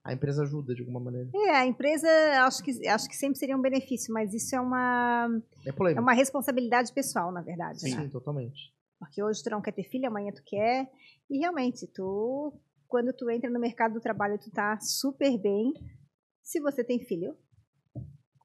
a 0.04 0.14
empresa 0.14 0.44
ajuda 0.44 0.76
de 0.76 0.82
alguma 0.82 1.00
maneira. 1.00 1.30
É, 1.34 1.52
a 1.52 1.66
empresa 1.66 2.08
acho 2.46 2.62
que, 2.62 2.88
acho 2.88 3.08
que 3.08 3.16
sempre 3.16 3.40
seria 3.40 3.56
um 3.56 3.62
benefício, 3.62 4.14
mas 4.14 4.34
isso 4.34 4.56
é 4.56 4.60
uma, 4.60 5.28
é, 5.66 5.94
é 5.94 6.00
uma 6.00 6.14
responsabilidade 6.14 6.94
pessoal, 6.94 7.32
na 7.32 7.42
verdade. 7.42 7.80
Sim, 7.80 7.96
né? 7.96 8.10
totalmente. 8.10 8.74
Porque 9.00 9.24
hoje 9.24 9.42
tu 9.42 9.50
não 9.50 9.62
quer 9.62 9.72
ter 9.72 9.84
filho, 9.84 10.08
amanhã 10.08 10.32
tu 10.32 10.44
quer. 10.46 10.90
E 11.30 11.40
realmente, 11.40 11.88
tu, 11.88 12.54
quando 12.88 13.14
tu 13.14 13.30
entra 13.30 13.50
no 13.50 13.60
mercado 13.60 13.94
do 13.94 14.02
trabalho, 14.02 14.38
tu 14.38 14.52
tá 14.52 14.80
super 14.80 15.38
bem. 15.40 15.74
Se 16.44 16.60
você 16.60 16.84
tem 16.84 17.00
filho, 17.00 17.36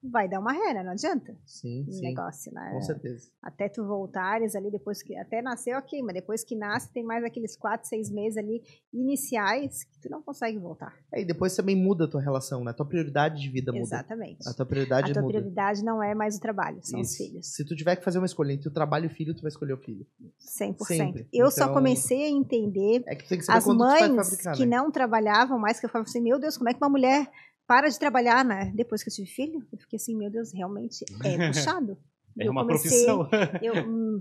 vai 0.03 0.27
dar 0.27 0.39
uma 0.39 0.51
ré, 0.51 0.73
né? 0.73 0.83
Não 0.83 0.91
adianta. 0.91 1.35
Sim, 1.45 1.85
um 1.87 1.91
sim. 1.91 2.01
negócio, 2.01 2.51
né? 2.53 2.71
Com 2.73 2.81
certeza. 2.81 3.29
Até 3.41 3.69
tu 3.69 3.85
voltares 3.85 4.55
ali, 4.55 4.71
depois 4.71 5.03
que. 5.03 5.15
Até 5.15 5.41
nasceu 5.41 5.77
ok, 5.77 6.01
mas 6.01 6.15
depois 6.15 6.43
que 6.43 6.55
nasce, 6.55 6.91
tem 6.91 7.03
mais 7.03 7.23
aqueles 7.23 7.55
quatro, 7.55 7.87
seis 7.87 8.09
meses 8.09 8.37
ali 8.37 8.61
iniciais 8.93 9.83
que 9.83 9.99
tu 9.99 10.09
não 10.09 10.21
consegue 10.21 10.57
voltar. 10.57 10.93
É, 11.13 11.21
e 11.21 11.25
depois 11.25 11.55
também 11.55 11.75
muda 11.75 12.05
a 12.05 12.07
tua 12.07 12.21
relação, 12.21 12.63
né? 12.63 12.71
A 12.71 12.73
tua 12.73 12.85
prioridade 12.85 13.41
de 13.41 13.49
vida 13.49 13.71
muda. 13.71 13.83
Exatamente. 13.83 14.47
A 14.47 14.53
tua 14.53 14.65
prioridade 14.65 15.11
A 15.11 15.13
tua 15.13 15.21
muda. 15.21 15.33
prioridade 15.33 15.83
não 15.83 16.01
é 16.01 16.15
mais 16.15 16.37
o 16.37 16.39
trabalho, 16.39 16.79
são 16.81 16.99
Isso. 16.99 17.11
os 17.11 17.17
filhos. 17.17 17.47
Se 17.53 17.65
tu 17.65 17.75
tiver 17.75 17.95
que 17.95 18.03
fazer 18.03 18.17
uma 18.17 18.25
escolha 18.25 18.53
entre 18.53 18.69
o 18.69 18.71
trabalho 18.71 19.05
e 19.05 19.07
o 19.07 19.11
filho, 19.11 19.35
tu 19.35 19.41
vai 19.41 19.49
escolher 19.49 19.73
o 19.73 19.77
filho. 19.77 20.05
100%. 20.39 20.85
Sempre. 20.85 21.21
Eu 21.31 21.47
então, 21.47 21.51
só 21.51 21.73
comecei 21.73 22.25
a 22.25 22.29
entender 22.29 23.03
é 23.05 23.15
que 23.15 23.33
as 23.47 23.65
mães 23.65 24.15
fabricar, 24.15 24.55
que 24.55 24.65
né? 24.65 24.77
não 24.77 24.91
trabalhavam 24.91 25.59
mais, 25.59 25.79
que 25.79 25.85
eu 25.85 25.89
falava 25.89 26.09
assim, 26.09 26.21
meu 26.21 26.39
Deus, 26.39 26.57
como 26.57 26.69
é 26.69 26.73
que 26.73 26.81
uma 26.81 26.89
mulher 26.89 27.29
para 27.71 27.87
de 27.87 27.97
trabalhar, 27.97 28.43
né? 28.43 28.69
Depois 28.75 29.01
que 29.01 29.09
eu 29.09 29.13
tive 29.13 29.29
filho, 29.29 29.65
eu 29.71 29.79
fiquei 29.79 29.95
assim, 29.95 30.13
meu 30.13 30.29
Deus, 30.29 30.51
realmente 30.51 31.05
é 31.23 31.37
puxado. 31.47 31.97
é 32.37 32.45
eu 32.45 32.51
uma 32.51 32.65
comecei, 32.65 33.05
profissão. 33.05 33.29
Eu, 33.63 33.87
hum, 33.87 34.19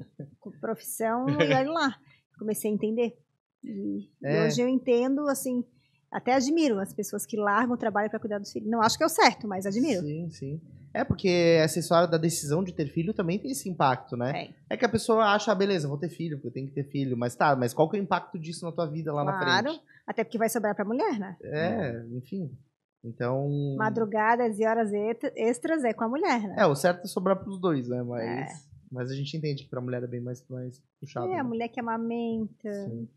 profissão, 0.60 1.28
e 1.28 1.34
olha 1.52 1.68
lá, 1.68 1.98
comecei 2.38 2.70
a 2.70 2.74
entender. 2.74 3.18
E, 3.64 4.08
é. 4.22 4.36
e, 4.36 4.46
hoje 4.46 4.62
eu 4.62 4.68
entendo, 4.68 5.26
assim, 5.26 5.64
até 6.12 6.34
admiro 6.34 6.78
as 6.78 6.92
pessoas 6.94 7.26
que 7.26 7.36
largam 7.36 7.74
o 7.74 7.76
trabalho 7.76 8.08
para 8.08 8.20
cuidar 8.20 8.38
dos 8.38 8.52
filhos. 8.52 8.70
Não 8.70 8.80
acho 8.80 8.96
que 8.96 9.02
é 9.02 9.06
o 9.06 9.10
certo, 9.10 9.48
mas 9.48 9.66
admiro. 9.66 10.02
Sim, 10.02 10.30
sim. 10.30 10.60
É 10.94 11.02
porque 11.02 11.58
essa 11.60 11.80
história 11.80 12.06
da 12.06 12.18
decisão 12.18 12.62
de 12.62 12.72
ter 12.72 12.86
filho 12.86 13.12
também 13.12 13.36
tem 13.36 13.50
esse 13.50 13.68
impacto, 13.68 14.16
né? 14.16 14.52
É, 14.70 14.74
é 14.74 14.76
que 14.76 14.84
a 14.84 14.88
pessoa 14.88 15.24
acha, 15.24 15.50
ah, 15.50 15.56
beleza, 15.56 15.88
vou 15.88 15.98
ter 15.98 16.08
filho, 16.08 16.36
porque 16.36 16.48
eu 16.48 16.52
tenho 16.52 16.68
que 16.68 16.74
ter 16.74 16.84
filho. 16.84 17.16
Mas 17.16 17.34
tá, 17.34 17.56
mas 17.56 17.74
qual 17.74 17.90
que 17.90 17.96
é 17.96 18.00
o 18.00 18.02
impacto 18.02 18.38
disso 18.38 18.64
na 18.64 18.70
tua 18.70 18.86
vida 18.86 19.12
lá 19.12 19.24
claro, 19.24 19.36
na 19.36 19.44
frente? 19.44 19.64
Claro, 19.64 19.80
até 20.06 20.22
porque 20.22 20.38
vai 20.38 20.48
sobrar 20.48 20.76
pra 20.76 20.84
mulher, 20.84 21.18
né? 21.18 21.36
É, 21.42 22.04
enfim. 22.12 22.56
Então. 23.02 23.76
Madrugadas 23.76 24.58
e 24.58 24.66
horas 24.66 24.92
extras 25.34 25.84
é 25.84 25.92
com 25.92 26.04
a 26.04 26.08
mulher, 26.08 26.42
né? 26.42 26.56
É, 26.58 26.66
o 26.66 26.74
certo 26.74 27.04
é 27.04 27.06
sobrar 27.06 27.36
pros 27.36 27.58
dois, 27.58 27.88
né? 27.88 28.02
Mas, 28.02 28.24
é. 28.24 28.46
mas 28.90 29.10
a 29.10 29.14
gente 29.14 29.36
entende 29.36 29.64
que 29.64 29.70
pra 29.70 29.80
mulher 29.80 30.02
é 30.02 30.06
bem 30.06 30.20
mais, 30.20 30.44
mais 30.48 30.82
puxado. 31.00 31.26
É, 31.26 31.30
né? 31.30 31.38
a 31.38 31.44
mulher 31.44 31.68
que 31.68 31.80
amamenta. 31.80 32.72
Sim. 32.88 33.08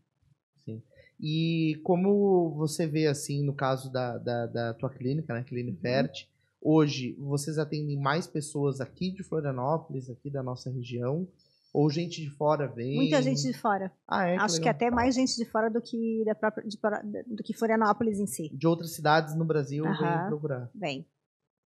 Sim. 0.64 0.82
E 1.20 1.80
como 1.84 2.54
você 2.56 2.86
vê, 2.86 3.06
assim, 3.06 3.44
no 3.44 3.54
caso 3.54 3.92
da, 3.92 4.18
da, 4.18 4.46
da 4.46 4.74
tua 4.74 4.90
clínica, 4.90 5.34
né? 5.34 5.44
Clínica 5.44 5.76
uhum. 5.76 5.82
Fert, 5.82 6.26
hoje 6.60 7.14
vocês 7.18 7.58
atendem 7.58 7.98
mais 7.98 8.26
pessoas 8.26 8.80
aqui 8.80 9.10
de 9.10 9.22
Florianópolis, 9.22 10.08
aqui 10.08 10.30
da 10.30 10.42
nossa 10.42 10.70
região, 10.70 11.28
ou 11.74 11.90
gente 11.90 12.22
de 12.22 12.30
fora 12.30 12.68
vem? 12.68 12.94
Muita 12.94 13.20
gente 13.20 13.42
de 13.42 13.52
fora. 13.52 13.90
Ah, 14.06 14.28
é? 14.28 14.36
Acho 14.36 14.56
que, 14.56 14.62
que 14.62 14.68
até 14.68 14.92
mais 14.92 15.12
gente 15.12 15.36
de 15.36 15.44
fora 15.44 15.68
do 15.68 15.82
que, 15.82 16.22
da 16.24 16.32
própria, 16.32 16.64
de, 16.64 16.78
do 17.26 17.42
que 17.42 17.52
Florianópolis 17.52 18.20
em 18.20 18.26
si. 18.26 18.48
De 18.56 18.64
outras 18.64 18.94
cidades 18.94 19.34
no 19.34 19.44
Brasil 19.44 19.82
vem 19.82 20.26
procurar. 20.28 20.70
Vem. 20.72 21.04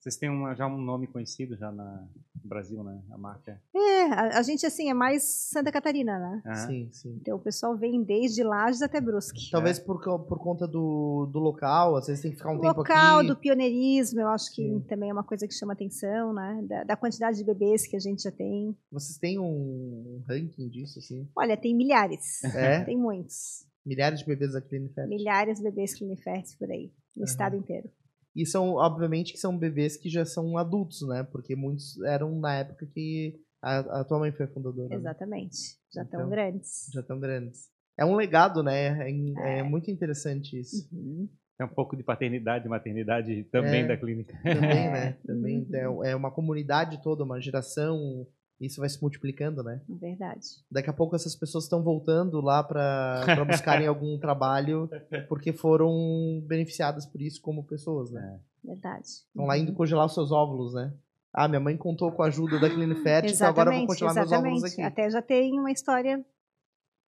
Vocês 0.01 0.16
têm 0.16 0.30
uma, 0.30 0.55
já 0.55 0.66
um 0.66 0.80
nome 0.80 1.09
conhecido 1.09 1.57
já 1.57 1.72
na, 1.72 2.07
no 2.42 2.49
Brasil, 2.49 2.82
né? 2.84 3.03
A 3.11 3.18
marca. 3.18 3.61
É, 3.74 4.02
a, 4.05 4.39
a 4.39 4.43
gente 4.43 4.64
assim 4.64 4.89
é 4.89 4.94
mais 4.94 5.24
Santa 5.24 5.73
Catarina, 5.73 6.18
né? 6.18 6.43
Ah. 6.47 6.55
Sim, 6.55 6.89
sim. 6.93 7.18
Então 7.20 7.36
o 7.36 7.40
pessoal 7.40 7.77
vem 7.77 8.02
desde 8.05 8.44
Lages 8.44 8.81
até 8.81 9.01
Brusque. 9.01 9.51
Talvez 9.51 9.78
é. 9.78 9.82
por, 9.82 9.98
por 10.01 10.39
conta 10.39 10.68
do, 10.68 11.28
do 11.32 11.40
local, 11.40 11.97
às 11.97 12.06
vezes 12.06 12.23
tem 12.23 12.31
que 12.31 12.36
ficar 12.36 12.52
um 12.52 12.59
o 12.59 12.60
tempo 12.60 12.78
local, 12.78 13.18
aqui. 13.18 13.28
do 13.28 13.36
pioneirismo, 13.36 14.20
eu 14.20 14.28
acho 14.28 14.55
que 14.55 14.62
sim. 14.62 14.81
também 14.89 15.10
é 15.10 15.12
uma 15.12 15.24
coisa 15.24 15.48
que 15.48 15.55
chama 15.55 15.73
atenção, 15.73 16.32
né? 16.32 16.64
Da, 16.68 16.85
da, 16.85 16.97
quantidade 16.97 17.36
de 17.36 17.44
bebês 17.44 17.86
que 17.86 17.97
a 17.97 18.01
gente 18.01 18.23
já 18.23 18.31
tem. 18.31 18.77
Vocês 18.93 19.18
têm 19.18 19.39
um 19.39 20.23
ranking 20.28 20.68
disso, 20.68 21.01
assim? 21.01 21.28
Olha, 21.36 21.56
tem 21.56 21.74
milhares. 21.74 22.43
É? 22.44 22.85
Tem 22.89 22.97
muitos. 22.97 23.66
Milhares 23.85 24.20
de 24.20 24.27
bebês 24.27 24.52
da 24.52 24.60
Clinifert? 24.60 25.09
Milhares 25.09 25.59
de 25.59 25.64
bebês 25.64 25.94
Clinifert 25.94 26.56
por 26.59 26.70
aí, 26.70 26.93
no 27.16 27.23
uhum. 27.23 27.24
estado 27.24 27.56
inteiro. 27.56 27.90
E 28.34 28.46
são, 28.46 28.74
obviamente, 28.74 29.32
que 29.32 29.38
são 29.38 29.56
bebês 29.59 29.96
que 29.96 30.09
já 30.09 30.24
são 30.24 30.56
adultos, 30.56 31.06
né? 31.09 31.22
Porque 31.24 31.56
muitos 31.56 32.00
eram 32.02 32.38
na 32.38 32.55
época 32.56 32.86
que 32.86 33.40
a, 33.62 34.00
a 34.00 34.05
tua 34.05 34.18
mãe 34.18 34.32
foi 34.32 34.46
a 34.46 34.48
fundadora. 34.48 34.88
Né? 34.88 34.96
Exatamente. 34.96 35.56
Né? 35.56 35.78
Já 35.94 36.02
estão 36.02 36.20
então, 36.20 36.30
grandes. 36.30 36.90
Já 36.92 37.00
estão 37.00 37.20
grandes. 37.20 37.68
É 37.98 38.05
um 38.05 38.14
legado, 38.14 38.62
né? 38.62 39.09
É, 39.09 39.10
é. 39.10 39.59
é 39.59 39.62
muito 39.62 39.90
interessante 39.90 40.59
isso. 40.59 40.88
Uhum. 40.92 41.28
É 41.60 41.64
um 41.64 41.68
pouco 41.68 41.96
de 41.96 42.05
paternidade 42.05 42.66
e 42.66 42.68
maternidade 42.68 43.44
também 43.50 43.82
é, 43.82 43.86
da 43.88 43.96
clínica. 43.96 44.32
Também, 44.44 44.90
né? 44.90 45.12
Também 45.26 45.66
uhum. 45.68 46.05
é, 46.05 46.12
é 46.12 46.16
uma 46.16 46.30
comunidade 46.30 47.02
toda, 47.02 47.24
uma 47.24 47.40
geração 47.40 48.24
isso 48.60 48.80
vai 48.80 48.89
se 48.89 49.01
multiplicando, 49.01 49.62
né? 49.62 49.80
Verdade. 49.89 50.47
Daqui 50.70 50.90
a 50.90 50.93
pouco 50.93 51.14
essas 51.14 51.36
pessoas 51.36 51.64
estão 51.64 51.82
voltando 51.82 52.40
lá 52.40 52.62
para 52.62 53.44
buscarem 53.44 53.86
algum 53.89 54.18
trabalho 54.18 54.90
porque 55.28 55.52
foram 55.52 56.43
beneficiadas 56.47 57.06
por 57.06 57.20
isso 57.22 57.40
como 57.40 57.64
pessoas, 57.64 58.10
né? 58.10 58.40
Verdade. 58.64 59.06
Estão 59.06 59.47
lá 59.47 59.56
indo 59.56 59.72
congelar 59.72 60.06
os 60.06 60.14
seus 60.14 60.32
óvulos, 60.32 60.74
né? 60.74 60.93
Ah, 61.32 61.47
minha 61.47 61.60
mãe 61.60 61.76
contou 61.76 62.10
com 62.10 62.22
a 62.22 62.26
ajuda 62.26 62.59
da 62.59 62.68
Clinifert, 62.68 63.30
então 63.30 63.47
agora 63.47 63.70
eu 63.70 63.78
vou 63.78 63.86
continuar 63.86 64.10
exatamente. 64.10 64.43
meus 64.43 64.55
óvulos 64.55 64.72
aqui. 64.72 64.82
Até 64.82 65.10
já 65.10 65.22
tem 65.22 65.60
uma 65.60 65.70
história, 65.70 66.24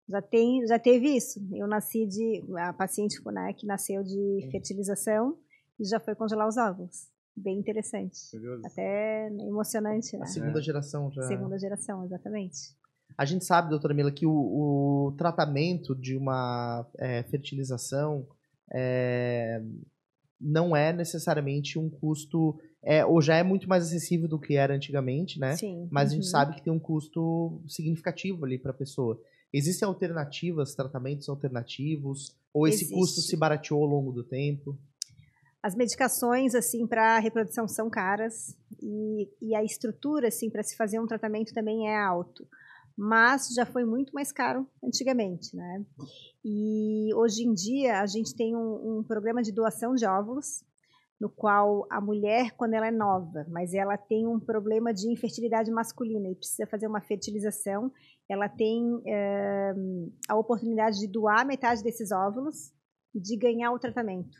já, 0.09 0.23
tem, 0.23 0.67
já 0.67 0.79
teve 0.79 1.17
isso. 1.17 1.41
Eu 1.53 1.67
nasci 1.67 2.07
de, 2.07 2.45
a 2.59 2.73
paciente 2.73 3.21
né, 3.27 3.53
que 3.55 3.67
nasceu 3.67 4.05
de 4.05 4.49
fertilização 4.53 5.37
e 5.81 5.85
já 5.85 5.99
foi 5.99 6.15
congelar 6.15 6.47
os 6.47 6.57
óvulos. 6.57 7.09
Bem 7.43 7.59
interessante. 7.59 8.31
Curioso. 8.31 8.63
Até 8.67 9.29
emocionante. 9.29 10.17
Né? 10.17 10.23
A 10.23 10.27
segunda 10.27 10.61
geração 10.61 11.11
já. 11.11 11.23
Segunda 11.23 11.59
geração, 11.59 12.05
exatamente. 12.05 12.77
A 13.17 13.25
gente 13.25 13.45
sabe, 13.45 13.71
doutora 13.71 13.95
Mila, 13.95 14.13
que 14.13 14.27
o, 14.27 14.31
o 14.33 15.15
tratamento 15.17 15.95
de 15.95 16.17
uma 16.17 16.87
é, 16.99 17.23
fertilização 17.25 18.27
é, 18.73 19.63
não 20.41 20.77
é 20.77 20.93
necessariamente 20.93 21.79
um 21.79 21.91
custo, 21.91 22.59
é, 22.83 23.05
ou 23.05 23.21
já 23.21 23.37
é 23.37 23.43
muito 23.43 23.69
mais 23.69 23.85
acessível 23.85 24.29
do 24.29 24.39
que 24.39 24.57
era 24.57 24.75
antigamente, 24.75 25.39
né? 25.39 25.57
Sim. 25.57 25.89
Mas 25.91 26.11
uhum. 26.11 26.13
a 26.13 26.15
gente 26.17 26.25
uhum. 26.27 26.31
sabe 26.31 26.55
que 26.55 26.63
tem 26.63 26.73
um 26.73 26.79
custo 26.79 27.61
significativo 27.67 28.45
ali 28.45 28.59
para 28.59 28.71
a 28.71 28.75
pessoa. 28.75 29.21
Existem 29.53 29.87
alternativas, 29.87 30.75
tratamentos 30.75 31.29
alternativos? 31.29 32.37
Ou 32.53 32.67
esse 32.67 32.85
Existe. 32.85 32.95
custo 32.95 33.21
se 33.21 33.37
barateou 33.37 33.83
ao 33.83 33.89
longo 33.89 34.13
do 34.13 34.25
tempo? 34.25 34.79
As 35.63 35.75
medicações, 35.75 36.55
assim, 36.55 36.87
para 36.87 37.19
reprodução 37.19 37.69
são 37.69 37.91
caras 37.91 38.57
e, 38.83 39.29
e 39.43 39.55
a 39.55 39.63
estrutura, 39.63 40.29
assim, 40.29 40.49
para 40.49 40.63
se 40.63 40.77
fazer 40.77 40.99
um 40.99 41.07
tratamento 41.07 41.53
também 41.53 41.89
é 41.89 42.03
alto 42.03 42.47
mas 43.03 43.49
já 43.55 43.65
foi 43.65 43.83
muito 43.83 44.13
mais 44.13 44.31
caro 44.31 44.67
antigamente, 44.85 45.57
né? 45.57 45.87
E 46.45 47.09
hoje 47.15 47.45
em 47.45 47.55
dia 47.55 48.03
a 48.03 48.07
gente 48.07 48.37
tem 48.37 48.55
um, 48.55 48.99
um, 48.99 49.03
programa 49.03 49.43
de 49.43 49.51
doação 49.53 49.95
de 49.95 50.07
óvulos, 50.07 50.63
no 51.19 51.31
qual 51.31 51.87
a 51.91 51.99
mulher, 51.99 52.51
quando 52.59 52.75
ela 52.75 52.89
é 52.89 52.91
nova, 52.91 53.47
mas 53.49 53.73
ela 53.73 53.97
tem 53.97 54.27
um 54.27 54.39
problema 54.39 54.93
de 54.93 55.11
infertilidade 55.11 55.71
masculina 55.71 56.29
e 56.29 56.35
precisa 56.35 56.67
fazer 56.67 56.87
uma 56.87 57.01
fertilização, 57.01 57.91
ela 58.29 58.51
tem 58.51 59.01
é, 59.07 59.73
a 60.29 60.37
oportunidade 60.37 60.99
de 60.99 61.09
doar 61.09 61.47
metade 61.47 61.83
desses 61.83 62.13
óvulos 62.13 62.71
e 63.15 63.21
de 63.21 63.35
ganhar 63.35 63.73
o 63.73 63.79
tratamento. 63.79 64.37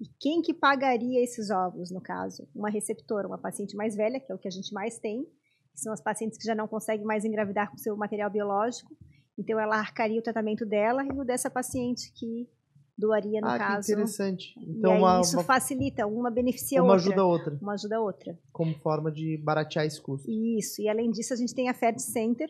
E 0.00 0.08
quem 0.20 0.40
que 0.40 0.54
pagaria 0.54 1.22
esses 1.22 1.50
óvulos, 1.50 1.90
no 1.90 2.00
caso? 2.00 2.48
Uma 2.54 2.70
receptora, 2.70 3.26
uma 3.26 3.38
paciente 3.38 3.76
mais 3.76 3.96
velha, 3.96 4.20
que 4.20 4.30
é 4.30 4.34
o 4.34 4.38
que 4.38 4.46
a 4.46 4.50
gente 4.50 4.72
mais 4.72 4.98
tem, 4.98 5.24
que 5.72 5.80
são 5.80 5.92
as 5.92 6.00
pacientes 6.00 6.38
que 6.38 6.44
já 6.44 6.54
não 6.54 6.68
conseguem 6.68 7.04
mais 7.04 7.24
engravidar 7.24 7.70
com 7.70 7.76
seu 7.76 7.96
material 7.96 8.30
biológico. 8.30 8.96
Então, 9.36 9.58
ela 9.58 9.76
arcaria 9.76 10.18
o 10.18 10.22
tratamento 10.22 10.64
dela 10.64 11.04
e 11.04 11.10
o 11.10 11.24
dessa 11.24 11.50
paciente 11.50 12.12
que 12.14 12.48
doaria, 12.96 13.40
no 13.40 13.48
ah, 13.48 13.58
caso. 13.58 13.86
Que 13.86 13.92
interessante. 13.92 14.54
Então, 14.60 14.94
e 14.94 14.98
uma, 14.98 15.20
isso 15.20 15.36
uma, 15.36 15.44
facilita, 15.44 16.06
uma 16.06 16.30
beneficia 16.30 16.82
uma 16.82 16.92
outra. 16.92 17.06
Uma 17.06 17.12
ajuda 17.12 17.22
a 17.22 17.26
outra. 17.26 17.58
Uma 17.62 17.72
ajuda 17.74 17.96
a 17.96 18.00
outra. 18.00 18.38
Como 18.52 18.74
forma 18.78 19.10
de 19.10 19.36
baratear 19.38 19.84
esse 19.84 20.00
custo. 20.00 20.28
Isso. 20.30 20.82
E 20.82 20.88
além 20.88 21.10
disso, 21.10 21.32
a 21.32 21.36
gente 21.36 21.54
tem 21.54 21.68
a 21.68 21.74
Fert 21.74 21.98
Center, 21.98 22.48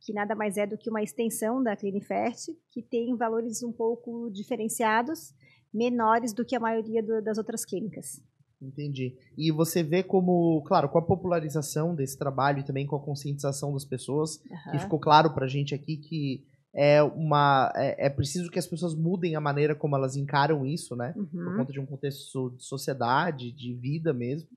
que 0.00 0.12
nada 0.12 0.34
mais 0.34 0.56
é 0.56 0.66
do 0.66 0.76
que 0.76 0.90
uma 0.90 1.02
extensão 1.02 1.62
da 1.62 1.74
Clinifert, 1.74 2.36
que 2.70 2.82
tem 2.82 3.16
valores 3.16 3.62
um 3.62 3.72
pouco 3.72 4.30
diferenciados, 4.30 5.34
menores 5.76 6.32
do 6.32 6.44
que 6.44 6.56
a 6.56 6.60
maioria 6.60 7.02
do, 7.02 7.22
das 7.22 7.38
outras 7.38 7.64
clínicas. 7.64 8.22
Entendi. 8.60 9.14
E 9.36 9.52
você 9.52 9.82
vê 9.82 10.02
como, 10.02 10.62
claro, 10.62 10.88
com 10.88 10.98
a 10.98 11.02
popularização 11.02 11.94
desse 11.94 12.16
trabalho 12.16 12.60
e 12.60 12.64
também 12.64 12.86
com 12.86 12.96
a 12.96 13.00
conscientização 13.00 13.72
das 13.72 13.84
pessoas, 13.84 14.40
uhum. 14.50 14.72
que 14.72 14.78
ficou 14.78 14.98
claro 14.98 15.34
pra 15.34 15.46
gente 15.46 15.74
aqui 15.74 15.96
que 15.96 16.42
é 16.74 17.02
uma 17.02 17.72
é, 17.74 18.06
é, 18.06 18.10
preciso 18.10 18.50
que 18.50 18.58
as 18.58 18.66
pessoas 18.66 18.94
mudem 18.94 19.34
a 19.34 19.40
maneira 19.40 19.74
como 19.74 19.96
elas 19.96 20.16
encaram 20.16 20.66
isso, 20.66 20.94
né? 20.96 21.14
Uhum. 21.16 21.26
Por 21.26 21.56
conta 21.56 21.72
de 21.72 21.80
um 21.80 21.86
contexto 21.86 22.50
de 22.50 22.64
sociedade, 22.64 23.50
de 23.52 23.74
vida 23.74 24.12
mesmo. 24.12 24.48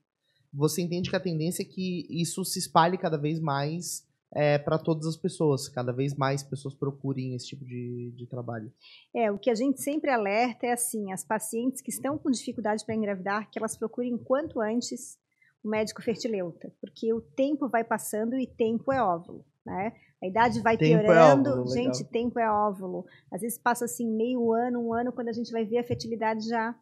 Você 0.52 0.82
entende 0.82 1.08
que 1.08 1.16
a 1.16 1.20
tendência 1.20 1.62
é 1.62 1.66
que 1.66 2.06
isso 2.10 2.44
se 2.44 2.58
espalhe 2.58 2.98
cada 2.98 3.16
vez 3.16 3.38
mais 3.38 4.04
é, 4.34 4.58
para 4.58 4.78
todas 4.78 5.06
as 5.06 5.16
pessoas. 5.16 5.68
Cada 5.68 5.92
vez 5.92 6.14
mais 6.14 6.42
pessoas 6.42 6.74
procurem 6.74 7.34
esse 7.34 7.48
tipo 7.48 7.64
de, 7.64 8.12
de 8.16 8.26
trabalho. 8.26 8.72
É, 9.14 9.30
o 9.30 9.38
que 9.38 9.50
a 9.50 9.54
gente 9.54 9.80
sempre 9.80 10.10
alerta 10.10 10.66
é 10.66 10.72
assim, 10.72 11.12
as 11.12 11.24
pacientes 11.24 11.80
que 11.80 11.90
estão 11.90 12.18
com 12.18 12.30
dificuldade 12.30 12.84
para 12.84 12.94
engravidar, 12.94 13.50
que 13.50 13.58
elas 13.58 13.76
procurem 13.76 14.16
quanto 14.16 14.60
antes 14.60 15.18
o 15.62 15.68
médico 15.68 16.02
fertileuta, 16.02 16.72
porque 16.80 17.12
o 17.12 17.20
tempo 17.20 17.68
vai 17.68 17.84
passando 17.84 18.34
e 18.34 18.46
tempo 18.46 18.92
é 18.92 19.02
óvulo, 19.02 19.44
né? 19.64 19.92
A 20.22 20.26
idade 20.26 20.60
vai 20.60 20.76
tempo 20.76 21.00
é 21.00 21.02
piorando, 21.02 21.48
é 21.48 21.52
óvulo, 21.52 21.70
gente, 21.70 22.04
tempo 22.04 22.38
é 22.38 22.50
óvulo. 22.50 23.04
Às 23.30 23.42
vezes 23.42 23.58
passa 23.58 23.84
assim 23.84 24.06
meio 24.10 24.52
ano, 24.52 24.80
um 24.80 24.94
ano, 24.94 25.12
quando 25.12 25.28
a 25.28 25.32
gente 25.32 25.50
vai 25.52 25.64
ver 25.64 25.78
a 25.78 25.84
fertilidade 25.84 26.46
já 26.46 26.74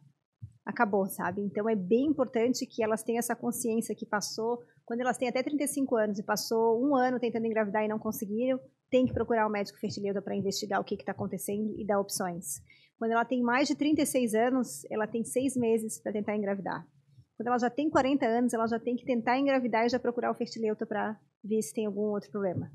acabou, 0.65 1.07
sabe? 1.07 1.41
Então 1.41 1.69
é 1.69 1.75
bem 1.75 2.07
importante 2.07 2.67
que 2.67 2.83
elas 2.83 3.03
tenham 3.03 3.19
essa 3.19 3.35
consciência 3.35 3.95
que 3.95 4.07
passou 4.07 4.61
quando 4.89 5.03
elas 5.03 5.19
têm 5.19 5.29
até 5.29 5.43
35 5.43 5.97
anos 5.97 6.19
e 6.19 6.23
passou 6.23 6.83
um 6.83 6.97
ano 6.97 7.21
tentando 7.21 7.45
engravidar 7.45 7.85
e 7.85 7.89
não 7.89 7.99
conseguiram, 7.99 8.59
tem 8.91 9.05
que 9.05 9.13
procurar 9.13 9.45
o 9.45 9.51
um 9.51 9.53
médico 9.53 9.79
fertileuta 9.79 10.23
para 10.23 10.35
investigar 10.35 10.81
o 10.81 10.85
que 10.85 10.95
está 10.95 11.13
acontecendo 11.13 11.79
e 11.79 11.87
dar 11.87 12.01
opções. 12.01 12.63
Quando 12.99 13.11
ela 13.11 13.25
tem 13.27 13.43
mais 13.43 13.69
de 13.69 13.77
36 13.77 14.33
anos, 14.33 14.87
ela 14.91 15.07
tem 15.07 15.23
seis 15.23 15.55
meses 15.55 16.01
para 16.01 16.11
tentar 16.11 16.35
engravidar. 16.35 16.87
Quando 17.37 17.49
ela 17.49 17.59
já 17.59 17.69
tem 17.69 17.91
40 17.91 18.25
anos, 18.25 18.55
ela 18.55 18.67
já 18.67 18.81
tem 18.81 18.97
que 18.97 19.05
tentar 19.05 19.39
engravidar 19.39 19.85
e 19.85 19.91
já 19.91 19.99
procurar 19.99 20.31
o 20.31 20.35
fertileuta 20.35 20.87
para 20.87 21.21
ver 21.45 21.61
se 21.61 21.75
tem 21.75 21.85
algum 21.85 22.11
outro 22.11 22.31
problema. 22.31 22.73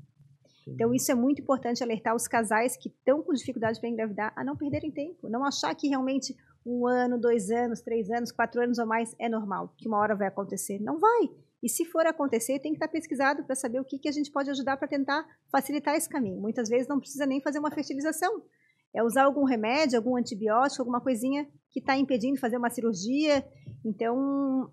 Então, 0.68 0.94
isso 0.94 1.10
é 1.10 1.16
muito 1.16 1.42
importante 1.42 1.82
alertar 1.82 2.14
os 2.14 2.28
casais 2.28 2.76
que 2.76 2.90
estão 2.90 3.24
com 3.24 3.32
dificuldade 3.32 3.80
para 3.80 3.88
engravidar 3.88 4.32
a 4.36 4.44
não 4.44 4.56
perderem 4.56 4.92
tempo, 4.92 5.28
não 5.28 5.44
achar 5.44 5.74
que 5.74 5.88
realmente 5.88 6.32
um 6.64 6.86
ano, 6.86 7.20
dois 7.20 7.50
anos, 7.50 7.80
três 7.80 8.08
anos, 8.08 8.30
quatro 8.30 8.62
anos 8.62 8.78
ou 8.78 8.86
mais 8.86 9.16
é 9.18 9.28
normal, 9.28 9.74
que 9.76 9.88
uma 9.88 9.98
hora 9.98 10.14
vai 10.14 10.28
acontecer. 10.28 10.78
Não 10.78 11.00
vai. 11.00 11.43
E 11.64 11.68
se 11.70 11.86
for 11.86 12.06
acontecer, 12.06 12.58
tem 12.58 12.72
que 12.72 12.76
estar 12.76 12.88
pesquisado 12.88 13.42
para 13.42 13.54
saber 13.54 13.80
o 13.80 13.84
que, 13.86 13.98
que 13.98 14.06
a 14.06 14.12
gente 14.12 14.30
pode 14.30 14.50
ajudar 14.50 14.76
para 14.76 14.86
tentar 14.86 15.26
facilitar 15.50 15.94
esse 15.94 16.06
caminho. 16.06 16.38
Muitas 16.38 16.68
vezes 16.68 16.86
não 16.86 17.00
precisa 17.00 17.24
nem 17.24 17.40
fazer 17.40 17.58
uma 17.58 17.70
fertilização. 17.70 18.42
É 18.94 19.02
usar 19.02 19.24
algum 19.24 19.44
remédio, 19.44 19.96
algum 19.96 20.14
antibiótico, 20.14 20.82
alguma 20.82 21.00
coisinha 21.00 21.48
que 21.70 21.80
está 21.80 21.96
impedindo 21.96 22.38
fazer 22.38 22.58
uma 22.58 22.68
cirurgia. 22.68 23.42
Então, 23.82 24.70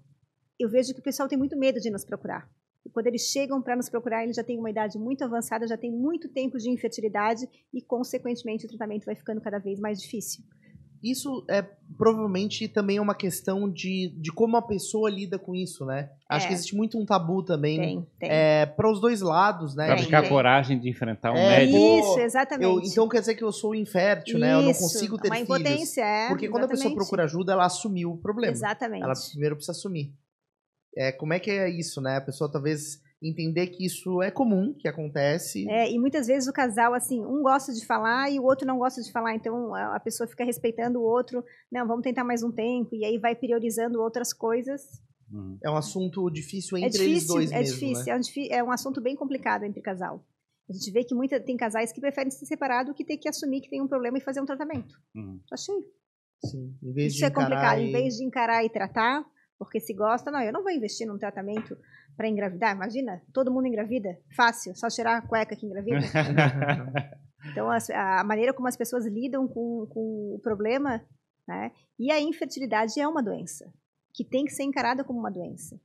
eu 0.59 0.69
vejo 0.69 0.93
que 0.93 0.99
o 0.99 1.03
pessoal 1.03 1.29
tem 1.29 1.37
muito 1.37 1.57
medo 1.57 1.79
de 1.79 1.89
nos 1.89 2.03
procurar. 2.03 2.45
E 2.85 2.89
quando 2.89 3.07
eles 3.07 3.21
chegam 3.21 3.61
para 3.61 3.77
nos 3.77 3.87
procurar, 3.87 4.25
eles 4.25 4.35
já 4.35 4.43
têm 4.43 4.59
uma 4.59 4.69
idade 4.69 4.99
muito 4.99 5.23
avançada, 5.23 5.65
já 5.65 5.77
têm 5.77 5.93
muito 5.93 6.27
tempo 6.27 6.57
de 6.57 6.69
infertilidade 6.69 7.47
e, 7.73 7.81
consequentemente, 7.81 8.65
o 8.65 8.67
tratamento 8.67 9.05
vai 9.05 9.15
ficando 9.15 9.39
cada 9.39 9.59
vez 9.59 9.79
mais 9.79 10.01
difícil. 10.01 10.43
Isso 11.03 11.43
é 11.49 11.63
provavelmente 11.97 12.67
também 12.67 12.97
é 12.97 13.01
uma 13.01 13.15
questão 13.15 13.69
de, 13.69 14.13
de 14.17 14.31
como 14.31 14.55
a 14.55 14.61
pessoa 14.61 15.09
lida 15.09 15.37
com 15.39 15.55
isso, 15.55 15.85
né? 15.85 16.09
Acho 16.29 16.45
é. 16.45 16.47
que 16.49 16.53
existe 16.53 16.75
muito 16.75 16.97
um 16.97 17.05
tabu 17.05 17.43
também. 17.43 17.77
Tem, 17.77 18.07
tem. 18.19 18.29
É, 18.31 18.65
para 18.65 18.89
os 18.89 19.01
dois 19.01 19.21
lados, 19.21 19.75
né? 19.75 19.87
Pra 19.87 19.97
ficar 19.97 20.29
coragem 20.29 20.79
de 20.79 20.89
enfrentar 20.89 21.33
um 21.33 21.37
é, 21.37 21.59
médico. 21.59 21.77
Isso, 21.77 22.19
exatamente. 22.19 22.63
Eu, 22.69 22.79
então 22.79 23.09
quer 23.09 23.19
dizer 23.19 23.35
que 23.35 23.43
eu 23.43 23.51
sou 23.51 23.73
infértil, 23.73 24.37
isso, 24.37 24.39
né? 24.39 24.53
Eu 24.53 24.61
não 24.61 24.73
consigo 24.73 25.17
ter 25.17 25.29
uma 25.29 25.35
filhos. 25.35 25.49
impotência, 25.49 26.01
é. 26.03 26.27
Porque 26.27 26.47
quando 26.47 26.63
exatamente. 26.63 26.81
a 26.81 26.89
pessoa 26.89 26.95
procura 26.95 27.23
ajuda, 27.23 27.53
ela 27.53 27.65
assumiu 27.65 28.11
o 28.11 28.17
problema. 28.17 28.53
Exatamente. 28.53 29.03
Ela 29.03 29.13
primeiro 29.31 29.55
precisa 29.55 29.77
assumir. 29.77 30.13
É, 30.95 31.11
como 31.11 31.33
é 31.33 31.39
que 31.39 31.49
é 31.49 31.69
isso, 31.69 31.99
né? 32.01 32.17
A 32.17 32.21
pessoa 32.21 32.51
talvez 32.51 33.01
entender 33.21 33.67
que 33.67 33.85
isso 33.85 34.21
é 34.21 34.31
comum, 34.31 34.73
que 34.73 34.87
acontece. 34.87 35.69
É, 35.69 35.91
e 35.91 35.99
muitas 35.99 36.27
vezes 36.27 36.49
o 36.49 36.53
casal, 36.53 36.93
assim, 36.93 37.23
um 37.23 37.41
gosta 37.41 37.71
de 37.71 37.85
falar 37.85 38.31
e 38.31 38.39
o 38.39 38.43
outro 38.43 38.65
não 38.65 38.77
gosta 38.77 39.01
de 39.01 39.11
falar, 39.11 39.35
então 39.35 39.75
a 39.75 39.99
pessoa 39.99 40.27
fica 40.27 40.43
respeitando 40.43 40.99
o 40.99 41.03
outro, 41.03 41.43
não, 41.71 41.87
vamos 41.87 42.03
tentar 42.03 42.23
mais 42.23 42.41
um 42.41 42.51
tempo, 42.51 42.95
e 42.95 43.05
aí 43.05 43.19
vai 43.19 43.35
priorizando 43.35 44.01
outras 44.01 44.33
coisas. 44.33 44.81
Uhum. 45.31 45.57
É 45.63 45.69
um 45.69 45.77
assunto 45.77 46.29
difícil 46.29 46.77
entre 46.77 46.87
é 46.87 46.89
difícil, 46.89 47.11
eles 47.11 47.27
dois 47.27 47.51
é 47.51 47.59
mesmo, 47.59 47.73
difícil, 47.73 48.05
né? 48.05 48.11
é, 48.11 48.15
um, 48.15 48.59
é 48.59 48.63
um 48.63 48.71
assunto 48.71 48.99
bem 48.99 49.15
complicado 49.15 49.63
entre 49.63 49.81
casal. 49.81 50.25
A 50.69 50.73
gente 50.73 50.91
vê 50.91 51.03
que 51.03 51.13
muita, 51.13 51.39
tem 51.39 51.57
casais 51.57 51.91
que 51.91 51.99
preferem 51.99 52.31
se 52.31 52.45
separar 52.45 52.83
do 52.83 52.93
que 52.93 53.03
ter 53.03 53.17
que 53.17 53.27
assumir 53.27 53.61
que 53.61 53.69
tem 53.69 53.81
um 53.81 53.87
problema 53.87 54.17
e 54.17 54.21
fazer 54.21 54.41
um 54.41 54.45
tratamento. 54.45 54.95
Uhum. 55.15 55.39
Achei. 55.51 55.75
Sim, 56.45 56.75
em 56.81 56.93
vez 56.93 57.13
Isso 57.13 57.19
de 57.19 57.25
é 57.25 57.29
complicado. 57.29 57.81
E... 57.81 57.89
Em 57.89 57.91
vez 57.91 58.15
de 58.15 58.25
encarar 58.25 58.63
e 58.65 58.69
tratar, 58.69 59.23
porque 59.61 59.79
se 59.79 59.93
gosta, 59.93 60.31
não, 60.31 60.41
eu 60.41 60.51
não 60.51 60.63
vou 60.63 60.71
investir 60.71 61.05
num 61.05 61.19
tratamento 61.19 61.77
para 62.17 62.27
engravidar. 62.27 62.75
Imagina, 62.75 63.21
todo 63.31 63.51
mundo 63.51 63.67
engravida, 63.67 64.17
fácil, 64.35 64.75
só 64.75 64.87
tirar 64.87 65.17
a 65.17 65.21
cueca 65.21 65.55
que 65.55 65.67
engravida. 65.67 65.99
então, 67.51 67.69
a, 67.69 67.77
a, 68.21 68.23
maneira 68.23 68.55
como 68.55 68.67
as 68.67 68.75
pessoas 68.75 69.05
lidam 69.05 69.47
com, 69.47 69.85
com 69.85 70.33
o 70.33 70.39
problema, 70.41 71.05
né? 71.47 71.71
E 71.99 72.11
a 72.11 72.19
infertilidade 72.19 72.99
é 72.99 73.07
uma 73.07 73.21
doença 73.21 73.71
que 74.15 74.25
tem 74.25 74.45
que 74.45 74.51
ser 74.51 74.63
encarada 74.63 75.03
como 75.03 75.19
uma 75.19 75.29
doença, 75.29 75.79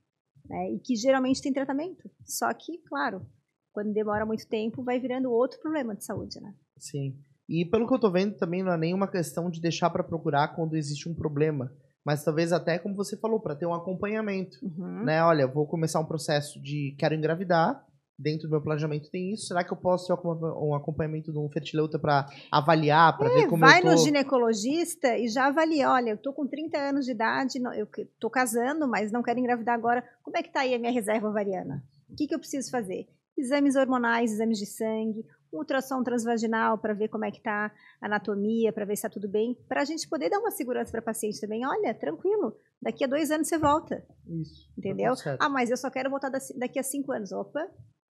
né? 0.49 0.71
E 0.71 0.79
que 0.79 0.95
geralmente 0.95 1.39
tem 1.39 1.53
tratamento. 1.53 2.09
Só 2.25 2.51
que, 2.55 2.79
claro, 2.79 3.27
quando 3.71 3.93
demora 3.93 4.25
muito 4.25 4.47
tempo, 4.47 4.83
vai 4.83 4.99
virando 4.99 5.31
outro 5.31 5.59
problema 5.59 5.95
de 5.95 6.03
saúde, 6.03 6.41
né? 6.41 6.51
Sim. 6.79 7.15
E 7.47 7.63
pelo 7.63 7.87
que 7.87 7.93
eu 7.93 7.99
tô 7.99 8.11
vendo, 8.11 8.37
também 8.37 8.63
não 8.63 8.73
é 8.73 8.77
nenhuma 8.77 9.07
questão 9.07 9.51
de 9.51 9.61
deixar 9.61 9.91
para 9.91 10.03
procurar 10.03 10.55
quando 10.55 10.75
existe 10.75 11.07
um 11.07 11.13
problema 11.13 11.71
mas 12.07 12.23
talvez 12.23 12.53
até, 12.53 12.79
como 12.79 12.95
você 12.95 13.17
falou, 13.17 13.37
para 13.37 13.53
ter 13.53 13.65
um 13.65 13.73
acompanhamento. 13.73 14.57
Uhum. 14.63 15.03
Né? 15.03 15.21
Olha, 15.21 15.45
vou 15.45 15.67
começar 15.67 15.99
um 15.99 16.05
processo 16.05 16.57
de 16.63 16.95
quero 16.97 17.13
engravidar, 17.13 17.85
dentro 18.17 18.47
do 18.47 18.51
meu 18.51 18.61
planejamento 18.61 19.11
tem 19.11 19.33
isso? 19.33 19.47
Será 19.47 19.61
que 19.61 19.73
eu 19.73 19.75
posso 19.75 20.07
ter 20.07 20.13
um 20.25 20.73
acompanhamento 20.73 21.33
de 21.33 21.37
um 21.37 21.49
fertileuta 21.49 21.99
para 21.99 22.25
avaliar, 22.49 23.17
para 23.17 23.29
é, 23.29 23.33
ver 23.33 23.47
como 23.49 23.59
vai 23.59 23.79
eu 23.79 23.83
tô... 23.83 23.91
no 23.91 23.97
ginecologista 23.97 25.17
e 25.17 25.27
já 25.27 25.47
avalia, 25.47 25.91
olha, 25.91 26.11
eu 26.11 26.17
tô 26.17 26.31
com 26.31 26.47
30 26.47 26.77
anos 26.77 27.05
de 27.05 27.11
idade, 27.11 27.59
eu 27.75 27.89
tô 28.17 28.29
casando, 28.29 28.87
mas 28.87 29.11
não 29.11 29.21
quero 29.21 29.39
engravidar 29.39 29.75
agora. 29.75 30.01
Como 30.23 30.37
é 30.37 30.41
que 30.41 30.53
tá 30.53 30.61
aí 30.61 30.73
a 30.73 30.79
minha 30.79 30.93
reserva 30.93 31.27
ovariana? 31.27 31.83
O 32.09 32.15
que, 32.15 32.25
que 32.25 32.33
eu 32.33 32.39
preciso 32.39 32.71
fazer? 32.71 33.05
Exames 33.37 33.75
hormonais, 33.75 34.31
exames 34.31 34.59
de 34.59 34.65
sangue, 34.65 35.25
um 35.53 35.59
ultrassom 35.59 36.03
transvaginal 36.03 36.77
para 36.77 36.93
ver 36.93 37.07
como 37.07 37.25
é 37.25 37.31
que 37.31 37.37
está 37.37 37.71
a 38.01 38.05
anatomia, 38.05 38.71
para 38.73 38.85
ver 38.85 38.95
se 38.95 39.05
está 39.05 39.09
tudo 39.09 39.27
bem, 39.27 39.57
para 39.67 39.81
a 39.81 39.85
gente 39.85 40.07
poder 40.07 40.29
dar 40.29 40.39
uma 40.39 40.51
segurança 40.51 40.91
para 40.91 40.99
a 40.99 41.03
paciente 41.03 41.39
também. 41.39 41.65
Olha, 41.65 41.93
tranquilo, 41.93 42.55
daqui 42.81 43.03
a 43.03 43.07
dois 43.07 43.31
anos 43.31 43.47
você 43.47 43.57
volta. 43.57 44.05
Isso. 44.27 44.69
Entendeu? 44.77 45.15
Tá 45.15 45.37
ah, 45.39 45.49
mas 45.49 45.69
eu 45.69 45.77
só 45.77 45.89
quero 45.89 46.09
voltar 46.09 46.29
daqui 46.29 46.79
a 46.79 46.83
cinco 46.83 47.11
anos. 47.11 47.31
Opa, 47.31 47.67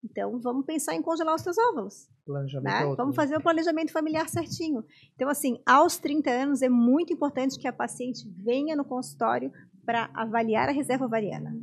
então, 0.05 0.39
vamos 0.39 0.65
pensar 0.65 0.93
em 0.93 1.01
congelar 1.01 1.33
os 1.33 1.41
seus 1.41 1.57
óvulos. 1.57 2.07
Planejamento 2.25 2.63
né? 2.63 2.91
É 2.91 2.95
vamos 2.95 3.15
fazer 3.15 3.35
o 3.35 3.41
planejamento 3.41 3.91
familiar 3.91 4.29
certinho. 4.29 4.83
Então, 5.15 5.27
assim, 5.27 5.59
aos 5.65 5.97
30 5.97 6.29
anos 6.29 6.61
é 6.61 6.69
muito 6.69 7.11
importante 7.11 7.57
que 7.59 7.67
a 7.67 7.73
paciente 7.73 8.23
venha 8.37 8.75
no 8.75 8.85
consultório 8.85 9.51
para 9.83 10.09
avaliar 10.13 10.69
a 10.69 10.71
reserva 10.71 11.05
ovariana. 11.05 11.55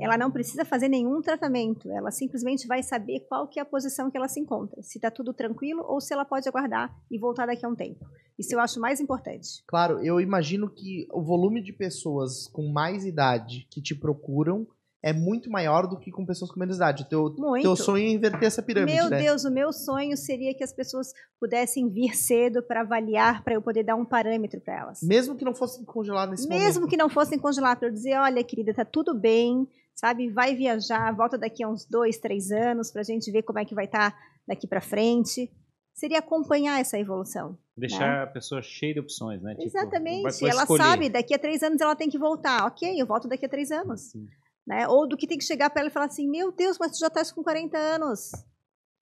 Ela 0.00 0.16
não 0.16 0.30
precisa 0.30 0.64
fazer 0.64 0.88
nenhum 0.88 1.20
tratamento, 1.20 1.90
ela 1.90 2.10
simplesmente 2.10 2.66
vai 2.66 2.82
saber 2.82 3.20
qual 3.28 3.48
que 3.48 3.58
é 3.58 3.62
a 3.62 3.66
posição 3.66 4.10
que 4.10 4.16
ela 4.16 4.28
se 4.28 4.40
encontra, 4.40 4.82
se 4.82 4.98
está 4.98 5.10
tudo 5.10 5.32
tranquilo 5.32 5.84
ou 5.86 6.00
se 6.00 6.12
ela 6.12 6.24
pode 6.24 6.48
aguardar 6.48 6.94
e 7.10 7.18
voltar 7.18 7.46
daqui 7.46 7.64
a 7.64 7.68
um 7.68 7.74
tempo. 7.74 8.04
Isso 8.38 8.54
eu 8.54 8.60
acho 8.60 8.80
mais 8.80 9.00
importante. 9.00 9.62
Claro, 9.66 10.04
eu 10.04 10.20
imagino 10.20 10.68
que 10.68 11.06
o 11.12 11.22
volume 11.22 11.62
de 11.62 11.72
pessoas 11.72 12.48
com 12.48 12.68
mais 12.68 13.04
idade 13.04 13.66
que 13.70 13.80
te 13.80 13.94
procuram 13.94 14.66
é 15.02 15.12
muito 15.12 15.50
maior 15.50 15.86
do 15.86 15.98
que 15.98 16.12
com 16.12 16.24
pessoas 16.24 16.50
com 16.50 16.60
menos 16.60 16.76
idade. 16.76 17.08
Teu, 17.08 17.34
muito. 17.36 17.62
teu 17.62 17.74
sonho 17.74 18.06
é 18.06 18.10
inverter 18.10 18.44
essa 18.44 18.62
pirâmide, 18.62 18.96
Meu 18.96 19.10
né? 19.10 19.20
Deus, 19.20 19.44
o 19.44 19.50
meu 19.50 19.72
sonho 19.72 20.16
seria 20.16 20.54
que 20.54 20.62
as 20.62 20.72
pessoas 20.72 21.12
pudessem 21.40 21.88
vir 21.88 22.16
cedo 22.16 22.62
para 22.62 22.82
avaliar, 22.82 23.42
para 23.42 23.54
eu 23.54 23.60
poder 23.60 23.82
dar 23.82 23.96
um 23.96 24.04
parâmetro 24.04 24.60
para 24.60 24.78
elas. 24.78 25.02
Mesmo 25.02 25.34
que 25.34 25.44
não 25.44 25.54
fossem 25.54 25.84
congelar 25.84 26.30
nesse 26.30 26.44
Mesmo 26.44 26.54
momento. 26.54 26.74
Mesmo 26.74 26.88
que 26.88 26.96
não 26.96 27.08
fossem 27.08 27.38
congelar, 27.38 27.76
para 27.76 27.88
eu 27.88 27.92
dizer, 27.92 28.16
olha, 28.16 28.44
querida, 28.44 28.72
tá 28.72 28.84
tudo 28.84 29.12
bem, 29.12 29.66
sabe? 29.94 30.30
Vai 30.30 30.54
viajar, 30.54 31.14
volta 31.14 31.38
daqui 31.38 31.62
a 31.62 31.68
uns 31.68 31.84
dois, 31.84 32.18
três 32.18 32.50
anos 32.50 32.90
para 32.90 33.02
a 33.02 33.04
gente 33.04 33.30
ver 33.30 33.42
como 33.42 33.58
é 33.58 33.64
que 33.64 33.74
vai 33.74 33.84
estar 33.84 34.10
tá 34.10 34.18
daqui 34.46 34.66
para 34.66 34.80
frente. 34.80 35.50
Seria 35.94 36.18
acompanhar 36.18 36.80
essa 36.80 36.98
evolução. 36.98 37.58
Deixar 37.76 38.18
né? 38.18 38.22
a 38.22 38.26
pessoa 38.26 38.62
cheia 38.62 38.94
de 38.94 39.00
opções, 39.00 39.42
né? 39.42 39.52
Tipo, 39.54 39.66
Exatamente. 39.66 40.32
Tipo, 40.34 40.48
ela 40.48 40.66
sabe, 40.66 41.08
daqui 41.08 41.34
a 41.34 41.38
três 41.38 41.62
anos 41.62 41.80
ela 41.80 41.94
tem 41.94 42.08
que 42.08 42.18
voltar. 42.18 42.66
Ok, 42.66 43.00
eu 43.00 43.06
volto 43.06 43.28
daqui 43.28 43.44
a 43.44 43.48
três 43.48 43.70
anos. 43.70 44.12
Sim. 44.12 44.26
Né? 44.66 44.86
Ou 44.88 45.06
do 45.06 45.16
que 45.16 45.26
tem 45.26 45.38
que 45.38 45.44
chegar 45.44 45.70
para 45.70 45.80
ela 45.80 45.90
e 45.90 45.92
falar 45.92 46.06
assim: 46.06 46.28
Meu 46.28 46.52
Deus, 46.52 46.78
mas 46.78 46.92
tu 46.92 46.98
já 46.98 47.08
estás 47.08 47.30
com 47.32 47.42
40 47.42 47.76
anos. 47.76 48.30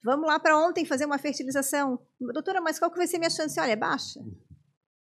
Vamos 0.03 0.27
lá 0.27 0.41
para 0.41 0.59
ontem 0.59 0.85
fazer 0.85 1.05
uma 1.05 1.19
fertilização. 1.19 1.99
Doutora, 2.19 2.61
mas 2.61 2.79
qual 2.79 2.91
que 2.91 2.97
vai 2.97 3.07
ser 3.07 3.19
minha 3.19 3.31
chance? 3.31 3.61
Olha, 3.61 3.73
é 3.73 3.77
baixa. 3.77 4.21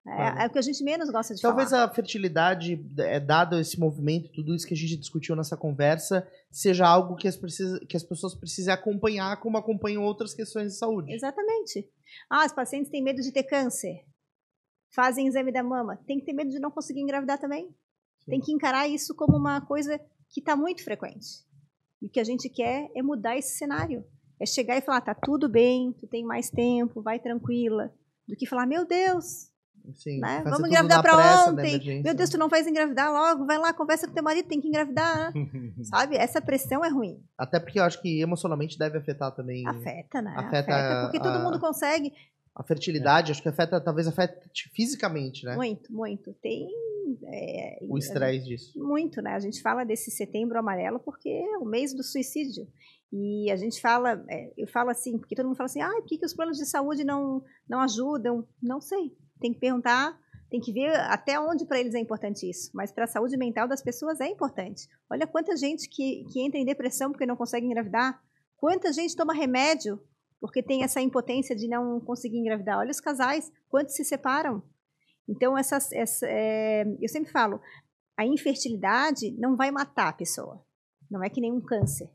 É, 0.08 0.44
é, 0.44 0.46
o 0.46 0.50
que 0.50 0.58
a 0.58 0.62
gente 0.62 0.84
menos 0.84 1.10
gosta 1.10 1.34
de 1.34 1.42
Talvez 1.42 1.70
falar. 1.70 1.84
a 1.84 1.88
fertilidade, 1.92 2.80
é, 2.98 3.18
dado 3.18 3.58
esse 3.58 3.78
movimento, 3.78 4.30
tudo 4.30 4.54
isso 4.54 4.66
que 4.66 4.74
a 4.74 4.76
gente 4.76 4.96
discutiu 4.96 5.34
nessa 5.34 5.56
conversa, 5.56 6.26
seja 6.50 6.86
algo 6.86 7.16
que 7.16 7.26
as, 7.26 7.36
precisa, 7.36 7.80
que 7.80 7.96
as 7.96 8.04
pessoas 8.04 8.32
precisem 8.32 8.72
acompanhar 8.72 9.40
como 9.40 9.58
acompanham 9.58 10.04
outras 10.04 10.32
questões 10.32 10.72
de 10.72 10.78
saúde. 10.78 11.12
Exatamente. 11.12 11.90
Ah, 12.30 12.46
os 12.46 12.52
pacientes 12.52 12.90
têm 12.90 13.02
medo 13.02 13.20
de 13.20 13.32
ter 13.32 13.42
câncer. 13.42 14.04
Fazem 14.94 15.26
exame 15.26 15.50
da 15.50 15.62
mama. 15.62 15.98
Tem 16.06 16.20
que 16.20 16.24
ter 16.24 16.32
medo 16.32 16.50
de 16.50 16.60
não 16.60 16.70
conseguir 16.70 17.00
engravidar 17.00 17.38
também. 17.38 17.66
Sim. 18.20 18.30
Tem 18.30 18.40
que 18.40 18.52
encarar 18.52 18.88
isso 18.88 19.12
como 19.12 19.36
uma 19.36 19.60
coisa 19.60 19.98
que 20.30 20.38
está 20.38 20.54
muito 20.54 20.84
frequente. 20.84 21.44
E 22.00 22.06
o 22.06 22.10
que 22.10 22.20
a 22.20 22.24
gente 22.24 22.48
quer 22.48 22.88
é 22.94 23.02
mudar 23.02 23.36
esse 23.36 23.58
cenário. 23.58 24.04
É 24.38 24.46
chegar 24.46 24.76
e 24.76 24.82
falar, 24.82 25.00
tá 25.00 25.14
tudo 25.14 25.48
bem, 25.48 25.92
tu 25.94 26.06
tem 26.06 26.24
mais 26.24 26.48
tempo, 26.48 27.02
vai 27.02 27.18
tranquila. 27.18 27.92
Do 28.28 28.36
que 28.36 28.46
falar, 28.46 28.66
meu 28.66 28.86
Deus, 28.86 29.50
Sim, 29.94 30.20
né? 30.20 30.42
Vamos 30.44 30.68
engravidar 30.68 31.02
para 31.02 31.46
ontem. 31.48 32.02
Meu 32.02 32.14
Deus, 32.14 32.30
tu 32.30 32.38
não 32.38 32.48
vais 32.48 32.66
engravidar 32.66 33.12
logo, 33.12 33.46
vai 33.46 33.58
lá, 33.58 33.72
conversa 33.72 34.06
com 34.06 34.14
teu 34.14 34.22
marido, 34.22 34.48
tem 34.48 34.60
que 34.60 34.68
engravidar. 34.68 35.32
Sabe? 35.84 36.16
Essa 36.16 36.40
pressão 36.40 36.84
é 36.84 36.88
ruim. 36.88 37.22
Até 37.38 37.60
porque 37.60 37.78
eu 37.78 37.84
acho 37.84 38.00
que 38.00 38.20
emocionalmente 38.20 38.78
deve 38.78 38.98
afetar 38.98 39.32
também. 39.32 39.66
Afeta, 39.66 40.20
né? 40.22 40.34
Afeta, 40.36 40.74
afeta 40.74 41.02
porque 41.02 41.18
a, 41.18 41.20
todo 41.20 41.42
mundo 41.42 41.60
consegue. 41.60 42.12
A 42.54 42.62
fertilidade, 42.62 43.30
é. 43.30 43.32
acho 43.32 43.42
que 43.42 43.48
afeta, 43.48 43.80
talvez 43.80 44.06
afete 44.06 44.70
fisicamente, 44.74 45.44
né? 45.44 45.56
Muito, 45.56 45.92
muito. 45.92 46.32
Tem 46.34 46.66
é, 47.24 47.78
o 47.82 47.98
estresse 47.98 48.46
disso. 48.46 48.72
Muito, 48.78 49.20
né? 49.20 49.34
A 49.34 49.38
gente 49.38 49.60
fala 49.60 49.84
desse 49.84 50.10
setembro 50.10 50.58
amarelo 50.58 50.98
porque 50.98 51.28
é 51.28 51.58
o 51.58 51.64
mês 51.64 51.94
do 51.94 52.02
suicídio. 52.02 52.66
E 53.12 53.50
a 53.50 53.56
gente 53.56 53.80
fala, 53.80 54.24
é, 54.28 54.52
eu 54.56 54.66
falo 54.66 54.90
assim, 54.90 55.18
porque 55.18 55.34
todo 55.34 55.46
mundo 55.46 55.56
fala 55.56 55.66
assim, 55.66 55.80
ah, 55.80 55.90
por 55.90 56.06
que, 56.06 56.18
que 56.18 56.26
os 56.26 56.34
planos 56.34 56.58
de 56.58 56.66
saúde 56.66 57.04
não, 57.04 57.42
não 57.68 57.80
ajudam? 57.80 58.46
Não 58.60 58.80
sei. 58.80 59.12
Tem 59.40 59.52
que 59.52 59.60
perguntar, 59.60 60.18
tem 60.50 60.60
que 60.60 60.72
ver 60.72 60.94
até 61.10 61.38
onde 61.38 61.66
para 61.66 61.78
eles 61.78 61.94
é 61.94 61.98
importante 61.98 62.48
isso. 62.48 62.70
Mas 62.74 62.92
para 62.92 63.04
a 63.04 63.08
saúde 63.08 63.36
mental 63.36 63.68
das 63.68 63.82
pessoas 63.82 64.20
é 64.20 64.28
importante. 64.28 64.88
Olha 65.10 65.26
quanta 65.26 65.56
gente 65.56 65.88
que, 65.88 66.24
que 66.32 66.40
entra 66.40 66.58
em 66.58 66.64
depressão 66.64 67.10
porque 67.10 67.26
não 67.26 67.36
consegue 67.36 67.66
engravidar. 67.66 68.20
Quanta 68.56 68.92
gente 68.92 69.16
toma 69.16 69.34
remédio 69.34 70.00
porque 70.40 70.62
tem 70.62 70.84
essa 70.84 71.00
impotência 71.00 71.56
de 71.56 71.66
não 71.66 72.00
conseguir 72.00 72.38
engravidar. 72.38 72.78
Olha 72.78 72.90
os 72.90 73.00
casais, 73.00 73.50
quantos 73.68 73.94
se 73.94 74.04
separam 74.04 74.62
então, 75.28 75.58
essa, 75.58 75.78
é, 76.24 76.84
eu 77.00 77.08
sempre 77.08 77.32
falo, 77.32 77.60
a 78.16 78.24
infertilidade 78.24 79.36
não 79.38 79.56
vai 79.56 79.70
matar 79.70 80.08
a 80.08 80.12
pessoa. 80.12 80.64
Não 81.10 81.22
é 81.22 81.28
que 81.28 81.40
nem 81.40 81.52
um 81.52 81.60
câncer, 81.60 82.08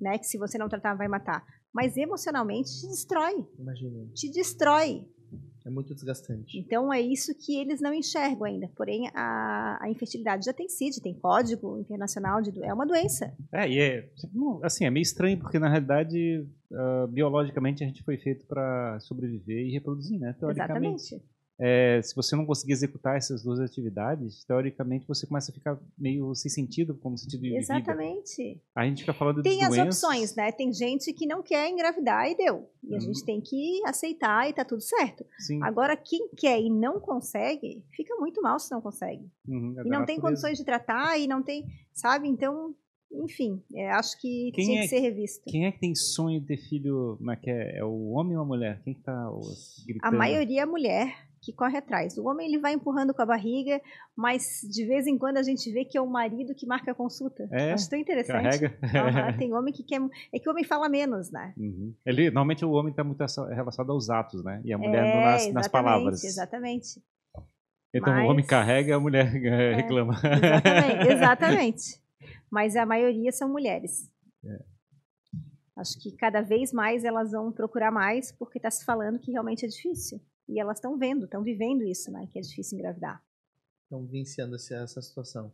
né? 0.00 0.18
Que 0.18 0.26
se 0.26 0.38
você 0.38 0.58
não 0.58 0.68
tratar 0.68 0.94
vai 0.94 1.08
matar. 1.08 1.44
Mas 1.72 1.96
emocionalmente 1.96 2.70
te 2.80 2.88
destrói. 2.88 3.46
Imagina. 3.58 4.06
Te 4.14 4.30
destrói. 4.30 5.08
É 5.64 5.70
muito 5.70 5.94
desgastante. 5.94 6.58
Então 6.58 6.92
é 6.92 7.00
isso 7.00 7.34
que 7.34 7.58
eles 7.58 7.80
não 7.80 7.92
enxergam 7.92 8.44
ainda. 8.44 8.68
Porém, 8.76 9.10
a, 9.14 9.78
a 9.80 9.90
infertilidade 9.90 10.44
já 10.44 10.52
tem 10.52 10.68
CID, 10.68 11.00
tem 11.00 11.14
código 11.14 11.78
internacional 11.78 12.40
de 12.40 12.50
é 12.62 12.72
uma 12.72 12.86
doença. 12.86 13.34
É, 13.52 13.68
e 13.68 13.78
é 13.78 14.08
assim, 14.62 14.84
é 14.84 14.90
meio 14.90 15.02
estranho 15.02 15.38
porque 15.38 15.58
na 15.58 15.68
realidade 15.68 16.46
uh, 16.70 17.06
biologicamente 17.08 17.84
a 17.84 17.86
gente 17.86 18.02
foi 18.02 18.16
feito 18.16 18.46
para 18.46 18.98
sobreviver 19.00 19.66
e 19.66 19.72
reproduzir, 19.72 20.18
né? 20.18 20.34
Teoricamente. 20.38 21.14
Exatamente 21.14 21.29
é, 21.62 22.00
se 22.00 22.16
você 22.16 22.34
não 22.34 22.46
conseguir 22.46 22.72
executar 22.72 23.18
essas 23.18 23.42
duas 23.42 23.60
atividades, 23.60 24.42
teoricamente 24.44 25.06
você 25.06 25.26
começa 25.26 25.50
a 25.50 25.54
ficar 25.54 25.78
meio 25.98 26.34
sem 26.34 26.50
sentido, 26.50 26.94
como 26.94 27.18
sentido 27.18 27.42
de 27.42 27.54
Exatamente. 27.54 28.42
Vida. 28.42 28.60
A 28.74 28.86
gente 28.86 29.00
fica 29.02 29.12
falando 29.12 29.42
Tem 29.42 29.62
as 29.62 29.76
opções, 29.76 30.34
né? 30.34 30.50
Tem 30.52 30.72
gente 30.72 31.12
que 31.12 31.26
não 31.26 31.42
quer 31.42 31.68
engravidar 31.68 32.30
e 32.30 32.34
deu. 32.34 32.70
E 32.82 32.92
a 32.92 32.94
uhum. 32.94 33.00
gente 33.00 33.24
tem 33.26 33.42
que 33.42 33.82
aceitar 33.84 34.48
e 34.48 34.54
tá 34.54 34.64
tudo 34.64 34.80
certo. 34.80 35.22
Sim. 35.38 35.62
Agora, 35.62 35.94
quem 35.98 36.30
quer 36.34 36.58
e 36.58 36.70
não 36.70 36.98
consegue, 36.98 37.84
fica 37.94 38.16
muito 38.16 38.40
mal 38.40 38.58
se 38.58 38.70
não 38.70 38.80
consegue. 38.80 39.30
Uhum, 39.46 39.74
é 39.78 39.82
e 39.82 39.90
não 39.90 40.06
tem 40.06 40.18
condições 40.18 40.56
de 40.56 40.64
tratar 40.64 41.18
e 41.18 41.26
não 41.26 41.42
tem, 41.42 41.66
sabe? 41.92 42.26
Então, 42.26 42.74
enfim, 43.12 43.62
é, 43.74 43.90
acho 43.90 44.18
que 44.18 44.50
quem 44.54 44.64
tinha 44.64 44.78
é, 44.78 44.82
que 44.84 44.88
ser 44.88 45.00
revisto. 45.00 45.42
Quem 45.46 45.66
é 45.66 45.72
que 45.72 45.80
tem 45.80 45.94
sonho 45.94 46.40
de 46.40 46.46
ter 46.46 46.56
filho? 46.56 47.18
É, 47.44 47.50
é, 47.50 47.78
é 47.80 47.84
o 47.84 48.12
homem 48.12 48.34
ou 48.34 48.44
a 48.44 48.46
mulher? 48.46 48.80
Quem 48.82 48.94
que 48.94 49.02
tá 49.02 49.30
gritando? 49.86 50.14
A 50.14 50.16
maioria 50.16 50.62
é 50.62 50.66
mulher 50.66 51.29
que 51.42 51.52
corre 51.52 51.78
atrás. 51.78 52.18
O 52.18 52.26
homem 52.26 52.46
ele 52.46 52.58
vai 52.58 52.74
empurrando 52.74 53.14
com 53.14 53.22
a 53.22 53.26
barriga, 53.26 53.80
mas 54.16 54.60
de 54.70 54.84
vez 54.86 55.06
em 55.06 55.16
quando 55.16 55.38
a 55.38 55.42
gente 55.42 55.70
vê 55.72 55.84
que 55.84 55.96
é 55.96 56.00
o 56.00 56.06
marido 56.06 56.54
que 56.54 56.66
marca 56.66 56.92
a 56.92 56.94
consulta. 56.94 57.48
É, 57.50 57.72
Acho 57.72 57.88
tão 57.88 57.98
interessante. 57.98 58.42
Carrega. 58.42 58.78
Uhum, 59.32 59.36
tem 59.38 59.54
homem 59.54 59.72
que 59.72 59.82
quer. 59.82 60.00
É 60.32 60.38
que 60.38 60.48
o 60.48 60.52
homem 60.52 60.64
fala 60.64 60.88
menos, 60.88 61.30
né? 61.30 61.54
Uhum. 61.56 61.94
Ele, 62.04 62.26
normalmente 62.26 62.64
o 62.64 62.70
homem 62.72 62.90
está 62.90 63.02
muito 63.02 63.18
relacionado 63.48 63.90
aos 63.90 64.10
atos, 64.10 64.44
né? 64.44 64.60
E 64.64 64.72
a 64.72 64.78
mulher 64.78 65.04
é, 65.04 65.24
nas, 65.24 65.52
nas 65.52 65.68
palavras. 65.68 66.22
Exatamente. 66.22 67.02
Então 67.94 68.12
mas... 68.12 68.26
o 68.26 68.30
homem 68.30 68.44
carrega 68.44 68.90
e 68.90 68.92
a 68.92 69.00
mulher 69.00 69.34
é, 69.44 69.74
reclama. 69.76 70.14
Exatamente, 70.14 71.08
exatamente. 71.08 72.00
Mas 72.50 72.76
a 72.76 72.84
maioria 72.84 73.32
são 73.32 73.48
mulheres. 73.48 74.10
É. 74.44 74.70
Acho 75.76 75.98
que 75.98 76.14
cada 76.16 76.42
vez 76.42 76.72
mais 76.72 77.04
elas 77.04 77.32
vão 77.32 77.50
procurar 77.50 77.90
mais 77.90 78.30
porque 78.32 78.58
está 78.58 78.70
se 78.70 78.84
falando 78.84 79.18
que 79.18 79.32
realmente 79.32 79.64
é 79.64 79.68
difícil. 79.68 80.20
E 80.50 80.60
elas 80.60 80.78
estão 80.78 80.98
vendo, 80.98 81.24
estão 81.24 81.42
vivendo 81.42 81.82
isso, 81.82 82.10
né? 82.10 82.26
Que 82.32 82.38
é 82.38 82.42
difícil 82.42 82.76
engravidar. 82.76 83.22
Estão 83.84 84.04
vivenciando 84.04 84.56
essa 84.56 85.00
situação. 85.00 85.52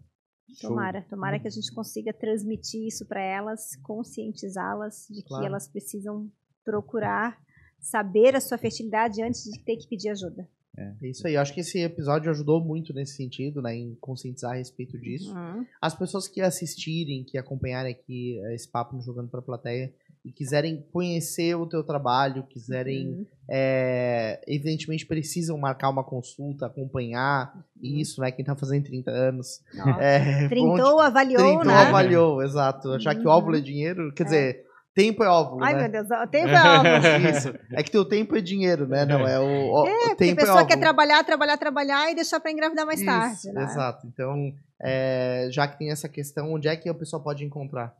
Tomara, 0.61 1.03
tomara 1.03 1.41
que 1.41 1.49
a 1.49 1.51
gente 1.51 1.73
consiga 1.75 2.13
transmitir 2.13 2.87
isso 2.87 3.05
para 3.07 3.21
elas, 3.21 3.77
conscientizá-las 3.83 5.07
de 5.11 5.23
claro. 5.25 5.43
que 5.43 5.49
elas 5.49 5.69
precisam 5.69 6.31
procurar 6.65 7.39
saber 7.81 8.35
a 8.35 8.41
sua 8.41 8.57
fertilidade 8.57 9.23
antes 9.23 9.43
de 9.45 9.63
ter 9.65 9.77
que 9.77 9.89
pedir 9.89 10.11
ajuda. 10.11 10.49
É. 10.79 10.95
é 11.03 11.09
isso 11.09 11.27
aí, 11.27 11.35
eu 11.35 11.41
acho 11.41 11.55
que 11.55 11.61
esse 11.61 11.81
episódio 11.81 12.31
ajudou 12.31 12.63
muito 12.65 12.93
nesse 12.93 13.17
sentido, 13.17 13.61
né, 13.63 13.75
em 13.75 13.95
conscientizar 13.97 14.53
a 14.53 14.57
respeito 14.57 14.99
disso. 14.99 15.35
Uhum. 15.35 15.67
As 15.81 15.95
pessoas 15.95 16.29
que 16.29 16.41
assistirem, 16.41 17.25
que 17.25 17.39
acompanharem 17.39 17.93
aqui 17.93 18.39
esse 18.55 18.71
papo 18.71 18.95
no 18.95 19.03
Jogando 19.03 19.29
para 19.29 19.41
a 19.41 19.45
Plateia, 19.45 19.93
e 20.27 20.33
quiserem 20.33 20.85
conhecer 20.93 21.55
o 21.55 21.67
teu 21.67 21.85
trabalho, 21.85 22.43
quiserem, 22.51 23.11
uhum. 23.11 23.27
é, 23.49 24.41
evidentemente 24.49 25.07
precisam 25.07 25.57
marcar 25.57 25.89
uma 25.89 26.03
consulta, 26.03 26.67
acompanhar 26.67 27.55
uhum. 27.55 27.63
isso, 28.01 28.21
né? 28.21 28.33
Quem 28.33 28.45
tá 28.45 28.57
fazendo 28.57 28.87
30 28.87 29.09
anos. 29.09 29.61
É, 30.01 30.49
trintou, 30.49 31.01
avaliou, 31.01 31.41
trintou, 31.41 31.65
né? 31.65 31.75
avaliou, 31.75 32.43
exato. 32.43 32.95
Achar 32.95 33.15
que 33.15 33.25
o 33.25 33.31
óvulo 33.31 33.55
é 33.55 33.59
uhum. 33.59 33.65
dinheiro, 33.65 34.13
quer 34.13 34.25
é. 34.25 34.27
dizer... 34.27 34.67
Tempo 34.97 35.23
é 35.23 35.29
óvulo, 35.29 35.63
Ai, 35.63 35.75
né? 35.75 35.83
meu 35.83 35.93
Deus, 35.93 36.09
tempo 36.31 36.49
é 36.49 36.79
óvulo. 36.79 37.29
Isso. 37.29 37.55
É 37.71 37.83
que 37.83 37.91
teu 37.91 38.03
tempo 38.03 38.35
é 38.35 38.41
dinheiro, 38.41 38.89
né? 38.89 39.05
Não, 39.05 39.29
é 39.29 39.39
o, 39.39 39.83
o 39.83 39.87
é, 39.87 40.13
o 40.13 40.17
tempo 40.17 40.41
a 40.41 40.45
pessoa 40.47 40.61
é 40.63 40.65
quer 40.65 40.79
trabalhar, 40.79 41.23
trabalhar, 41.23 41.59
trabalhar 41.59 42.11
e 42.11 42.15
deixar 42.15 42.41
para 42.41 42.51
engravidar 42.51 42.87
mais 42.87 43.01
Isso, 43.01 43.07
tarde, 43.07 43.53
né? 43.53 43.65
Exato. 43.65 44.07
Então, 44.07 44.55
é, 44.81 45.49
já 45.51 45.69
que 45.69 45.79
tem 45.79 45.91
essa 45.91 46.09
questão, 46.09 46.55
onde 46.55 46.67
é 46.67 46.75
que 46.75 46.89
a 46.89 46.95
pessoa 46.95 47.23
pode 47.23 47.45
encontrar? 47.45 47.95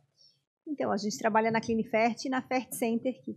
Então, 0.67 0.91
a 0.91 0.97
gente 0.97 1.17
trabalha 1.17 1.49
na 1.49 1.61
Clinifert 1.61 2.25
e 2.25 2.29
na 2.29 2.41
Fert 2.41 2.71
Center, 2.73 3.13
que, 3.23 3.35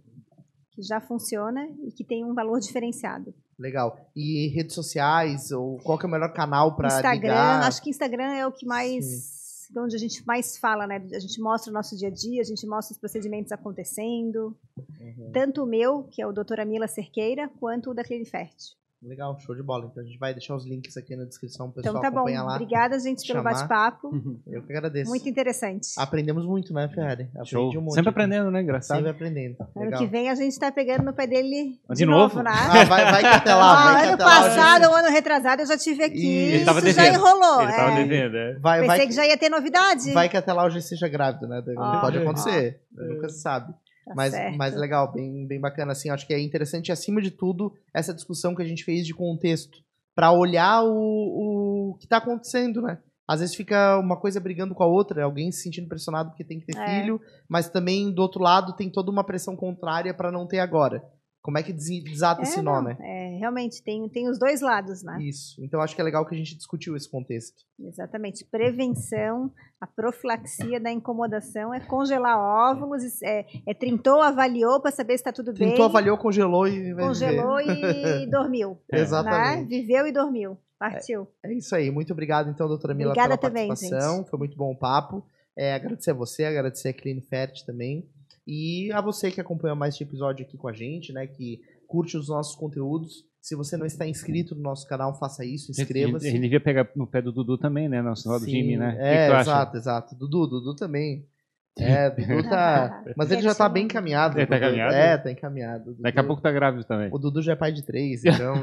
que 0.72 0.82
já 0.82 1.00
funciona 1.00 1.66
e 1.86 1.92
que 1.92 2.04
tem 2.04 2.24
um 2.24 2.34
valor 2.34 2.58
diferenciado. 2.60 3.34
Legal. 3.58 4.10
E 4.16 4.48
redes 4.48 4.74
sociais, 4.74 5.50
ou 5.52 5.78
qual 5.78 5.98
que 5.98 6.06
é 6.06 6.08
o 6.08 6.10
melhor 6.10 6.32
canal 6.32 6.76
para 6.76 6.88
Instagram, 6.88 7.14
ligar? 7.14 7.62
acho 7.62 7.82
que 7.82 7.90
Instagram 7.90 8.32
é 8.32 8.46
o 8.46 8.52
que 8.52 8.66
mais... 8.66 9.04
Sim 9.04 9.40
onde 9.78 9.94
a 9.94 9.98
gente 9.98 10.26
mais 10.26 10.58
fala, 10.58 10.86
né? 10.86 10.96
A 11.14 11.18
gente 11.20 11.40
mostra 11.40 11.70
o 11.70 11.74
nosso 11.74 11.96
dia 11.96 12.08
a 12.08 12.10
dia, 12.10 12.40
a 12.40 12.44
gente 12.44 12.66
mostra 12.66 12.92
os 12.92 12.98
procedimentos 12.98 13.52
acontecendo. 13.52 14.56
Uhum. 14.76 15.30
Tanto 15.32 15.62
o 15.62 15.66
meu, 15.66 16.04
que 16.04 16.20
é 16.20 16.26
o 16.26 16.32
doutora 16.32 16.64
Mila 16.64 16.88
Cerqueira, 16.88 17.48
quanto 17.60 17.90
o 17.90 17.94
da 17.94 18.02
Clinifert. 18.02 18.56
Legal, 19.02 19.38
show 19.40 19.54
de 19.54 19.62
bola. 19.62 19.88
Então 19.90 20.02
a 20.02 20.06
gente 20.06 20.18
vai 20.18 20.34
deixar 20.34 20.54
os 20.54 20.66
links 20.66 20.94
aqui 20.94 21.16
na 21.16 21.24
descrição 21.24 21.70
para 21.70 21.80
o 21.80 21.82
pessoal 21.82 22.02
então, 22.02 22.12
tá 22.12 22.20
bom. 22.20 22.44
lá. 22.44 22.54
Obrigada, 22.54 22.98
gente, 22.98 23.26
pelo 23.26 23.42
bate-papo. 23.42 24.10
Eu 24.46 24.62
que 24.62 24.72
agradeço. 24.72 25.08
Muito 25.08 25.26
interessante. 25.26 25.88
Aprendemos 25.96 26.44
muito, 26.44 26.74
né, 26.74 26.86
Ferrari? 26.88 27.30
Show. 27.46 27.70
Um 27.78 27.90
Sempre 27.90 28.10
aprendendo, 28.10 28.50
né? 28.50 28.60
Engraçado. 28.60 28.98
Sempre 28.98 29.10
aprendendo. 29.10 29.56
Ano 29.74 29.96
que 29.96 30.06
vem 30.06 30.28
a 30.28 30.34
gente 30.34 30.52
está 30.52 30.70
pegando 30.70 31.04
no 31.04 31.14
pé 31.14 31.26
dele 31.26 31.80
de, 31.88 31.96
de 31.96 32.04
novo. 32.04 32.36
novo 32.36 32.42
né? 32.42 32.50
Ah, 32.52 32.84
vai, 32.84 33.04
vai 33.10 33.20
que 33.20 33.26
até 33.26 33.54
lá. 33.54 33.72
Ah, 33.72 33.92
vai 33.94 34.08
ano 34.08 34.18
passado, 34.18 34.84
ou 34.88 34.94
ano 34.94 35.08
retrasado, 35.08 35.62
eu 35.62 35.66
já 35.66 35.78
tive 35.78 36.04
aqui. 36.04 36.18
E 36.18 36.54
ele 36.54 36.64
tava 36.66 36.92
já 36.92 37.08
enrolou. 37.08 37.62
Ele 37.62 37.72
tava 37.72 37.92
é. 37.92 38.04
devendo, 38.04 38.36
é. 38.36 38.58
Vai, 38.58 38.80
Pensei 38.80 38.96
vai 38.98 39.06
que 39.06 39.14
já 39.14 39.26
ia 39.26 39.38
ter 39.38 39.48
novidade. 39.48 40.12
Vai 40.12 40.28
que 40.28 40.36
até 40.36 40.52
lá 40.52 40.66
hoje 40.66 40.82
seja 40.82 41.08
grávido, 41.08 41.48
né? 41.48 41.62
Oh, 41.66 42.00
Pode 42.02 42.18
acontecer. 42.18 42.82
Oh. 42.98 43.14
Nunca 43.14 43.30
se 43.30 43.40
sabe. 43.40 43.72
Tá 44.04 44.14
mas, 44.14 44.34
mas 44.56 44.74
legal, 44.74 45.12
bem, 45.12 45.46
bem 45.46 45.60
bacana. 45.60 45.92
Assim, 45.92 46.10
acho 46.10 46.26
que 46.26 46.34
é 46.34 46.40
interessante, 46.40 46.92
acima 46.92 47.20
de 47.20 47.30
tudo, 47.30 47.74
essa 47.94 48.14
discussão 48.14 48.54
que 48.54 48.62
a 48.62 48.66
gente 48.66 48.84
fez 48.84 49.06
de 49.06 49.14
contexto, 49.14 49.78
para 50.14 50.32
olhar 50.32 50.82
o, 50.84 51.92
o 51.92 51.96
que 51.98 52.06
está 52.06 52.18
acontecendo, 52.18 52.82
né? 52.82 52.98
Às 53.26 53.38
vezes 53.38 53.54
fica 53.54 53.96
uma 53.98 54.16
coisa 54.16 54.40
brigando 54.40 54.74
com 54.74 54.82
a 54.82 54.86
outra, 54.86 55.22
alguém 55.22 55.52
se 55.52 55.62
sentindo 55.62 55.88
pressionado 55.88 56.30
porque 56.30 56.42
tem 56.42 56.58
que 56.58 56.66
ter 56.66 56.76
é. 56.76 57.00
filho, 57.00 57.20
mas 57.48 57.68
também 57.68 58.12
do 58.12 58.20
outro 58.20 58.42
lado 58.42 58.72
tem 58.72 58.90
toda 58.90 59.08
uma 59.08 59.22
pressão 59.22 59.54
contrária 59.54 60.12
para 60.12 60.32
não 60.32 60.48
ter 60.48 60.58
agora. 60.58 61.04
Como 61.42 61.56
é 61.56 61.62
que 61.62 61.72
desata 61.72 62.42
é, 62.42 62.44
esse 62.44 62.60
nó, 62.60 62.76
não, 62.76 62.82
né? 62.82 62.96
É, 63.00 63.38
realmente, 63.38 63.82
tem, 63.82 64.06
tem 64.10 64.28
os 64.28 64.38
dois 64.38 64.60
lados, 64.60 65.02
né? 65.02 65.16
Isso. 65.22 65.62
Então 65.64 65.80
acho 65.80 65.94
que 65.94 66.00
é 66.00 66.04
legal 66.04 66.26
que 66.26 66.34
a 66.34 66.38
gente 66.38 66.54
discutiu 66.54 66.94
esse 66.94 67.10
contexto. 67.10 67.64
Exatamente. 67.78 68.44
Prevenção, 68.44 69.50
a 69.80 69.86
profilaxia 69.86 70.78
da 70.78 70.92
incomodação 70.92 71.72
é 71.72 71.80
congelar 71.80 72.38
óvulos, 72.38 73.22
é, 73.22 73.46
é 73.66 73.72
trintou, 73.72 74.20
avaliou 74.20 74.80
para 74.80 74.90
saber 74.90 75.14
se 75.14 75.22
está 75.22 75.32
tudo 75.32 75.46
trintou, 75.46 75.60
bem. 75.60 75.68
Trintou, 75.70 75.86
avaliou, 75.86 76.18
congelou 76.18 76.68
e 76.68 76.94
Congelou 76.94 77.58
e 77.60 78.26
dormiu. 78.30 78.78
Né? 78.92 79.00
Exatamente. 79.00 79.62
Né? 79.62 79.66
Viveu 79.66 80.06
e 80.06 80.12
dormiu. 80.12 80.58
Partiu. 80.78 81.26
É, 81.42 81.50
é, 81.50 81.54
isso 81.54 81.74
aí. 81.74 81.90
Muito 81.90 82.12
obrigado, 82.12 82.50
então, 82.50 82.68
doutora 82.68 82.94
Mila, 82.94 83.10
Obrigada 83.12 83.38
pela 83.38 83.50
também, 83.50 83.68
participação. 83.68 84.18
Gente. 84.18 84.30
Foi 84.30 84.38
muito 84.38 84.56
bom 84.56 84.72
o 84.72 84.76
papo. 84.76 85.24
É, 85.56 85.74
agradecer 85.74 86.10
a 86.10 86.14
você, 86.14 86.44
agradecer 86.44 86.88
a 86.88 86.94
Clean 86.94 87.20
Fert 87.22 87.64
também. 87.64 88.08
E 88.50 88.90
a 88.92 89.00
você 89.00 89.30
que 89.30 89.40
acompanha 89.40 89.76
mais 89.76 89.94
este 89.94 90.02
episódio 90.02 90.44
aqui 90.44 90.58
com 90.58 90.66
a 90.66 90.72
gente, 90.72 91.12
né? 91.12 91.24
Que 91.24 91.60
curte 91.86 92.16
os 92.16 92.28
nossos 92.28 92.56
conteúdos. 92.56 93.24
Se 93.40 93.54
você 93.54 93.76
não 93.76 93.86
está 93.86 94.04
inscrito 94.08 94.56
no 94.56 94.60
nosso 94.60 94.88
canal, 94.88 95.16
faça 95.16 95.44
isso, 95.44 95.70
inscreva-se. 95.70 96.26
Ele 96.26 96.40
devia 96.40 96.60
pegar 96.60 96.90
no 96.96 97.06
pé 97.06 97.22
do 97.22 97.30
Dudu 97.30 97.56
também, 97.56 97.88
né? 97.88 98.02
Nosso 98.02 98.28
do 98.28 98.44
Jimmy, 98.44 98.76
né? 98.76 98.96
É, 98.98 99.28
que 99.28 99.34
que 99.34 99.40
exato, 99.40 99.76
exato. 99.76 100.16
Dudu, 100.16 100.48
Dudu 100.48 100.74
também. 100.74 101.24
É, 101.78 102.10
Dudu 102.10 102.42
tá. 102.42 103.04
Mas 103.16 103.30
ele 103.30 103.40
já 103.40 103.54
tá 103.54 103.68
bem 103.68 103.84
encaminhado. 103.84 104.36
Ele 104.36 104.46
tá 104.46 104.56
encaminhado? 104.56 104.92
É, 104.92 105.16
tá 105.16 105.30
encaminhado. 105.30 105.84
Dudu... 105.84 106.02
Daqui 106.02 106.18
a 106.18 106.24
pouco 106.24 106.42
tá 106.42 106.50
grávido 106.50 106.84
também. 106.84 107.08
O 107.12 107.18
Dudu 107.18 107.40
já 107.40 107.52
é 107.52 107.56
pai 107.56 107.72
de 107.72 107.82
três, 107.82 108.22
então. 108.26 108.56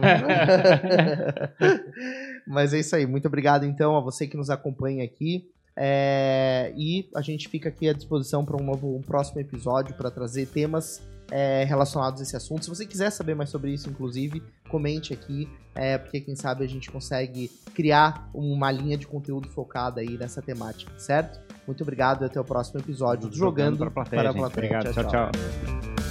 Mas 2.45 2.73
é 2.73 2.79
isso 2.79 2.95
aí. 2.95 3.07
Muito 3.07 3.25
obrigado, 3.25 3.65
então, 3.65 3.95
a 3.95 4.01
você 4.01 4.27
que 4.27 4.35
nos 4.35 4.49
acompanha 4.49 5.05
aqui. 5.05 5.49
É, 5.79 6.73
e 6.75 7.07
a 7.13 7.21
gente 7.21 7.47
fica 7.47 7.69
aqui 7.69 7.87
à 7.87 7.93
disposição 7.93 8.43
para 8.43 8.57
um 8.57 8.65
novo 8.65 8.95
um 8.95 9.01
próximo 9.01 9.39
episódio 9.39 9.93
para 9.93 10.09
trazer 10.09 10.47
temas 10.47 11.01
é, 11.31 11.63
relacionados 11.65 12.19
a 12.19 12.23
esse 12.23 12.35
assunto. 12.35 12.63
Se 12.63 12.69
você 12.69 12.85
quiser 12.85 13.11
saber 13.11 13.35
mais 13.35 13.51
sobre 13.51 13.71
isso, 13.71 13.87
inclusive, 13.87 14.41
comente 14.69 15.13
aqui, 15.13 15.47
é, 15.75 15.97
porque 15.97 16.19
quem 16.19 16.35
sabe 16.35 16.63
a 16.63 16.67
gente 16.67 16.89
consegue 16.89 17.51
criar 17.75 18.27
uma 18.33 18.71
linha 18.71 18.97
de 18.97 19.05
conteúdo 19.05 19.47
focada 19.49 20.01
aí 20.01 20.17
nessa 20.17 20.41
temática, 20.41 20.91
certo? 20.97 21.39
Muito 21.67 21.83
obrigado 21.83 22.23
e 22.23 22.25
até 22.25 22.39
o 22.39 22.43
próximo 22.43 22.79
episódio. 22.79 23.31
Jogando, 23.31 23.77
Jogando 23.77 23.77
para 23.77 23.87
a 23.87 23.91
plateia. 23.91 24.21
Para 24.21 24.29
a 24.31 24.33
plateia. 24.33 24.77
Obrigado, 24.79 24.93
tchau, 24.93 25.03
tchau. 25.03 25.31
tchau. 25.31 26.06